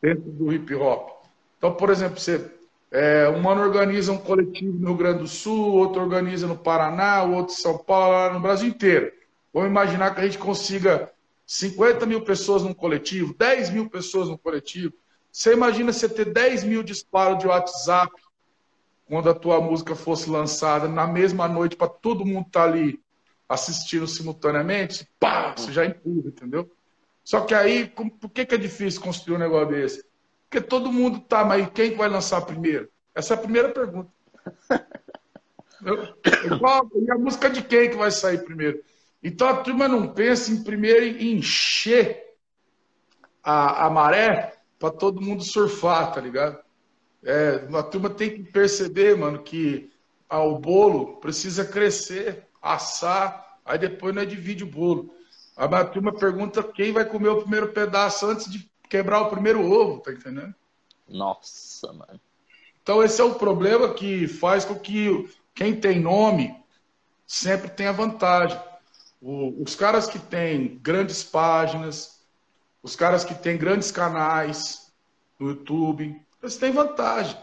dentro 0.00 0.30
do 0.30 0.52
hip 0.52 0.74
hop. 0.74 1.22
Então, 1.58 1.74
por 1.74 1.90
exemplo, 1.90 2.18
você 2.18 2.50
é, 2.92 3.26
um 3.26 3.40
mano 3.40 3.62
organiza 3.62 4.12
um 4.12 4.18
coletivo 4.18 4.78
no 4.78 4.88
Rio 4.88 4.96
Grande 4.96 5.20
do 5.20 5.26
Sul, 5.26 5.72
outro 5.76 6.02
organiza 6.02 6.46
no 6.46 6.58
Paraná, 6.58 7.22
outro 7.22 7.54
em 7.54 7.56
São 7.56 7.78
Paulo, 7.78 8.34
no 8.34 8.40
Brasil 8.40 8.68
inteiro. 8.68 9.10
Vamos 9.52 9.70
imaginar 9.70 10.14
que 10.14 10.20
a 10.20 10.24
gente 10.24 10.36
consiga 10.36 11.10
50 11.46 12.04
mil 12.04 12.20
pessoas 12.20 12.62
num 12.62 12.74
coletivo, 12.74 13.34
10 13.38 13.70
mil 13.70 13.88
pessoas 13.88 14.28
num 14.28 14.36
coletivo. 14.36 14.92
Você 15.30 15.54
imagina 15.54 15.90
você 15.90 16.06
ter 16.06 16.26
10 16.26 16.64
mil 16.64 16.82
disparos 16.82 17.38
de 17.38 17.46
WhatsApp 17.46 18.12
quando 19.06 19.30
a 19.30 19.34
tua 19.34 19.58
música 19.58 19.94
fosse 19.94 20.28
lançada 20.28 20.86
na 20.86 21.06
mesma 21.06 21.48
noite 21.48 21.76
para 21.76 21.88
todo 21.88 22.26
mundo 22.26 22.46
estar 22.46 22.64
tá 22.64 22.66
ali 22.66 23.00
assistindo 23.48 24.06
simultaneamente? 24.06 25.08
Pá, 25.18 25.54
você 25.56 25.72
já 25.72 25.86
empurra, 25.86 26.28
entendeu? 26.28 26.70
Só 27.24 27.40
que 27.40 27.54
aí, 27.54 27.86
por 27.86 28.28
que, 28.30 28.44
que 28.44 28.54
é 28.54 28.58
difícil 28.58 29.00
construir 29.00 29.36
um 29.36 29.40
negócio 29.40 29.68
desse? 29.68 30.11
Porque 30.52 30.66
todo 30.66 30.92
mundo 30.92 31.18
tá, 31.20 31.42
mas 31.46 31.66
quem 31.70 31.96
vai 31.96 32.10
lançar 32.10 32.42
primeiro? 32.42 32.86
Essa 33.14 33.32
é 33.32 33.36
a 33.38 33.40
primeira 33.40 33.70
pergunta. 33.70 34.12
e 36.94 37.10
a 37.10 37.14
música 37.16 37.48
de 37.48 37.62
quem 37.62 37.88
que 37.88 37.96
vai 37.96 38.10
sair 38.10 38.44
primeiro? 38.44 38.84
Então 39.22 39.48
a 39.48 39.62
turma 39.62 39.88
não 39.88 40.12
pensa 40.12 40.52
em 40.52 40.62
primeiro 40.62 41.06
em 41.06 41.38
encher 41.38 42.22
a, 43.42 43.86
a 43.86 43.90
maré 43.90 44.52
para 44.78 44.90
todo 44.90 45.22
mundo 45.22 45.42
surfar, 45.42 46.12
tá 46.12 46.20
ligado? 46.20 46.58
É, 47.24 47.66
a 47.72 47.82
turma 47.82 48.10
tem 48.10 48.28
que 48.28 48.52
perceber, 48.52 49.16
mano, 49.16 49.42
que 49.42 49.90
ah, 50.28 50.42
o 50.42 50.58
bolo 50.58 51.16
precisa 51.16 51.64
crescer, 51.64 52.46
assar, 52.60 53.58
aí 53.64 53.78
depois 53.78 54.14
não 54.14 54.20
é 54.20 54.26
divide 54.26 54.64
o 54.64 54.70
bolo. 54.70 55.14
A 55.56 55.82
turma 55.86 56.12
pergunta 56.12 56.62
quem 56.62 56.92
vai 56.92 57.06
comer 57.06 57.30
o 57.30 57.40
primeiro 57.40 57.72
pedaço 57.72 58.26
antes 58.26 58.52
de 58.52 58.70
quebrar 58.92 59.22
o 59.22 59.30
primeiro 59.30 59.64
ovo, 59.64 60.00
tá 60.00 60.12
entendendo? 60.12 60.54
Nossa, 61.08 61.90
mano. 61.94 62.20
Então 62.82 63.02
esse 63.02 63.18
é 63.22 63.24
o 63.24 63.36
problema 63.36 63.94
que 63.94 64.28
faz 64.28 64.66
com 64.66 64.78
que 64.78 65.30
quem 65.54 65.74
tem 65.74 65.98
nome 65.98 66.54
sempre 67.26 67.70
tenha 67.70 67.90
vantagem. 67.90 68.60
O, 69.18 69.62
os 69.62 69.74
caras 69.74 70.06
que 70.06 70.18
têm 70.18 70.78
grandes 70.82 71.24
páginas, 71.24 72.20
os 72.82 72.94
caras 72.94 73.24
que 73.24 73.34
têm 73.34 73.56
grandes 73.56 73.90
canais 73.90 74.92
no 75.40 75.48
YouTube, 75.48 76.20
eles 76.42 76.58
têm 76.58 76.70
vantagem. 76.70 77.38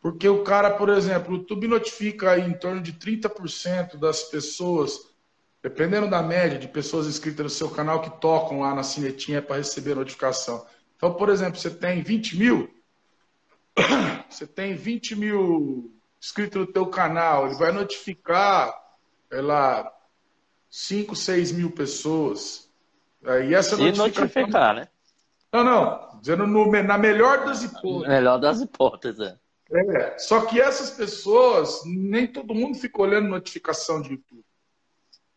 Porque 0.00 0.28
o 0.28 0.42
cara, 0.42 0.72
por 0.72 0.88
exemplo, 0.88 1.32
o 1.32 1.38
YouTube 1.38 1.68
notifica 1.68 2.32
aí 2.32 2.42
em 2.42 2.54
torno 2.54 2.80
de 2.80 2.92
30% 2.94 3.96
das 3.98 4.24
pessoas, 4.24 4.98
dependendo 5.62 6.10
da 6.10 6.22
média 6.24 6.58
de 6.58 6.66
pessoas 6.66 7.06
inscritas 7.06 7.44
no 7.44 7.50
seu 7.50 7.70
canal, 7.70 8.02
que 8.02 8.20
tocam 8.20 8.58
lá 8.60 8.74
na 8.74 8.82
sinetinha 8.82 9.40
para 9.40 9.58
receber 9.58 9.94
notificação. 9.94 10.66
Então, 10.98 11.14
por 11.14 11.28
exemplo, 11.28 11.58
você 11.58 11.70
tem 11.70 12.02
20 12.02 12.36
mil, 12.36 12.68
você 14.28 14.46
tem 14.46 14.74
20 14.74 15.14
mil 15.14 15.94
inscritos 16.20 16.60
no 16.60 16.66
teu 16.66 16.86
canal, 16.86 17.46
ele 17.46 17.54
vai 17.54 17.70
notificar, 17.70 18.76
sei 19.30 19.40
lá, 19.40 19.90
5, 20.68 21.14
6 21.14 21.52
mil 21.52 21.70
pessoas. 21.70 22.68
E 23.22 23.54
essa 23.54 23.76
Se 23.76 23.92
notificar, 23.92 24.74
né? 24.74 24.88
Não, 25.52 25.62
não. 25.62 26.20
Dizendo 26.20 26.46
no, 26.48 26.70
na 26.82 26.98
melhor 26.98 27.44
das 27.44 27.62
hipóteses. 27.62 28.08
Melhor 28.08 28.38
das 28.38 28.60
hipóteses. 28.60 29.20
É. 29.20 29.38
é. 29.96 30.18
Só 30.18 30.46
que 30.46 30.60
essas 30.60 30.90
pessoas, 30.90 31.82
nem 31.86 32.26
todo 32.26 32.54
mundo 32.54 32.76
fica 32.76 33.00
olhando 33.00 33.28
notificação 33.28 34.02
de 34.02 34.10
YouTube. 34.10 34.44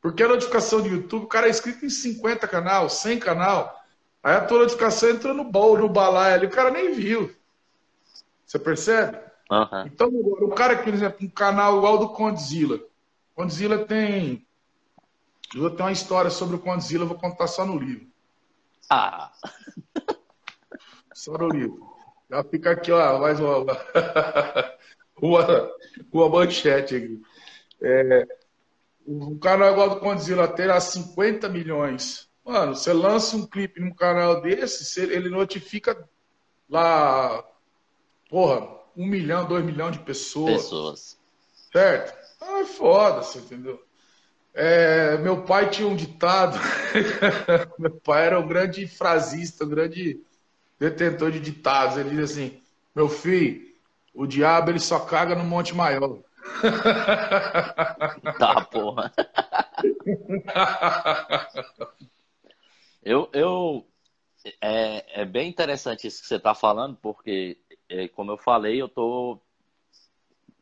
Porque 0.02 0.24
a 0.24 0.28
notificação 0.28 0.82
de 0.82 0.90
YouTube, 0.90 1.26
o 1.26 1.28
cara 1.28 1.46
é 1.46 1.52
inscrito 1.52 1.86
em 1.86 1.90
50 1.90 2.48
canal, 2.48 2.90
100 2.90 3.20
canal. 3.20 3.81
Aí 4.24 4.36
a 4.36 4.46
tua 4.46 4.60
notificação 4.60 5.10
entrou 5.10 5.34
no 5.34 5.44
bol, 5.44 5.78
no 5.78 5.90
balaio 5.90 6.36
ali, 6.36 6.46
o 6.46 6.52
cara 6.52 6.70
nem 6.70 6.94
viu. 6.94 7.34
Você 8.46 8.60
percebe? 8.60 9.18
Uhum. 9.50 9.86
Então, 9.86 10.10
o 10.10 10.50
cara, 10.50 10.78
por 10.78 10.94
exemplo, 10.94 11.26
um 11.26 11.30
canal 11.30 11.78
igual 11.78 11.98
do 11.98 12.10
Condzilla. 12.10 12.80
Condzilla 13.36 13.86
tem. 13.86 14.46
Eu 15.54 15.62
vou 15.62 15.72
ter 15.72 15.84
uma 15.84 15.92
história 15.92 16.30
sobre 16.30 16.56
o 16.56 16.60
Condzilla, 16.60 17.06
vou 17.06 17.18
contar 17.18 17.48
só 17.48 17.66
no 17.66 17.78
livro. 17.78 18.08
Ah! 18.90 19.32
Só 21.14 21.34
no 21.34 21.50
livro. 21.50 21.92
Já 22.30 22.44
fica 22.44 22.72
aqui, 22.72 22.92
ó, 22.92 23.20
mais 23.20 23.40
uma, 23.40 23.58
uma, 25.18 25.72
uma 26.12 26.30
manchete 26.30 26.96
aqui. 26.96 27.22
É, 27.82 28.26
o 29.06 29.38
canal 29.38 29.72
igual 29.74 29.90
do 29.90 30.00
Condzilla 30.00 30.48
terá 30.48 30.80
50 30.80 31.50
milhões. 31.50 32.31
Mano, 32.44 32.76
você 32.76 32.92
lança 32.92 33.38
um 33.38 33.46
clipe 33.46 33.80
num 33.80 33.94
canal 33.94 34.42
desse, 34.42 35.00
ele 35.00 35.30
notifica 35.30 36.08
lá, 36.70 37.44
porra, 38.30 38.68
um 38.96 39.06
milhão, 39.06 39.48
dois 39.48 39.64
milhões 39.64 39.94
de 39.94 40.04
pessoas. 40.04 40.64
Pessoas. 40.64 41.18
Certo? 41.72 42.14
Ah, 42.42 42.60
é 42.60 42.66
foda, 42.66 43.22
você 43.22 43.40
entendeu? 43.40 43.82
É, 44.54 45.18
meu 45.18 45.44
pai 45.44 45.70
tinha 45.70 45.88
um 45.88 45.96
ditado. 45.96 46.60
meu 47.80 47.92
pai 47.92 48.26
era 48.26 48.40
um 48.40 48.48
grande 48.48 48.86
frasista, 48.88 49.64
um 49.64 49.70
grande 49.70 50.20
detentor 50.80 51.32
de 51.32 51.40
ditados. 51.40 51.98
Ele 51.98 52.10
diz 52.10 52.32
assim: 52.32 52.62
Meu 52.94 53.08
filho, 53.08 53.62
o 54.14 54.28
diabo 54.28 54.72
ele 54.72 54.80
só 54.80 55.00
caga 55.00 55.36
no 55.36 55.44
Monte 55.44 55.76
Maior. 55.76 56.20
Tá, 58.38 58.66
porra. 58.66 59.12
Eu, 63.04 63.30
eu 63.34 63.86
é, 64.62 65.22
é 65.22 65.26
bem 65.26 65.50
interessante 65.50 66.08
isso 66.08 66.22
que 66.22 66.28
você 66.28 66.36
está 66.36 66.54
falando, 66.54 66.96
porque, 67.02 67.58
é, 67.90 68.08
como 68.08 68.32
eu 68.32 68.38
falei, 68.38 68.82
eu 68.82 68.88
estou 68.88 69.42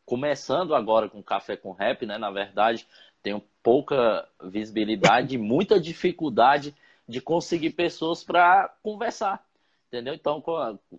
começando 0.04 0.74
agora 0.74 1.08
com 1.08 1.22
Café 1.22 1.56
com 1.56 1.72
Rap, 1.72 2.04
né? 2.04 2.18
Na 2.18 2.30
verdade, 2.30 2.86
tenho 3.22 3.42
pouca 3.62 4.28
visibilidade 4.42 5.38
muita 5.38 5.78
dificuldade 5.78 6.74
de 7.06 7.20
conseguir 7.20 7.70
pessoas 7.70 8.24
para 8.24 8.74
conversar, 8.82 9.44
entendeu? 9.88 10.14
Então, 10.14 10.42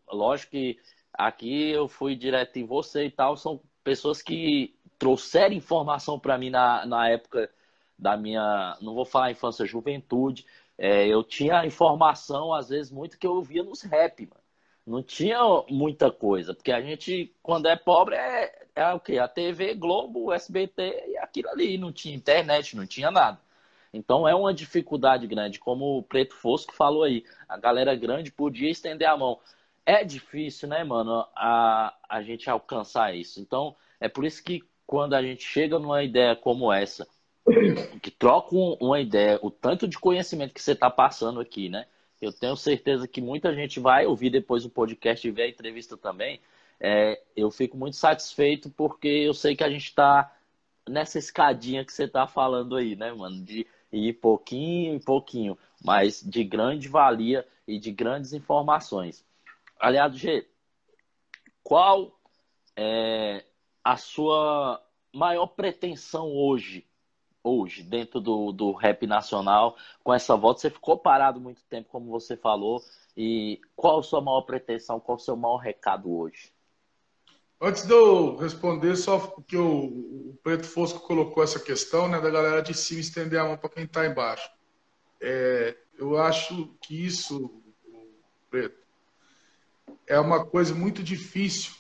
lógico 0.09 0.51
que 0.51 0.77
aqui 1.13 1.71
eu 1.71 1.87
fui 1.87 2.15
direto 2.15 2.57
em 2.57 2.65
você 2.65 3.05
e 3.05 3.11
tal, 3.11 3.35
são 3.35 3.59
pessoas 3.83 4.21
que 4.21 4.75
trouxeram 4.99 5.55
informação 5.55 6.19
para 6.19 6.37
mim 6.37 6.49
na, 6.49 6.85
na 6.85 7.09
época 7.09 7.49
da 7.97 8.17
minha, 8.17 8.77
não 8.81 8.93
vou 8.93 9.05
falar 9.05 9.31
infância, 9.31 9.65
juventude, 9.65 10.45
é, 10.83 11.07
eu 11.07 11.23
tinha 11.23 11.63
informação, 11.63 12.51
às 12.51 12.69
vezes, 12.69 12.91
muito 12.91 13.19
que 13.19 13.27
eu 13.27 13.35
ouvia 13.35 13.63
nos 13.63 13.83
rap, 13.83 14.25
mano. 14.25 14.41
Não 14.83 15.03
tinha 15.03 15.39
muita 15.69 16.11
coisa, 16.11 16.55
porque 16.55 16.71
a 16.71 16.81
gente, 16.81 17.31
quando 17.43 17.67
é 17.67 17.75
pobre, 17.75 18.15
é, 18.15 18.65
é 18.75 18.91
o 18.91 18.99
quê? 18.99 19.19
A 19.19 19.27
TV, 19.27 19.75
Globo, 19.75 20.33
SBT 20.33 21.03
e 21.09 21.17
aquilo 21.19 21.49
ali. 21.49 21.77
Não 21.77 21.91
tinha 21.91 22.15
internet, 22.15 22.75
não 22.75 22.87
tinha 22.87 23.11
nada. 23.11 23.39
Então 23.93 24.27
é 24.27 24.33
uma 24.33 24.51
dificuldade 24.55 25.27
grande, 25.27 25.59
como 25.59 25.99
o 25.99 26.03
Preto 26.03 26.33
Fosco 26.35 26.73
falou 26.73 27.03
aí. 27.03 27.23
A 27.47 27.57
galera 27.57 27.95
grande 27.95 28.31
podia 28.31 28.71
estender 28.71 29.07
a 29.07 29.15
mão. 29.15 29.39
É 29.85 30.03
difícil, 30.03 30.67
né, 30.67 30.83
mano, 30.83 31.27
a, 31.35 31.95
a 32.09 32.23
gente 32.23 32.49
alcançar 32.49 33.15
isso. 33.15 33.39
Então, 33.39 33.75
é 33.99 34.09
por 34.09 34.25
isso 34.25 34.43
que 34.43 34.63
quando 34.87 35.13
a 35.13 35.21
gente 35.21 35.43
chega 35.43 35.77
numa 35.77 36.03
ideia 36.03 36.35
como 36.35 36.73
essa, 36.73 37.07
que 38.01 38.11
troca 38.11 38.55
uma 38.55 38.99
ideia, 38.99 39.39
o 39.41 39.49
tanto 39.49 39.87
de 39.87 39.97
conhecimento 39.97 40.53
que 40.53 40.61
você 40.61 40.73
está 40.73 40.89
passando 40.89 41.39
aqui, 41.39 41.69
né? 41.69 41.85
Eu 42.21 42.31
tenho 42.31 42.55
certeza 42.55 43.07
que 43.07 43.19
muita 43.19 43.53
gente 43.53 43.79
vai 43.79 44.05
ouvir 44.05 44.29
depois 44.29 44.63
o 44.63 44.69
podcast 44.69 45.27
e 45.27 45.31
ver 45.31 45.43
a 45.43 45.49
entrevista 45.49 45.97
também. 45.97 46.39
É, 46.79 47.19
eu 47.35 47.49
fico 47.49 47.77
muito 47.77 47.95
satisfeito 47.95 48.69
porque 48.69 49.07
eu 49.07 49.33
sei 49.33 49.55
que 49.55 49.63
a 49.63 49.69
gente 49.69 49.85
está 49.85 50.35
nessa 50.87 51.17
escadinha 51.17 51.85
que 51.85 51.93
você 51.93 52.03
está 52.03 52.27
falando 52.27 52.75
aí, 52.75 52.95
né, 52.95 53.11
mano? 53.11 53.43
De 53.43 53.65
ir 53.91 54.13
pouquinho 54.13 54.93
em 54.93 54.99
pouquinho, 54.99 55.57
mas 55.83 56.21
de 56.21 56.43
grande 56.43 56.87
valia 56.87 57.45
e 57.67 57.79
de 57.79 57.91
grandes 57.91 58.33
informações. 58.33 59.25
Aliado 59.79 60.17
G, 60.17 60.47
qual 61.63 62.19
é 62.75 63.43
a 63.83 63.97
sua 63.97 64.81
maior 65.13 65.47
pretensão 65.47 66.31
hoje 66.31 66.85
hoje, 67.43 67.83
dentro 67.83 68.19
do, 68.19 68.51
do 68.51 68.71
rap 68.71 69.05
nacional, 69.07 69.75
com 70.03 70.13
essa 70.13 70.35
volta? 70.35 70.61
Você 70.61 70.69
ficou 70.69 70.97
parado 70.97 71.39
muito 71.39 71.61
tempo, 71.69 71.89
como 71.89 72.11
você 72.11 72.37
falou. 72.37 72.83
E 73.15 73.59
qual 73.75 73.99
a 73.99 74.03
sua 74.03 74.21
maior 74.21 74.41
pretensão? 74.41 74.99
Qual 74.99 75.17
o 75.17 75.21
seu 75.21 75.35
maior 75.35 75.57
recado 75.57 76.11
hoje? 76.11 76.51
Antes 77.59 77.85
de 77.85 77.93
eu 77.93 78.37
responder, 78.37 78.95
só 78.95 79.35
o, 79.53 79.59
o 79.59 80.37
Preto 80.41 80.65
Fosco 80.65 80.99
colocou 81.01 81.43
essa 81.43 81.59
questão, 81.59 82.07
né, 82.07 82.19
da 82.19 82.29
galera 82.29 82.61
de 82.61 82.73
cima 82.73 83.01
estender 83.01 83.39
a 83.39 83.43
mão 83.43 83.57
para 83.57 83.69
quem 83.69 83.83
está 83.83 84.05
embaixo. 84.05 84.49
É, 85.21 85.77
eu 85.97 86.17
acho 86.17 86.75
que 86.81 87.05
isso, 87.05 87.61
Preto, 88.49 88.81
é 90.07 90.19
uma 90.19 90.43
coisa 90.43 90.73
muito 90.73 91.03
difícil. 91.03 91.73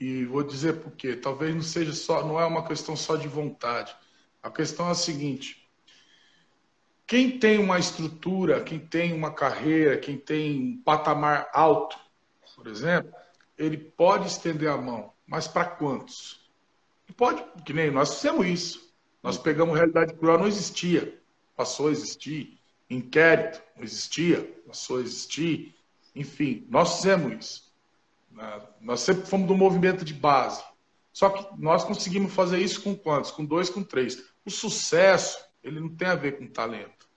E 0.00 0.24
vou 0.24 0.42
dizer 0.42 0.80
por 0.80 0.92
quê. 0.92 1.14
Talvez 1.14 1.54
não 1.54 1.62
seja 1.62 1.92
só, 1.92 2.26
não 2.26 2.40
é 2.40 2.44
uma 2.44 2.66
questão 2.66 2.96
só 2.96 3.14
de 3.14 3.28
vontade. 3.28 3.94
A 4.42 4.50
questão 4.50 4.88
é 4.88 4.90
a 4.90 4.94
seguinte: 4.94 5.68
quem 7.06 7.38
tem 7.38 7.58
uma 7.58 7.78
estrutura, 7.78 8.62
quem 8.62 8.78
tem 8.78 9.12
uma 9.12 9.32
carreira, 9.32 9.98
quem 9.98 10.16
tem 10.16 10.60
um 10.60 10.82
patamar 10.82 11.48
alto, 11.52 11.98
por 12.56 12.66
exemplo, 12.66 13.12
ele 13.56 13.76
pode 13.76 14.26
estender 14.26 14.70
a 14.70 14.76
mão, 14.76 15.12
mas 15.26 15.46
para 15.46 15.64
quantos? 15.64 16.40
Pode, 17.16 17.44
que 17.64 17.72
nem 17.72 17.90
nós 17.90 18.14
fizemos 18.14 18.46
isso. 18.46 18.92
Nós 19.22 19.36
pegamos 19.36 19.76
realidade 19.76 20.14
cruel, 20.14 20.38
não 20.38 20.46
existia, 20.46 21.20
passou 21.56 21.88
a 21.88 21.92
existir. 21.92 22.58
Inquérito, 22.88 23.62
não 23.76 23.84
existia, 23.84 24.42
passou 24.66 24.98
a 24.98 25.02
existir. 25.02 25.74
Enfim, 26.14 26.66
nós 26.68 26.96
fizemos 26.96 27.32
isso. 27.38 27.72
Nós 28.80 29.00
sempre 29.00 29.26
fomos 29.26 29.46
do 29.46 29.54
movimento 29.54 30.04
de 30.04 30.14
base. 30.14 30.64
Só 31.12 31.28
que 31.28 31.60
nós 31.60 31.84
conseguimos 31.84 32.32
fazer 32.32 32.58
isso 32.58 32.82
com 32.82 32.96
quantos? 32.96 33.30
Com 33.30 33.44
dois, 33.44 33.68
com 33.68 33.84
três. 33.84 34.31
O 34.44 34.50
sucesso, 34.50 35.38
ele 35.62 35.80
não 35.80 35.88
tem 35.88 36.08
a 36.08 36.14
ver 36.14 36.38
com 36.38 36.46
talento. 36.46 37.08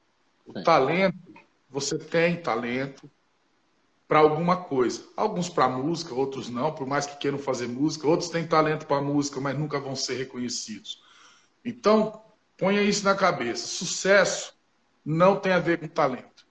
O 0.46 0.62
talento, 0.64 1.18
você 1.70 1.98
tem 1.98 2.42
talento 2.42 3.10
para 4.08 4.20
alguma 4.20 4.58
coisa. 4.58 5.04
Alguns 5.18 5.50
para 5.50 5.68
música, 5.68 6.14
outros 6.14 6.50
não, 6.50 6.74
por 6.74 6.86
mais 6.86 7.06
que 7.06 7.18
queiram 7.18 7.40
fazer 7.40 7.68
música. 7.68 8.08
Outros 8.08 8.30
têm 8.30 8.46
talento 8.46 8.86
para 8.86 9.02
música, 9.02 9.42
mas 9.42 9.58
nunca 9.58 9.80
vão 9.80 9.96
ser 9.96 10.16
reconhecidos. 10.16 11.02
Então, 11.64 12.24
ponha 12.58 12.82
isso 12.82 13.04
na 13.04 13.16
cabeça. 13.16 13.66
Sucesso 13.66 14.54
não 15.04 15.40
tem 15.40 15.52
a 15.52 15.60
ver 15.60 15.80
com 15.80 15.88
talento. 15.88 16.46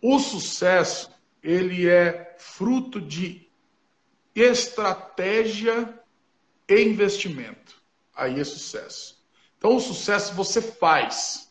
O 0.00 0.18
sucesso, 0.18 1.10
ele 1.42 1.88
é 1.88 2.36
fruto 2.38 3.00
de 3.00 3.48
estratégia 4.34 5.98
e 6.68 6.82
investimento. 6.82 7.82
Aí 8.14 8.38
é 8.38 8.44
sucesso. 8.44 9.15
Então, 9.58 9.76
o 9.76 9.80
sucesso 9.80 10.34
você 10.34 10.60
faz. 10.60 11.50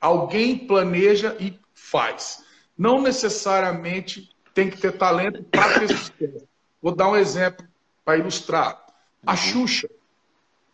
Alguém 0.00 0.66
planeja 0.66 1.36
e 1.38 1.58
faz. 1.74 2.44
Não 2.76 3.00
necessariamente 3.00 4.34
tem 4.54 4.70
que 4.70 4.78
ter 4.78 4.92
talento 4.92 5.42
para 5.44 5.78
ter 5.78 5.88
sucesso. 5.88 6.48
Vou 6.80 6.94
dar 6.94 7.08
um 7.08 7.16
exemplo 7.16 7.66
para 8.04 8.18
ilustrar. 8.18 8.84
A 9.24 9.36
Xuxa. 9.36 9.88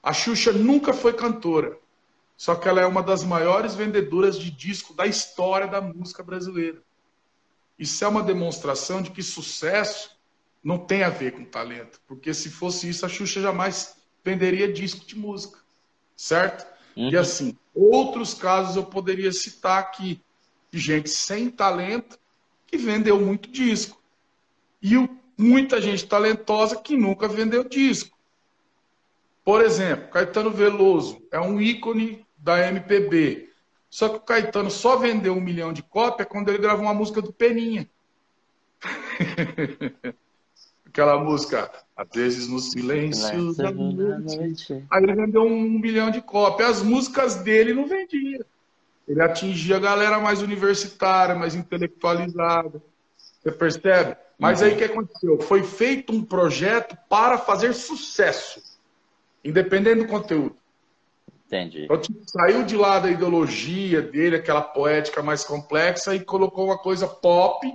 A 0.02 0.12
Xuxa 0.12 0.52
nunca 0.52 0.92
foi 0.92 1.12
cantora. 1.12 1.78
Só 2.36 2.54
que 2.54 2.68
ela 2.68 2.80
é 2.80 2.86
uma 2.86 3.02
das 3.02 3.24
maiores 3.24 3.74
vendedoras 3.74 4.38
de 4.38 4.50
disco 4.50 4.94
da 4.94 5.06
história 5.06 5.66
da 5.66 5.80
música 5.80 6.22
brasileira. 6.22 6.80
Isso 7.78 8.04
é 8.04 8.08
uma 8.08 8.22
demonstração 8.22 9.02
de 9.02 9.10
que 9.10 9.22
sucesso 9.22 10.16
não 10.62 10.78
tem 10.78 11.02
a 11.02 11.10
ver 11.10 11.32
com 11.32 11.44
talento. 11.44 12.00
Porque 12.06 12.32
se 12.32 12.48
fosse 12.48 12.88
isso, 12.88 13.04
a 13.04 13.08
Xuxa 13.08 13.40
jamais 13.40 13.96
venderia 14.24 14.72
disco 14.72 15.04
de 15.04 15.16
música 15.16 15.58
certo? 16.18 16.66
Uhum. 16.96 17.10
E 17.10 17.16
assim, 17.16 17.56
outros 17.72 18.34
casos 18.34 18.74
eu 18.74 18.84
poderia 18.84 19.32
citar 19.32 19.78
aqui, 19.78 20.20
de 20.70 20.78
gente 20.80 21.08
sem 21.08 21.48
talento 21.48 22.18
que 22.66 22.76
vendeu 22.76 23.18
muito 23.18 23.48
disco. 23.48 24.02
E 24.82 24.94
muita 25.38 25.80
gente 25.80 26.06
talentosa 26.06 26.76
que 26.76 26.96
nunca 26.96 27.28
vendeu 27.28 27.64
disco. 27.64 28.18
Por 29.44 29.64
exemplo, 29.64 30.10
Caetano 30.10 30.50
Veloso 30.50 31.22
é 31.30 31.40
um 31.40 31.58
ícone 31.60 32.26
da 32.36 32.66
MPB. 32.68 33.48
Só 33.88 34.08
que 34.10 34.16
o 34.16 34.20
Caetano 34.20 34.70
só 34.70 34.96
vendeu 34.96 35.32
um 35.32 35.40
milhão 35.40 35.72
de 35.72 35.82
cópias 35.82 36.28
quando 36.28 36.48
ele 36.50 36.58
gravou 36.58 36.84
uma 36.84 36.92
música 36.92 37.22
do 37.22 37.32
Peninha. 37.32 37.88
Aquela 40.98 41.22
música, 41.22 41.70
às 41.96 42.08
vezes 42.12 42.48
no 42.48 42.58
silêncio 42.58 43.54
da 43.54 43.70
noite. 43.70 44.84
Aí 44.90 45.00
ele 45.04 45.14
vendeu 45.14 45.44
um 45.44 45.78
milhão 45.78 46.10
de 46.10 46.20
cópias. 46.20 46.68
As 46.70 46.82
músicas 46.82 47.36
dele 47.36 47.72
não 47.72 47.86
vendiam. 47.86 48.44
Ele 49.06 49.22
atingia 49.22 49.76
a 49.76 49.78
galera 49.78 50.18
mais 50.18 50.42
universitária, 50.42 51.36
mais 51.36 51.54
intelectualizada. 51.54 52.82
Você 53.16 53.52
percebe? 53.52 54.16
Mas 54.36 54.60
aí 54.60 54.74
o 54.74 54.76
que 54.76 54.82
aconteceu? 54.82 55.40
Foi 55.40 55.62
feito 55.62 56.12
um 56.12 56.24
projeto 56.24 56.98
para 57.08 57.38
fazer 57.38 57.74
sucesso, 57.74 58.60
independente 59.44 60.00
do 60.00 60.08
conteúdo. 60.08 60.56
Entendi. 61.46 61.84
Então, 61.84 62.00
tipo, 62.00 62.28
saiu 62.28 62.64
de 62.64 62.76
lá 62.76 62.98
da 62.98 63.08
ideologia 63.08 64.02
dele, 64.02 64.34
aquela 64.34 64.62
poética 64.62 65.22
mais 65.22 65.44
complexa, 65.44 66.12
e 66.12 66.24
colocou 66.24 66.64
uma 66.64 66.78
coisa 66.78 67.06
pop, 67.06 67.72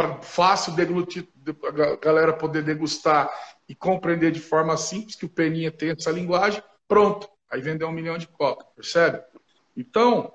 para 0.00 0.22
fácil 0.22 0.72
deglutir, 0.72 1.28
a 1.66 1.96
galera 1.96 2.32
poder 2.32 2.62
degustar 2.62 3.30
e 3.68 3.74
compreender 3.74 4.32
de 4.32 4.40
forma 4.40 4.74
simples, 4.78 5.14
que 5.14 5.26
o 5.26 5.28
Peninha 5.28 5.70
tem 5.70 5.90
essa 5.90 6.10
linguagem, 6.10 6.62
pronto. 6.88 7.28
Aí 7.50 7.60
vendeu 7.60 7.88
um 7.88 7.92
milhão 7.92 8.16
de 8.16 8.26
cópias, 8.26 8.70
percebe? 8.74 9.22
Então, 9.76 10.32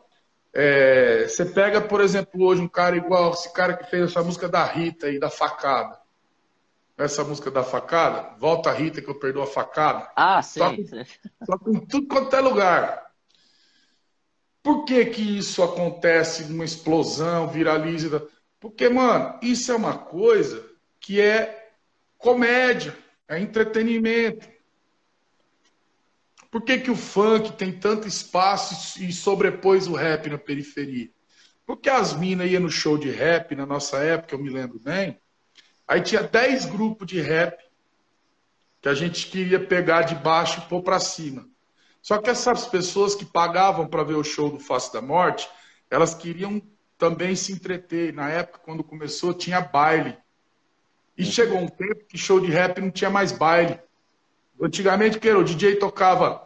é, 0.53 1.27
você 1.27 1.45
pega, 1.45 1.81
por 1.81 1.99
exemplo, 1.99 2.43
hoje 2.43 2.61
um 2.61 2.67
cara 2.67 2.95
igual 2.95 3.33
esse 3.33 3.51
cara 3.53 3.75
que 3.75 3.89
fez 3.89 4.03
essa 4.03 4.21
música 4.21 4.47
da 4.47 4.63
Rita 4.63 5.09
e 5.09 5.19
da 5.19 5.31
facada. 5.31 5.99
Essa 6.95 7.23
música 7.23 7.49
da 7.49 7.63
facada, 7.63 8.37
volta 8.37 8.69
a 8.69 8.73
Rita 8.73 9.01
que 9.01 9.09
eu 9.09 9.19
perdoo 9.19 9.41
a 9.41 9.47
facada. 9.47 10.11
Ah, 10.15 10.41
sim. 10.43 10.59
Toca, 11.45 11.71
em 11.71 11.79
tudo 11.87 12.07
quanto 12.07 12.35
é 12.35 12.39
lugar. 12.39 13.03
Por 14.61 14.85
que 14.85 15.05
que 15.05 15.37
isso 15.39 15.63
acontece 15.63 16.45
numa 16.45 16.65
explosão, 16.65 17.47
viraliza? 17.47 18.27
Porque, 18.65 18.89
mano, 18.89 19.37
isso 19.43 19.71
é 19.71 19.75
uma 19.75 19.95
coisa 19.95 20.67
que 20.99 21.21
é 21.21 21.71
comédia, 22.17 22.97
é 23.27 23.39
entretenimento. 23.39 24.49
Por 26.49 26.63
que, 26.63 26.79
que 26.79 26.89
o 26.89 26.95
funk 26.95 27.51
tem 27.57 27.71
tanto 27.71 28.07
espaço 28.07 29.03
e 29.03 29.13
sobrepôs 29.13 29.85
o 29.85 29.93
rap 29.93 30.31
na 30.31 30.39
periferia? 30.39 31.11
Porque 31.63 31.91
as 31.91 32.17
minas 32.17 32.49
iam 32.49 32.63
no 32.63 32.71
show 32.71 32.97
de 32.97 33.11
rap 33.11 33.55
na 33.55 33.67
nossa 33.67 33.97
época, 33.97 34.33
eu 34.33 34.39
me 34.39 34.49
lembro 34.49 34.79
bem. 34.79 35.21
Aí 35.87 36.01
tinha 36.01 36.23
10 36.23 36.65
grupos 36.65 37.05
de 37.05 37.21
rap 37.21 37.63
que 38.81 38.89
a 38.89 38.95
gente 38.95 39.27
queria 39.27 39.63
pegar 39.63 40.01
de 40.01 40.15
baixo 40.15 40.59
e 40.61 40.67
pôr 40.67 40.81
para 40.81 40.99
cima. 40.99 41.47
Só 42.01 42.17
que 42.17 42.31
essas 42.31 42.65
pessoas 42.65 43.13
que 43.13 43.25
pagavam 43.25 43.87
para 43.87 44.01
ver 44.01 44.15
o 44.15 44.23
show 44.23 44.49
do 44.49 44.59
Face 44.59 44.91
da 44.91 45.03
Morte, 45.03 45.47
elas 45.87 46.15
queriam 46.15 46.59
também 46.97 47.35
se 47.35 47.51
entreter. 47.51 48.13
Na 48.13 48.29
época, 48.29 48.59
quando 48.63 48.83
começou, 48.83 49.33
tinha 49.33 49.61
baile. 49.61 50.17
E 51.17 51.23
chegou 51.23 51.57
um 51.57 51.67
tempo 51.67 52.05
que 52.07 52.17
show 52.17 52.39
de 52.39 52.51
rap 52.51 52.79
não 52.81 52.91
tinha 52.91 53.09
mais 53.09 53.31
baile. 53.31 53.79
Antigamente, 54.61 55.19
que 55.19 55.27
era, 55.27 55.39
o 55.39 55.43
DJ 55.43 55.75
tocava 55.75 56.45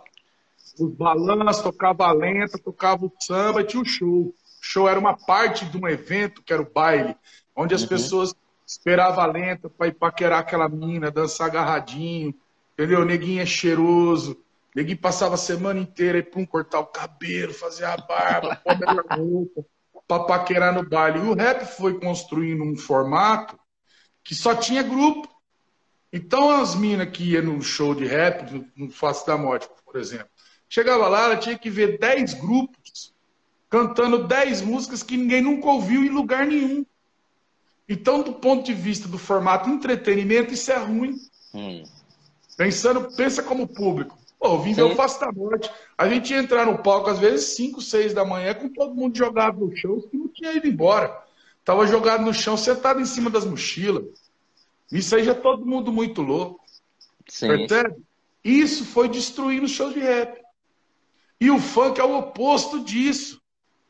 os 0.80 0.92
balanços, 0.94 1.64
tocava 1.64 2.06
a 2.06 2.12
lenta, 2.12 2.58
tocava 2.58 3.06
o 3.06 3.12
samba 3.20 3.62
e 3.62 3.66
tinha 3.66 3.82
o 3.82 3.86
show. 3.86 4.28
O 4.28 4.36
show 4.62 4.88
era 4.88 5.00
uma 5.00 5.16
parte 5.16 5.66
de 5.66 5.78
um 5.78 5.88
evento, 5.88 6.42
que 6.44 6.54
era 6.54 6.62
o 6.62 6.70
baile, 6.70 7.16
onde 7.56 7.74
as 7.74 7.84
uhum. 7.84 7.88
pessoas 7.88 8.36
esperavam 8.66 9.24
a 9.24 9.28
lenta 9.28 9.70
para 9.70 9.88
ir 9.88 9.94
paquerar 9.94 10.40
aquela 10.40 10.70
mina, 10.70 11.10
dançar 11.10 11.48
agarradinho, 11.48 12.34
entendeu? 12.74 13.04
Neguinho 13.04 13.42
é 13.42 13.46
cheiroso. 13.46 14.38
Neguinho 14.76 15.00
passava 15.00 15.34
a 15.34 15.38
semana 15.38 15.80
inteira 15.80 16.22
para 16.22 16.40
um 16.40 16.46
cortar 16.46 16.80
o 16.80 16.86
cabelo, 16.86 17.54
fazer 17.54 17.86
a 17.86 17.98
barba, 17.98 18.56
pôr 18.58 19.06
a 19.10 19.16
roupa, 19.16 19.66
para 20.10 20.24
paquerar 20.24 20.74
no 20.74 20.84
baile. 20.84 21.20
E 21.20 21.22
o 21.22 21.36
rap 21.36 21.64
foi 21.78 22.00
construindo 22.00 22.64
um 22.64 22.76
formato 22.76 23.58
que 24.24 24.34
só 24.34 24.56
tinha 24.56 24.82
grupo. 24.82 25.30
Então 26.12 26.50
as 26.50 26.74
minas 26.74 27.12
que 27.12 27.24
iam 27.24 27.44
no 27.44 27.62
show 27.62 27.94
de 27.94 28.08
rap, 28.08 28.68
no, 28.76 28.90
Face 28.90 29.24
da 29.28 29.38
Morte, 29.38 29.70
por 29.86 30.00
exemplo, 30.00 30.28
chegava 30.68 31.08
lá, 31.08 31.26
ela 31.26 31.38
tinha 31.38 31.56
que 31.56 31.70
ver 31.70 32.00
10 32.00 32.34
grupos 32.34 33.14
cantando 33.70 34.28
10 34.28 34.62
músicas 34.62 35.04
que 35.04 35.16
ninguém 35.16 35.44
nunca 35.44 35.68
ouviu 35.68 36.04
em 36.04 36.10
lugar 36.10 36.48
nenhum. 36.48 36.84
Então, 37.88 38.24
do 38.24 38.34
ponto 38.34 38.66
de 38.66 38.74
vista 38.74 39.08
do 39.08 39.20
formato 39.20 39.70
entretenimento, 39.70 40.52
isso 40.52 40.72
é 40.72 40.78
ruim. 40.78 41.16
Hum. 41.54 41.84
Pensando, 42.58 43.16
pensa 43.16 43.44
como 43.44 43.68
público. 43.68 44.18
Pô, 44.40 44.58
vim 44.58 44.74
ver 44.74 44.84
o 44.84 44.96
Face 44.96 45.20
da 45.20 45.32
Morte. 45.32 45.70
A 46.00 46.08
gente 46.08 46.32
ia 46.32 46.40
entrar 46.40 46.66
no 46.66 46.78
palco, 46.78 47.10
às 47.10 47.20
vezes, 47.20 47.58
5, 47.58 47.82
6 47.82 48.14
da 48.14 48.24
manhã, 48.24 48.54
com 48.54 48.70
todo 48.70 48.96
mundo 48.96 49.18
jogado 49.18 49.60
no 49.60 49.76
chão, 49.76 50.00
que 50.00 50.16
não 50.16 50.30
tinha 50.30 50.54
ido 50.54 50.66
embora. 50.66 51.14
Tava 51.66 51.86
jogado 51.86 52.24
no 52.24 52.34
chão, 52.34 52.56
sentado 52.56 53.02
em 53.02 53.06
cima 53.06 53.30
das 53.30 53.44
mochilas. 53.44 54.06
Isso 54.90 55.14
aí 55.14 55.26
já 55.26 55.32
é 55.32 55.36
todo 55.36 55.66
mundo 55.66 55.92
muito 55.92 56.22
louco. 56.22 56.64
Sim. 57.28 57.50
Percebe? 57.50 57.98
Isso 58.42 58.86
foi 58.86 59.10
destruindo 59.10 59.66
os 59.66 59.72
shows 59.72 59.94
de 59.94 60.00
rap. 60.00 60.42
E 61.38 61.52
o 61.52 61.60
funk 61.60 62.00
é 62.00 62.04
o 62.06 62.18
oposto 62.18 62.80
disso. 62.80 63.42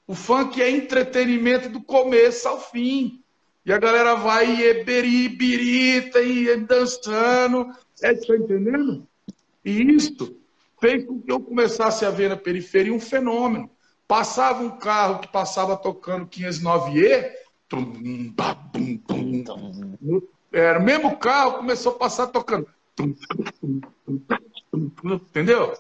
O 0.08 0.16
funk 0.16 0.60
é 0.60 0.68
entretenimento 0.68 1.70
do 1.70 1.80
começo 1.80 2.48
ao 2.48 2.60
fim. 2.60 3.22
E 3.64 3.72
a 3.72 3.78
galera 3.78 4.16
vai 4.16 4.64
e 4.64 5.30
birita 5.30 6.20
e 6.24 6.56
dançando. 6.56 7.70
É, 8.02 8.16
tá 8.16 8.36
entendendo? 8.36 9.08
E 9.64 9.80
isso 9.94 10.39
fez 10.80 11.06
com 11.06 11.22
que 11.22 11.32
eu 11.32 11.40
começasse 11.40 12.06
a 12.06 12.10
ver 12.10 12.30
na 12.30 12.38
periferia 12.38 12.94
um 12.94 13.00
fenômeno. 13.00 13.70
Passava 14.08 14.64
um 14.64 14.78
carro 14.78 15.20
que 15.20 15.28
passava 15.28 15.78
tocando 15.78 16.28
509E, 16.28 17.32
era 20.52 20.80
o 20.80 20.84
mesmo 20.84 21.16
carro, 21.18 21.58
começou 21.58 21.92
a 21.92 21.96
passar 21.96 22.28
tocando. 22.28 22.68
Entendeu? 25.04 25.74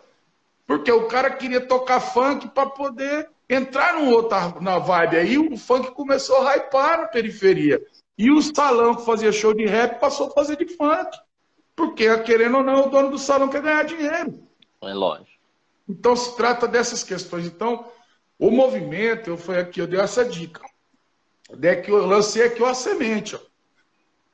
Porque 0.68 0.92
o 0.92 1.08
cara 1.08 1.32
queria 1.32 1.62
tocar 1.62 2.00
funk 2.00 2.48
para 2.50 2.70
poder 2.70 3.30
entrar 3.50 3.96
num 3.96 4.12
outro, 4.12 4.62
na 4.62 4.78
vibe. 4.78 5.18
Aí 5.18 5.38
o 5.38 5.58
funk 5.58 5.92
começou 5.92 6.38
a 6.38 6.56
hypar 6.56 7.02
na 7.02 7.08
periferia. 7.08 7.82
E 8.16 8.30
o 8.30 8.42
salão 8.42 8.94
que 8.94 9.06
fazia 9.06 9.32
show 9.32 9.54
de 9.54 9.66
rap 9.66 10.00
passou 10.00 10.28
a 10.28 10.32
fazer 10.32 10.58
de 10.58 10.68
funk. 10.76 11.18
Porque, 11.76 12.16
querendo 12.20 12.58
ou 12.58 12.64
não, 12.64 12.86
o 12.86 12.90
dono 12.90 13.10
do 13.10 13.18
salão 13.18 13.48
quer 13.48 13.62
ganhar 13.62 13.84
dinheiro. 13.84 14.49
É 14.82 14.94
lógico. 14.94 15.30
Então 15.88 16.16
se 16.16 16.36
trata 16.36 16.68
dessas 16.68 17.04
questões. 17.04 17.46
Então, 17.46 17.92
o 18.38 18.52
movimento, 18.52 19.30
eu 19.30 19.38
fui 19.38 19.58
aqui, 19.58 19.82
eu 19.82 19.88
dei 19.88 20.00
essa 20.00 20.24
dica. 20.24 20.62
Eu 21.88 22.06
lancei 22.06 22.44
aqui 22.46 22.64
a 22.64 22.74
semente. 22.74 23.36
Ó 23.36 23.40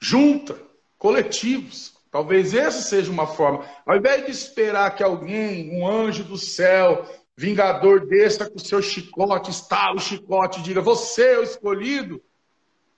junta, 0.05 0.61
coletivos. 0.97 1.95
Talvez 2.11 2.53
essa 2.53 2.81
seja 2.81 3.11
uma 3.11 3.27
forma. 3.27 3.65
Ao 3.85 3.97
invés 3.97 4.25
de 4.25 4.31
esperar 4.31 4.95
que 4.95 5.03
alguém, 5.03 5.75
um 5.75 5.87
anjo 5.87 6.23
do 6.23 6.37
céu, 6.37 7.05
vingador 7.35 8.05
desça 8.05 8.49
com 8.49 8.55
o 8.55 8.65
seu 8.65 8.81
chicote, 8.81 9.51
estala 9.51 9.95
o 9.95 9.99
chicote 9.99 10.59
e 10.59 10.63
diga, 10.63 10.79
você 10.79 11.33
é 11.33 11.39
o 11.39 11.43
escolhido, 11.43 12.21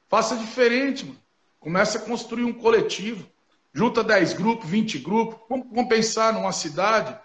faça 0.07 0.35
diferente, 0.35 1.05
mano. 1.05 1.19
Começa 1.59 1.97
a 1.97 2.01
construir 2.01 2.43
um 2.43 2.53
coletivo. 2.53 3.27
Junta 3.73 4.03
10 4.03 4.33
grupos, 4.33 4.69
20 4.69 4.99
grupos. 4.99 5.39
Vamos 5.49 5.87
pensar 5.87 6.33
numa 6.33 6.51
cidade, 6.51 7.17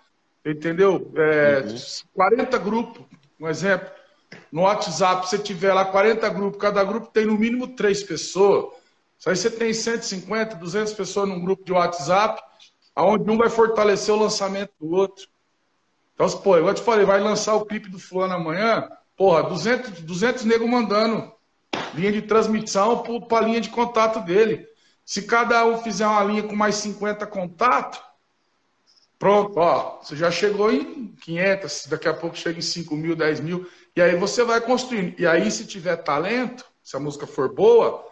entendeu? 0.44 1.12
É, 1.16 1.64
uhum. 1.66 1.76
40 2.14 2.58
grupos, 2.58 3.04
um 3.40 3.48
exemplo. 3.48 3.88
No 4.50 4.62
WhatsApp, 4.62 5.28
se 5.28 5.38
tiver 5.38 5.72
lá 5.72 5.84
40 5.84 6.28
grupos, 6.30 6.60
cada 6.60 6.82
grupo 6.84 7.08
tem 7.08 7.26
no 7.26 7.38
mínimo 7.38 7.68
três 7.68 8.02
pessoas. 8.02 8.74
Aí 9.26 9.36
você 9.36 9.50
tem 9.50 9.72
150, 9.72 10.56
200 10.56 10.92
pessoas 10.94 11.28
num 11.28 11.40
grupo 11.40 11.64
de 11.64 11.72
WhatsApp, 11.72 12.42
aonde 12.94 13.30
um 13.30 13.36
vai 13.36 13.48
fortalecer 13.48 14.14
o 14.14 14.18
lançamento 14.18 14.72
do 14.80 14.90
outro. 14.90 15.26
Então, 16.14 16.28
pô, 16.38 16.56
eu 16.56 16.74
te 16.74 16.82
falei, 16.82 17.04
vai 17.04 17.20
lançar 17.20 17.54
o 17.54 17.64
clipe 17.64 17.88
do 17.88 17.98
fulano 17.98 18.34
amanhã, 18.34 18.88
porra, 19.16 19.42
200, 19.44 20.02
200 20.02 20.44
negros 20.44 20.68
mandando 20.68 21.32
linha 21.94 22.12
de 22.12 22.22
transmissão 22.22 23.02
para 23.28 23.38
a 23.38 23.46
linha 23.46 23.60
de 23.60 23.70
contato 23.70 24.20
dele. 24.20 24.66
Se 25.04 25.22
cada 25.22 25.64
um 25.66 25.78
fizer 25.78 26.06
uma 26.06 26.24
linha 26.24 26.42
com 26.42 26.54
mais 26.54 26.76
50 26.76 27.26
contatos, 27.26 28.00
pronto, 29.22 29.56
ó, 29.60 30.00
você 30.02 30.16
já 30.16 30.32
chegou 30.32 30.72
em 30.72 31.14
500, 31.14 31.86
daqui 31.86 32.08
a 32.08 32.12
pouco 32.12 32.36
chega 32.36 32.58
em 32.58 32.62
5 32.62 32.96
mil, 32.96 33.14
10 33.14 33.38
mil, 33.38 33.64
e 33.94 34.02
aí 34.02 34.16
você 34.16 34.42
vai 34.42 34.60
construindo. 34.60 35.14
E 35.16 35.24
aí, 35.24 35.48
se 35.48 35.64
tiver 35.64 35.94
talento, 35.98 36.64
se 36.82 36.96
a 36.96 36.98
música 36.98 37.24
for 37.24 37.54
boa, 37.54 38.04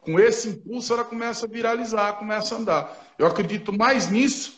com 0.00 0.16
esse 0.20 0.50
impulso, 0.50 0.92
ela 0.92 1.04
começa 1.04 1.44
a 1.44 1.48
viralizar, 1.48 2.12
começa 2.20 2.54
a 2.54 2.58
andar. 2.58 3.14
Eu 3.18 3.26
acredito 3.26 3.76
mais 3.76 4.12
nisso, 4.12 4.56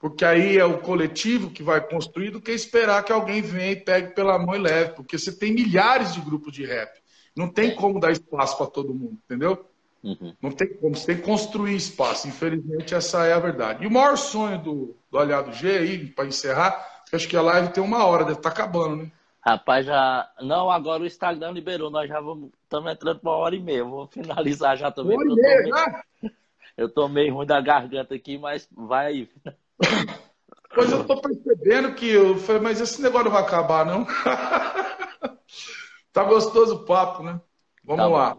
porque 0.00 0.24
aí 0.24 0.58
é 0.58 0.64
o 0.64 0.80
coletivo 0.80 1.52
que 1.52 1.62
vai 1.62 1.80
construir 1.86 2.30
do 2.30 2.40
que 2.40 2.50
esperar 2.50 3.04
que 3.04 3.12
alguém 3.12 3.40
venha 3.40 3.70
e 3.70 3.76
pegue 3.76 4.12
pela 4.12 4.36
mão 4.36 4.56
e 4.56 4.58
leve, 4.58 4.94
porque 4.94 5.16
você 5.16 5.30
tem 5.30 5.54
milhares 5.54 6.14
de 6.14 6.20
grupos 6.20 6.52
de 6.52 6.66
rap. 6.66 7.00
Não 7.36 7.48
tem 7.48 7.76
como 7.76 8.00
dar 8.00 8.10
espaço 8.10 8.58
para 8.58 8.66
todo 8.66 8.92
mundo, 8.92 9.16
entendeu? 9.24 9.70
Uhum. 10.06 10.32
Não 10.40 10.52
tem 10.52 10.68
como, 10.68 10.94
você 10.94 11.06
tem 11.06 11.16
que 11.16 11.22
construir 11.22 11.74
espaço. 11.74 12.28
Infelizmente, 12.28 12.94
essa 12.94 13.26
é 13.26 13.32
a 13.32 13.40
verdade. 13.40 13.82
E 13.82 13.88
o 13.88 13.90
maior 13.90 14.16
sonho 14.16 14.56
do, 14.58 14.96
do 15.10 15.18
Aliado 15.18 15.52
G 15.52 15.78
aí, 15.78 16.06
para 16.06 16.26
encerrar, 16.26 17.02
acho 17.12 17.28
que 17.28 17.36
a 17.36 17.42
live 17.42 17.72
tem 17.72 17.82
uma 17.82 18.04
hora, 18.04 18.24
deve 18.24 18.38
estar 18.38 18.50
tá 18.50 18.62
acabando, 18.62 19.02
né? 19.02 19.10
Rapaz, 19.44 19.84
já. 19.84 20.30
Não, 20.40 20.70
agora 20.70 21.02
o 21.02 21.06
Instagram 21.06 21.50
liberou, 21.50 21.90
nós 21.90 22.08
já 22.08 22.20
vamos. 22.20 22.50
Estamos 22.62 22.92
entrando 22.92 23.18
para 23.18 23.30
uma 23.30 23.36
hora 23.36 23.56
e 23.56 23.60
meia. 23.60 23.84
Vou 23.84 24.06
finalizar 24.06 24.76
já 24.76 24.92
também. 24.92 25.16
Uma 25.16 25.24
hora 25.24 25.32
e 25.32 25.42
meia, 25.42 26.04
meio... 26.22 26.34
Eu 26.76 26.90
tô 26.90 27.08
meio 27.08 27.34
ruim 27.34 27.46
da 27.46 27.60
garganta 27.60 28.14
aqui, 28.14 28.38
mas 28.38 28.68
vai 28.72 29.06
aí. 29.06 29.30
Pois 30.74 30.92
eu 30.92 31.06
tô 31.06 31.18
percebendo 31.18 31.94
que 31.94 32.06
eu 32.06 32.36
falei, 32.36 32.60
mas 32.60 32.82
esse 32.82 33.00
negócio 33.00 33.24
não 33.24 33.32
vai 33.32 33.40
acabar, 33.40 33.86
não. 33.86 34.04
tá 36.12 36.22
gostoso 36.22 36.74
o 36.74 36.84
papo, 36.84 37.22
né? 37.22 37.40
Vamos 37.82 38.04
tá 38.04 38.08
lá. 38.08 38.36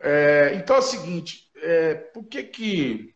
É, 0.00 0.52
então 0.54 0.76
é 0.76 0.78
o 0.78 0.82
seguinte, 0.82 1.50
é, 1.56 1.94
por 1.94 2.24
que 2.24 2.42
que. 2.44 3.14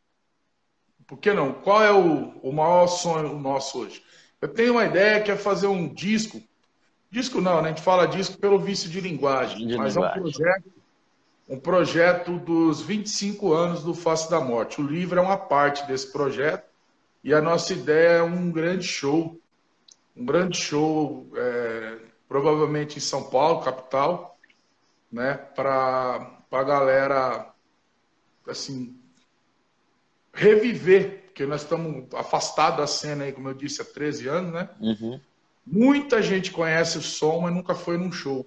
Por 1.07 1.19
que 1.19 1.33
não? 1.33 1.53
Qual 1.53 1.83
é 1.83 1.93
o, 1.93 2.39
o 2.43 2.53
maior 2.53 2.87
sonho 2.87 3.39
nosso 3.39 3.81
hoje? 3.81 4.03
Eu 4.41 4.49
tenho 4.49 4.73
uma 4.73 4.85
ideia 4.85 5.23
que 5.23 5.31
é 5.31 5.37
fazer 5.37 5.67
um 5.67 5.93
disco. 5.93 6.43
Disco 7.11 7.41
não, 7.41 7.61
né? 7.61 7.69
A 7.69 7.73
gente 7.73 7.83
fala 7.83 8.07
disco 8.07 8.39
pelo 8.39 8.59
vício 8.59 8.89
de 8.89 9.01
linguagem, 9.01 9.67
de 9.67 9.77
mas 9.77 9.95
linguagem. 9.95 10.17
é 10.17 10.21
um 10.21 10.23
projeto, 10.23 10.73
um 11.49 11.61
projeto 11.61 12.39
dos 12.39 12.81
25 12.81 13.53
anos 13.53 13.83
do 13.85 13.95
Face 13.95 14.31
da 14.31 14.41
Morte. 14.41 14.81
O 14.81 14.87
livro 14.87 15.19
é 15.19 15.23
uma 15.23 15.37
parte 15.37 15.87
desse 15.87 16.11
projeto 16.11 16.65
e 17.23 17.35
a 17.35 17.41
nossa 17.41 17.73
ideia 17.73 18.19
é 18.19 18.23
um 18.23 18.51
grande 18.51 18.85
show, 18.85 19.39
um 20.17 20.25
grande 20.25 20.57
show, 20.57 21.31
é, 21.37 21.99
provavelmente 22.27 22.97
em 22.97 23.01
São 23.01 23.25
Paulo, 23.25 23.63
capital, 23.63 24.39
né? 25.11 25.35
Para 25.35 26.42
a 26.57 26.65
galera, 26.65 27.53
assim, 28.47 28.99
reviver 30.33 31.23
porque 31.33 31.47
nós 31.47 31.63
estamos 31.63 32.05
afastados 32.15 32.77
da 32.77 32.87
cena 32.87 33.25
aí, 33.25 33.33
como 33.33 33.49
eu 33.49 33.55
disse, 33.55 33.81
há 33.81 33.85
13 33.87 34.29
anos, 34.29 34.53
né? 34.53 34.69
Uhum. 34.79 35.19
Muita 35.67 36.21
gente 36.21 36.51
conhece 36.51 36.99
o 36.99 37.03
som, 37.03 37.41
mas 37.41 37.55
nunca 37.55 37.75
foi 37.75 37.97
num 37.97 38.13
show. 38.13 38.47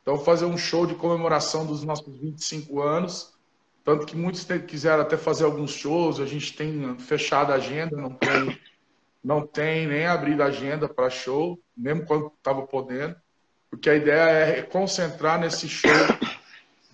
Então, 0.00 0.16
fazer 0.18 0.44
um 0.44 0.56
show 0.56 0.86
de 0.86 0.94
comemoração 0.94 1.66
dos 1.66 1.82
nossos 1.82 2.16
25 2.16 2.80
anos, 2.80 3.34
tanto 3.84 4.06
que 4.06 4.16
muitos 4.16 4.46
quiseram 4.68 5.02
até 5.02 5.16
fazer 5.16 5.44
alguns 5.44 5.72
shows, 5.72 6.20
a 6.20 6.26
gente 6.26 6.56
tem 6.56 6.96
fechado 6.96 7.50
a 7.50 7.56
agenda, 7.56 7.96
não 7.96 8.10
tem, 8.10 8.58
não 9.22 9.44
tem 9.44 9.88
nem 9.88 10.06
abrido 10.06 10.44
a 10.44 10.46
agenda 10.46 10.88
para 10.88 11.10
show, 11.10 11.58
mesmo 11.76 12.06
quando 12.06 12.32
estava 12.38 12.62
podendo, 12.62 13.16
porque 13.68 13.90
a 13.90 13.96
ideia 13.96 14.58
é 14.58 14.62
concentrar 14.62 15.40
nesse 15.40 15.68
show 15.68 15.90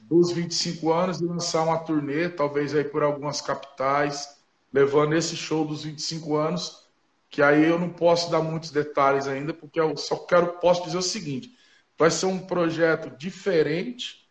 dos 0.09 0.33
25 0.33 0.91
anos 0.91 1.21
e 1.21 1.25
lançar 1.25 1.63
uma 1.63 1.79
turnê, 1.79 2.31
talvez 2.31 2.75
aí 2.75 2.83
por 2.83 3.03
algumas 3.03 3.43
capitais, 3.43 4.39
levando 4.73 5.15
esse 5.15 5.37
show 5.37 5.67
dos 5.67 5.85
25 5.85 6.35
anos, 6.35 6.89
que 7.29 7.43
aí 7.43 7.67
eu 7.67 7.79
não 7.79 7.91
posso 7.91 8.31
dar 8.31 8.41
muitos 8.41 8.71
detalhes 8.71 9.27
ainda, 9.29 9.53
porque 9.53 9.79
eu 9.79 9.95
só 9.99 10.17
quero 10.17 10.55
posso 10.61 10.85
dizer 10.85 10.97
o 10.97 11.03
seguinte: 11.03 11.55
vai 11.99 12.11
ser 12.11 12.25
um 12.25 12.39
projeto 12.39 13.11
diferente, 13.19 14.27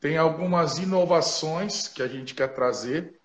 tem 0.00 0.16
algumas 0.16 0.78
inovações 0.78 1.86
que 1.86 2.02
a 2.02 2.08
gente 2.08 2.34
quer 2.34 2.48
trazer, 2.54 3.20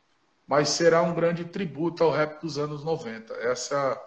mas 0.46 0.70
será 0.70 1.02
um 1.02 1.14
grande 1.14 1.46
tributo 1.46 2.04
ao 2.04 2.12
rap 2.12 2.42
dos 2.42 2.58
anos 2.58 2.84
90. 2.84 3.34
Essa, 3.36 4.02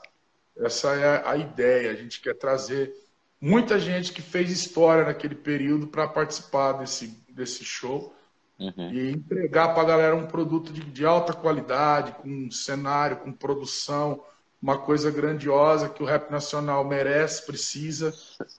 essa 0.59 0.95
é 0.95 1.27
a 1.27 1.37
ideia. 1.37 1.91
A 1.91 1.95
gente 1.95 2.21
quer 2.21 2.35
trazer 2.35 2.93
muita 3.41 3.79
gente 3.79 4.13
que 4.13 4.21
fez 4.21 4.51
história 4.51 5.05
naquele 5.05 5.35
período 5.35 5.87
para 5.87 6.07
participar 6.07 6.73
desse, 6.73 7.22
desse 7.35 7.65
show 7.65 8.15
Uhum. 8.63 8.93
E 8.93 9.11
entregar 9.11 9.75
para 9.75 9.83
a 9.83 9.87
galera 9.87 10.15
um 10.15 10.27
produto 10.27 10.73
de, 10.73 10.83
de, 10.83 11.05
alta 11.05 11.33
qualidade, 11.33 12.13
com 12.13 12.51
cenário, 12.51 13.17
com 13.17 13.33
produção, 13.33 14.23
uma 14.63 14.79
coisa 14.79 15.11
grandiosa 15.11 15.89
que 15.89 16.03
o 16.03 16.07
rap 16.07 16.31
nacional 16.31 16.85
merece, 16.85 17.45
precisa. 17.45 18.15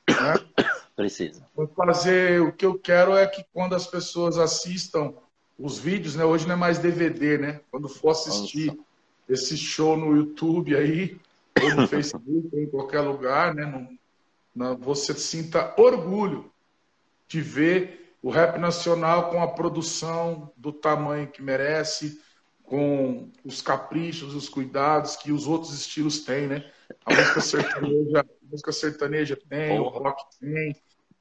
Né? 0.09 0.33
Precisa. 0.95 1.43
Vou 1.55 1.67
fazer 1.69 2.39
o 2.39 2.51
que 2.51 2.63
eu 2.63 2.77
quero 2.77 3.15
é 3.15 3.25
que 3.25 3.43
quando 3.51 3.73
as 3.73 3.87
pessoas 3.87 4.37
assistam 4.37 5.15
os 5.57 5.79
vídeos, 5.79 6.15
né? 6.15 6.23
Hoje 6.23 6.45
não 6.45 6.53
é 6.53 6.57
mais 6.57 6.77
DVD, 6.77 7.39
né? 7.39 7.61
Quando 7.71 7.89
for 7.89 8.11
assistir 8.11 8.67
Nossa. 8.67 8.79
esse 9.27 9.57
show 9.57 9.97
no 9.97 10.15
YouTube 10.15 10.75
aí, 10.75 11.19
ou 11.59 11.75
no 11.75 11.87
Facebook, 11.87 12.49
ou 12.53 12.61
em 12.61 12.67
qualquer 12.67 13.01
lugar, 13.01 13.55
né? 13.55 13.65
Não, 13.65 13.97
não, 14.55 14.77
você 14.77 15.15
sinta 15.15 15.73
orgulho 15.81 16.51
de 17.27 17.41
ver 17.41 18.02
o 18.23 18.29
rap 18.29 18.57
nacional 18.57 19.29
com 19.29 19.43
a 19.43 19.47
produção 19.49 20.53
do 20.55 20.71
tamanho 20.71 21.27
que 21.27 21.41
merece, 21.41 22.21
com 22.63 23.29
os 23.43 23.61
caprichos, 23.61 24.33
os 24.33 24.47
cuidados 24.47 25.17
que 25.17 25.29
os 25.33 25.45
outros 25.45 25.73
estilos 25.73 26.21
têm, 26.23 26.47
né? 26.47 26.71
A 27.05 27.13
música 27.13 27.41
sertaneja, 27.41 28.21
a 28.21 28.25
música 28.49 28.71
sertaneja 28.71 29.37
tem, 29.49 29.77
o 29.77 29.89
rock 29.89 30.23
tem, 30.39 30.73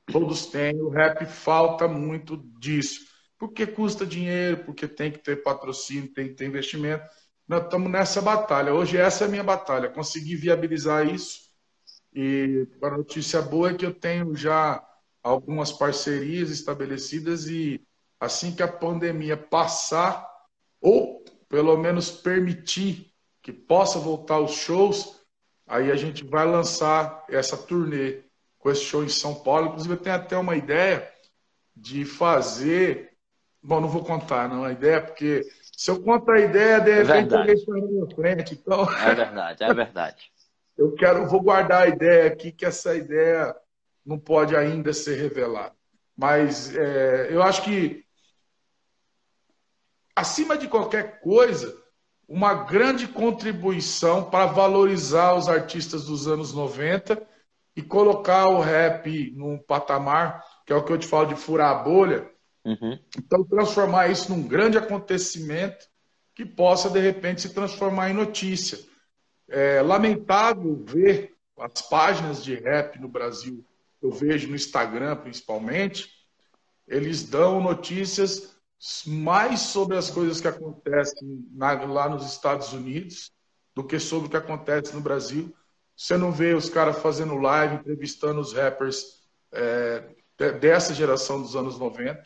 todos 0.07 0.47
têm. 0.47 0.81
O 0.81 0.91
rap 0.91 1.27
falta 1.27 1.89
muito 1.89 2.37
disso. 2.61 3.01
Porque 3.37 3.67
custa 3.67 4.07
dinheiro, 4.07 4.59
porque 4.65 4.87
tem 4.87 5.11
que 5.11 5.19
ter 5.19 5.43
patrocínio, 5.43 6.15
tem 6.15 6.29
que 6.29 6.35
ter 6.35 6.47
investimento. 6.47 7.05
Nós 7.49 7.65
estamos 7.65 7.91
nessa 7.91 8.23
batalha. 8.23 8.73
Hoje 8.73 8.97
essa 8.97 9.25
é 9.25 9.27
a 9.27 9.31
minha 9.31 9.43
batalha, 9.43 9.89
conseguir 9.89 10.37
viabilizar 10.37 11.05
isso. 11.13 11.51
E 12.15 12.69
a 12.81 12.91
notícia 12.91 13.43
boa 13.43 13.71
é 13.71 13.75
que 13.75 13.85
eu 13.85 13.93
tenho 13.93 14.37
já 14.37 14.81
algumas 15.23 15.71
parcerias 15.71 16.51
estabelecidas 16.51 17.49
e 17.49 17.81
assim 18.19 18.55
que 18.55 18.63
a 18.63 18.69
pandemia 18.69 19.37
passar, 19.37 20.29
ou 20.81 21.25
pelo 21.49 21.77
menos 21.77 22.11
permitir 22.11 23.13
que 23.43 23.53
possa 23.53 23.99
voltar 23.99 24.39
os 24.41 24.53
shows, 24.53 25.21
aí 25.67 25.91
a 25.91 25.97
gente 25.97 26.25
vai 26.25 26.47
lançar 26.47 27.25
essa 27.29 27.57
turnê 27.57 28.23
com 28.59 28.71
esse 28.71 28.83
show 28.83 29.05
em 29.05 29.09
São 29.09 29.35
Paulo. 29.35 29.69
Inclusive, 29.69 29.95
eu 29.95 29.99
tenho 29.99 30.17
até 30.17 30.37
uma 30.37 30.57
ideia 30.57 31.09
de 31.75 32.05
fazer. 32.05 33.11
Bom, 33.63 33.81
não 33.81 33.89
vou 33.89 34.05
contar, 34.05 34.49
não, 34.49 34.65
a 34.65 34.73
ideia, 34.73 35.01
porque 35.01 35.43
se 35.77 35.91
eu 35.91 36.01
contar 36.01 36.35
a 36.35 36.41
ideia, 36.41 36.81
de 36.81 36.93
repente 36.93 37.35
alguém 37.35 37.55
está 37.55 37.73
na 37.73 37.87
minha 37.87 38.07
frente. 38.15 38.55
Então... 38.55 38.83
É 38.93 39.15
verdade, 39.15 39.65
é 39.65 39.75
verdade. 39.75 40.33
eu 40.79 40.93
quero, 40.95 41.27
vou 41.27 41.41
guardar 41.41 41.83
a 41.83 41.89
ideia 41.89 42.27
aqui, 42.27 42.51
que 42.53 42.65
essa 42.65 42.95
ideia 42.95 43.55
não 44.05 44.19
pode 44.19 44.57
ainda 44.57 44.93
ser 44.93 45.17
revelado. 45.17 45.75
Mas 46.17 46.75
é, 46.77 47.29
eu 47.31 47.43
acho 47.43 47.63
que, 47.63 48.05
acima 50.15 50.57
de 50.57 50.69
qualquer 50.69 51.21
coisa, 51.21 51.77
uma 52.29 52.55
grande 52.55 53.09
contribuição 53.09 54.29
para 54.29 54.47
valorizar 54.47 55.35
os 55.35 55.49
artistas 55.49 56.05
dos 56.05 56.27
anos 56.27 56.53
90 56.53 57.27
e 57.75 57.83
colocar 57.83 58.49
o 58.49 58.61
rap 58.61 59.33
num 59.35 59.59
patamar, 59.59 60.45
que 60.67 60.73
é 60.73 60.77
o 60.77 60.85
que 60.85 60.93
eu 60.93 60.99
te 60.99 61.07
falo 61.07 61.27
de 61.27 61.37
furar 61.37 61.71
a 61.71 61.83
bolha. 61.83 62.31
Uhum. 62.65 62.99
Então, 63.19 63.45
transformar 63.45 64.09
isso 64.09 64.31
num 64.31 64.47
grande 64.47 64.79
acontecimento 64.79 65.87
que 66.35 66.45
possa, 66.45 66.89
de 66.89 67.01
repente, 67.01 67.43
se 67.43 67.55
transformar 67.55 68.11
em 68.11 68.15
notícia. 68.15 68.79
É 69.49 69.83
lamentável 69.83 70.83
ver 70.85 71.35
as 71.59 71.83
páginas 71.83 72.43
de 72.43 72.55
rap 72.55 73.01
no 73.01 73.09
Brasil 73.09 73.65
eu 74.03 74.11
vejo 74.11 74.49
no 74.49 74.57
Instagram 74.57 75.17
principalmente, 75.17 76.11
eles 76.87 77.23
dão 77.23 77.61
notícias 77.61 78.57
mais 79.07 79.61
sobre 79.61 79.97
as 79.97 80.11
coisas 80.11 80.41
que 80.41 80.49
acontecem 80.49 81.47
lá 81.57 82.09
nos 82.09 82.27
Estados 82.27 82.73
Unidos 82.73 83.31
do 83.75 83.85
que 83.85 83.99
sobre 83.99 84.27
o 84.27 84.31
que 84.31 84.37
acontece 84.37 84.93
no 84.95 85.01
Brasil. 85.01 85.55
Você 85.97 86.17
não 86.17 86.33
vê 86.33 86.53
os 86.53 86.69
caras 86.69 86.99
fazendo 86.99 87.37
live, 87.37 87.77
entrevistando 87.77 88.41
os 88.41 88.53
rappers 88.53 89.23
é, 89.53 90.05
dessa 90.61 90.93
geração 90.93 91.41
dos 91.41 91.55
anos 91.55 91.79
90. 91.79 92.23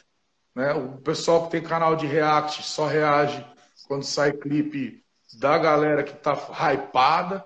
Né? 0.54 0.72
O 0.72 0.96
pessoal 0.98 1.44
que 1.44 1.50
tem 1.50 1.62
canal 1.62 1.94
de 1.94 2.06
react 2.06 2.62
só 2.62 2.86
reage 2.86 3.44
quando 3.86 4.04
sai 4.04 4.32
clipe 4.32 5.04
da 5.38 5.58
galera 5.58 6.02
que 6.02 6.14
tá 6.14 6.32
hypada, 6.72 7.44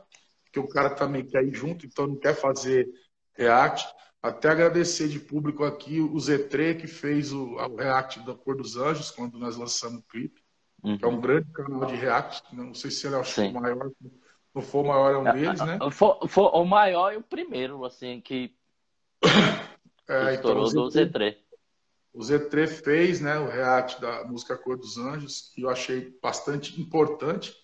que 0.52 0.60
o 0.60 0.68
cara 0.68 0.90
também 0.90 1.24
quer 1.24 1.44
ir 1.44 1.54
junto, 1.54 1.84
então 1.84 2.06
não 2.06 2.16
quer 2.16 2.34
fazer 2.34 2.88
react. 3.34 3.86
Até 4.22 4.50
agradecer 4.50 5.08
de 5.08 5.18
público 5.18 5.64
aqui 5.64 6.00
o 6.00 6.14
Z3 6.14 6.80
que 6.80 6.86
fez 6.86 7.32
o, 7.32 7.54
o 7.54 7.76
react 7.76 8.20
da 8.20 8.34
Cor 8.34 8.54
dos 8.54 8.76
Anjos, 8.76 9.10
quando 9.10 9.38
nós 9.38 9.56
lançamos 9.56 10.00
o 10.00 10.02
clipe. 10.02 10.42
Uhum. 10.82 10.98
Que 10.98 11.04
é 11.04 11.08
um 11.08 11.20
grande 11.20 11.50
canal 11.52 11.86
de 11.86 11.94
react. 11.94 12.42
Não 12.54 12.74
sei 12.74 12.90
se 12.90 13.06
ele 13.06 13.16
é 13.16 13.18
o 13.18 13.52
maior. 13.52 13.90
Não 14.54 14.62
for 14.62 14.84
o 14.84 14.88
maior, 14.88 15.14
é 15.14 15.18
um 15.18 15.32
deles, 15.32 15.60
né? 15.60 15.78
For, 15.90 16.28
for, 16.28 16.54
o 16.54 16.64
maior 16.64 17.12
e 17.12 17.16
o 17.16 17.22
primeiro, 17.22 17.84
assim, 17.84 18.20
que 18.20 18.52
é, 20.08 20.34
estourou 20.34 20.68
então, 20.68 20.88
do 20.88 20.90
Z3. 20.90 21.36
O 22.12 22.18
Z3 22.18 22.66
fez 22.66 23.20
né, 23.20 23.38
o 23.38 23.48
react 23.48 24.00
da 24.00 24.24
música 24.24 24.56
Cor 24.56 24.76
dos 24.76 24.98
Anjos, 24.98 25.52
que 25.54 25.62
eu 25.62 25.70
achei 25.70 26.12
bastante 26.20 26.80
importante, 26.80 27.54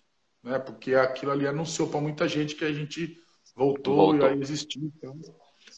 né, 0.42 0.58
porque 0.58 0.94
aquilo 0.94 1.32
ali 1.32 1.46
anunciou 1.46 1.88
para 1.88 2.00
muita 2.00 2.28
gente 2.28 2.54
que 2.54 2.64
a 2.64 2.72
gente 2.72 3.18
voltou, 3.56 4.12
voltou. 4.12 4.28
e 4.28 4.32
aí 4.32 4.40
existiu. 4.40 4.92
Então, 4.96 5.20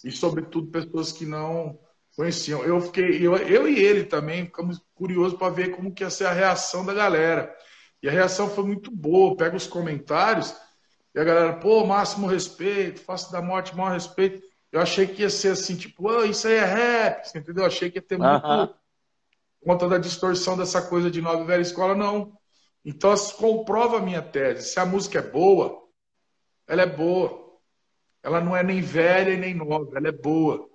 e, 0.05 0.11
sobretudo, 0.11 0.71
pessoas 0.71 1.13
que 1.13 1.27
não 1.27 1.79
conheciam. 2.17 2.63
Eu 2.65 2.81
fiquei, 2.81 3.27
eu, 3.27 3.37
eu 3.37 3.69
e 3.69 3.79
ele 3.79 4.05
também 4.05 4.47
ficamos 4.47 4.81
curiosos 4.95 5.39
para 5.39 5.53
ver 5.53 5.71
como 5.71 5.93
que 5.93 6.03
ia 6.03 6.11
ser 6.11 6.27
a 6.27 6.33
reação 6.33 6.85
da 6.85 6.93
galera. 6.93 7.55
E 8.03 8.09
a 8.09 8.13
reação 8.13 8.49
foi 8.51 8.65
muito 8.65 8.91
boa. 8.91 9.37
Pega 9.37 9.57
os 9.57 9.67
comentários 9.67 10.55
e 11.15 11.21
a 11.21 11.25
galera, 11.25 11.53
pô, 11.55 11.85
máximo 11.87 12.27
respeito, 12.27 13.01
face 13.01 13.33
da 13.33 13.41
morte, 13.43 13.75
maior 13.75 13.93
respeito. 13.93 14.43
Eu 14.71 14.81
achei 14.81 15.07
que 15.07 15.23
ia 15.23 15.31
ser 15.31 15.53
assim, 15.53 15.77
tipo, 15.77 16.09
oh, 16.09 16.25
isso 16.25 16.47
aí 16.47 16.55
é 16.55 16.65
rap, 16.65 17.27
entendeu? 17.35 17.65
Eu 17.65 17.67
achei 17.67 17.91
que 17.91 17.99
ia 17.99 18.03
ter 18.03 18.19
muito 18.19 18.47
uh 18.47 18.49
-huh. 18.49 18.75
conta 19.65 19.89
da 19.89 19.99
distorção 19.99 20.57
dessa 20.57 20.83
coisa 20.83 21.11
de 21.11 21.23
nova 21.23 21.43
e 21.43 21.47
velha 21.47 21.63
escola, 21.63 21.95
não. 21.95 22.39
Então, 22.85 23.15
comprova 23.39 23.99
a 23.99 24.01
minha 24.01 24.23
tese. 24.23 24.69
Se 24.69 24.79
a 24.79 24.87
música 24.87 25.19
é 25.19 25.23
boa, 25.23 25.83
ela 26.67 26.83
é 26.83 26.87
boa. 26.87 27.48
Ela 28.23 28.41
não 28.41 28.57
é 28.57 28.63
nem 28.63 28.81
velha 28.81 29.31
e 29.31 29.37
nem 29.37 29.55
nova, 29.55 29.97
ela 29.97 30.09
é 30.09 30.13
boa 30.13 30.69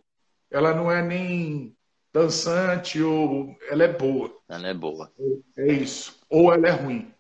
ela 0.54 0.72
não 0.72 0.90
é 0.90 1.02
nem 1.02 1.76
dançante 2.14 3.02
ou 3.02 3.58
ela 3.68 3.84
é 3.86 3.88
boa. 3.88 4.32
Ela 4.48 4.68
é 4.68 4.74
boa. 4.74 5.12
É 5.58 5.74
isso. 5.74 6.22
Ou 6.30 6.54
ela 6.54 6.68
é 6.68 6.72
ruim. 6.72 7.12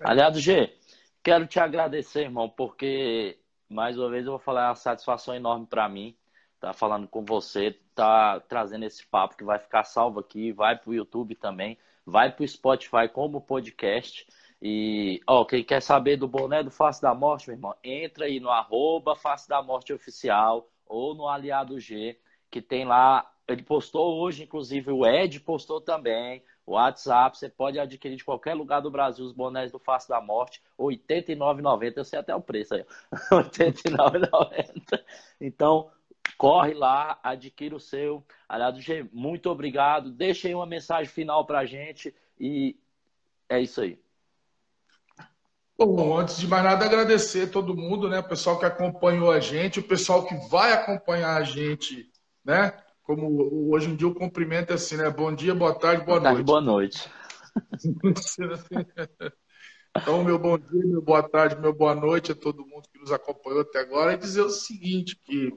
Aliado 0.00 0.38
G, 0.38 0.72
quero 1.20 1.48
te 1.48 1.58
agradecer, 1.58 2.22
irmão, 2.22 2.48
porque 2.48 3.36
mais 3.68 3.98
uma 3.98 4.08
vez 4.08 4.24
eu 4.24 4.32
vou 4.32 4.38
falar 4.38 4.66
é 4.66 4.68
uma 4.68 4.76
satisfação 4.76 5.34
enorme 5.34 5.66
para 5.66 5.88
mim 5.88 6.16
estar 6.54 6.68
tá 6.68 6.72
falando 6.72 7.08
com 7.08 7.24
você, 7.24 7.76
tá 7.92 8.38
trazendo 8.40 8.84
esse 8.84 9.04
papo 9.04 9.36
que 9.36 9.44
vai 9.44 9.58
ficar 9.58 9.82
salvo 9.82 10.20
aqui, 10.20 10.52
vai 10.52 10.76
para 10.76 10.90
o 10.90 10.94
YouTube 10.94 11.34
também, 11.34 11.76
vai 12.06 12.30
para 12.30 12.44
o 12.44 12.48
Spotify 12.48 13.08
como 13.12 13.40
podcast. 13.40 14.26
E, 14.60 15.20
ó, 15.26 15.44
quem 15.44 15.62
quer 15.62 15.80
saber 15.80 16.16
do 16.16 16.26
boné 16.26 16.62
do 16.62 16.70
Face 16.70 17.00
da 17.00 17.14
Morte, 17.14 17.48
meu 17.48 17.56
irmão, 17.56 17.74
entra 17.82 18.24
aí 18.24 18.40
no 18.40 18.50
arroba 18.50 19.14
Face 19.14 19.48
da 19.48 19.62
Morte 19.62 19.92
Oficial, 19.92 20.68
ou 20.86 21.14
no 21.14 21.28
Aliado 21.28 21.78
G, 21.78 22.18
que 22.50 22.60
tem 22.60 22.84
lá. 22.84 23.30
Ele 23.46 23.62
postou 23.62 24.20
hoje, 24.20 24.42
inclusive 24.42 24.90
o 24.90 25.06
Ed 25.06 25.40
postou 25.40 25.80
também. 25.80 26.42
O 26.66 26.72
WhatsApp, 26.72 27.38
você 27.38 27.48
pode 27.48 27.78
adquirir 27.78 28.16
de 28.16 28.24
qualquer 28.24 28.52
lugar 28.52 28.80
do 28.82 28.90
Brasil 28.90 29.24
os 29.24 29.32
bonés 29.32 29.72
do 29.72 29.78
Face 29.78 30.06
da 30.06 30.20
Morte, 30.20 30.62
R$ 30.78 30.84
89,90. 30.84 31.96
Eu 31.96 32.04
sei 32.04 32.18
até 32.18 32.34
o 32.34 32.42
preço 32.42 32.74
aí, 32.74 32.84
R$ 33.30 33.42
89,90. 33.42 35.02
Então, 35.40 35.90
corre 36.36 36.74
lá, 36.74 37.18
adquira 37.22 37.74
o 37.74 37.80
seu. 37.80 38.22
Aliado 38.46 38.80
G, 38.82 39.08
muito 39.12 39.48
obrigado. 39.48 40.10
Deixe 40.10 40.48
aí 40.48 40.54
uma 40.54 40.66
mensagem 40.66 41.10
final 41.10 41.46
para 41.46 41.60
a 41.60 41.64
gente 41.64 42.14
e 42.38 42.76
é 43.48 43.60
isso 43.60 43.80
aí. 43.80 43.98
Bom, 45.78 46.18
antes 46.18 46.38
de 46.38 46.48
mais 46.48 46.64
nada, 46.64 46.84
agradecer 46.84 47.52
todo 47.52 47.76
mundo, 47.76 48.08
né? 48.08 48.18
O 48.18 48.28
pessoal 48.28 48.58
que 48.58 48.64
acompanhou 48.64 49.30
a 49.30 49.38
gente, 49.38 49.78
o 49.78 49.84
pessoal 49.84 50.26
que 50.26 50.34
vai 50.48 50.72
acompanhar 50.72 51.36
a 51.36 51.44
gente, 51.44 52.10
né? 52.44 52.76
Como 53.04 53.70
hoje 53.72 53.88
em 53.88 53.94
dia 53.94 54.08
o 54.08 54.14
cumprimento 54.14 54.72
é 54.72 54.74
assim, 54.74 54.96
né? 54.96 55.08
Bom 55.08 55.32
dia, 55.32 55.54
boa 55.54 55.72
tarde, 55.72 56.04
boa, 56.04 56.18
boa 56.18 56.32
noite. 56.32 56.44
boa 56.44 56.60
noite. 56.60 57.08
então, 59.96 60.24
meu 60.24 60.36
bom 60.36 60.58
dia, 60.58 60.84
meu 60.84 61.00
boa 61.00 61.22
tarde, 61.22 61.60
meu 61.60 61.72
boa 61.72 61.94
noite 61.94 62.32
a 62.32 62.34
todo 62.34 62.66
mundo 62.66 62.88
que 62.92 62.98
nos 62.98 63.12
acompanhou 63.12 63.60
até 63.60 63.78
agora 63.78 64.14
e 64.14 64.18
dizer 64.18 64.42
o 64.42 64.50
seguinte, 64.50 65.16
que 65.22 65.54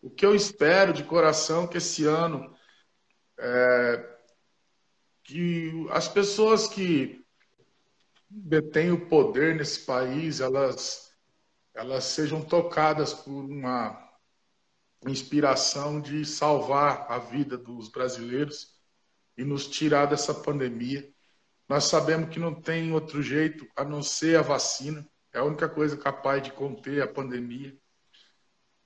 o 0.00 0.08
que 0.08 0.24
eu 0.24 0.36
espero 0.36 0.92
de 0.92 1.02
coração 1.02 1.66
que 1.66 1.78
esse 1.78 2.06
ano 2.06 2.54
é 3.36 4.08
que 5.24 5.84
as 5.90 6.06
pessoas 6.06 6.68
que 6.68 7.21
detêm 8.34 8.90
o 8.90 9.06
poder 9.06 9.54
nesse 9.54 9.80
país, 9.80 10.40
elas, 10.40 11.12
elas 11.74 12.04
sejam 12.04 12.42
tocadas 12.42 13.12
por 13.12 13.44
uma 13.44 14.10
inspiração 15.06 16.00
de 16.00 16.24
salvar 16.24 17.06
a 17.10 17.18
vida 17.18 17.58
dos 17.58 17.88
brasileiros 17.88 18.68
e 19.36 19.44
nos 19.44 19.66
tirar 19.66 20.06
dessa 20.06 20.32
pandemia. 20.32 21.06
Nós 21.68 21.84
sabemos 21.84 22.30
que 22.30 22.38
não 22.38 22.54
tem 22.54 22.92
outro 22.92 23.22
jeito 23.22 23.66
a 23.76 23.84
não 23.84 24.02
ser 24.02 24.36
a 24.36 24.42
vacina. 24.42 25.06
É 25.32 25.38
a 25.38 25.44
única 25.44 25.68
coisa 25.68 25.96
capaz 25.96 26.42
de 26.42 26.52
conter 26.52 27.02
a 27.02 27.08
pandemia. 27.08 27.76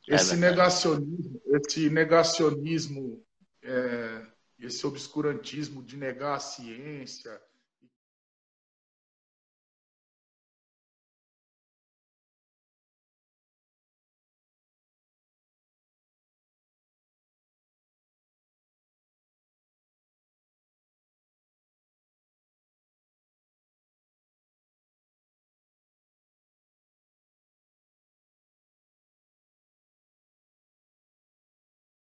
É 0.08 0.14
esse 0.14 0.36
negacionismo, 0.36 1.42
esse 1.46 1.90
negacionismo, 1.90 3.24
é, 3.62 4.26
esse 4.60 4.86
obscurantismo 4.86 5.82
de 5.82 5.96
negar 5.96 6.36
a 6.36 6.40
ciência, 6.40 7.40